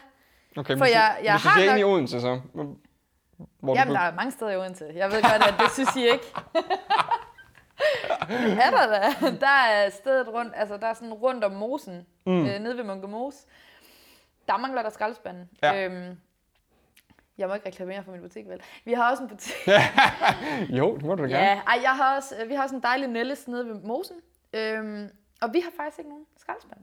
Okay, 0.58 0.78
for 0.78 0.86
jeg- 0.86 1.18
jeg 1.24 1.36
I 1.36 1.40
har 1.40 1.60
siger 1.60 1.72
nok- 1.72 1.80
i 1.80 1.84
Odense, 1.84 2.22
så... 2.22 2.42
Hvor 3.60 3.76
Jamen, 3.76 3.88
du, 3.88 3.94
der 3.94 4.00
er 4.02 4.16
mange 4.16 4.32
steder 4.32 4.52
i 4.52 4.58
Odense. 4.58 4.92
Jeg 4.96 5.12
ved 5.12 5.22
godt, 5.22 5.48
at 5.48 5.54
det 5.60 5.72
synes 5.74 5.96
I 5.96 6.02
ikke. 6.12 6.34
er 8.66 8.72
der 8.72 8.88
da? 8.88 9.32
Der 9.40 9.48
er 9.72 9.90
stedet 9.90 10.28
rundt, 10.28 10.54
altså 10.56 10.78
der 10.78 10.88
er 10.88 10.94
sådan 10.94 11.14
rundt 11.14 11.44
om 11.44 11.52
mosen, 11.52 12.06
mm. 12.26 12.46
øh, 12.46 12.60
nede 12.60 12.78
ved 12.78 12.84
Munke 12.84 13.08
Mose. 13.08 13.38
Der 14.48 14.58
mangler 14.58 14.82
der 14.82 14.90
skraldespanden. 14.90 15.50
Ja. 15.64 15.86
Øhm, 15.86 16.18
jeg 17.38 17.48
må 17.48 17.54
ikke 17.54 17.68
reklamere 17.68 18.04
for 18.04 18.12
min 18.12 18.22
butik, 18.22 18.48
vel? 18.48 18.62
Vi 18.86 18.94
har 18.94 19.12
også 19.12 19.24
en 19.24 19.30
butik. 19.30 19.54
jo, 20.80 20.96
det 20.96 21.06
må 21.06 21.16
du 21.16 21.24
da 21.24 21.28
gerne. 21.28 21.46
ja, 21.46 21.62
ej, 21.68 21.80
jeg 21.82 21.96
har 21.96 22.16
også, 22.16 22.46
vi 22.48 22.54
har 22.54 22.64
også 22.64 22.76
en 22.76 22.84
dejlig 22.84 23.08
Nelles 23.08 23.48
nede 23.48 23.66
ved 23.68 23.74
mosen. 23.76 24.16
Øhm, 24.54 25.10
og 25.42 25.54
vi 25.54 25.60
har 25.60 25.72
faktisk 25.78 26.00
ikke 26.00 26.10
nogen 26.10 26.26
skraldespand. 26.38 26.80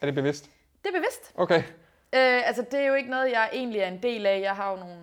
Er 0.00 0.06
det 0.06 0.14
bevidst? 0.14 0.50
Det 0.84 0.88
er 0.94 0.98
bevidst. 0.98 1.32
Okay. 1.34 1.58
Øh, 2.14 2.48
altså, 2.48 2.62
det 2.70 2.80
er 2.80 2.86
jo 2.86 2.94
ikke 2.94 3.10
noget, 3.10 3.30
jeg 3.30 3.50
egentlig 3.52 3.80
er 3.80 3.88
en 3.88 4.02
del 4.02 4.26
af. 4.26 4.40
Jeg 4.40 4.56
har 4.56 4.70
jo 4.70 4.76
nogle 4.76 4.96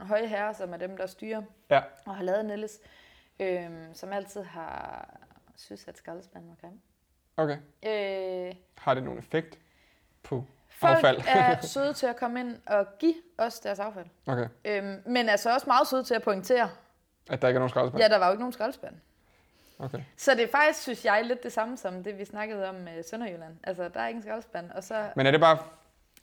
høje 0.00 0.26
herrer, 0.26 0.52
som 0.52 0.72
er 0.72 0.76
dem, 0.76 0.96
der 0.96 1.06
styrer 1.06 1.42
Ja. 1.70 1.80
og 2.06 2.16
har 2.16 2.22
lavet 2.24 2.44
Nelles, 2.44 2.80
øhm, 3.40 3.94
som 3.94 4.12
altid 4.12 4.42
har 4.42 5.08
synes, 5.56 5.88
at 5.88 5.98
skraldespanden 5.98 6.50
var 6.50 6.56
grim. 6.68 6.80
Okay. 7.36 7.56
Øh, 8.48 8.54
Har 8.78 8.94
det 8.94 9.02
nogen 9.02 9.18
effekt 9.18 9.58
på 10.22 10.44
folk 10.80 10.96
affald? 10.96 11.20
er 11.26 11.60
søde 11.74 11.92
til 11.92 12.06
at 12.06 12.16
komme 12.16 12.40
ind 12.40 12.56
og 12.66 12.86
give 12.98 13.14
os 13.38 13.60
deres 13.60 13.78
affald. 13.78 14.06
okay. 14.26 14.48
Øhm, 14.64 15.02
men 15.06 15.28
altså 15.28 15.54
også 15.54 15.66
meget 15.66 15.86
søde 15.88 16.04
til 16.04 16.14
at 16.14 16.22
pointere, 16.22 16.70
At 17.30 17.42
der 17.42 17.48
ikke 17.48 17.56
er 17.56 17.60
nogen 17.60 17.70
skraldespand? 17.70 18.02
ja, 18.02 18.08
der 18.08 18.18
var 18.18 18.26
jo 18.26 18.32
ikke 18.32 18.42
nogen 18.42 18.52
skraldespand. 18.52 18.94
Okay. 19.78 19.98
Så 20.16 20.34
det 20.34 20.42
er 20.42 20.48
faktisk, 20.48 20.82
synes 20.82 21.04
jeg, 21.04 21.24
lidt 21.24 21.42
det 21.42 21.52
samme 21.52 21.76
som 21.76 22.04
det, 22.04 22.18
vi 22.18 22.24
snakkede 22.24 22.68
om 22.68 22.74
med 22.74 23.02
Sønderjylland. 23.02 23.56
Altså, 23.64 23.88
der 23.88 24.00
er 24.00 24.06
ikke 24.08 24.16
en 24.16 24.22
skraldespand, 24.22 24.70
og 24.70 24.84
så... 24.84 25.06
Men 25.16 25.26
er 25.26 25.30
det 25.30 25.40
bare, 25.40 25.58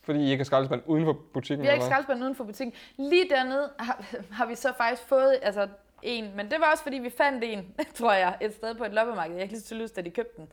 fordi 0.03 0.19
I 0.19 0.31
ikke 0.31 0.37
har 0.41 0.45
skraldespand 0.45 0.81
uden 0.85 1.05
for 1.05 1.13
butikken? 1.33 1.61
Vi 1.61 1.67
har 1.67 1.73
ikke 1.73 1.85
skraldespand 1.85 2.21
uden 2.23 2.35
for 2.35 2.43
butikken. 2.43 2.73
Lige 2.97 3.29
dernede 3.29 3.69
har, 3.79 4.05
har 4.37 4.45
vi 4.45 4.55
så 4.55 4.73
faktisk 4.77 5.07
fået 5.07 5.39
altså, 5.41 5.67
en, 6.01 6.35
men 6.35 6.51
det 6.51 6.59
var 6.59 6.71
også 6.71 6.83
fordi, 6.83 6.97
vi 6.97 7.09
fandt 7.09 7.43
en, 7.43 7.75
tror 7.95 8.13
jeg, 8.13 8.37
et 8.41 8.53
sted 8.55 8.75
på 8.75 8.83
et 8.83 8.91
loppemarked. 8.93 9.35
Jeg 9.35 9.47
kan 9.47 9.51
lige 9.57 9.61
så 9.61 9.75
lyst, 9.75 9.95
da 9.95 10.01
de 10.01 10.09
købte 10.09 10.37
den. 10.37 10.51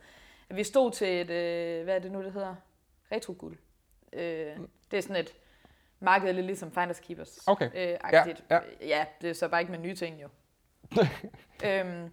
Vi 0.51 0.65
stod 0.65 0.91
til 0.91 1.09
et, 1.21 1.31
øh, 1.31 1.85
hvad 1.85 1.95
er 1.95 1.99
det 1.99 2.13
nu, 2.13 2.23
det 2.23 2.33
hedder? 2.33 2.55
Retroguld. 3.13 3.57
Øh, 4.13 4.57
det 4.91 4.97
er 4.97 5.01
sådan 5.01 5.17
et 5.17 5.35
marked 6.01 6.33
lidt 6.33 6.47
ligesom 6.47 6.73
Finders 6.73 7.01
Keepers. 7.01 7.39
Okay. 7.47 7.71
Øh, 7.75 7.99
agtigt. 8.01 8.45
Ja, 8.51 8.55
ja. 8.81 8.87
ja, 8.87 9.05
det 9.21 9.31
er 9.31 9.35
så 9.35 9.49
bare 9.49 9.61
ikke 9.61 9.73
med 9.73 9.81
nye 9.81 9.95
ting 9.95 10.23
jo. 10.23 10.29
øhm, 11.69 12.13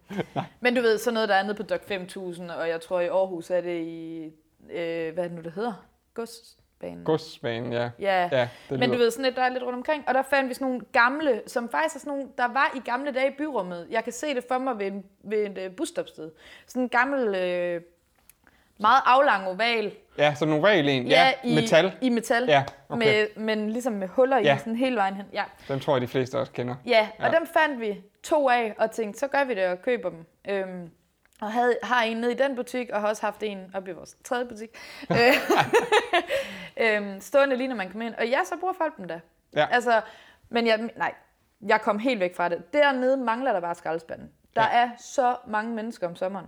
men 0.60 0.76
du 0.76 0.82
ved, 0.82 0.97
sådan 0.97 1.14
noget, 1.14 1.30
der 1.30 1.36
er 1.36 1.43
nede 1.43 1.56
på 1.56 1.64
Dok 1.64 1.84
5000, 1.84 2.52
og 2.52 2.70
jeg 2.70 2.82
tror 2.82 3.00
i 3.00 3.08
Aarhus 3.08 3.50
er 3.50 3.62
det 3.62 3.82
i, 3.82 4.26
øh, 4.70 5.14
hvad 5.14 5.24
er 5.24 5.28
det 5.28 5.32
nu, 5.32 5.41
det 5.41 5.52
hedder? 5.52 5.86
Godsbanen. 6.14 7.04
Godsbanen, 7.04 7.74
ja. 7.74 7.89
Ja, 8.00 8.30
Ja, 8.32 8.50
det 8.70 8.80
men 8.80 8.91
du 8.91 8.97
ved, 8.97 9.12
sådan 9.12 9.26
lidt, 9.26 9.36
der 9.36 9.41
er 9.41 9.50
lidt 9.50 9.64
rundt 9.64 9.78
omkring. 9.78 10.04
Og 10.08 10.14
der 10.14 10.22
fandt 10.22 10.50
vi 10.50 10.54
sådan 10.54 10.68
nogle 10.68 10.82
gamle, 10.91 11.41
som 11.47 11.70
faktisk 11.70 11.95
er 11.95 12.00
sådan 12.00 12.18
nogle, 12.18 12.32
der 12.38 12.47
var 12.47 12.72
i 12.76 12.80
gamle 12.80 13.12
dage 13.12 13.32
i 13.32 13.36
byrummet. 13.38 13.88
Jeg 13.89 14.04
kan 14.04 14.14
se 14.14 14.36
det 14.36 14.43
for 14.47 14.58
mig 14.58 14.80
ved, 14.80 14.88
en, 14.88 15.06
ved 15.24 15.58
et 15.58 15.70
uh, 15.70 15.76
busstopsted. 15.76 16.32
Sådan 16.68 16.82
en 16.82 16.89
gammel, 16.89 17.36
øh, 17.36 17.82
meget 18.80 19.01
aflang 19.05 19.47
oval. 19.47 19.95
Ja, 20.17 20.36
så 20.36 20.45
nogle 20.45 20.67
regel 20.67 20.89
en. 20.89 21.07
Ja, 21.07 21.34
i, 21.43 21.55
metal. 21.55 21.91
I 22.01 22.09
metal. 22.09 22.45
Ja, 22.45 22.63
okay. 22.89 23.05
med, 23.05 23.27
men 23.43 23.69
ligesom 23.69 23.93
med 23.93 24.07
huller 24.07 24.38
Ja. 24.38 24.55
i, 24.55 24.59
sådan 24.59 24.75
hele 24.75 24.95
vejen 24.95 25.15
hen. 25.15 25.25
Ja, 25.34 25.43
Dem 25.67 25.80
tror 25.80 25.93
jeg, 25.95 26.01
de 26.01 26.07
fleste 26.07 26.39
også 26.39 26.51
kender. 26.51 26.75
ja 26.86 27.07
og 27.19 27.25
Ja. 27.32 27.38
dem 27.38 27.47
fandt 27.47 27.80
vi 27.82 28.01
to 28.23 28.49
af, 28.49 28.75
og 28.77 28.91
tænkte, 28.91 29.19
så 29.19 29.27
gør 29.27 29.43
vi 29.43 29.53
det 29.53 29.65
og 29.67 29.82
køber 29.82 30.09
dem. 30.09 30.25
Øhm, 30.49 30.89
og 31.41 31.51
havde, 31.51 31.77
har 31.84 32.03
en 32.03 32.17
nede 32.17 32.32
i 32.32 32.36
den 32.36 32.55
butik, 32.55 32.89
og 32.89 33.01
har 33.01 33.07
også 33.07 33.21
haft 33.21 33.43
en 33.43 33.71
oppe 33.73 33.91
i 33.91 33.93
vores 33.93 34.15
tredje 34.23 34.45
butik. 34.45 34.69
Øh, 35.11 35.34
øhm, 36.97 37.21
stående 37.21 37.55
lige 37.55 37.67
når 37.67 37.75
man 37.75 37.89
kommer 37.91 38.07
ind. 38.07 38.15
Og 38.15 38.27
ja, 38.27 38.39
så 38.45 38.55
bruger 38.59 38.73
folk 38.73 38.97
dem 38.97 39.07
da. 39.07 39.19
Ja. 39.55 39.67
Altså, 39.71 40.01
men 40.49 40.67
jeg, 40.67 40.89
nej, 40.97 41.13
jeg 41.67 41.82
kom 41.82 41.99
helt 41.99 42.19
væk 42.19 42.36
fra 42.36 42.49
det. 42.49 42.73
Dernede 42.73 43.17
mangler 43.17 43.53
der 43.53 43.59
bare 43.59 43.75
skraldespanden. 43.75 44.30
Der 44.55 44.61
Ja. 44.61 44.80
ja. 44.80 44.86
er 44.86 44.89
så 44.97 45.36
mange 45.47 45.75
mennesker 45.75 46.07
om 46.07 46.15
sommeren. 46.15 46.45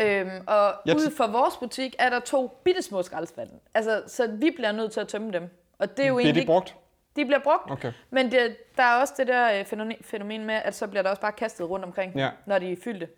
Øhm, 0.00 0.44
og 0.46 0.74
Jeg 0.86 0.96
ude 0.96 1.10
for 1.10 1.26
vores 1.26 1.56
butik 1.56 1.96
er 1.98 2.10
der 2.10 2.20
to 2.20 2.60
bitte 2.64 2.82
små 2.82 3.02
skraldespande. 3.02 3.52
Altså, 3.74 4.02
så 4.06 4.26
vi 4.26 4.50
bliver 4.56 4.72
nødt 4.72 4.92
til 4.92 5.00
at 5.00 5.08
tømme 5.08 5.32
dem. 5.32 5.48
Og 5.78 5.96
det 5.96 6.02
er 6.04 6.08
jo 6.08 6.14
Bliver 6.14 6.18
egentlig 6.24 6.34
de 6.34 6.40
ikke- 6.40 6.46
brugt? 6.52 6.76
de 7.16 7.24
bliver 7.24 7.38
brugt. 7.40 7.70
Okay. 7.70 7.92
Men 8.10 8.30
det, 8.32 8.56
der 8.76 8.82
er 8.82 9.00
også 9.00 9.14
det 9.16 9.26
der 9.26 9.58
øh, 9.60 9.64
fænomen, 9.64 9.96
fænomen 10.02 10.44
med, 10.44 10.54
at 10.54 10.74
så 10.74 10.86
bliver 10.86 11.02
der 11.02 11.10
også 11.10 11.22
bare 11.22 11.32
kastet 11.32 11.70
rundt 11.70 11.84
omkring, 11.84 12.14
Ja. 12.16 12.30
når 12.46 12.58
de 12.58 12.72
er 12.72 12.76
fyldte. 12.84 13.08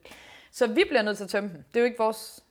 Så 0.51 0.66
vi 0.66 0.85
bliver 0.89 1.03
nødt 1.03 1.16
til 1.16 1.24
at 1.24 1.30
tømme 1.30 1.49
dem. 1.49 1.64
Det 1.68 1.76
er 1.76 1.80
jo 1.80 1.85
ikke 1.87 1.99
vores 1.99 2.45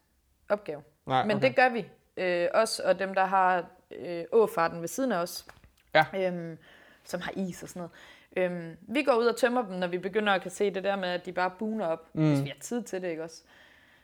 opgave. 0.50 0.82
Nej, 1.06 1.26
Men 1.26 1.38
okay. 1.38 1.48
det 1.48 1.56
gør 1.56 1.70
vi. 1.70 1.86
Øh, 2.18 2.48
os 2.54 2.80
og 2.80 3.00
dem, 3.00 3.14
der 3.14 3.26
har 3.26 3.66
øh, 3.92 4.24
åfarten 4.32 4.82
ved 4.82 4.88
siden 4.88 5.12
af 5.12 5.18
os. 5.18 5.46
Ja. 5.94 6.06
Øhm, 6.16 6.58
som 7.04 7.22
har 7.22 7.32
is 7.36 7.64
og 7.64 7.70
sådan 7.70 7.80
noget. 7.80 8.52
Øhm, 8.52 8.78
vi 8.82 9.04
går 9.04 9.14
ud 9.14 9.26
og 9.26 9.36
tømmer 9.38 9.62
dem, 9.62 9.76
når 9.76 9.88
vi 9.88 9.98
begynder 9.98 10.34
at 10.34 10.42
kan 10.42 10.52
se 10.52 10.72
det 10.74 10.84
der 10.84 10.96
med, 10.96 11.10
at 11.10 11.26
de 11.26 11.32
bare 11.32 11.50
buner 11.60 11.86
op. 11.88 12.08
Mm. 12.14 12.30
Hvis 12.30 12.44
vi 12.44 12.48
har 12.50 12.58
tid 12.60 12.84
til 12.84 13.02
det, 13.02 13.10
ikke 13.10 13.24
også? 13.24 13.42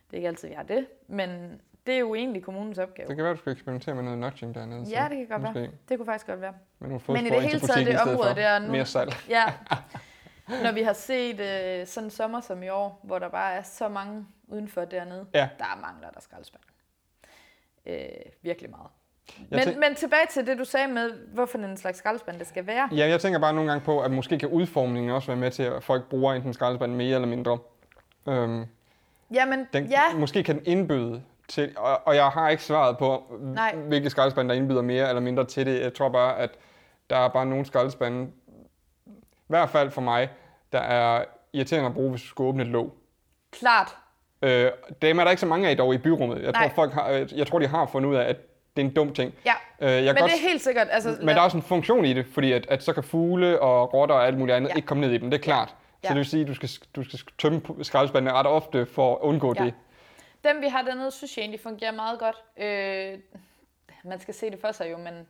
Det 0.07 0.13
er 0.13 0.17
ikke 0.17 0.27
altid, 0.27 0.47
vi 0.47 0.53
har 0.53 0.63
det. 0.63 0.87
Men 1.07 1.61
det 1.85 1.95
er 1.95 1.99
jo 1.99 2.15
egentlig 2.15 2.43
kommunens 2.43 2.77
opgave. 2.77 3.07
Det 3.07 3.15
kan 3.15 3.25
være, 3.25 3.33
du 3.33 3.39
skal 3.39 3.51
eksperimentere 3.53 3.95
med 3.95 4.03
noget 4.03 4.19
nudging 4.19 4.55
dernede. 4.55 4.85
så 4.85 4.91
Ja, 4.91 5.07
det 5.09 5.17
kan 5.17 5.27
godt 5.27 5.41
måske 5.41 5.59
være. 5.59 5.69
Det 5.89 5.97
kunne 5.97 6.05
faktisk 6.05 6.27
godt 6.27 6.41
være. 6.41 6.53
Nogle 6.79 6.99
Men 7.07 7.25
i 7.25 7.29
det 7.29 7.41
hele 7.41 7.59
taget, 7.59 7.87
det 7.87 7.99
område 8.01 8.35
der 8.35 8.59
nu- 8.59 8.71
mere 8.71 8.85
salg. 8.85 9.11
Ja. 9.29 9.43
Når 10.63 10.71
vi 10.71 10.81
har 10.81 10.93
set 10.93 11.39
øh, 11.39 11.87
sådan 11.87 12.07
en 12.07 12.11
sommer 12.11 12.41
som 12.41 12.63
i 12.63 12.69
år, 12.69 12.99
hvor 13.03 13.19
der 13.19 13.29
bare 13.29 13.53
er 13.53 13.61
så 13.61 13.87
mange 13.89 14.25
udenfor 14.47 14.85
dernede, 14.85 15.25
Ja. 15.33 15.49
der 15.59 15.79
mangler 15.81 16.09
der 16.09 16.19
skraldespand. 16.21 16.63
Øh, 17.85 17.97
virkelig 18.41 18.69
meget. 18.69 18.87
Jeg 19.51 19.63
Men, 19.67 19.79
men 19.79 19.95
tilbage 19.95 20.25
til 20.29 20.47
det, 20.47 20.57
du 20.57 20.65
sagde 20.65 20.87
med, 20.87 21.11
hvorfor 21.33 21.57
en 21.57 21.77
slags 21.77 21.97
skraldespand 21.97 22.39
det 22.39 22.47
skal 22.47 22.67
være. 22.67 22.89
Ja, 22.91 23.07
jeg 23.07 23.21
tænker 23.21 23.39
bare 23.39 23.53
nogle 23.53 23.69
gange 23.71 23.85
på, 23.85 24.01
at 24.01 24.11
måske 24.11 24.39
kan 24.39 24.49
udformningen 24.49 25.11
også 25.11 25.27
være 25.27 25.37
med 25.37 25.51
til, 25.51 25.63
at 25.63 25.83
folk 25.83 26.09
bruger 26.09 26.33
enten 26.33 26.53
skraldespand 26.53 26.95
mere 26.95 27.15
eller 27.15 27.27
mindre. 27.27 27.57
Øhm, 28.27 28.65
Jamen, 29.33 29.67
den, 29.73 29.85
ja, 29.85 30.01
Måske 30.15 30.43
kan 30.43 30.55
den 30.55 30.63
indbyde 30.65 31.21
til, 31.47 31.71
og, 31.77 32.07
og 32.07 32.15
jeg 32.15 32.27
har 32.27 32.49
ikke 32.49 32.63
svaret 32.63 32.97
på, 32.97 33.23
Nej. 33.41 33.75
hvilke 33.75 34.09
skraldespande, 34.09 34.49
der 34.49 34.55
indbyder 34.61 34.81
mere 34.81 35.07
eller 35.09 35.21
mindre 35.21 35.45
til 35.45 35.65
det. 35.65 35.81
Jeg 35.81 35.93
tror 35.93 36.09
bare, 36.09 36.37
at 36.37 36.49
der 37.09 37.17
er 37.17 37.27
bare 37.27 37.45
nogle 37.45 37.65
skraldespande, 37.65 38.27
i 39.07 39.11
hvert 39.47 39.69
fald 39.69 39.91
for 39.91 40.01
mig, 40.01 40.29
der 40.71 40.79
er 40.79 41.23
irriterende 41.53 41.87
at 41.87 41.93
bruge, 41.93 42.09
hvis 42.09 42.21
du 42.21 42.27
skal 42.27 42.43
åbne 42.43 42.63
et 42.63 42.69
låg. 42.69 42.93
klart. 43.51 43.95
Øh, 44.41 44.71
dem 45.01 45.19
er 45.19 45.23
der 45.23 45.31
ikke 45.31 45.39
så 45.39 45.45
mange 45.45 45.69
af 45.69 45.77
dog 45.77 45.93
i 45.93 45.97
byrummet. 45.97 46.43
Jeg 46.43 46.53
tror, 46.53 46.61
Nej. 46.63 46.73
folk 46.75 46.93
har, 46.93 47.09
øh, 47.09 47.37
jeg 47.37 47.47
tror, 47.47 47.59
de 47.59 47.67
har 47.67 47.85
fundet 47.85 48.09
ud 48.09 48.15
af, 48.15 48.29
at 48.29 48.37
det 48.75 48.81
er 48.83 48.87
en 48.87 48.93
dum 48.93 49.13
ting. 49.13 49.33
Ja, 49.45 49.53
Øh, 49.81 49.89
jeg 49.91 50.01
men 50.03 50.15
godt, 50.15 50.31
det 50.31 50.37
er 50.43 50.49
helt 50.49 50.61
sikkert. 50.61 50.87
Altså, 50.91 51.15
men 51.19 51.27
der 51.27 51.35
er 51.35 51.39
også 51.39 51.57
en 51.57 51.63
funktion 51.63 52.05
i 52.05 52.13
det, 52.13 52.25
fordi 52.33 52.51
at, 52.51 52.65
at 52.69 52.83
så 52.83 52.93
kan 52.93 53.03
fugle 53.03 53.59
og 53.61 53.93
rotter 53.93 54.15
og 54.15 54.27
alt 54.27 54.37
muligt 54.37 54.55
andet 54.55 54.69
ja. 54.69 54.75
ikke 54.75 54.85
komme 54.85 55.01
ned 55.01 55.11
i 55.11 55.17
dem. 55.17 55.31
Det 55.31 55.37
er 55.37 55.41
klart. 55.43 55.67
Ja. 55.69 55.73
Så 56.07 56.13
det 56.13 56.17
vil 56.17 56.25
sige, 56.25 56.41
at 56.41 56.47
du 56.47 56.53
skal, 56.53 56.69
du 56.95 57.03
skal 57.03 57.33
tømme 57.37 57.61
skraldespandene 57.83 58.33
ret 58.33 58.47
ofte 58.47 58.85
for 58.85 59.15
at 59.15 59.19
undgå 59.21 59.53
Ja. 59.57 59.63
det. 59.65 59.73
Dem, 60.43 60.61
vi 60.61 60.67
har 60.67 60.81
dernede, 60.81 61.11
synes 61.11 61.37
jeg 61.37 61.41
egentlig 61.43 61.59
fungerer 61.61 61.91
meget 61.91 62.19
godt. 62.19 62.35
Øh, 62.57 63.19
man 64.03 64.19
skal 64.19 64.33
se 64.33 64.49
det 64.51 64.59
for 64.61 64.71
sig 64.71 64.91
jo, 64.91 64.97
men 64.97 65.27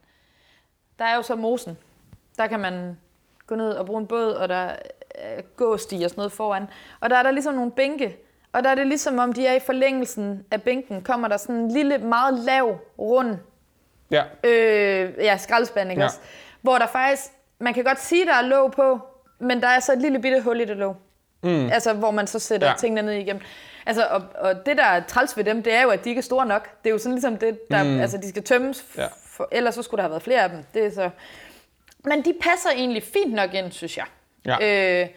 der 1.00 1.06
er 1.06 1.16
jo 1.16 1.22
så 1.22 1.36
mosen. 1.36 1.78
Der 2.38 2.48
kan 2.48 2.60
man 2.60 2.98
gå 3.48 3.56
ned 3.56 3.72
og 3.72 3.86
bruge 3.86 4.02
en 4.02 4.08
båd, 4.08 4.32
og 4.32 4.50
der 4.50 4.76
er 5.16 5.42
gåsti 5.56 5.96
og 6.04 6.10
sådan 6.10 6.20
noget 6.20 6.32
foran. 6.32 6.68
Og 7.00 7.10
der 7.10 7.16
er 7.16 7.24
der 7.24 7.32
ligesom 7.32 7.54
nogle 7.56 7.72
bænke, 7.72 8.18
og 8.54 8.64
der 8.64 8.70
er 8.70 8.76
det 8.76 8.88
ligesom 8.88 9.20
om, 9.20 9.34
de 9.34 9.48
er 9.48 9.54
i 9.54 9.60
forlængelsen 9.60 10.46
af 10.52 10.62
bænken, 10.62 11.02
kommer 11.04 11.28
der 11.28 11.38
sådan 11.38 11.56
en 11.56 11.72
lille, 11.72 11.98
meget 11.98 12.40
lav, 12.40 12.80
rund 13.00 13.38
Ja, 14.12 14.24
øh, 14.44 15.14
ja, 15.18 15.38
skraldespand, 15.38 15.90
ikke 15.90 16.00
Ja. 16.00 16.04
ja. 16.04 16.08
også? 16.08 16.20
Hvor 16.62 16.78
der 16.78 16.88
faktisk, 16.88 17.24
man 17.60 17.74
kan 17.74 17.84
godt 17.84 18.00
sige, 18.00 18.26
der 18.26 18.34
er 18.34 18.42
låg 18.42 18.72
på, 18.72 19.00
men 19.40 19.62
der 19.62 19.68
er 19.68 19.80
så 19.80 19.94
et 19.94 20.02
lille 20.02 20.20
bitte 20.20 20.42
hul 20.42 20.62
i 20.62 20.66
det 20.66 20.78
låg. 20.78 20.96
Mm. 21.44 21.70
Altså, 21.72 21.94
hvor 21.94 22.12
man 22.12 22.28
så 22.28 22.40
sætter 22.40 22.68
Ja. 22.68 22.74
tingene 22.80 23.02
ned 23.02 23.14
igennem. 23.14 23.42
Altså, 23.86 24.06
og, 24.06 24.22
og 24.40 24.66
det, 24.66 24.78
der 24.78 24.84
er 24.84 25.02
træls 25.08 25.38
ved 25.38 25.44
dem, 25.44 25.64
det 25.64 25.74
er 25.74 25.82
jo, 25.82 25.90
at 25.90 26.04
de 26.04 26.10
ikke 26.10 26.20
er 26.20 26.24
store 26.24 26.46
nok. 26.46 26.70
Det 26.84 26.90
er 26.90 26.94
jo 26.94 26.98
sådan 26.98 27.12
ligesom 27.14 27.38
det, 27.38 27.60
der, 27.72 27.84
mm. 27.84 28.00
altså, 28.00 28.18
de 28.18 28.30
skal 28.30 28.44
tømmes, 28.44 28.84
Ja. 28.98 29.06
for, 29.30 29.48
ellers 29.52 29.76
så 29.76 29.82
skulle 29.84 29.98
der 29.98 30.04
have 30.04 30.12
været 30.12 30.24
flere 30.24 30.42
af 30.44 30.50
dem. 30.50 30.60
Det 30.74 30.86
er 30.86 30.92
så... 30.92 31.10
Men 32.06 32.22
de 32.26 32.34
passer 32.42 32.70
egentlig 32.76 33.04
fint 33.04 33.34
nok 33.34 33.54
ind, 33.54 33.72
synes 33.72 33.98
jeg. 33.98 34.06
Ja. 34.46 35.02
Øh, 35.02 35.08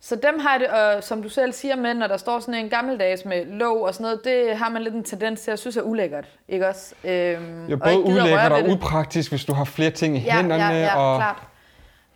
så 0.00 0.16
dem 0.16 0.38
har 0.38 0.58
det, 0.58 0.66
og 0.66 1.04
som 1.04 1.22
du 1.22 1.28
selv 1.28 1.52
siger 1.52 1.76
med, 1.76 1.94
når 1.94 2.06
der 2.06 2.16
står 2.16 2.40
sådan 2.40 2.54
en 2.54 2.68
gammeldags 2.68 3.24
med 3.24 3.44
låg 3.46 3.82
og 3.82 3.94
sådan 3.94 4.02
noget, 4.04 4.20
det 4.24 4.56
har 4.56 4.68
man 4.68 4.82
lidt 4.82 4.94
en 4.94 5.04
tendens 5.04 5.40
til 5.40 5.50
at 5.50 5.58
synes 5.58 5.76
er 5.76 5.82
ulækkert, 5.82 6.24
ikke 6.48 6.68
også? 6.68 6.94
Øhm, 7.04 7.66
ja 7.68 7.74
og 7.74 7.80
både 7.80 7.96
røre 7.96 7.98
ulækkert 8.04 8.52
og 8.52 8.68
upraktisk, 8.68 9.30
hvis 9.30 9.44
du 9.44 9.52
har 9.52 9.64
flere 9.64 9.90
ting 9.90 10.16
i 10.16 10.20
Ja, 10.20 10.36
hænderne. 10.36 10.64
ja, 10.64 10.70
ja, 10.84 10.96
og, 10.98 11.18
klart. 11.18 11.42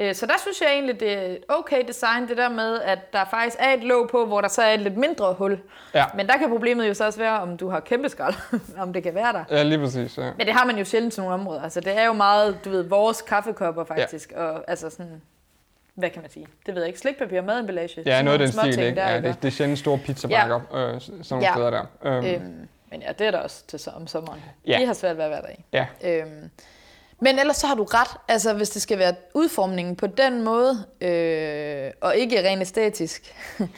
Øh, 0.09 0.15
Så 0.15 0.27
der 0.27 0.33
synes 0.43 0.61
jeg 0.61 0.69
egentlig, 0.73 1.01
det 1.01 1.13
er 1.13 1.37
okay 1.49 1.83
design, 1.89 2.29
det 2.29 2.37
der 2.37 2.49
med, 2.49 2.81
at 2.81 3.13
der 3.13 3.25
faktisk 3.31 3.57
er 3.61 3.71
et 3.73 3.85
låg 3.85 4.09
på, 4.11 4.27
hvor 4.27 4.41
der 4.41 4.49
så 4.49 4.63
er 4.63 4.75
et 4.75 4.81
lidt 4.81 4.97
mindre 4.97 5.35
hul. 5.35 5.61
Ja. 5.95 6.05
Men 6.15 6.27
der 6.27 6.37
kan 6.39 6.49
problemet 6.49 6.89
jo 6.89 6.95
så 6.95 7.05
også 7.07 7.19
være, 7.19 7.41
om 7.41 7.57
du 7.57 7.69
har 7.69 7.81
kæmpe 7.81 8.09
skrald, 8.09 8.35
om 8.83 8.93
det 8.93 9.03
kan 9.03 9.15
være 9.15 9.33
der. 9.33 9.45
Ja, 9.51 9.63
lige 9.63 9.79
præcis. 9.79 10.19
Ja. 10.19 10.31
Men 10.39 10.47
det 10.47 10.55
har 10.55 10.65
man 10.65 10.79
jo 10.79 10.85
sjældent 10.85 11.13
til 11.15 11.23
nogle 11.23 11.35
områder. 11.35 11.63
Altså, 11.63 11.81
det 11.81 11.99
er 11.99 12.05
jo 12.05 12.13
meget, 12.13 12.59
du 12.65 12.71
ved, 12.71 12.83
vores 12.83 13.23
kaffekopper 13.23 13.85
faktisk. 13.85 14.33
Ja. 14.33 14.43
Og 14.43 14.65
altså 14.69 14.91
sådan, 14.91 15.23
hvad 15.95 16.11
kan 16.11 16.23
man 16.23 16.31
sige? 16.31 16.47
Det 16.67 16.75
ved 16.75 16.83
jeg 16.83 16.89
ikke. 16.89 16.99
Slikpapir, 17.01 17.41
mademballage. 17.43 18.03
Ja, 18.07 18.23
noget 18.23 18.41
af 18.41 18.47
den 18.47 18.53
stil, 18.73 18.85
ikke? 18.85 19.01
Der, 19.01 19.11
Ja, 19.11 19.21
det, 19.21 19.37
det 19.43 19.49
er 19.49 19.53
sjældent 19.53 19.79
store 19.79 19.99
pizzabakker, 19.99 20.61
ja. 20.73 20.79
øh, 20.95 21.01
sådan 21.01 21.25
nogle 21.31 21.47
Ja. 21.47 21.53
steder 21.53 21.71
der. 21.71 21.85
Øhm, 22.03 22.27
Øhm, 22.27 22.69
men 22.91 23.03
ja, 23.03 23.13
det 23.13 23.27
er 23.27 23.31
der 23.31 23.39
også 23.39 23.67
til 23.67 23.93
om 23.97 24.07
sommeren. 24.07 24.41
Ja. 24.67 24.79
De 24.81 24.87
har 24.87 24.93
svært 24.93 25.17
ved 25.17 25.25
at 25.25 25.31
være 25.31 25.43
der 25.43 25.49
i. 25.49 25.65
Ja, 25.73 25.87
Øhm, 26.05 26.51
men 27.23 27.39
ellers 27.39 27.57
så 27.57 27.67
har 27.67 27.75
du 27.75 27.85
ret. 27.85 28.17
Altså, 28.29 28.53
hvis 28.55 28.71
det 28.71 28.83
skal 28.83 28.99
være 28.99 29.15
udformningen 29.35 29.97
på 29.97 30.07
den 30.07 30.43
måde, 30.45 30.85
øh, 31.01 31.91
og 32.01 32.17
ikke 32.17 32.49
rent 32.49 32.61
æstetisk, 32.63 33.35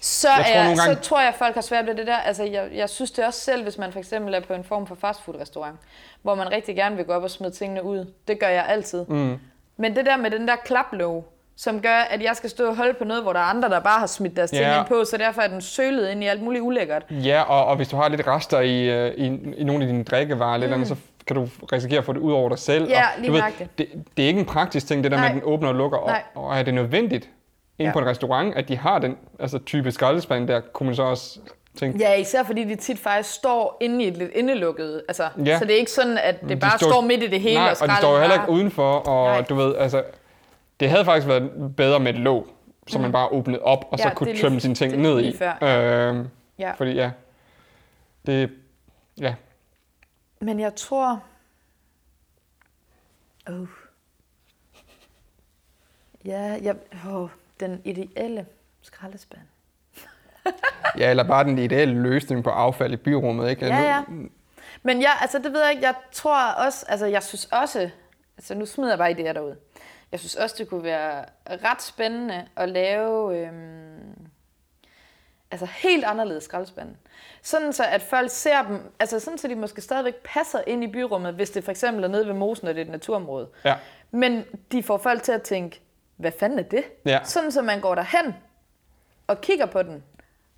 så, 0.00 0.28
Jeg 0.28 0.44
tror 0.46 0.54
er, 0.60 0.64
gange- 0.64 0.76
så 0.82 0.94
tror 1.08 1.18
jeg, 1.20 1.28
at 1.28 1.34
folk 1.34 1.54
har 1.54 1.60
svært 1.62 1.86
ved 1.86 1.94
det 1.94 2.06
der. 2.06 2.16
Altså, 2.16 2.44
jeg, 2.44 2.68
jeg 2.74 2.88
synes 2.90 3.10
det 3.10 3.24
også 3.26 3.40
selv, 3.40 3.62
hvis 3.62 3.78
man 3.78 3.92
for 3.92 3.98
eksempel 3.98 4.34
er 4.34 4.40
på 4.40 4.54
en 4.54 4.64
form 4.64 4.86
for 4.86 4.94
fastfood-restaurant, 4.94 5.76
hvor 6.22 6.34
man 6.34 6.52
rigtig 6.52 6.76
gerne 6.76 6.96
vil 6.96 7.04
gå 7.04 7.12
op 7.12 7.22
og 7.22 7.30
smide 7.30 7.52
tingene 7.52 7.82
ud. 7.84 8.12
Det 8.28 8.40
gør 8.40 8.48
jeg 8.48 8.64
altid. 8.68 9.04
mm, 9.08 9.36
Men 9.76 9.96
det 9.96 10.06
der 10.06 10.16
med 10.16 10.30
den 10.30 10.48
der 10.48 10.56
klaplåg, 10.64 11.28
som 11.56 11.80
gør, 11.80 11.94
at 12.10 12.22
jeg 12.22 12.36
skal 12.36 12.50
stå 12.50 12.68
og 12.68 12.76
holde 12.76 12.94
på 12.94 13.04
noget, 13.04 13.22
hvor 13.22 13.32
der 13.32 13.40
er 13.40 13.44
andre, 13.44 13.68
der 13.68 13.80
bare 13.80 13.98
har 13.98 14.06
smidt 14.06 14.36
deres 14.36 14.50
ting 14.50 14.62
Ja. 14.62 14.78
ind 14.78 14.86
på, 14.88 15.04
så 15.04 15.16
derfor 15.16 15.42
er 15.42 15.48
den 15.48 15.60
sølet 15.60 16.10
ind 16.10 16.24
i 16.24 16.26
alt 16.26 16.42
muligt 16.42 16.62
ulækkert. 16.62 17.02
ja 17.10 17.42
og, 17.42 17.64
og 17.66 17.76
hvis 17.76 17.88
du 17.88 17.96
har 17.96 18.08
lidt 18.08 18.26
rester 18.26 18.60
i, 18.60 18.82
øh, 18.90 19.14
i, 19.14 19.26
i 19.56 19.64
nogle 19.64 19.84
af 19.84 19.86
dine 19.88 20.04
drikkevarer, 20.04 20.54
eller 20.54 20.74
andet, 20.74 20.88
så 20.88 20.96
kan 21.26 21.36
du 21.36 21.48
risikere 21.72 21.98
at 21.98 22.04
få 22.04 22.12
det 22.12 22.20
ud 22.20 22.32
over 22.32 22.48
dig 22.48 22.58
selv. 22.58 22.84
Mm. 22.84 22.90
Ja, 22.90 23.02
og, 23.18 23.26
du 23.26 23.32
ved, 23.32 23.42
det, 23.78 23.86
det 24.16 24.22
er 24.22 24.26
ikke 24.28 24.40
en 24.40 24.46
praktisk 24.46 24.86
ting, 24.86 25.04
det 25.04 25.10
der 25.12 25.16
Nej. 25.18 25.26
med, 25.28 25.36
at 25.36 25.42
den 25.42 25.52
åbner 25.52 25.68
og 25.68 25.74
lukker. 25.74 25.98
Og, 25.98 26.10
Nej. 26.10 26.22
og 26.34 26.58
er 26.58 26.62
det 26.62 26.74
nødvendigt 26.74 27.28
inde 27.78 27.88
Ja. 27.88 27.92
på 27.92 27.98
en 27.98 28.06
restaurant, 28.06 28.54
at 28.54 28.68
de 28.68 28.76
har 28.76 28.98
den 28.98 29.16
altså, 29.38 29.58
type 29.58 29.90
skraldespand 29.92 30.48
der, 30.48 30.60
kunne 30.60 30.86
man 30.86 30.96
så 30.96 31.02
også 31.02 31.38
tænke, 31.78 31.98
Ja, 31.98 32.14
især 32.14 32.42
fordi 32.42 32.64
de 32.64 32.74
tit 32.76 32.98
faktisk 32.98 33.34
står 33.34 33.76
inde 33.80 34.04
i 34.04 34.08
et 34.08 34.16
lidt 34.16 34.30
indelukket. 34.34 35.02
Altså, 35.08 35.28
Ja. 35.46 35.58
Så 35.58 35.64
det 35.64 35.74
er 35.74 35.78
ikke 35.78 35.90
sådan, 35.90 36.18
at 36.18 36.40
det 36.40 36.48
de 36.48 36.56
bare 36.56 36.78
står- 36.78 36.90
står 36.90 37.00
midt 37.00 37.22
i 37.22 37.26
det 37.26 37.40
hele 37.40 37.54
Nej, 37.60 37.70
og 37.70 37.76
og 37.82 37.88
de 37.88 37.96
står 37.96 38.12
jo 38.14 38.18
heller 38.20 38.34
ikke 38.34 38.50
udenfor, 38.50 38.92
og 38.92 39.26
Nej. 39.30 39.40
du 39.48 39.54
ved, 39.54 39.74
altså, 39.76 40.02
det 40.80 40.90
havde 40.90 41.04
faktisk 41.04 41.28
været 41.28 41.50
bedre 41.76 42.00
med 42.00 42.14
et 42.14 42.20
låg, 42.20 42.46
så 42.86 42.98
man 42.98 43.12
bare 43.12 43.28
åbnede 43.32 43.62
op, 43.62 43.84
og 43.90 43.98
så 43.98 44.04
Mm. 44.04 44.08
Ja, 44.08 44.14
kunne 44.14 44.24
det 44.26 44.30
er 44.30 44.34
lige- 44.34 44.44
tømme 44.44 44.60
sine 44.60 44.74
ting 44.74 44.96
ned 44.96 45.20
i. 45.20 45.36
før, 45.36 45.52
Øhm, 46.08 46.28
Ja. 46.58 46.72
Fordi 46.72 46.90
ja, 46.92 47.10
det, 48.26 48.50
ja, 49.20 49.34
Men 50.42 50.60
jeg 50.60 50.74
tror... 50.74 51.22
Uh. 53.50 53.68
Ja, 56.24 56.58
jeg... 56.62 56.76
Oh, 57.08 57.28
den 57.60 57.82
ideelle 57.84 58.46
skraldespand. 58.80 59.40
ja, 60.98 61.10
eller 61.10 61.22
bare 61.22 61.44
den 61.44 61.58
ideelle 61.58 62.02
løsning 62.02 62.44
på 62.44 62.50
affald 62.50 62.92
i 62.92 62.96
byrummet, 62.96 63.50
ikke? 63.50 63.66
Ja, 63.66 63.80
ja. 63.80 64.02
Men 64.82 65.02
jeg, 65.02 65.18
altså 65.20 65.38
det 65.38 65.52
ved 65.52 65.62
jeg 65.62 65.70
ikke, 65.70 65.86
jeg 65.86 65.94
tror 66.12 66.52
også, 66.66 66.86
altså 66.88 67.06
jeg 67.06 67.22
synes 67.22 67.44
også, 67.44 67.90
altså 68.36 68.54
nu 68.54 68.66
smider 68.66 68.90
jeg 68.90 68.98
bare 68.98 69.10
idéer 69.10 69.32
derud. 69.32 69.56
Jeg 70.12 70.20
synes 70.20 70.34
også, 70.34 70.56
det 70.58 70.68
kunne 70.68 70.82
være 70.82 71.24
ret 71.46 71.82
spændende 71.82 72.48
at 72.56 72.68
lave 72.68 73.38
øhm, 73.38 74.28
altså 75.50 75.66
helt 75.66 76.04
anderledes 76.04 76.44
skraldespande. 76.44 76.94
Sådan 77.42 77.72
så, 77.72 77.84
at 77.84 78.02
folk 78.02 78.30
ser 78.30 78.62
dem, 78.62 78.80
altså 79.00 79.20
sådan 79.20 79.38
så 79.38 79.48
de 79.48 79.54
måske 79.54 79.80
stadigvæk 79.80 80.14
passer 80.24 80.60
ind 80.66 80.84
i 80.84 80.86
byrummet, 80.86 81.34
hvis 81.34 81.50
det 81.50 81.64
for 81.64 81.70
eksempel 81.70 82.04
er 82.04 82.08
nede 82.08 82.26
ved 82.26 82.34
mosen, 82.34 82.68
og 82.68 82.74
det 82.74 82.80
er 82.80 82.84
et 82.84 82.90
naturområde. 82.90 83.48
Ja. 83.64 83.74
Men 84.10 84.44
de 84.72 84.82
får 84.82 84.98
folk 84.98 85.22
til 85.22 85.32
at 85.32 85.42
tænke, 85.42 85.80
hvad 86.16 86.32
fanden 86.38 86.58
er 86.58 86.62
det? 86.62 86.84
Ja. 87.04 87.20
Sådan 87.24 87.52
så 87.52 87.62
man 87.62 87.80
går 87.80 87.94
derhen 87.94 88.34
og 89.26 89.40
kigger 89.40 89.66
på 89.66 89.82
den. 89.82 89.92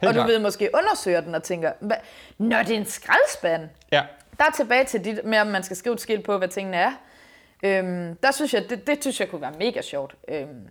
Helt 0.00 0.08
og 0.08 0.14
du 0.14 0.18
klart. 0.18 0.28
ved 0.28 0.38
måske 0.38 0.70
undersøger 0.74 1.20
den 1.20 1.34
og 1.34 1.42
tænker, 1.42 1.72
hvad? 1.80 1.96
Nå, 2.38 2.56
det 2.58 2.70
er 2.70 2.76
en 2.76 2.86
skraldespand. 2.86 3.68
Ja, 3.92 4.02
Der 4.38 4.44
er 4.44 4.50
tilbage 4.56 4.84
til 4.84 5.04
dit 5.04 5.24
med, 5.24 5.38
om 5.38 5.46
man 5.46 5.62
skal 5.62 5.76
skrive 5.76 5.92
et 5.94 6.00
skilt 6.00 6.24
på, 6.24 6.38
hvad 6.38 6.48
tingene 6.48 6.76
er. 6.76 6.92
Øhm, 7.62 8.16
der 8.16 8.30
synes 8.30 8.54
jeg, 8.54 8.70
det, 8.70 8.86
det 8.86 8.98
synes 9.00 9.20
jeg 9.20 9.28
kunne 9.28 9.40
være 9.40 9.52
mega 9.58 9.82
sjovt. 9.82 10.14
Øhm, 10.28 10.68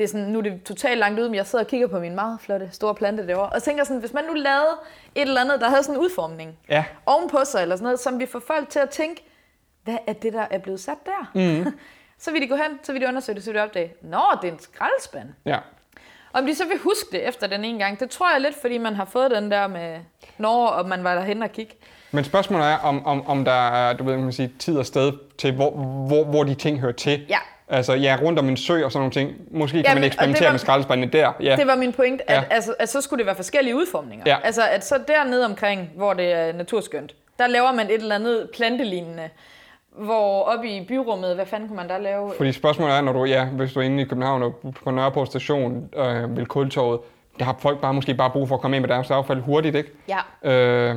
det 0.00 0.04
er 0.04 0.08
sådan, 0.08 0.26
nu 0.26 0.38
er 0.38 0.42
det 0.42 0.62
totalt 0.64 0.98
langt 0.98 1.20
ude, 1.20 1.28
men 1.28 1.34
jeg 1.34 1.46
sidder 1.46 1.64
og 1.64 1.68
kigger 1.68 1.86
på 1.86 1.98
min 2.00 2.14
meget 2.14 2.38
flotte 2.40 2.68
store 2.72 2.94
plante 2.94 3.26
derovre, 3.26 3.48
og 3.48 3.62
tænker 3.62 3.84
sådan, 3.84 4.00
hvis 4.00 4.12
man 4.12 4.24
nu 4.24 4.32
lavede 4.32 4.78
et 5.14 5.22
eller 5.22 5.40
andet, 5.40 5.60
der 5.60 5.68
havde 5.68 5.82
sådan 5.82 5.94
en 5.94 6.00
udformning 6.00 6.58
ja, 6.68 6.84
ovenpå 7.06 7.38
sig, 7.44 7.62
eller 7.62 7.76
sådan 7.76 7.84
noget, 7.84 8.00
som 8.00 8.20
vi 8.20 8.26
får 8.26 8.42
folk 8.46 8.68
til 8.68 8.78
at 8.78 8.90
tænke, 8.90 9.24
hvad 9.84 9.96
er 10.06 10.12
det, 10.12 10.32
der 10.32 10.46
er 10.50 10.58
blevet 10.58 10.80
sat 10.80 10.96
der? 11.06 11.30
Mm. 11.34 11.72
så 12.24 12.32
vil 12.32 12.42
de 12.42 12.48
gå 12.48 12.54
hen, 12.54 12.78
så 12.82 12.92
vil 12.92 13.02
de 13.02 13.08
undersøge 13.08 13.36
det, 13.36 13.44
så 13.44 13.50
vil 13.50 13.58
de 13.58 13.64
opdage, 13.64 13.94
nå, 14.02 14.22
det 14.42 14.48
er 14.48 14.52
en 14.52 14.58
skraldespand. 14.58 15.28
ja. 15.44 15.58
Om 16.32 16.46
de 16.46 16.54
så 16.54 16.64
vil 16.64 16.78
huske 16.78 17.08
det 17.12 17.28
efter 17.28 17.46
den 17.46 17.64
ene 17.64 17.78
gang, 17.78 18.00
det 18.00 18.10
tror 18.10 18.32
jeg 18.32 18.40
lidt, 18.40 18.54
fordi 18.60 18.78
man 18.78 18.94
har 18.94 19.04
fået 19.04 19.30
den 19.30 19.50
der 19.50 19.66
med 19.66 19.98
Norge, 20.38 20.68
og 20.68 20.88
man 20.88 21.04
var 21.04 21.14
derhen 21.14 21.42
og 21.42 21.52
kigge. 21.52 21.74
Men 22.10 22.24
spørgsmålet 22.24 22.66
er, 22.66 22.76
om, 22.76 23.06
om, 23.06 23.26
om 23.26 23.44
der 23.44 23.70
er, 23.70 23.92
du 23.92 24.04
ved, 24.04 24.14
man 24.14 24.22
kan 24.22 24.32
sige, 24.32 24.52
tid 24.58 24.76
og 24.76 24.86
sted 24.86 25.12
til, 25.38 25.54
hvor, 25.54 25.70
hvor, 26.06 26.24
hvor 26.24 26.44
de 26.44 26.54
ting 26.54 26.80
hører 26.80 26.92
til. 26.92 27.26
Ja. 27.28 27.38
Altså, 27.70 27.94
ja, 27.94 28.18
rundt 28.22 28.38
om 28.38 28.48
en 28.48 28.56
sø 28.56 28.84
og 28.84 28.92
sådan 28.92 29.00
nogle 29.00 29.12
ting. 29.12 29.36
Måske 29.50 29.76
kan 29.76 29.84
Jamen, 29.84 29.94
man 29.94 30.02
og 30.02 30.06
eksperimentere 30.06 30.44
var- 30.46 30.52
med 30.52 30.58
skraldespandene 30.58 31.12
der. 31.12 31.32
Ja. 31.42 31.56
Det 31.56 31.66
var 31.66 31.76
min 31.76 31.92
point, 31.92 32.22
at, 32.26 32.34
ja. 32.36 32.42
altså, 32.50 32.74
at 32.78 32.88
så 32.88 33.00
skulle 33.00 33.18
det 33.18 33.26
være 33.26 33.36
forskellige 33.36 33.76
udformninger. 33.76 34.24
Ja. 34.26 34.36
Altså 34.44 34.62
at 34.70 34.84
så 34.84 34.98
dernede 35.08 35.44
omkring, 35.44 35.90
hvor 35.96 36.12
det 36.12 36.32
er 36.32 36.52
naturskønt, 36.52 37.14
der 37.38 37.46
laver 37.46 37.72
man 37.72 37.86
et 37.86 37.94
eller 37.94 38.14
andet 38.14 38.48
plantelignende, 38.54 39.28
hvor 39.98 40.42
oppe 40.44 40.68
i 40.68 40.84
byrummet, 40.88 41.34
hvad 41.34 41.46
fanden 41.46 41.68
kunne 41.68 41.76
man 41.76 41.88
der 41.88 41.98
lave? 41.98 42.32
Fordi 42.36 42.52
spørgsmålet 42.52 42.94
er, 42.96 43.00
når 43.00 43.12
du, 43.12 43.24
ja, 43.24 43.44
hvis 43.44 43.72
du 43.72 43.80
er 43.80 43.84
inde 43.84 44.02
i 44.02 44.04
København 44.04 44.42
og 44.42 44.54
på 44.84 44.90
Nørreport 44.90 45.28
station 45.28 45.88
øh, 45.96 46.36
ved 46.36 46.46
Kultorvet, 46.46 47.00
der 47.38 47.44
har 47.44 47.56
folk 47.58 47.80
bare 47.80 47.94
måske 47.94 48.14
bare 48.14 48.30
brug 48.30 48.48
for 48.48 48.54
at 48.54 48.60
komme 48.60 48.76
ind 48.76 48.82
med 48.86 48.94
deres 48.94 49.10
affald 49.10 49.40
hurtigt, 49.40 49.76
ikke? 49.76 49.90
Ja, 50.08 50.50
Øh, 50.50 50.96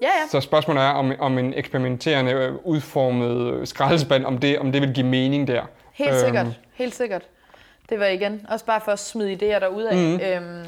ja, 0.00 0.06
ja. 0.06 0.28
så 0.30 0.40
spørgsmålet 0.40 0.82
er, 0.82 0.88
om, 0.90 1.12
om 1.18 1.38
en 1.38 1.54
eksperimenterende 1.54 2.32
øh, 2.32 2.54
udformet 2.64 3.52
øh, 3.54 3.66
skraldespand, 3.66 4.24
om 4.24 4.38
det, 4.38 4.58
om 4.58 4.72
det 4.72 4.82
vil 4.82 4.94
give 4.94 5.06
mening 5.06 5.48
der. 5.48 5.62
Helt 5.92 6.10
Øhm, 6.10 6.18
sikkert, 6.24 6.46
helt 6.74 6.94
sikkert. 6.94 7.22
Det 7.88 8.00
var 8.00 8.06
igen, 8.06 8.46
også 8.48 8.64
bare 8.64 8.80
for 8.80 8.92
at 8.92 8.98
smide 8.98 9.32
idéer 9.32 9.60
derudad, 9.60 9.92
mm. 9.92 10.20
øhm, 10.48 10.64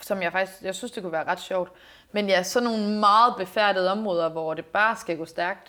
som 0.00 0.22
jeg 0.22 0.32
faktisk, 0.32 0.62
jeg 0.62 0.74
synes, 0.74 0.92
det 0.92 1.02
kunne 1.02 1.12
være 1.12 1.24
ret 1.26 1.40
sjovt. 1.40 1.72
Men 2.12 2.28
ja, 2.28 2.42
sådan 2.42 2.68
nogle 2.68 2.88
meget 3.00 3.34
befærdede 3.38 3.92
områder, 3.92 4.28
hvor 4.28 4.54
det 4.54 4.64
bare 4.64 4.96
skal 4.96 5.16
gå 5.16 5.24
stærkt. 5.24 5.68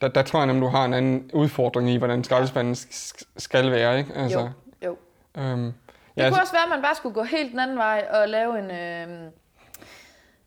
Der, 0.00 0.08
der 0.08 0.22
tror 0.22 0.38
jeg 0.38 0.46
nemlig, 0.46 0.62
du 0.62 0.68
har 0.68 0.84
en 0.84 0.94
anden 0.94 1.30
udfordring 1.34 1.90
i, 1.90 1.96
hvordan 1.96 2.24
skraldespanden 2.24 2.74
sk- 2.74 3.24
skal 3.36 3.70
være, 3.70 3.98
ikke? 3.98 4.12
Altså, 4.16 4.40
Jo, 4.40 4.48
jo. 4.84 4.96
Øhm, 5.42 5.62
Det 5.62 5.72
ja, 6.16 6.22
kunne 6.22 6.24
altså, 6.26 6.40
også 6.40 6.52
være, 6.52 6.62
at 6.62 6.68
man 6.70 6.82
bare 6.82 6.94
skulle 6.94 7.14
gå 7.14 7.22
helt 7.22 7.50
den 7.52 7.60
anden 7.60 7.76
vej 7.78 8.06
og 8.12 8.28
lave 8.28 8.58
en... 8.58 8.70
Øh, 8.70 9.30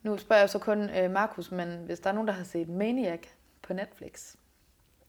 nu 0.03 0.17
spørger 0.17 0.41
jeg 0.41 0.49
så 0.49 0.59
kun 0.59 0.89
øh, 0.89 1.11
Markus, 1.11 1.51
men 1.51 1.77
hvis 1.85 1.99
der 1.99 2.09
er 2.09 2.13
nogen, 2.13 2.27
der 2.27 2.33
har 2.33 2.43
set 2.43 2.69
Maniac 2.69 3.19
på 3.67 3.73
Netflix. 3.73 4.11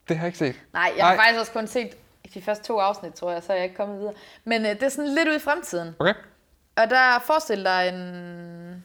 det 0.09 0.17
har 0.17 0.25
jeg 0.25 0.29
ikke 0.29 0.39
set. 0.39 0.61
Nej, 0.73 0.93
jeg 0.97 1.05
har 1.07 1.15
Nej. 1.15 1.25
faktisk 1.25 1.41
også 1.41 1.53
kun 1.53 1.67
set 1.67 1.97
de 2.35 2.43
første 2.43 2.65
to 2.65 2.79
afsnit, 2.79 3.15
tror 3.15 3.33
jeg, 3.33 3.43
så 3.43 3.53
er 3.53 3.57
jeg 3.57 3.65
ikke 3.65 3.77
kommet 3.77 3.99
videre. 3.99 4.15
Men 4.45 4.63
øh, 4.67 4.71
det 4.71 4.83
er 4.83 4.89
sådan 4.89 5.11
lidt 5.15 5.29
ude 5.29 5.37
i 5.37 5.41
fremtiden. 5.41 5.95
Okay. 5.99 6.15
Og 6.77 6.91
der 6.91 7.19
forestil 7.19 7.65
dig 7.65 7.89
en 7.89 8.85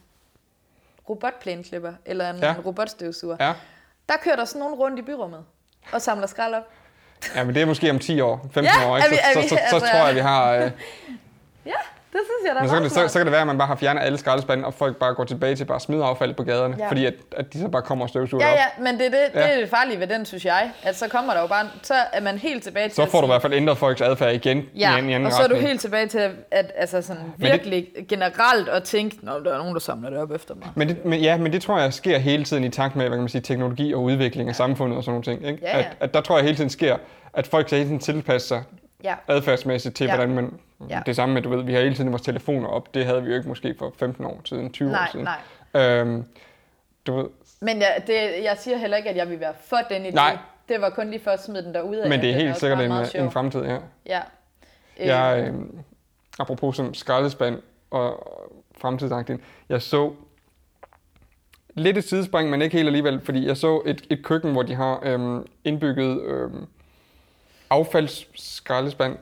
robotplæneklipper, 1.09 1.93
eller 2.05 2.29
en 2.29 2.37
Ja. 2.39 2.55
robotstøvsuger. 2.65 3.37
Ja. 3.39 3.53
Der 4.09 4.17
kører 4.17 4.35
der 4.35 4.45
sådan 4.45 4.59
nogen 4.59 4.75
rundt 4.75 4.99
i 4.99 5.01
byrummet 5.01 5.45
og 5.91 6.01
samler 6.01 6.27
skrald 6.27 6.53
op. 6.53 6.63
ja, 7.35 7.43
men 7.43 7.55
det 7.55 7.61
er 7.61 7.65
måske 7.65 7.89
om 7.91 7.99
10 7.99 8.21
år, 8.21 8.37
15 8.53 8.63
Ja, 8.63 8.89
år, 8.89 8.97
ikke? 8.97 9.07
er 9.07 9.11
vi- 9.11 9.15
Så, 9.17 9.21
er 9.29 9.33
så, 9.33 9.39
vi- 9.41 9.47
så, 9.47 9.55
så 9.69 9.75
altså- 9.75 9.89
tror 9.91 10.05
jeg, 10.05 10.15
vi 10.15 10.19
har... 10.19 10.51
Øh, 10.53 10.71
Ja, 11.65 11.71
det 12.15 12.21
synes 12.25 12.47
jeg, 12.47 12.55
der 12.55 12.61
men 12.61 12.69
så 12.69 12.75
kan, 12.75 12.83
det, 12.83 12.91
så, 12.91 13.07
så 13.13 13.19
kan 13.19 13.25
det 13.25 13.31
være, 13.31 13.41
at 13.41 13.47
man 13.47 13.57
bare 13.57 13.67
har 13.67 13.75
fjernet 13.75 14.01
alle 14.01 14.17
skraldespande, 14.17 14.65
og 14.65 14.73
folk 14.73 14.97
bare 14.97 15.13
går 15.13 15.23
tilbage 15.23 15.55
til 15.55 15.65
bare 15.65 15.75
at 15.75 15.81
smide 15.81 16.03
affaldet 16.03 16.35
på 16.37 16.43
gaderne, 16.43 16.75
Ja. 16.79 16.87
fordi 16.89 17.05
at, 17.05 17.13
at 17.37 17.53
de 17.53 17.59
så 17.59 17.67
bare 17.67 17.81
kommer 17.81 18.05
og 18.05 18.09
støvsuger 18.09 18.45
Ja, 18.45 18.51
op. 18.51 18.57
ja, 18.57 18.83
men 18.83 18.97
det 18.99 19.05
er 19.05 19.09
det, 19.09 19.19
det, 19.33 19.39
Ja. 19.39 19.47
er 19.55 19.59
det 19.59 19.69
farlige 19.69 19.99
ved 19.99 20.07
den, 20.07 20.25
synes 20.25 20.45
jeg. 20.45 20.71
At 20.83 20.95
så 20.95 21.07
kommer 21.07 21.33
der 21.33 21.41
jo 21.41 21.47
bare, 21.47 21.65
så 21.83 21.93
er 22.13 22.21
man 22.21 22.37
helt 22.37 22.63
tilbage 22.63 22.87
til 22.87 22.95
Så 22.95 23.05
får 23.05 23.19
du 23.21 23.27
i 23.27 23.29
hvert 23.29 23.41
fald 23.41 23.53
ændret 23.53 23.77
folks 23.77 24.01
adfærd 24.01 24.33
igen 24.33 24.63
Ja, 24.79 24.95
i 24.95 24.99
en, 24.99 25.09
i 25.09 25.25
og 25.25 25.31
så 25.31 25.43
er 25.43 25.47
du 25.47 25.55
helt 25.55 25.81
tilbage 25.81 26.07
til 26.07 26.19
at, 26.19 26.31
at 26.51 26.71
altså 26.75 27.01
sådan 27.01 27.21
det- 27.23 27.51
virkelig 27.51 27.87
det... 27.97 28.07
generelt 28.07 28.69
at 28.69 28.83
tænke, 28.83 29.17
Nå, 29.21 29.31
der 29.39 29.53
er 29.53 29.57
nogen, 29.57 29.73
der 29.73 29.79
samler 29.79 30.09
det 30.09 30.19
op 30.19 30.31
efter 30.31 30.55
mig. 30.55 30.67
Men, 30.75 30.87
det, 30.89 31.05
men, 31.05 31.19
ja, 31.19 31.37
men 31.37 31.53
det 31.53 31.61
tror 31.61 31.79
jeg 31.79 31.93
sker 31.93 32.17
hele 32.17 32.43
tiden 32.43 32.63
i 32.63 32.69
takt 32.69 32.95
med 32.95 33.03
hvad 33.05 33.17
kan 33.17 33.21
man 33.21 33.29
sige, 33.29 33.41
teknologi 33.41 33.93
og 33.93 34.01
udvikling 34.03 34.49
af 34.49 34.55
samfundet 34.55 34.97
og 34.97 35.03
sådan 35.03 35.11
nogle 35.11 35.23
ting. 35.23 35.47
Ikke? 35.51 35.59
Ja, 35.67 35.77
ja. 35.77 35.83
At, 35.83 35.97
at 35.99 36.13
der 36.13 36.21
tror 36.21 36.35
jeg 36.37 36.43
hele 36.43 36.55
tiden 36.57 36.69
sker, 36.69 36.95
at 37.33 37.47
folk 37.47 37.67
skal 37.67 37.77
hele 37.77 37.87
tiden 37.89 37.99
tilpasse 37.99 38.47
sig 38.47 38.63
Ja, 39.05 39.15
adfærdsmæssigt 39.27 39.95
til, 39.95 40.05
Ja. 40.07 40.15
hvordan 40.15 40.35
man... 40.35 40.59
Ja. 40.89 41.01
Det 41.05 41.15
samme 41.15 41.33
med, 41.33 41.41
du 41.41 41.49
ved, 41.49 41.63
vi 41.63 41.73
har 41.73 41.81
hele 41.81 41.95
tiden 41.95 42.11
vores 42.11 42.21
telefoner 42.21 42.67
op. 42.67 42.93
Det 42.93 43.05
havde 43.05 43.23
vi 43.23 43.29
jo 43.29 43.35
ikke 43.35 43.47
måske 43.49 43.75
for 43.79 43.93
15 43.99 44.25
år 44.25 44.41
siden, 44.45 44.71
20 44.71 44.87
år 44.89 44.91
nej, 44.91 45.07
siden. 45.11 45.27
nej. 45.73 45.81
Øhm, 46.01 46.25
du 47.07 47.15
ved, 47.15 47.25
Men 47.61 47.77
jeg, 47.79 48.03
det, 48.07 48.43
jeg 48.43 48.57
siger 48.59 48.77
heller 48.77 48.97
ikke, 48.97 49.09
at 49.09 49.15
jeg 49.15 49.29
vil 49.29 49.39
være 49.39 49.53
for 49.65 49.77
den 49.89 50.05
idé. 50.05 50.11
Nej. 50.11 50.37
Det 50.69 50.81
var 50.81 50.89
kun 50.89 51.09
lige 51.11 51.23
for 51.23 51.31
at 51.31 51.43
smide 51.43 51.63
den 51.63 51.73
derude 51.73 52.03
af. 52.03 52.09
men 52.09 52.21
det 52.21 52.29
er 52.29 52.33
helt 52.33 52.57
sikkert 52.57 52.81
en, 52.81 52.87
meget 52.87 53.15
en 53.15 53.31
fremtid, 53.31 53.63
ja. 53.63 53.77
Ja. 54.05 54.21
Jeg, 54.99 55.39
Øh, 55.47 55.47
øh, 55.55 55.61
apropos 56.39 56.75
som 56.75 56.93
skraldespand 56.93 57.61
og 57.91 58.27
fremtidsagtigt, 58.77 59.41
jeg 59.69 59.81
så 59.81 60.11
lidt 61.73 61.97
et 61.97 62.03
sidespring, 62.03 62.49
men 62.49 62.61
ikke 62.61 62.75
helt 62.77 62.87
alligevel, 62.87 63.21
fordi 63.23 63.47
jeg 63.47 63.57
så 63.57 63.81
et, 63.85 64.03
et 64.09 64.23
køkken, 64.25 64.51
hvor 64.51 64.61
de 64.63 64.75
har 64.75 64.99
øhm, 65.03 65.45
indbygget 65.63 66.21
øhm, 66.21 66.65
affaldsskraldespand 67.69 69.17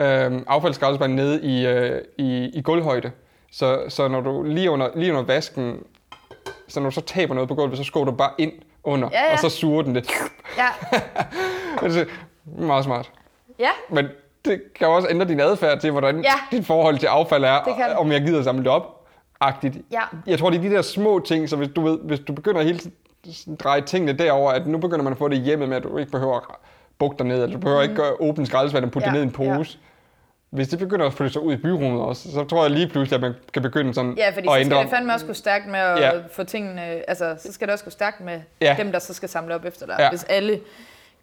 øh, 0.00 0.32
affaldsskraldespanden 0.46 1.16
nede 1.16 1.42
i, 1.42 1.66
øh, 1.66 2.02
i, 2.18 2.50
i 2.54 2.62
gulvhøjde. 2.62 3.10
Så, 3.52 3.82
så 3.88 4.08
når 4.08 4.20
du 4.20 4.42
lige 4.42 4.70
under, 4.70 4.88
lige 4.94 5.12
under 5.12 5.22
vasken, 5.24 5.82
så 6.68 6.80
når 6.80 6.90
du 6.90 6.94
så 6.94 7.00
taber 7.00 7.34
noget 7.34 7.48
på 7.48 7.54
gulvet, 7.54 7.78
så 7.78 7.84
skubber 7.84 8.10
du 8.12 8.16
bare 8.16 8.30
ind 8.38 8.52
under, 8.84 9.08
Ja, 9.12 9.24
ja. 9.24 9.32
og 9.32 9.38
så 9.38 9.48
suger 9.48 9.82
den 9.82 9.94
det. 9.96 10.10
Ja, 10.58 10.68
Altså, 11.82 12.06
meget 12.44 12.84
smart. 12.84 13.10
ja. 13.58 13.68
Men 13.90 14.06
det 14.44 14.62
kan 14.74 14.86
jo 14.86 14.94
også 14.94 15.08
ændre 15.10 15.28
din 15.28 15.40
adfærd 15.40 15.80
til, 15.80 15.90
hvordan 15.90 16.20
Ja. 16.22 16.32
dit 16.56 16.66
forhold 16.66 16.98
til 16.98 17.06
affald 17.06 17.44
er, 17.44 17.62
Det 17.64 17.74
det. 17.88 17.96
om 17.96 18.12
jeg 18.12 18.20
gider 18.22 18.42
samle 18.42 18.64
det 18.64 18.70
op. 18.72 19.06
Agtigt. 19.40 19.76
Ja. 19.92 20.00
Jeg 20.26 20.38
tror, 20.38 20.50
det 20.50 20.56
er 20.58 20.62
de 20.62 20.70
der 20.70 20.82
små 20.82 21.18
ting, 21.18 21.48
så 21.48 21.56
hvis 21.56 21.68
du, 21.76 21.80
ved, 21.80 21.98
hvis 21.98 22.20
du 22.20 22.32
begynder 22.32 22.62
hele 22.62 22.78
tiden 22.78 22.92
at 23.52 23.60
dreje 23.60 23.80
tingene 23.80 24.12
derover, 24.12 24.52
at 24.52 24.66
nu 24.66 24.78
begynder 24.78 25.02
man 25.04 25.12
at 25.12 25.18
få 25.18 25.28
det 25.28 25.38
hjemme 25.38 25.66
med, 25.66 25.76
at 25.76 25.82
du 25.82 25.96
ikke 25.98 26.10
behøver 26.12 26.36
at 26.36 26.42
bukke 27.00 27.18
dig 27.18 27.26
ned, 27.26 27.42
eller 27.42 27.56
du 27.56 27.60
behøver 27.60 27.82
ikke 27.82 28.02
at 28.02 28.12
åbne 28.20 28.46
skraldespanden 28.46 28.88
og 28.88 28.92
putte 28.92 29.08
Ja, 29.08 29.14
det 29.14 29.14
ned 29.14 29.22
i 29.22 29.46
en 29.46 29.56
pose. 29.56 29.78
Hvis 30.50 30.68
det 30.68 30.78
begynder 30.78 31.06
at 31.06 31.12
flytte 31.12 31.32
sig 31.32 31.42
ud 31.42 31.52
i 31.52 31.56
byrummet 31.56 32.00
også, 32.02 32.32
så 32.32 32.44
tror 32.44 32.62
jeg 32.62 32.70
lige 32.70 32.88
pludselig, 32.88 33.14
at 33.16 33.20
man 33.20 33.32
kan 33.52 33.62
begynde 33.62 33.94
sådan 33.94 34.14
Ja, 34.16 34.28
fordi 34.30 34.46
at 34.46 34.52
så 34.52 34.58
ændre. 34.58 34.76
skal 34.76 34.82
det 34.84 34.90
fandme 34.90 35.12
også 35.14 35.26
gå 35.26 35.32
stærkt 35.32 35.66
med 35.66 35.78
at 35.78 35.98
Ja. 36.00 36.10
få 36.32 36.44
tingene... 36.44 36.82
Altså, 36.82 37.36
så 37.38 37.52
skal 37.52 37.68
det 37.68 37.72
også 37.72 37.84
gå 37.84 37.90
stærkt 37.90 38.20
med 38.20 38.40
Ja. 38.60 38.74
dem, 38.78 38.92
der 38.92 38.98
så 38.98 39.14
skal 39.14 39.28
samle 39.28 39.54
op 39.54 39.64
efter 39.64 39.86
dig. 39.86 39.96
Ja. 39.98 40.08
Hvis 40.10 40.24
alle 40.24 40.60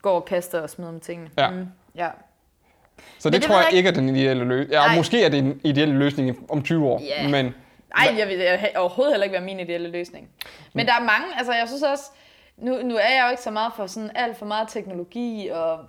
går 0.01 0.11
og 0.15 0.25
kaster 0.25 0.59
og 0.61 0.69
smider 0.69 0.89
om 0.91 0.99
tingene. 0.99 1.29
Ja. 1.37 1.49
Mm, 1.49 1.65
ja. 1.95 2.07
Så 3.19 3.29
det, 3.29 3.41
det 3.41 3.49
tror 3.49 3.55
jeg 3.61 3.73
ikke 3.73 3.89
er 3.89 3.93
den 3.93 4.15
ideelle 4.15 4.43
løsning. 4.45 4.71
Ja, 4.71 4.87
Nej. 4.87 4.95
måske 4.95 5.23
er 5.23 5.29
det 5.29 5.39
en 5.39 5.61
ideel 5.63 5.87
løsning 5.87 6.37
om 6.49 6.63
20 6.63 6.85
år, 6.87 7.01
Ja. 7.03 7.27
men 7.29 7.45
Nej, 7.97 8.15
jeg 8.19 8.27
vil 8.27 8.41
overhovedet 8.75 9.13
heller 9.13 9.23
ikke 9.23 9.33
være 9.33 9.43
min 9.45 9.59
ideelle 9.59 9.89
løsning. 9.89 10.29
Men 10.73 10.85
der 10.85 10.93
er 10.93 10.99
mange, 10.99 11.25
altså 11.37 11.51
jeg 11.53 11.63
synes 11.67 11.83
også, 11.83 12.03
nu, 12.57 12.81
nu 12.81 12.95
er 12.95 13.09
jeg 13.15 13.23
jo 13.25 13.31
ikke 13.31 13.43
så 13.43 13.51
meget 13.51 13.73
for 13.75 13.87
sådan 13.87 14.11
alt 14.15 14.37
for 14.37 14.45
meget 14.45 14.67
teknologi, 14.67 15.49
og 15.53 15.79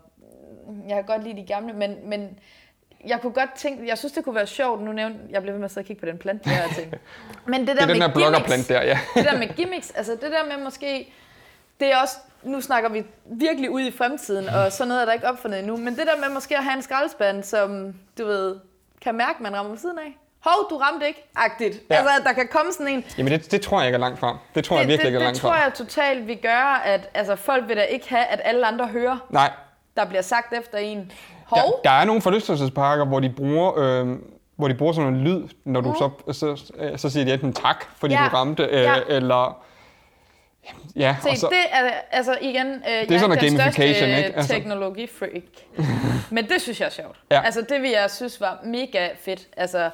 jeg 0.88 0.96
kan 0.96 1.04
godt 1.04 1.24
lide 1.24 1.36
de 1.36 1.46
gamle, 1.46 1.72
men, 1.72 1.96
men 2.04 2.38
jeg 3.06 3.20
kunne 3.20 3.32
godt 3.32 3.54
tænke, 3.56 3.88
jeg 3.88 3.98
synes 3.98 4.12
det 4.12 4.24
kunne 4.24 4.34
være 4.34 4.46
sjovt, 4.46 4.82
nu 4.82 4.92
nævnte, 4.92 5.18
jeg 5.30 5.42
blev 5.42 5.52
ved 5.52 5.58
med 5.58 5.64
at 5.64 5.70
sidde 5.70 5.82
og 5.82 5.86
kigge 5.86 6.00
på 6.00 6.06
den 6.06 6.18
plante, 6.18 6.50
der 6.50 6.64
og 6.64 6.74
tænke. 6.78 6.98
Men 7.46 7.60
det 7.60 7.68
der 7.68 7.74
det 7.74 7.82
er 7.82 7.86
den 7.86 7.98
med 7.98 8.08
der 8.08 8.14
bloggerplant 8.14 8.68
der, 8.68 8.82
ja. 8.82 8.98
det 9.16 9.24
der 9.24 9.38
med 9.38 9.48
gimmicks, 9.48 9.90
altså 9.90 10.12
det 10.12 10.30
der 10.30 10.56
med 10.56 10.64
måske, 10.64 11.12
det 11.80 11.92
er 11.92 11.96
også, 11.96 12.16
nu 12.42 12.60
snakker 12.60 12.88
vi 12.88 13.04
virkelig 13.24 13.70
ud 13.70 13.82
i 13.82 13.90
fremtiden, 13.90 14.48
og 14.48 14.72
sådan 14.72 14.88
noget 14.88 15.00
er 15.00 15.04
der 15.04 15.12
ikke 15.12 15.28
opfundet 15.28 15.58
endnu, 15.58 15.76
men 15.76 15.96
det 15.96 16.06
der 16.06 16.16
med 16.20 16.34
måske 16.34 16.56
at 16.56 16.64
have 16.64 16.76
en 16.76 16.82
skraldespand, 16.82 17.42
som 17.42 17.94
du 18.18 18.26
ved, 18.26 18.56
kan 19.00 19.14
mærke, 19.14 19.42
man 19.42 19.56
rammer 19.56 19.70
ved 19.70 19.78
siden 19.78 19.98
af. 19.98 20.18
Hov, 20.44 20.66
du 20.70 20.76
ramte 20.76 21.06
ikke, 21.06 21.24
agtigt. 21.36 21.82
Ja. 21.90 21.94
Altså, 21.94 22.10
at 22.18 22.24
der 22.24 22.32
kan 22.32 22.48
komme 22.52 22.72
sådan 22.72 22.88
en, 22.88 23.04
Jamen 23.18 23.32
det, 23.32 23.52
det 23.52 23.60
tror 23.60 23.78
jeg 23.80 23.86
ikke 23.88 23.96
er 23.96 24.00
langt 24.00 24.18
frem. 24.20 24.36
Det 24.54 24.64
tror 24.64 24.76
jeg 24.76 24.82
det, 24.84 24.88
virkelig 24.88 25.04
det, 25.04 25.08
ikke 25.08 25.16
er 25.16 25.18
det 25.18 25.26
langt 25.26 25.40
tror 25.40 25.50
frem. 25.50 25.62
jeg 25.64 25.74
totalt 25.74 26.26
vil 26.26 26.38
gøre, 26.42 26.86
at 26.86 27.08
altså, 27.14 27.36
folk 27.36 27.68
vil 27.68 27.76
da 27.76 27.82
ikke 27.82 28.08
have, 28.08 28.24
at 28.24 28.40
alle 28.44 28.66
andre 28.66 28.86
hører, 28.86 29.18
Nej, 29.30 29.50
der 29.96 30.04
bliver 30.04 30.22
sagt 30.22 30.52
efter 30.52 30.78
en. 30.78 30.98
der, 30.98 31.60
Hov, 31.60 31.80
der 31.84 31.90
er 31.90 32.04
nogle 32.04 32.22
forlystelsesparker, 32.22 33.04
hvor 33.04 33.20
de 33.20 33.30
bruger... 33.30 33.78
Øh, 33.78 34.16
hvor 34.56 34.68
de 34.68 34.74
bruger 34.74 34.92
sådan 34.92 35.12
noget 35.12 35.26
lyd, 35.28 35.48
når 35.64 35.80
du 35.80 35.94
så, 35.98 36.32
så, 36.32 36.72
øh, 36.78 36.98
så 36.98 37.10
siger 37.10 37.24
de 37.24 37.32
enten 37.32 37.52
tak, 37.52 37.84
fordi 37.96 38.14
Ja. 38.14 38.20
du 38.30 38.36
ramte, 38.36 38.62
øh, 38.62 38.70
Ja. 38.82 38.94
eller... 39.08 39.62
Ja, 40.96 41.16
Se, 41.22 41.28
og 41.28 41.36
så, 41.36 41.48
det 41.50 41.58
er 41.70 41.90
altså 42.10 42.38
igen, 42.40 42.66
øh, 42.66 42.82
det 42.84 43.10
er 43.10 43.18
sådan 43.18 43.20
noget 43.28 43.40
den 43.40 43.60
største 43.60 43.88
ikke? 43.88 44.04
Altså. 44.36 44.52
teknologifreak. 44.54 45.42
Men 46.30 46.48
det 46.48 46.62
synes 46.62 46.80
jeg 46.80 46.86
er 46.86 46.90
sjovt. 46.90 47.16
Ja. 47.30 47.42
Altså 47.44 47.62
det 47.68 47.82
vil 47.82 47.90
jeg 47.90 48.10
synes 48.10 48.40
var 48.40 48.58
mega 48.64 49.08
fedt. 49.24 49.46
Altså 49.56 49.90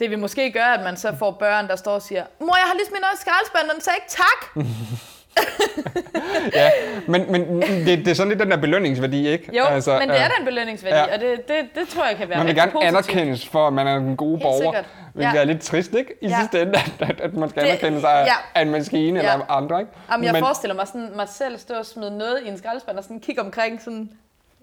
det 0.00 0.10
vil 0.10 0.18
måske 0.18 0.52
gøre, 0.52 0.74
at 0.74 0.82
man 0.84 0.96
så 0.96 1.16
får 1.18 1.30
børn, 1.30 1.68
der 1.68 1.76
står 1.76 1.92
og 1.92 2.02
siger, 2.02 2.24
mor, 2.40 2.56
jeg 2.56 2.64
har 2.66 2.74
lige 2.74 2.86
smidt 2.86 3.00
noget 3.00 3.14
i 3.18 3.20
skraldespanden, 3.20 3.70
og 3.70 3.74
den 3.74 3.82
sagde 3.82 3.96
ikke 3.96 4.10
tak. 4.10 4.40
ja, 6.54 6.70
men, 7.08 7.32
men 7.32 7.62
det, 7.62 7.98
det 7.98 8.08
er 8.08 8.14
sådan 8.14 8.28
lidt 8.28 8.40
den 8.40 8.50
der 8.50 8.56
belønningsværdi, 8.56 9.28
ikke? 9.28 9.56
Jo, 9.58 9.64
altså, 9.64 9.98
men 9.98 10.08
det 10.08 10.20
er 10.20 10.28
da 10.28 10.34
en 10.38 10.44
belønningsværdi, 10.44 10.96
ja. 10.96 11.14
og 11.14 11.20
det, 11.20 11.48
det, 11.48 11.56
det 11.74 11.88
tror 11.88 12.06
jeg 12.06 12.16
kan 12.16 12.28
være 12.28 12.38
Man 12.38 12.46
vil 12.46 12.54
gerne 12.54 12.72
positivt. 12.72 12.88
anerkendes 12.96 13.46
for, 13.48 13.66
at 13.66 13.72
man 13.72 13.86
er 13.86 13.96
en 13.96 14.16
god 14.16 14.38
borger. 14.38 14.62
sikkert. 14.62 14.84
Hvilket 15.14 15.34
Ja. 15.34 15.40
er 15.40 15.44
lidt 15.44 15.62
trist, 15.62 15.94
ikke? 15.94 16.14
I 16.22 16.28
Ja. 16.28 16.38
sidste 16.40 16.60
ende, 16.62 16.72
at, 16.78 17.10
at, 17.10 17.20
at 17.20 17.34
man 17.34 17.50
skal 17.50 17.62
Det- 17.62 17.68
anerkende 17.68 18.00
sig 18.00 18.24
ja. 18.26 18.32
af 18.60 18.62
en 18.62 18.70
maskine 18.70 19.20
Ja. 19.20 19.32
eller 19.32 19.50
andre, 19.50 19.80
ikke? 19.80 19.92
Jamen, 20.12 20.24
jeg 20.24 20.32
Men- 20.32 20.42
forestiller 20.42 20.74
mig 20.74 20.86
sådan, 20.86 21.10
mig 21.16 21.28
selv 21.28 21.58
stå 21.58 21.74
og 21.74 21.86
smide 21.86 22.18
noget 22.18 22.38
i 22.44 22.48
en 22.48 22.58
skraldespand 22.58 22.96
og 22.98 23.02
sådan 23.04 23.20
kigge 23.20 23.40
omkring 23.40 23.82
sådan, 23.82 24.10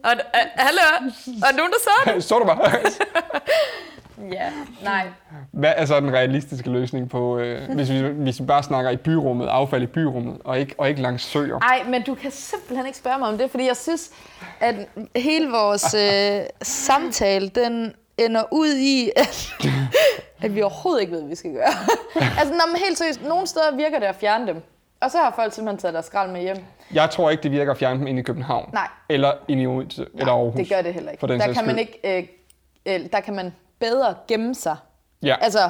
og, 0.03 0.11
uh, 0.11 0.39
hallo, 0.55 0.81
og 1.25 1.55
nogen, 1.57 1.71
der 1.71 1.77
så 1.81 2.13
det? 2.13 2.23
Så 2.29 2.39
du 2.39 2.45
bare. 2.45 2.79
Ja, 4.31 4.51
nej. 4.83 5.07
Hvad 5.51 5.73
er 5.77 5.85
så 5.85 5.99
den 5.99 6.13
realistiske 6.13 6.69
løsning 6.69 7.09
på, 7.09 7.37
øh, 7.37 7.69
hvis, 7.75 7.89
vi, 7.89 8.01
hvis 8.01 8.39
vi 8.39 8.45
bare 8.45 8.63
snakker 8.63 8.91
i 8.91 8.97
byrummet, 8.97 9.47
affald 9.47 9.83
i 9.83 9.85
byrummet, 9.85 10.37
og 10.43 10.59
ikke, 10.59 10.75
og 10.77 10.89
ikke 10.89 11.01
langs 11.01 11.23
søer? 11.23 11.59
Ej, 11.59 11.83
men 11.87 12.03
du 12.03 12.15
kan 12.15 12.31
simpelthen 12.31 12.85
ikke 12.85 12.97
spørge 12.97 13.19
mig 13.19 13.27
om 13.27 13.37
det, 13.37 13.51
fordi 13.51 13.65
jeg 13.65 13.77
synes, 13.77 14.11
at 14.59 14.75
hele 15.15 15.49
vores 15.51 15.93
øh, 15.93 16.41
samtale, 16.61 17.49
den 17.49 17.93
ender 18.17 18.43
ud 18.51 18.73
i, 18.77 19.11
at, 19.15 19.53
at 20.41 20.55
vi 20.55 20.61
overhovedet 20.61 21.01
ikke 21.01 21.13
ved, 21.13 21.19
hvad 21.19 21.29
vi 21.29 21.35
skal 21.35 21.53
gøre. 21.53 21.73
altså, 22.39 22.53
når 22.53 22.67
man 22.67 22.77
helt 22.85 22.97
seriøst, 22.97 23.23
nogle 23.23 23.47
steder 23.47 23.75
virker 23.75 23.99
det 23.99 24.05
at 24.05 24.15
fjerne 24.15 24.47
dem. 24.47 24.63
Og 25.01 25.11
så 25.11 25.17
har 25.17 25.33
folk 25.35 25.53
simpelthen 25.53 25.77
taget 25.79 25.93
deres 25.93 26.05
skrald 26.05 26.31
med 26.31 26.41
hjem. 26.41 26.57
Jeg 26.93 27.09
tror 27.09 27.29
ikke, 27.29 27.43
det 27.43 27.51
virker 27.51 27.71
at 27.71 27.77
fjerne 27.77 27.99
dem 27.99 28.07
ind 28.07 28.19
i 28.19 28.21
København. 28.21 28.69
Nej. 28.73 28.87
Eller 29.09 29.33
ind 29.47 29.61
i 29.61 29.67
Odense, 29.67 30.05
eller 30.13 30.33
Aarhus. 30.33 30.55
det 30.55 30.69
gør 30.69 30.81
det 30.81 30.93
heller 30.93 31.11
ikke. 31.11 31.27
Der 31.27 31.53
kan, 31.53 31.65
man 31.65 31.79
ikke 31.79 31.99
øh, 32.03 32.27
øh, 32.85 33.11
der 33.11 33.19
kan 33.19 33.35
man 33.35 33.53
bedre 33.79 34.15
gemme 34.27 34.55
sig. 34.55 34.77
Ja. 35.23 35.35
Altså, 35.41 35.69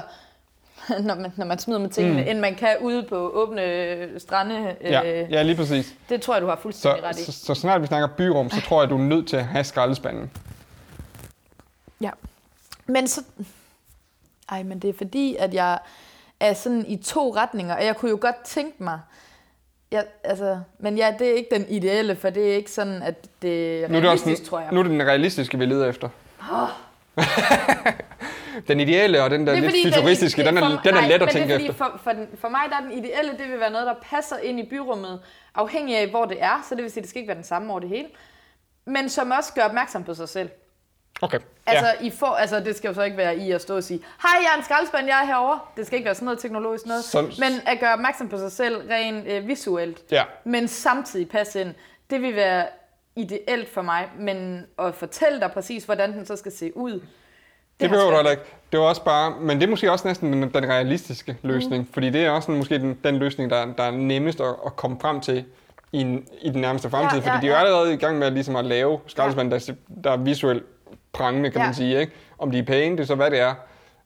når 1.08 1.16
man, 1.16 1.34
når 1.36 1.46
man 1.46 1.60
smider 1.60 1.80
med 1.80 1.90
tingene, 1.90 2.22
mm. 2.22 2.28
end 2.30 2.40
man 2.40 2.56
kan 2.56 2.76
ude 2.82 3.04
på 3.04 3.16
åbne 3.16 3.62
øh, 3.64 4.20
strande. 4.20 4.76
Øh, 4.82 4.92
Ja, 4.92 5.02
ja, 5.30 5.42
lige 5.42 5.56
præcis. 5.56 5.94
Det 6.10 6.22
tror 6.22 6.34
jeg, 6.36 6.42
du 6.42 6.48
har 6.48 6.56
Så, 6.56 6.62
fuldstændig 6.62 7.04
ret 7.04 7.20
i. 7.20 7.24
så, 7.24 7.32
så 7.32 7.54
snart 7.56 7.82
vi 7.82 7.88
snakker 7.88 8.08
byrum, 8.08 8.50
så 8.50 8.62
tror 8.62 8.82
jeg, 8.82 8.90
du 8.90 8.96
er 8.98 9.02
nødt 9.02 9.28
til 9.28 9.38
at 9.38 9.46
have 9.46 9.64
skraldespanden. 9.64 10.32
Ja. 12.02 12.10
Men 12.86 13.08
så... 13.08 13.22
Ej, 14.50 14.64
men 14.64 14.80
det 14.80 14.90
er 14.90 14.94
fordi, 14.98 15.36
at 15.36 15.54
jeg 15.54 15.80
er 16.40 16.54
sådan 16.54 16.86
i 16.88 16.98
to 16.98 17.36
retninger, 17.36 17.76
og 17.76 17.86
jeg 17.86 17.96
kunne 17.96 18.12
jo 18.12 18.18
godt 18.22 18.36
tænke 18.46 18.84
mig... 18.84 19.00
Jeg, 19.92 20.06
altså, 20.24 20.60
men 20.80 20.98
ja, 20.98 21.14
det 21.20 21.30
er 21.30 21.34
ikke 21.34 21.50
den 21.56 21.66
ideelle, 21.70 22.16
for 22.16 22.30
det 22.30 22.52
er 22.52 22.56
ikke 22.56 22.72
sådan, 22.72 23.02
at 23.04 23.28
det 23.42 23.84
er 23.84 23.88
Nu 23.88 23.98
er 23.98 24.02
det, 24.02 24.10
også 24.10 24.26
realistisk, 24.26 24.42
den, 24.42 24.50
tror 24.50 24.60
jeg. 24.60 24.72
nu 24.72 24.80
er 24.80 24.84
det 24.84 24.92
den 24.92 25.02
realistiske, 25.08 25.58
vi 25.60 25.66
leder 25.66 25.90
efter. 25.90 26.10
den 28.68 28.80
ideelle 28.80 29.24
og 29.24 29.30
den 29.30 29.48
der 29.48 29.54
er 29.54 29.60
lidt 29.60 29.74
den- 29.84 29.94
futuristiske, 29.94 30.44
den, 30.44 30.56
det 30.56 30.64
er, 30.64 30.70
for- 30.70 30.82
den 30.84 30.96
er 30.96 31.00
nej, 31.02 31.08
let 31.10 31.22
at 31.22 31.30
tænke 31.30 31.48
det 31.48 31.54
er 31.54 31.58
fordi, 31.58 31.70
efter. 31.70 31.86
For, 31.86 32.00
for, 32.04 32.12
den, 32.12 32.28
for 32.42 32.50
mig 32.50 32.62
der 32.70 32.76
er 32.78 32.82
den 32.82 32.92
ideelle, 32.92 33.32
det 33.32 33.52
vil 33.52 33.60
være 33.60 33.72
noget, 33.72 33.88
der 33.88 33.94
passer 34.02 34.38
ind 34.38 34.60
i 34.60 34.66
byrummet, 34.70 35.20
afhængig 35.56 35.98
af, 35.98 36.08
hvor 36.10 36.26
det 36.26 36.38
er. 36.44 36.66
Så 36.70 36.76
det 36.76 36.84
vil 36.84 36.92
sige, 36.92 37.02
det 37.02 37.10
skal 37.10 37.20
ikke 37.20 37.28
være 37.28 37.38
den 37.38 37.44
samme 37.44 37.72
over 37.72 37.80
det 37.80 37.90
hele. 37.90 38.08
Men 38.86 39.10
som 39.10 39.32
også 39.32 39.54
gør 39.54 39.62
opmærksom 39.64 40.04
på 40.04 40.14
sig 40.14 40.30
selv. 40.30 40.50
Okay, 41.22 41.40
Altså, 41.66 41.86
ja. 42.02 42.06
I 42.08 42.10
får, 42.10 42.28
altså, 42.36 42.60
det 42.60 42.76
skal 42.76 42.88
jo 42.88 42.94
så 42.94 43.02
ikke 43.04 43.18
være 43.18 43.38
i 43.38 43.52
at 43.52 43.62
stå 43.62 43.76
og 43.76 43.84
sige, 43.84 44.00
hej, 44.22 44.32
jeg 44.42 44.50
er 44.54 44.58
en 44.58 44.64
skraldespand, 44.64 45.08
jeg 45.08 45.22
er 45.22 45.26
herovre. 45.26 45.60
Det 45.78 45.86
skal 45.88 45.98
ikke 45.98 46.06
være 46.06 46.16
sådan 46.16 46.26
noget 46.26 46.40
teknologisk 46.40 46.86
noget. 46.86 47.04
Sådan- 47.04 47.32
Men 47.40 47.52
at 47.66 47.80
gøre 47.80 47.94
opmærksom 47.94 48.30
på 48.30 48.38
sig 48.38 48.52
selv 48.52 48.78
rent 48.90 49.28
øh, 49.28 49.48
visuelt. 49.48 49.98
ja. 50.12 50.24
Men 50.44 50.68
samtidig 50.68 51.30
passe 51.30 51.62
ind. 51.62 51.74
Det 52.10 52.22
vil 52.22 52.36
være 52.36 52.66
ideelt 53.16 53.74
for 53.74 53.82
mig. 53.82 54.08
Men 54.20 54.66
at 54.80 54.96
fortælle 54.96 55.40
dig 55.40 55.52
præcis, 55.52 55.84
hvordan 55.86 56.14
den 56.14 56.26
så 56.26 56.36
skal 56.36 56.52
se 56.52 56.78
ud. 56.78 56.92
Det, 56.92 57.90
har 57.90 57.96
behøver 57.98 58.24
du 58.24 58.30
ikke. 58.30 58.44
Det 58.72 58.80
var 58.80 58.86
også 58.86 59.04
bare, 59.04 59.34
men 59.40 59.58
det 59.60 59.64
er 59.66 59.70
måske 59.70 59.92
også 59.92 60.08
næsten 60.08 60.34
den, 60.34 60.42
den 60.54 60.70
realistiske 60.70 61.38
løsning, 61.42 61.84
mm. 61.84 61.94
fordi 61.94 62.10
det 62.10 62.26
er 62.26 62.30
også 62.30 62.52
måske 62.52 62.80
den, 62.80 63.00
den 63.04 63.16
løsning, 63.18 63.50
der, 63.50 63.66
der 63.78 63.84
er 63.84 63.92
nemmest 63.92 64.42
at, 64.42 64.56
at 64.66 64.76
komme 64.76 64.98
frem 65.02 65.22
til 65.22 65.46
i, 65.92 66.02
en, 66.02 66.28
i 66.42 66.50
den 66.50 66.62
nærmeste 66.62 66.90
fremtid, 66.90 67.20
Ja, 67.20 67.34
fordi 67.34 67.46
ja, 67.46 67.52
de 67.52 67.58
er 67.58 67.60
ja. 67.62 67.66
allerede 67.66 67.94
i 67.94 67.98
gang 67.98 68.20
med 68.20 68.32
ligesom 68.32 68.56
at 68.56 68.66
lave 68.66 69.00
skraldespande, 69.08 69.52
der, 69.60 69.74
der 70.04 70.12
er 70.12 70.18
visuelt 70.18 70.64
prangende, 71.14 71.52
kan 71.52 71.62
Ja. 71.62 71.66
man 71.66 71.74
sige. 71.76 72.00
Ikke? 72.00 72.14
Om 72.40 72.52
de 72.52 72.60
er 72.60 72.64
pæne, 72.64 72.98
det 72.98 73.04
er 73.04 73.08
så 73.08 73.16
hvad 73.16 73.32
det 73.32 73.40
er, 73.40 73.54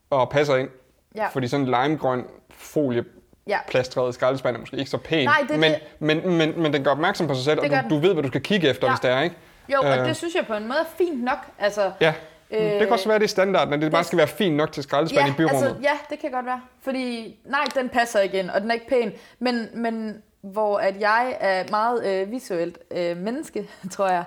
og 0.10 0.30
passer 0.30 0.56
ind. 0.56 0.70
Ja. 1.16 1.28
Fordi 1.28 1.48
sådan 1.48 1.66
en 1.66 1.74
limegrøn 1.84 2.26
folie 2.50 3.04
Ja. 3.48 3.58
plastret 3.68 4.14
skraldespand 4.14 4.56
er 4.56 4.60
måske 4.60 4.78
ikke 4.78 4.90
så 4.92 4.98
pæn, 4.98 5.26
Nej, 5.26 5.46
det 5.50 5.60
men, 5.60 5.72
det. 5.72 5.80
Men, 6.00 6.38
men, 6.38 6.62
men 6.62 6.74
den 6.74 6.84
gør 6.84 6.92
opmærksom 6.92 7.28
på 7.28 7.34
sig 7.36 7.44
selv, 7.44 7.62
Det 7.62 7.72
og 7.74 7.84
du, 7.84 7.96
du 7.96 8.00
ved, 8.02 8.14
hvad 8.14 8.24
du 8.24 8.28
skal 8.30 8.42
kigge 8.42 8.70
efter, 8.70 8.88
Ja. 8.88 8.94
hvis 8.94 9.00
det 9.00 9.12
er, 9.12 9.22
ikke? 9.22 9.36
Jo, 9.74 9.80
og 9.82 9.98
Øh. 9.98 10.06
det 10.06 10.16
synes 10.18 10.36
jeg 10.36 10.46
på 10.48 10.54
en 10.54 10.68
måde 10.68 10.80
er 10.80 10.96
fint 10.98 11.24
nok. 11.24 11.38
Altså, 11.60 11.92
Ja, 12.02 12.14
øh, 12.52 12.60
det 12.62 12.80
kan 12.80 12.90
også 12.92 13.10
være, 13.10 13.20
det 13.20 13.24
er 13.24 13.30
standard, 13.30 13.74
at 13.74 13.82
det 13.82 13.92
bare 13.92 14.04
skal 14.04 14.18
være 14.18 14.28
fint 14.28 14.56
nok 14.56 14.72
til 14.72 14.84
skraldespand 14.84 15.30
i 15.30 15.34
byrummet. 15.38 15.64
Altså, 15.68 15.76
ja, 15.84 15.92
det 16.10 16.20
kan 16.20 16.32
godt 16.32 16.46
være. 16.46 16.62
Fordi, 16.82 17.36
nej, 17.46 17.64
den 17.76 17.90
passer 17.90 18.20
ikke 18.20 18.40
ind, 18.40 18.50
og 18.50 18.62
den 18.62 18.70
er 18.70 18.74
ikke 18.74 18.88
pæn. 18.88 19.12
Men, 19.40 19.68
men 19.74 20.22
hvor 20.42 20.78
at 20.78 21.00
jeg 21.00 21.38
er 21.40 21.64
meget 21.72 22.06
øh, 22.06 22.32
visuelt 22.32 22.78
øh, 22.92 23.18
menneske, 23.18 23.70
tror 23.94 24.08
jeg, 24.08 24.24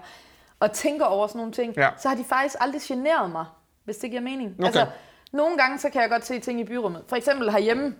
og 0.65 0.73
tænker 0.73 1.05
over 1.05 1.27
sådan 1.27 1.39
nogle 1.39 1.53
ting, 1.53 1.75
Ja. 1.77 1.89
så 1.97 2.09
har 2.09 2.17
de 2.17 2.25
faktisk 2.25 2.57
aldrig 2.61 2.81
generet 2.85 3.31
mig, 3.31 3.45
hvis 3.85 3.97
det 3.97 4.11
giver 4.11 4.23
mening. 4.23 4.55
Okay. 4.59 4.67
Altså, 4.67 4.87
nogle 5.33 5.57
gange, 5.59 5.79
så 5.79 5.91
kan 5.91 6.03
jeg 6.03 6.11
godt 6.11 6.27
se 6.27 6.41
ting 6.41 6.61
i 6.61 6.65
byrummet. 6.65 7.05
For 7.09 7.17
eksempel 7.17 7.51
herhjemme, 7.51 7.95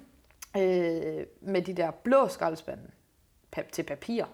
øh, 0.57 1.27
med 1.43 1.63
de 1.63 1.75
der 1.75 1.91
blå 1.91 2.29
skraldespande 2.29 2.83
pa- 3.57 3.71
til 3.71 3.83
papir. 3.83 4.25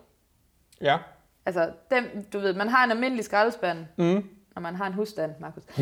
Ja. 0.81 0.99
Altså, 1.47 1.70
dem, 1.91 2.26
du 2.33 2.39
ved, 2.39 2.55
man 2.55 2.68
har 2.68 2.85
en 2.85 2.91
almindelig 2.91 3.24
skraldespand, 3.24 3.78
Mm. 3.97 4.28
når 4.55 4.61
man 4.62 4.74
har 4.76 4.87
en 4.87 4.93
husstand, 4.93 5.33
Markus. 5.41 5.62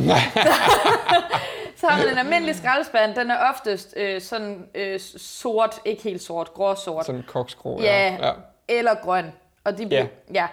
så 1.76 1.86
har 1.86 1.98
man 2.04 2.12
en 2.12 2.18
almindelig 2.18 2.54
skraldespand, 2.54 3.14
den 3.14 3.30
er 3.30 3.50
oftest 3.50 3.94
øh, 3.96 4.20
sådan 4.20 4.68
øh, 4.74 5.00
sort, 5.16 5.80
ikke 5.84 6.02
helt 6.02 6.22
sort, 6.22 6.54
gråsort, 6.54 7.06
Sådan 7.06 7.22
koksgrå. 7.28 7.80
Ja. 7.82 8.16
ja. 8.20 8.32
eller 8.68 8.94
grøn. 9.02 9.32
Og 9.64 9.78
de 9.78 9.86
bliver, 9.86 10.06
Ja. 10.34 10.48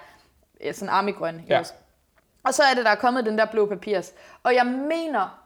ja, 0.63 0.71
sådan 0.73 0.89
armigrøn. 0.89 1.43
Ja. 1.49 1.57
Ja. 1.57 1.63
Og 2.45 2.53
så 2.53 2.63
er 2.63 2.73
det, 2.75 2.85
der 2.85 2.91
er 2.91 2.95
kommet 2.95 3.25
den 3.25 3.37
der 3.37 3.45
blå 3.45 3.65
papirs. 3.65 4.13
Og 4.43 4.55
jeg 4.55 4.65
mener, 4.65 5.39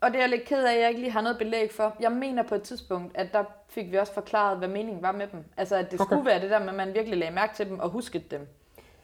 og 0.00 0.10
det 0.10 0.16
er 0.16 0.20
jeg 0.20 0.28
lidt 0.28 0.44
ked 0.44 0.64
af, 0.64 0.72
at 0.74 0.80
jeg 0.80 0.88
ikke 0.88 1.00
lige 1.00 1.12
har 1.12 1.20
noget 1.20 1.38
belæg 1.38 1.70
for, 1.76 1.96
jeg 2.00 2.12
mener 2.12 2.42
på 2.42 2.54
et 2.54 2.62
tidspunkt, 2.62 3.16
at 3.16 3.32
der 3.32 3.44
fik 3.70 3.90
vi 3.92 3.96
også 3.96 4.14
forklaret, 4.14 4.58
hvad 4.58 4.68
meningen 4.68 5.02
var 5.02 5.12
med 5.12 5.26
dem. 5.32 5.44
Altså, 5.56 5.76
at 5.76 5.90
det 5.90 6.00
Okay. 6.00 6.08
skulle 6.14 6.26
være 6.26 6.40
det 6.40 6.50
der 6.50 6.58
med, 6.58 6.68
at 6.68 6.74
man 6.74 6.94
virkelig 6.94 7.18
lagde 7.18 7.34
mærke 7.34 7.54
til 7.54 7.68
dem 7.68 7.80
og 7.80 7.88
huskede 7.90 8.24
dem. 8.30 8.48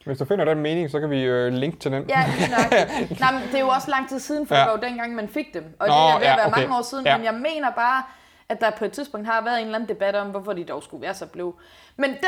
Hvis 0.06 0.18
du 0.18 0.24
finder 0.24 0.44
den 0.44 0.58
mening, 0.58 0.90
så 0.90 1.00
kan 1.00 1.10
vi 1.10 1.22
øh, 1.22 1.52
linke 1.52 1.78
til 1.78 1.92
den. 1.92 2.04
Ja, 2.08 2.24
lige 2.38 2.50
nok. 2.50 2.72
Nej, 3.20 3.32
men 3.32 3.42
det 3.42 3.54
er 3.54 3.60
jo 3.60 3.68
også 3.68 3.90
lang 3.90 4.08
tid 4.08 4.18
siden, 4.18 4.46
for 4.46 4.54
Ja. 4.54 4.60
det 4.60 4.66
var 4.70 4.76
jo 4.76 4.82
dengang, 4.82 5.14
man 5.14 5.28
fik 5.28 5.54
dem. 5.54 5.64
Og 5.78 5.88
Nå, 5.88 5.94
det 5.94 6.00
er 6.00 6.18
ved 6.18 6.26
at 6.26 6.30
ja, 6.30 6.36
være 6.36 6.46
okay. 6.46 6.60
mange 6.60 6.76
år 6.78 6.82
siden, 6.82 7.06
Ja. 7.06 7.16
men 7.16 7.24
jeg 7.24 7.34
mener 7.34 7.70
bare, 7.70 8.02
at 8.48 8.60
der 8.60 8.70
på 8.70 8.84
et 8.84 8.92
tidspunkt 8.92 9.26
har 9.26 9.40
været 9.44 9.58
en 9.58 9.64
eller 9.64 9.74
anden 9.78 9.88
debat 9.88 10.16
om, 10.16 10.26
hvorfor 10.30 10.52
de 10.52 10.64
dog 10.64 10.82
skulle 10.82 11.02
være 11.02 11.14
så 11.14 11.26
blå. 11.26 11.56
Men 11.96 12.10
den, 12.10 12.18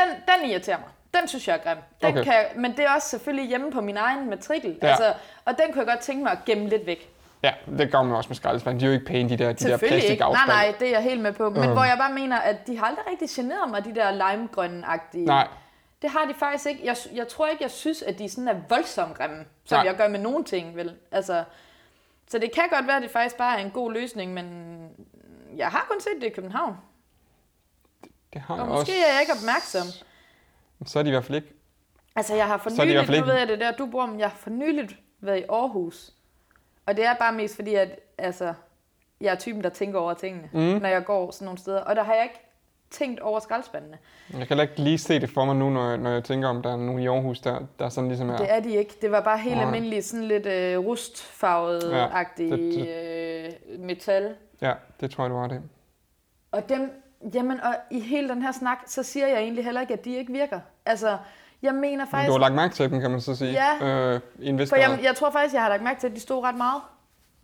den 0.41 0.49
irriterer 0.49 0.77
mig. 0.77 0.87
Den 1.19 1.27
synes 1.27 1.47
jeg 1.47 1.55
er 1.55 1.59
grim. 1.63 1.77
Den 2.01 2.09
Okay. 2.11 2.23
kan, 2.23 2.45
men 2.55 2.71
det 2.77 2.85
er 2.85 2.93
også 2.95 3.09
selvfølgelig 3.09 3.49
hjemme 3.49 3.71
på 3.71 3.81
min 3.81 3.97
egen 3.97 4.29
matrikel. 4.29 4.79
Ja. 4.81 4.87
Altså, 4.87 5.13
og 5.45 5.57
den 5.57 5.65
kunne 5.73 5.79
jeg 5.79 5.87
godt 5.87 5.99
tænke 5.99 6.23
mig 6.23 6.31
at 6.31 6.37
gemme 6.45 6.69
lidt 6.69 6.85
væk. 6.85 7.09
Ja, 7.43 7.53
det 7.77 7.91
gør 7.91 8.01
man 8.01 8.15
også 8.15 8.29
med 8.29 8.35
skraldespand. 8.35 8.79
De 8.79 8.85
er 8.85 8.89
jo 8.89 8.93
ikke 8.93 9.05
pæne, 9.05 9.29
de 9.29 9.37
der, 9.37 9.53
de 9.53 9.63
der 9.63 9.73
ikke. 9.73 9.85
Nej, 9.85 9.89
plastikaffald. 9.89 10.47
nej, 10.47 10.73
det 10.79 10.87
er 10.87 10.91
jeg 10.91 11.03
helt 11.03 11.21
med 11.21 11.33
på. 11.33 11.49
Men 11.49 11.63
Øhm. 11.63 11.71
hvor 11.73 11.83
jeg 11.83 11.97
bare 11.97 12.13
mener, 12.13 12.37
at 12.39 12.67
de 12.67 12.77
har 12.77 12.85
aldrig 12.85 13.05
rigtig 13.11 13.29
generet 13.29 13.69
mig, 13.69 13.85
de 13.85 13.95
der 13.95 14.11
limegrønne-agtige. 14.11 15.25
Nej, 15.25 15.47
Det 16.01 16.09
har 16.09 16.25
de 16.25 16.33
faktisk 16.33 16.65
ikke. 16.65 16.81
Jeg, 16.85 16.95
jeg 17.13 17.27
tror 17.27 17.47
ikke, 17.47 17.63
jeg 17.63 17.71
synes, 17.71 18.01
at 18.01 18.19
de 18.19 18.29
sådan 18.29 18.47
er 18.47 18.55
voldsomt 18.69 19.17
grimme, 19.17 19.45
som 19.65 19.75
Nej. 19.77 19.85
jeg 19.85 19.95
gør 19.95 20.07
med 20.07 20.19
nogle 20.19 20.43
ting, 20.43 20.75
vel? 20.75 20.95
Altså, 21.11 21.43
så 22.27 22.39
det 22.39 22.51
kan 22.51 22.63
godt 22.71 22.87
være, 22.87 22.95
at 22.97 23.01
det 23.03 23.11
faktisk 23.11 23.37
bare 23.37 23.59
er 23.59 23.65
en 23.65 23.71
god 23.71 23.93
løsning, 23.93 24.33
men 24.33 24.45
jeg 25.55 25.67
har 25.67 25.85
kun 25.89 26.01
set 26.01 26.21
det 26.21 26.27
i 26.27 26.29
København. 26.29 26.75
det 28.33 28.41
har 28.41 28.53
Og 28.53 28.59
jeg 28.59 28.67
måske 28.67 28.79
også. 28.81 28.91
er 29.07 29.13
jeg 29.13 29.21
ikke 29.21 29.33
opmærksom. 29.33 29.87
Så 30.85 30.99
er 30.99 31.03
de 31.03 31.09
i 31.09 31.11
hvert 31.11 31.25
fald 31.25 31.35
ikke. 31.35 31.53
Altså, 32.15 32.35
jeg 32.35 32.47
har 32.47 32.57
for 32.57 32.69
nyligt, 32.69 33.07
nu 33.09 33.13
ikke- 33.15 33.27
ved 33.27 33.33
jeg 33.37 33.47
det 33.47 33.59
der, 33.59 33.71
du 33.71 33.85
bor, 33.85 34.05
men 34.05 34.19
jeg 34.19 34.29
har 34.29 34.37
for 34.37 34.49
nyligt 34.49 34.95
været 35.21 35.37
i 35.39 35.43
Aarhus. 35.49 36.11
Og 36.85 36.97
det 36.97 37.05
er 37.05 37.13
bare 37.13 37.33
mest 37.33 37.55
fordi, 37.55 37.75
at 37.75 37.99
altså, 38.17 38.53
jeg 39.21 39.31
er 39.31 39.35
typen, 39.37 39.63
der 39.63 39.69
tænker 39.69 39.99
over 39.99 40.13
tingene, 40.13 40.49
Mm. 40.53 40.59
når 40.59 40.87
jeg 40.89 41.05
går 41.05 41.31
sådan 41.31 41.45
nogle 41.45 41.57
steder. 41.57 41.81
Og 41.81 41.95
der 41.95 42.03
har 42.03 42.13
jeg 42.13 42.23
ikke 42.23 42.39
tænkt 42.89 43.19
over 43.19 43.39
skraldespandene. 43.39 43.97
Jeg 44.37 44.47
kan 44.47 44.59
ikke 44.59 44.73
lige 44.81 44.97
se 44.97 45.19
det 45.19 45.29
for 45.29 45.45
mig 45.45 45.55
nu, 45.55 45.69
når 45.69 45.89
jeg, 45.89 45.97
når 45.97 46.09
jeg 46.09 46.23
tænker 46.23 46.47
om, 46.47 46.61
der 46.61 46.71
er 46.73 46.77
nogen 46.77 47.01
i 47.01 47.07
Aarhus, 47.07 47.39
der, 47.39 47.59
der 47.79 47.89
sådan 47.89 48.07
ligesom 48.07 48.29
er... 48.29 48.37
Det 48.37 48.51
er 48.51 48.59
de 48.59 48.75
ikke. 48.75 48.93
Det 49.01 49.11
var 49.11 49.21
bare 49.21 49.37
helt 49.37 49.55
Nej. 49.55 49.65
almindeligt, 49.65 50.05
sådan 50.05 50.25
lidt 50.25 50.45
øh, 50.45 50.79
rustfarvet-agtig 50.79 52.49
Ja, 52.49 52.55
det, 52.55 53.53
øh, 53.73 53.79
metal. 53.79 54.35
Ja, 54.61 54.73
det 54.99 55.11
tror 55.11 55.23
jeg, 55.23 55.31
du 55.31 55.35
har 55.37 55.47
det. 55.47 55.61
Og 56.51 56.69
dem, 56.69 57.00
jamen, 57.33 57.61
og 57.61 57.75
i 57.91 57.99
hele 57.99 58.29
den 58.29 58.41
her 58.41 58.51
snak, 58.51 58.77
så 58.85 59.03
siger 59.03 59.27
jeg 59.27 59.37
egentlig 59.37 59.65
heller 59.65 59.81
ikke, 59.81 59.93
at 59.93 60.05
de 60.05 60.15
ikke 60.15 60.33
virker. 60.33 60.59
Altså, 60.85 61.17
jeg 61.61 61.73
mener 61.75 62.05
Men 62.05 62.11
faktisk... 62.11 62.27
du 62.27 62.31
har 62.33 62.39
lagt 62.39 62.53
mærke 62.55 62.73
til 62.75 62.91
dem, 62.91 63.01
kan 63.01 63.11
man 63.11 63.21
så 63.21 63.35
sige. 63.35 63.51
Ja. 63.51 63.85
Øh, 63.85 64.19
i 64.39 64.65
For 64.65 64.75
jeg, 64.75 64.99
jeg 65.03 65.15
tror 65.15 65.31
faktisk, 65.31 65.53
jeg 65.53 65.61
har 65.61 65.69
lagt 65.69 65.83
mærke 65.83 65.99
til, 65.99 66.07
at 66.07 66.15
de 66.15 66.19
stod 66.19 66.43
ret 66.43 66.55
meget. 66.55 66.81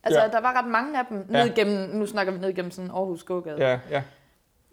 Altså, 0.04 0.22
Ja. 0.22 0.28
der 0.28 0.42
var 0.42 0.54
ret 0.60 0.68
mange 0.68 1.00
af 1.00 1.06
dem. 1.10 1.28
Ja. 1.32 1.44
Ned 1.46 1.56
gennem, 1.56 1.90
nu 1.90 2.06
snakker 2.06 2.34
vi 2.34 2.40
ned 2.40 2.54
gennem 2.54 2.72
sådan 2.72 2.92
Aarhus 2.92 3.24
gågade. 3.24 3.58
Ja, 3.68 3.80
ja. 3.90 4.04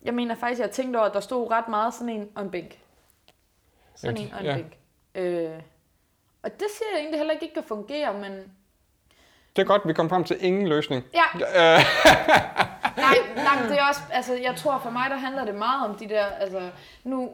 Jeg 0.02 0.14
mener 0.14 0.34
faktisk, 0.34 0.58
jeg 0.58 0.66
har 0.66 0.72
tænkt 0.72 0.96
over, 0.96 1.06
at 1.06 1.14
der 1.14 1.20
stod 1.20 1.50
ret 1.50 1.68
meget 1.68 1.94
sådan 1.94 2.08
en 2.08 2.28
og 2.34 2.42
en 2.42 2.50
bænk. 2.50 2.78
Sådan 3.96 4.16
en 4.16 4.32
og 4.34 4.40
en 4.40 4.46
ja. 4.46 4.54
bænk. 4.54 4.76
Øh, 5.14 5.50
og 6.42 6.50
det 6.52 6.66
siger 6.76 6.88
jeg 6.92 7.00
egentlig 7.00 7.18
heller 7.20 7.32
ikke 7.32 7.44
ikke 7.44 7.54
kan 7.54 7.64
fungere, 7.68 8.14
men... 8.14 8.32
Det 9.56 9.62
er 9.62 9.66
godt, 9.66 9.82
vi 9.88 9.92
kom 9.92 10.08
frem 10.08 10.24
til 10.24 10.36
ingen 10.44 10.68
løsning. 10.68 11.04
Ja, 11.14 11.24
Øh, 11.78 11.80
nej, 12.96 13.14
nej, 13.36 13.62
det 13.68 13.78
er 13.78 13.84
også... 13.88 14.00
Altså, 14.12 14.34
jeg 14.34 14.56
tror 14.56 14.78
for 14.78 14.90
mig, 14.90 15.10
der 15.10 15.16
handler 15.16 15.44
det 15.44 15.54
meget 15.54 15.88
om 15.90 15.94
de 15.94 16.08
der... 16.08 16.24
Altså, 16.26 16.60
nu, 17.04 17.30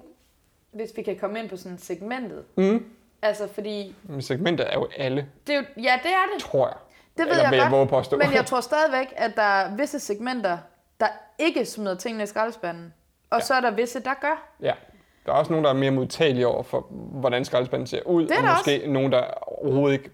hvis 0.73 0.91
vi 0.97 1.03
kan 1.03 1.19
komme 1.19 1.39
ind 1.39 1.49
på 1.49 1.57
sådan 1.57 1.79
segmentet. 1.79 2.45
mm. 2.57 2.85
Altså, 3.23 3.49
fordi... 3.55 3.95
Men 4.03 4.23
segmentet 4.23 4.67
er 4.71 4.75
jo 4.75 4.89
alle, 4.99 5.27
Det 5.47 5.55
er 5.55 5.59
jo, 5.59 5.65
ja, 5.77 5.99
det 6.03 6.11
er 6.11 6.35
det. 6.35 6.43
tror 6.43 6.67
jeg. 6.69 6.77
Det 7.19 7.25
ved 7.25 7.31
Eller 7.33 7.45
jeg 7.45 7.53
jeg 7.53 7.71
godt. 7.71 8.19
Men 8.19 8.33
jeg 8.33 8.47
tror 8.47 8.61
stadigvæk, 8.61 9.07
at 9.17 9.33
der 9.37 9.43
er 9.43 9.77
visse 9.77 9.99
segmenter, 10.01 10.59
der 11.01 11.07
ikke 11.39 11.65
smider 11.67 11.95
tingene 11.95 12.25
i 12.25 12.27
skraldespanden. 12.27 12.95
Og 13.31 13.39
Ja. 13.39 13.45
så 13.45 13.55
er 13.55 13.61
der 13.61 13.71
visse, 13.71 14.01
der 14.01 14.15
gør. 14.21 14.49
Ja. 14.63 14.73
Der 15.27 15.33
er 15.33 15.37
også 15.37 15.51
nogen, 15.53 15.65
der 15.65 15.71
er 15.71 15.75
mere 15.75 15.91
modtagelige 15.91 16.47
over 16.47 16.63
for, 16.63 16.87
hvordan 16.91 17.45
skraldespanden 17.45 17.87
ser 17.87 18.03
ud. 18.03 18.23
Og 18.29 18.45
måske 18.57 18.93
nogen, 18.93 19.13
der 19.13 19.25
overhovedet 19.47 19.93
ikke 19.99 20.11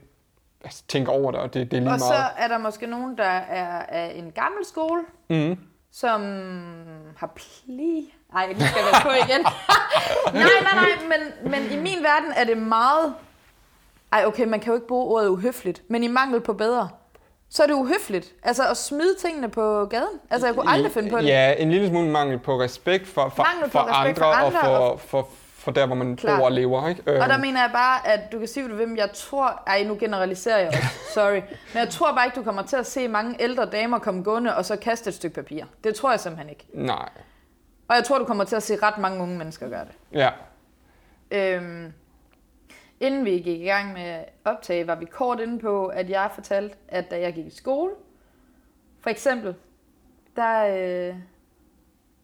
altså, 0.67 0.83
tænker 0.89 1.13
over 1.13 1.31
det, 1.33 1.41
og 1.41 1.55
det, 1.55 1.71
det 1.71 1.77
er 1.77 1.81
lige 1.81 1.93
Og 1.93 1.99
så 2.01 2.07
meget. 2.09 2.27
er 2.37 2.49
der 2.49 2.59
måske 2.59 2.87
nogen, 2.87 3.19
der 3.19 3.25
er 3.25 3.83
af 3.89 4.13
en 4.15 4.31
gammel 4.33 4.65
skole, 4.67 5.03
Mm. 5.31 5.59
som 5.93 6.21
har 7.17 7.27
pli... 7.37 8.15
Ej, 8.37 8.47
nu 8.53 8.55
skal 8.67 8.83
jeg 8.93 9.03
på 9.03 9.09
igen. 9.11 9.41
nej, 10.35 10.43
nej, 10.63 10.75
nej, 10.75 10.89
men, 11.43 11.51
men 11.51 11.73
i 11.73 11.77
min 11.83 12.03
verden 12.03 12.33
er 12.37 12.45
det 12.45 12.59
meget... 12.59 13.15
Ej, 14.13 14.25
okay, 14.27 14.45
man 14.45 14.61
kan 14.61 14.69
jo 14.71 14.75
ikke 14.75 14.87
bruge 14.87 15.07
ordet 15.15 15.29
uhøfligt, 15.29 15.83
men 15.89 16.03
i 16.03 16.07
mangel 16.09 16.41
på 16.41 16.53
bedre, 16.53 16.89
så 17.51 17.63
er 17.63 17.67
det 17.67 17.75
uhøfligt. 17.75 18.35
Altså 18.43 18.63
at 18.71 18.77
smide 18.77 19.15
tingene 19.21 19.49
på 19.49 19.85
gaden. 19.91 20.21
Altså, 20.31 20.47
jeg 20.47 20.55
kunne 20.57 20.71
aldrig 20.71 20.93
finde 20.93 21.11
på 21.11 21.19
det. 21.19 21.27
Ja, 21.27 21.53
en 21.59 21.71
lille 21.71 21.89
smule 21.89 22.09
mangel 22.11 22.39
på 22.39 22.61
respekt 22.61 23.07
for, 23.07 23.29
for, 23.37 23.43
Mangel 23.43 23.65
på 23.65 23.71
for, 23.71 23.81
respekt 24.03 24.19
andre, 24.19 24.51
for 24.51 24.57
andre 24.57 24.61
og 24.61 24.65
for, 24.81 24.89
og- 24.91 25.01
for, 25.01 25.23
for 25.23 25.29
der, 25.73 25.87
hvor 25.87 25.95
man 25.97 26.17
Klart. 26.17 26.39
bor 26.39 26.45
og 26.47 26.53
lever. 26.53 26.89
Ikke? 26.89 27.03
Og 27.23 27.29
der 27.29 27.33
Øhm, 27.33 27.41
mener 27.41 27.61
jeg 27.61 27.71
bare, 27.73 28.07
at 28.09 28.21
du 28.33 28.39
kan 28.39 28.49
sige, 28.49 28.69
men 28.69 28.97
jeg 28.97 29.11
tror... 29.15 29.63
Ej, 29.67 29.83
nu 29.85 29.97
generaliserer 30.01 30.59
jeg 30.59 30.67
også. 30.69 30.81
Sorry. 31.15 31.41
Men 31.75 31.81
jeg 31.81 31.89
tror 31.89 32.13
bare 32.15 32.25
ikke, 32.27 32.37
du 32.37 32.43
kommer 32.43 32.63
til 32.63 32.77
at 32.77 32.87
se 32.87 33.09
mange 33.09 33.37
ældre 33.43 33.65
damer 33.67 33.99
komme 33.99 34.23
gående 34.23 34.57
og 34.57 34.65
så 34.65 34.77
kaste 34.77 35.09
et 35.09 35.15
stykke 35.15 35.35
papir. 35.35 35.65
Det 35.85 35.95
tror 35.95 36.11
jeg 36.11 36.21
simpelthen 36.21 36.51
ikke. 36.51 36.67
Nej, 36.75 37.09
Og 37.89 37.97
jeg 37.97 38.05
tror, 38.05 38.19
du 38.19 38.25
kommer 38.25 38.45
til 38.45 38.57
at 38.57 38.63
se 38.63 38.77
ret 38.83 38.99
mange 38.99 39.23
unge 39.23 39.39
mennesker 39.39 39.69
gøre 39.69 39.85
det. 39.85 39.95
ja. 40.13 40.31
Øhm, 41.31 41.93
inden 43.01 43.25
vi 43.25 43.31
gik 43.31 43.61
i 43.61 43.65
gang 43.65 43.93
med 43.93 44.25
optag, 44.45 44.87
var 44.87 44.95
vi 44.95 45.05
kort 45.05 45.41
inde 45.41 45.59
på, 45.59 45.87
at 45.87 46.11
jeg 46.11 46.31
fortalte, 46.35 46.77
at 46.89 47.11
da 47.11 47.21
jeg 47.21 47.33
gik 47.35 47.47
i 47.47 47.57
skole, 47.57 47.91
for 49.01 49.11
eksempel, 49.11 49.55
der, 50.37 50.67
øh, 50.67 51.15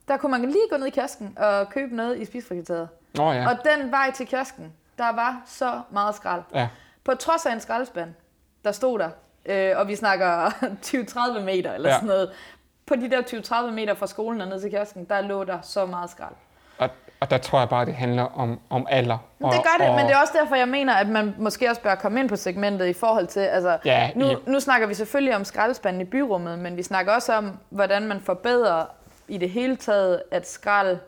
der 0.09 0.17
kunne 0.17 0.31
man 0.31 0.43
lige 0.43 0.65
gå 0.71 0.77
ned 0.77 0.87
i 0.87 0.91
kiosken 0.91 1.39
og 1.39 1.71
købe 1.71 1.97
noget 1.97 2.19
i 2.19 2.25
spisfrikateret. 2.25 2.89
Nå 3.15 3.33
ja. 3.33 3.49
Og 3.49 3.57
den 3.65 3.91
vej 3.91 4.11
til 4.11 4.27
kiosken, 4.27 4.73
der 4.99 5.13
var 5.13 5.43
så 5.47 5.81
meget 5.91 6.15
skrald. 6.15 6.43
ja. 6.55 6.69
På 7.05 7.15
trods 7.15 7.47
af 7.47 7.53
en 7.53 7.61
skraldespand, 7.61 8.15
der 8.65 8.73
stod 8.73 8.99
der, 8.99 9.11
øh, 9.47 9.73
og 9.79 9.89
vi 9.89 9.97
snakker 9.97 10.51
20-30 11.37 11.41
meter 11.41 11.73
eller 11.73 11.89
Ja. 11.89 11.95
sådan 11.95 12.09
noget. 12.09 12.31
På 12.87 12.95
de 12.97 13.11
der 13.11 13.23
20-30 13.69 13.71
meter 13.71 13.95
fra 13.95 14.07
skolen 14.07 14.41
og 14.41 14.49
ned 14.49 14.61
til 14.61 14.71
kiosken, 14.71 15.05
der 15.05 15.21
lå 15.21 15.45
der 15.45 15.59
så 15.63 15.87
meget 15.87 16.11
skrald. 16.11 16.35
Og, 16.79 16.89
og 17.21 17.31
der 17.31 17.39
tror 17.39 17.59
jeg 17.59 17.69
bare, 17.69 17.85
det 17.87 17.95
handler 17.95 18.23
om, 18.23 18.61
om 18.71 18.87
alder. 18.91 19.19
Og, 19.41 19.53
det 19.53 19.63
gør 19.63 19.85
det, 19.85 19.89
og, 19.91 19.97
men 19.97 20.07
det 20.07 20.13
er 20.13 20.19
også 20.21 20.33
derfor, 20.43 20.55
jeg 20.55 20.69
mener, 20.69 20.95
at 20.95 21.09
man 21.09 21.35
måske 21.39 21.71
også 21.71 21.83
bør 21.83 21.95
komme 21.95 22.21
ind 22.21 22.29
på 22.29 22.37
segmentet 22.37 22.87
i 22.87 22.93
forhold 22.93 23.27
til, 23.27 23.41
altså, 23.41 23.79
Ja, 23.85 24.11
nu, 24.17 24.27
nu 24.47 24.61
snakker 24.61 24.87
vi 24.87 24.95
selvfølgelig 24.95 25.37
om 25.37 25.45
skraldespanden 25.45 26.01
i 26.03 26.05
byrummet, 26.05 26.59
men 26.59 26.77
vi 26.77 26.83
snakker 26.83 27.13
også 27.13 27.35
om, 27.35 27.59
hvordan 27.71 28.03
man 28.09 28.21
forbedrer 28.21 28.85
i 29.29 29.39
det 29.39 29.51
hele 29.51 29.77
taget, 29.77 30.23
at 30.31 30.49
skrald 30.49 30.99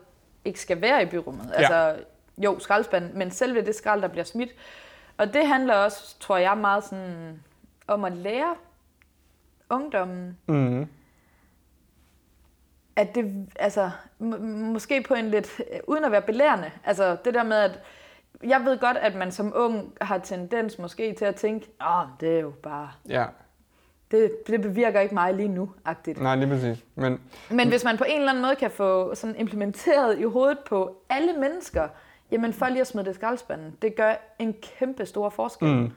ikke 0.45 0.59
skal 0.59 0.81
være 0.81 1.03
i 1.03 1.05
byrummet. 1.05 1.45
Ja. 1.49 1.53
Altså, 1.53 2.03
jo, 2.37 2.59
skraldespanden, 2.59 3.17
men 3.17 3.31
selve 3.31 3.61
det 3.65 3.75
skrald, 3.75 4.01
der 4.01 4.07
bliver 4.07 4.23
smidt. 4.23 4.49
Og 5.17 5.33
det 5.33 5.47
handler 5.47 5.73
også, 5.75 6.19
tror 6.19 6.37
jeg, 6.37 6.57
meget 6.57 6.83
sådan 6.83 7.43
om 7.87 8.03
at 8.05 8.11
lære 8.13 8.55
ungdommen, 9.69 10.37
Mm, 10.47 10.87
at 12.95 13.15
det, 13.15 13.47
altså, 13.59 13.91
m- 14.21 14.37
måske 14.45 15.01
på 15.07 15.13
en 15.13 15.29
lidt, 15.29 15.61
øh, 15.73 15.79
uden 15.87 16.03
at 16.05 16.11
være 16.11 16.21
belærende, 16.21 16.71
altså 16.85 17.17
det 17.25 17.33
der 17.33 17.43
med, 17.43 17.57
at 17.57 17.79
jeg 18.43 18.61
ved 18.65 18.77
godt, 18.79 18.97
at 18.97 19.15
man 19.15 19.31
som 19.31 19.51
ung 19.55 19.93
har 20.01 20.17
tendens 20.17 20.79
måske 20.79 21.13
til 21.13 21.25
at 21.25 21.35
tænke, 21.35 21.67
åh, 21.87 22.03
det 22.19 22.35
er 22.35 22.39
jo 22.39 22.49
bare, 22.63 22.91
ja, 23.09 23.25
det, 24.11 24.31
det 24.47 24.61
bevirker 24.61 24.99
ikke 24.99 25.13
mig 25.13 25.33
lige 25.33 25.47
nu, 25.47 25.69
agtigt. 25.85 26.21
nej, 26.21 26.35
lige 26.35 26.49
præcis. 26.49 26.77
Men 26.95 27.19
Men 27.49 27.69
hvis 27.69 27.83
man 27.83 27.97
på 27.97 28.03
en 28.07 28.17
eller 28.19 28.29
anden 28.31 28.41
måde 28.43 28.55
kan 28.55 28.71
få 28.71 29.15
sådan 29.15 29.35
implementeret 29.39 30.19
i 30.19 30.23
hovedet 30.23 30.59
på 30.59 30.95
alle 31.09 31.33
mennesker, 31.33 31.87
jamen 32.31 32.53
for 32.53 32.65
lige 32.67 32.81
at 32.81 32.87
smide 32.87 33.05
det 33.05 33.11
i 33.11 33.15
skraldespanden, 33.15 33.75
det 33.81 33.95
gør 33.95 34.13
en 34.39 34.55
kæmpe 34.79 35.05
stor 35.05 35.29
forskel. 35.29 35.67
mm, 35.67 35.91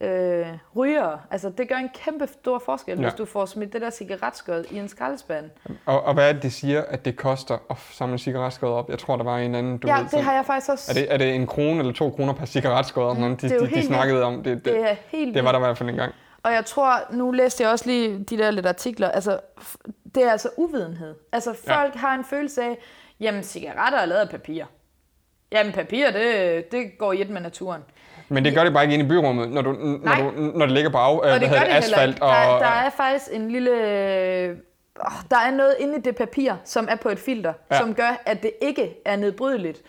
Øh, 0.00 0.46
ryger, 0.76 1.18
altså 1.30 1.50
det 1.58 1.68
gør 1.68 1.74
en 1.76 1.88
kæmpe 2.04 2.26
stor 2.26 2.58
forskel, 2.58 2.96
Ja. 2.98 3.02
hvis 3.02 3.14
du 3.14 3.24
får 3.24 3.46
smidt 3.46 3.72
det 3.72 3.80
der 3.80 3.90
cigaretskod 3.90 4.64
i 4.70 4.78
en 4.78 4.88
skraldespand. 4.88 5.50
og, 5.86 6.02
og 6.04 6.14
hvad 6.14 6.28
er 6.28 6.32
det, 6.32 6.42
de 6.42 6.50
siger, 6.50 6.82
at 6.88 7.04
det 7.04 7.16
koster 7.16 7.58
at 7.70 7.76
samle 7.90 8.18
cigaretskod 8.18 8.70
op? 8.70 8.90
Jeg 8.90 8.98
tror, 8.98 9.16
der 9.16 9.24
var 9.24 9.38
en 9.38 9.54
anden, 9.54 9.78
du 9.78 9.88
ja, 9.88 9.94
ved, 9.94 10.02
det 10.02 10.10
sådan- 10.10 10.24
har 10.24 10.34
jeg 10.34 10.44
faktisk 10.46 10.70
også. 10.70 10.90
Er 10.90 10.94
det, 10.94 11.12
er 11.12 11.16
det 11.18 11.34
en 11.34 11.46
krone 11.46 11.78
eller 11.78 11.92
to 11.92 12.10
kroner 12.10 12.32
per 12.32 12.46
cigaretskod? 12.46 13.16
Mm, 13.16 13.22
de, 13.22 13.48
det 13.48 13.52
er 13.52 13.58
de, 13.58 13.64
de 13.66 13.70
helt 13.70 13.86
snakkede 13.86 14.22
om 14.24 14.42
det. 14.42 14.44
Det, 14.56 14.64
det 14.64 14.90
er 14.90 14.94
helt 15.08 15.34
det 15.34 15.44
var 15.44 15.52
der 15.52 15.58
i 15.58 15.62
hvert 15.62 15.78
fald 15.78 15.88
en 15.90 15.96
gang. 15.96 16.12
Og 16.46 16.52
jeg 16.52 16.64
tror, 16.64 17.00
nu 17.10 17.30
læste 17.30 17.62
jeg 17.62 17.70
også 17.70 17.86
lige 17.86 18.18
de 18.18 18.38
der 18.38 18.50
lidt 18.50 18.66
artikler, 18.66 19.10
altså 19.10 19.40
det 20.14 20.22
er 20.24 20.30
altså 20.30 20.48
uvidenhed. 20.56 21.14
Altså 21.32 21.54
folk 21.68 21.94
ja. 21.94 21.98
har 21.98 22.14
en 22.14 22.24
følelse 22.24 22.62
af, 22.62 22.78
jamen 23.20 23.42
cigaretter 23.42 23.98
er 23.98 24.06
lavet 24.06 24.20
af 24.20 24.28
papir. 24.28 24.64
Jamen 25.52 25.72
papir, 25.72 26.10
det, 26.10 26.72
det 26.72 26.98
går 26.98 27.12
i 27.12 27.20
et 27.20 27.30
med 27.30 27.40
naturen. 27.40 27.82
Men 28.28 28.44
det 28.44 28.54
gør 28.54 28.64
det 28.64 28.72
bare 28.72 28.82
ikke 28.84 28.94
inde 28.94 29.04
i 29.04 29.08
byrummet, 29.08 29.48
når, 29.48 29.62
du, 29.62 29.72
når, 29.72 29.98
Nej. 30.04 30.20
du, 30.20 30.30
når 30.30 30.66
det 30.66 30.74
ligger 30.74 30.90
på 30.90 30.98
af, 30.98 31.34
Og 31.34 31.40
det 31.40 31.50
det, 31.50 31.56
asfalt. 31.56 32.22
Og, 32.22 32.28
Der, 32.28 32.58
der 32.58 32.66
er 32.66 32.90
faktisk 32.90 33.26
en 33.32 33.50
lille... 33.50 33.70
Der 35.30 35.36
er 35.46 35.50
noget 35.50 35.74
inde 35.78 35.98
i 35.98 36.00
det 36.00 36.16
papir, 36.16 36.52
som 36.64 36.88
er 36.90 36.96
på 36.96 37.08
et 37.08 37.18
filter, 37.18 37.52
ja. 37.70 37.78
som 37.78 37.94
gør, 37.94 38.22
at 38.26 38.42
det 38.42 38.50
ikke 38.62 38.96
er 39.04 39.16
nedbrydeligt. 39.16 39.82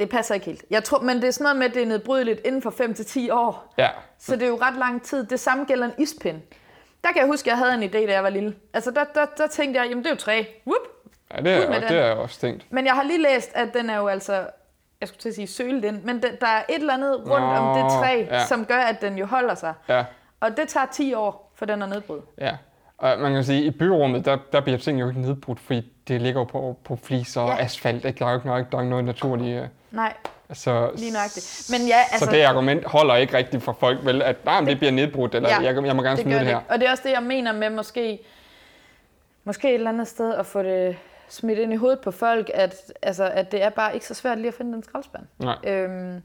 Det 0.00 0.08
passer 0.10 0.34
ikke 0.34 0.46
helt. 0.46 0.64
Jeg 0.70 0.84
tror, 0.84 0.98
men 1.00 1.16
det 1.16 1.24
er 1.28 1.30
sådan 1.30 1.44
noget 1.44 1.56
med, 1.56 1.66
at 1.66 1.74
det 1.74 1.82
er 1.82 1.86
nedbrydeligt 1.86 2.40
inden 2.44 2.62
for 2.62 2.70
5 2.70 2.94
til 2.94 3.06
10 3.06 3.30
år. 3.30 3.74
Ja. 3.78 3.88
Så 4.18 4.34
det 4.36 4.42
er 4.42 4.46
jo 4.48 4.58
ret 4.62 4.76
lang 4.76 5.02
tid. 5.02 5.24
Det 5.26 5.40
samme 5.40 5.64
gælder 5.64 5.86
en 5.86 5.92
ispind. 5.98 6.42
Der 7.04 7.12
kan 7.12 7.18
jeg 7.20 7.26
huske, 7.26 7.46
at 7.50 7.58
jeg 7.58 7.58
havde 7.66 7.74
en 7.84 7.90
idé, 7.90 8.06
da 8.06 8.12
jeg 8.12 8.22
var 8.22 8.30
lille. 8.30 8.54
Altså, 8.74 8.90
der, 8.90 9.04
der, 9.14 9.26
der 9.36 9.46
tænkte 9.46 9.80
jeg, 9.80 9.88
jamen 9.88 10.04
det 10.04 10.10
er 10.10 10.14
jo 10.14 10.18
træ. 10.18 10.44
Whoop. 10.66 10.76
Ja, 11.34 11.40
det 11.42 11.52
er, 11.52 11.66
og 11.68 11.82
det 11.82 11.90
er 11.90 12.06
jeg 12.06 12.16
også 12.16 12.40
tænkt. 12.40 12.66
Men 12.70 12.86
jeg 12.86 12.94
har 12.94 13.02
lige 13.02 13.22
læst, 13.22 13.50
at 13.54 13.74
den 13.74 13.90
er 13.90 13.96
jo 13.98 14.06
altså, 14.08 14.46
jeg 15.00 15.08
skulle 15.08 15.20
til 15.20 15.28
at 15.28 15.34
sige 15.34 15.46
sølet 15.46 15.84
ind, 15.84 16.02
men 16.02 16.22
den, 16.22 16.32
der 16.40 16.46
er 16.46 16.62
et 16.68 16.74
eller 16.74 16.94
andet 16.94 17.14
rundt 17.16 17.46
Nå, 17.46 17.52
om 17.54 17.76
det 17.82 17.90
træ, 17.92 18.26
ja. 18.30 18.46
som 18.46 18.64
gør, 18.64 18.78
at 18.80 19.00
den 19.00 19.18
jo 19.18 19.26
holder 19.26 19.54
sig. 19.54 19.74
Ja, 19.88 20.04
Og 20.40 20.56
det 20.56 20.68
tager 20.68 20.86
10 20.92 21.14
år 21.14 21.52
for 21.56 21.66
den 21.66 21.82
at 21.82 21.88
nedbryde. 21.88 22.22
ja. 22.38 22.56
Og 23.00 23.18
man 23.18 23.32
kan 23.32 23.44
sige, 23.44 23.58
at 23.58 23.64
i 23.64 23.70
byrummet, 23.70 24.24
der, 24.24 24.38
der 24.52 24.60
bliver 24.60 24.78
ting 24.78 25.00
jo 25.00 25.08
ikke 25.08 25.20
nedbrudt, 25.20 25.60
fordi 25.60 25.92
det 26.08 26.20
ligger 26.22 26.40
jo 26.40 26.44
på, 26.44 26.78
på 26.84 26.96
fliser 27.02 27.40
og 27.40 27.48
Ja. 27.58 27.64
asfalt. 27.64 28.04
Ikke? 28.04 28.18
Der 28.18 28.26
er 28.26 28.30
jo 28.30 28.36
ikke, 28.38 28.48
ikke- 28.58 28.70
der 28.70 28.76
er 28.76 28.82
ikke 28.82 28.90
noget 28.90 29.04
naturligt. 29.04 29.62
øh, 29.62 29.68
Nej, 29.90 30.14
Så, 30.52 30.90
lige 30.96 31.12
nøjagtigt. 31.12 31.70
Men 31.70 31.88
ja, 31.88 31.96
altså, 32.12 32.24
så 32.26 32.30
det 32.32 32.42
argument 32.42 32.84
holder 32.84 33.16
ikke 33.16 33.36
rigtigt 33.36 33.62
for 33.62 33.72
folk, 33.80 34.04
vel? 34.04 34.22
At 34.22 34.44
nej, 34.44 34.60
men 34.60 34.68
det 34.68 34.78
bliver 34.78 34.90
nedbrudt, 34.92 35.34
eller 35.34 35.48
Ja, 35.48 35.54
jeg, 35.62 35.84
jeg 35.86 35.96
må 35.96 36.02
gerne 36.02 36.16
det 36.16 36.22
smide 36.22 36.38
det 36.38 36.46
det. 36.46 36.54
her. 36.54 36.60
Og 36.68 36.78
det 36.80 36.86
er 36.86 36.90
også 36.90 37.02
det, 37.06 37.12
jeg 37.12 37.22
mener 37.22 37.52
med 37.52 37.70
måske, 37.70 38.18
måske 39.44 39.68
et 39.68 39.74
eller 39.74 39.90
andet 39.90 40.08
sted 40.08 40.34
at 40.34 40.46
få 40.46 40.62
det 40.62 40.96
smidt 41.28 41.58
ind 41.58 41.72
i 41.72 41.76
hovedet 41.76 42.00
på 42.00 42.10
folk, 42.10 42.50
at, 42.54 42.74
altså, 43.02 43.24
at 43.34 43.52
det 43.52 43.62
er 43.62 43.70
bare 43.70 43.94
ikke 43.94 44.06
så 44.06 44.14
svært 44.14 44.38
lige 44.38 44.48
at 44.48 44.54
finde 44.54 44.72
den 44.72 44.82
skraldespand. 44.82 45.22
Nej. 45.38 45.56
Øhm, 45.64 46.22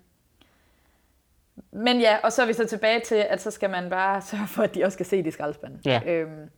men 1.72 2.00
ja, 2.00 2.18
og 2.24 2.32
så 2.34 2.42
er 2.42 2.46
vi 2.46 2.54
så 2.54 2.68
tilbage 2.68 3.00
til, 3.00 3.16
at 3.30 3.42
så 3.42 3.52
skal 3.52 3.70
man 3.70 3.90
bare 3.90 4.22
sørge 4.22 4.48
for, 4.48 4.64
at 4.64 4.76
de 4.76 4.84
også 4.84 4.98
kan 4.98 5.06
se 5.06 5.24
de 5.24 5.32
skraldespande. 5.32 5.80
Ja. 5.86 6.02
Øhm, 6.06 6.50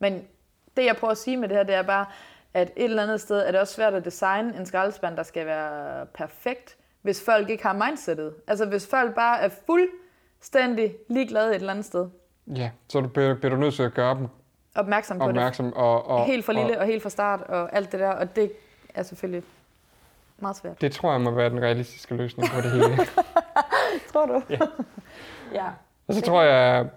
men 0.00 0.24
det, 0.76 0.84
jeg 0.84 0.96
prøver 0.96 1.12
at 1.12 1.18
sige 1.18 1.36
med 1.36 1.48
det 1.48 1.56
her, 1.56 1.64
det 1.64 1.74
er 1.74 1.82
bare, 1.82 2.06
at 2.54 2.70
et 2.76 2.84
eller 2.84 3.02
andet 3.02 3.20
sted 3.20 3.38
er 3.38 3.50
det 3.50 3.60
også 3.60 3.74
svært 3.74 3.94
at 3.94 4.04
designe 4.04 4.56
en 4.56 4.66
skraldespand, 4.66 5.16
der 5.16 5.22
skal 5.22 5.46
være 5.46 6.06
perfekt, 6.06 6.76
hvis 7.02 7.24
folk 7.24 7.50
ikke 7.50 7.62
har 7.62 7.72
mindsetet. 7.72 8.34
Altså 8.46 8.66
hvis 8.66 8.86
folk 8.86 9.14
bare 9.14 9.40
er 9.40 9.48
fuldstændig 9.66 10.94
ligeglade 11.08 11.50
et 11.50 11.54
eller 11.54 11.70
andet 11.70 11.84
sted. 11.84 12.08
Ja, 12.46 12.70
så 12.88 13.00
du 13.00 13.08
bliver, 13.08 13.34
bliver 13.34 13.54
du 13.54 13.60
nødt 13.60 13.74
til 13.74 13.82
at 13.82 13.94
gøre 13.94 14.14
dem 14.14 14.28
Opmærksom 14.74 15.18
på 15.18 15.24
opmærksom. 15.24 15.72
Og, 15.72 16.02
det. 16.02 16.06
og, 16.06 16.26
Helt 16.26 16.44
fra 16.44 16.52
lille 16.52 16.76
Og, 16.76 16.80
og 16.80 16.86
helt 16.86 17.02
fra 17.02 17.10
start 17.10 17.40
og 17.40 17.76
alt 17.76 17.92
det 17.92 18.00
der. 18.00 18.10
Og 18.10 18.36
det 18.36 18.52
er 18.94 19.02
selvfølgelig 19.02 19.42
meget 20.38 20.56
svært. 20.56 20.80
det 20.80 20.92
tror 20.92 21.12
jeg 21.12 21.20
må 21.20 21.30
være 21.30 21.50
den 21.50 21.62
realistiske 21.62 22.14
løsning 22.14 22.50
på 22.50 22.60
det 22.60 22.70
hele. 22.70 22.96
Tror 24.12 24.26
du? 24.26 24.42
Ja. 24.50 24.58
ja. 25.52 25.66
og 26.08 26.14
så 26.14 26.20
tror 26.20 26.42
jeg, 26.42 26.88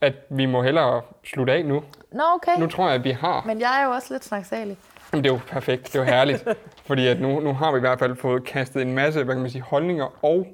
at 0.00 0.14
vi 0.28 0.46
må 0.46 0.62
hellere 0.62 1.02
slutte 1.24 1.52
af 1.52 1.64
nu. 1.64 1.82
Nå, 2.12 2.22
okay. 2.34 2.60
Nu 2.60 2.66
tror 2.66 2.86
jeg, 2.86 2.94
at 2.94 3.04
vi 3.04 3.10
har 3.10 3.42
Men 3.46 3.60
jeg 3.60 3.80
er 3.80 3.84
jo 3.84 3.90
også 3.90 4.14
lidt 4.14 4.24
snaksalig. 4.24 4.78
Jamen, 5.12 5.24
det 5.24 5.30
er 5.30 5.34
jo 5.34 5.40
perfekt. 5.48 5.86
Det 5.86 5.94
er 5.94 5.98
jo 5.98 6.04
herligt. 6.04 6.48
fordi 6.86 7.06
at 7.06 7.20
nu, 7.20 7.40
nu 7.40 7.52
har 7.52 7.72
vi 7.72 7.76
i 7.76 7.80
hvert 7.80 7.98
fald 7.98 8.16
fået 8.16 8.44
kastet 8.44 8.82
en 8.82 8.94
masse 8.94 9.24
hvad 9.24 9.34
kan 9.34 9.42
man 9.42 9.50
sige, 9.50 9.62
holdninger 9.62 10.24
og 10.24 10.46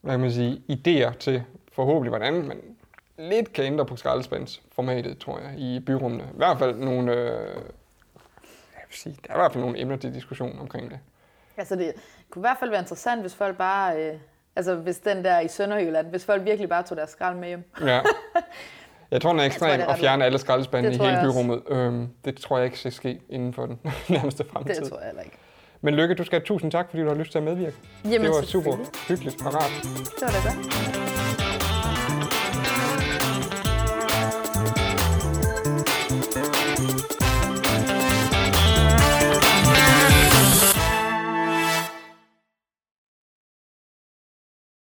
hvad 0.00 0.12
kan 0.12 0.20
man 0.20 0.32
sige, 0.32 0.62
idéer 0.70 1.18
til 1.18 1.44
forhåbentlig, 1.72 2.08
hvordan 2.08 2.34
man 2.34 2.60
lidt 3.18 3.52
kan 3.52 3.64
ændre 3.64 3.86
på 3.86 3.96
skraldespandsformatet, 3.96 5.18
tror 5.18 5.38
jeg, 5.38 5.58
i 5.58 5.80
byrummene. 5.80 6.24
I 6.24 6.36
hvert 6.36 6.58
fald 6.58 6.76
nogle, 6.76 7.12
øh, 7.12 7.54
jeg 8.74 8.84
vil 8.88 8.96
sige, 8.96 9.16
der 9.26 9.32
er 9.32 9.36
i 9.36 9.40
hvert 9.40 9.52
fald 9.52 9.64
nogle 9.64 9.80
emner 9.80 9.96
til 9.96 10.14
diskussion 10.14 10.58
omkring 10.60 10.90
det. 10.90 10.98
Altså 11.56 11.76
det 11.76 11.92
kunne 12.30 12.40
i 12.40 12.46
hvert 12.48 12.56
fald 12.60 12.70
være 12.70 12.80
interessant, 12.80 13.20
hvis 13.20 13.34
folk 13.34 13.56
bare... 13.56 14.02
Øh, 14.02 14.18
altså 14.56 14.74
hvis 14.74 14.98
den 14.98 15.24
der 15.24 15.40
i 15.40 15.48
Sønderjylland, 15.48 16.06
hvis 16.06 16.24
folk 16.24 16.44
virkelig 16.44 16.68
bare 16.68 16.82
tog 16.82 16.96
deres 16.96 17.10
skrald 17.10 17.36
med 17.36 17.48
hjem. 17.48 17.64
Ja. 17.80 18.00
Jeg 19.10 19.20
tror, 19.20 19.30
den 19.30 19.40
er 19.40 19.44
ekstrem 19.44 19.80
det 19.80 19.86
at 19.88 19.98
fjerne 19.98 20.24
alle 20.24 20.38
skraldespande 20.38 20.90
Det 20.90 20.96
i 20.96 21.02
hele 21.02 21.18
byrummet. 21.22 21.62
Øhm, 21.68 22.08
det 22.24 22.36
tror 22.36 22.56
jeg 22.58 22.64
ikke 22.64 22.78
skal 22.78 22.92
ske 22.92 23.20
inden 23.30 23.52
for 23.52 23.66
den 23.66 23.78
nærmeste 24.08 24.44
fremtid. 24.52 24.74
Det 24.74 24.88
tror 24.88 24.98
jeg 24.98 25.06
heller 25.06 25.22
ikke. 25.22 25.36
Men 25.80 25.94
Lykke, 25.94 26.14
du 26.14 26.24
skal 26.24 26.38
have 26.38 26.46
tusind 26.46 26.70
tak, 26.70 26.86
fordi 26.90 27.02
du 27.02 27.08
har 27.08 27.14
lyst 27.14 27.30
til 27.30 27.38
at 27.38 27.44
medvirke. 27.44 27.76
Jamen, 28.04 28.20
det 28.20 28.30
var 28.30 28.42
super 28.42 28.76
hyggeligt 29.08 29.46
og 29.46 29.54
rart. 29.54 29.70
Det 29.82 30.22
var 30.22 30.28
da 30.28 30.48
godt. 30.48 31.07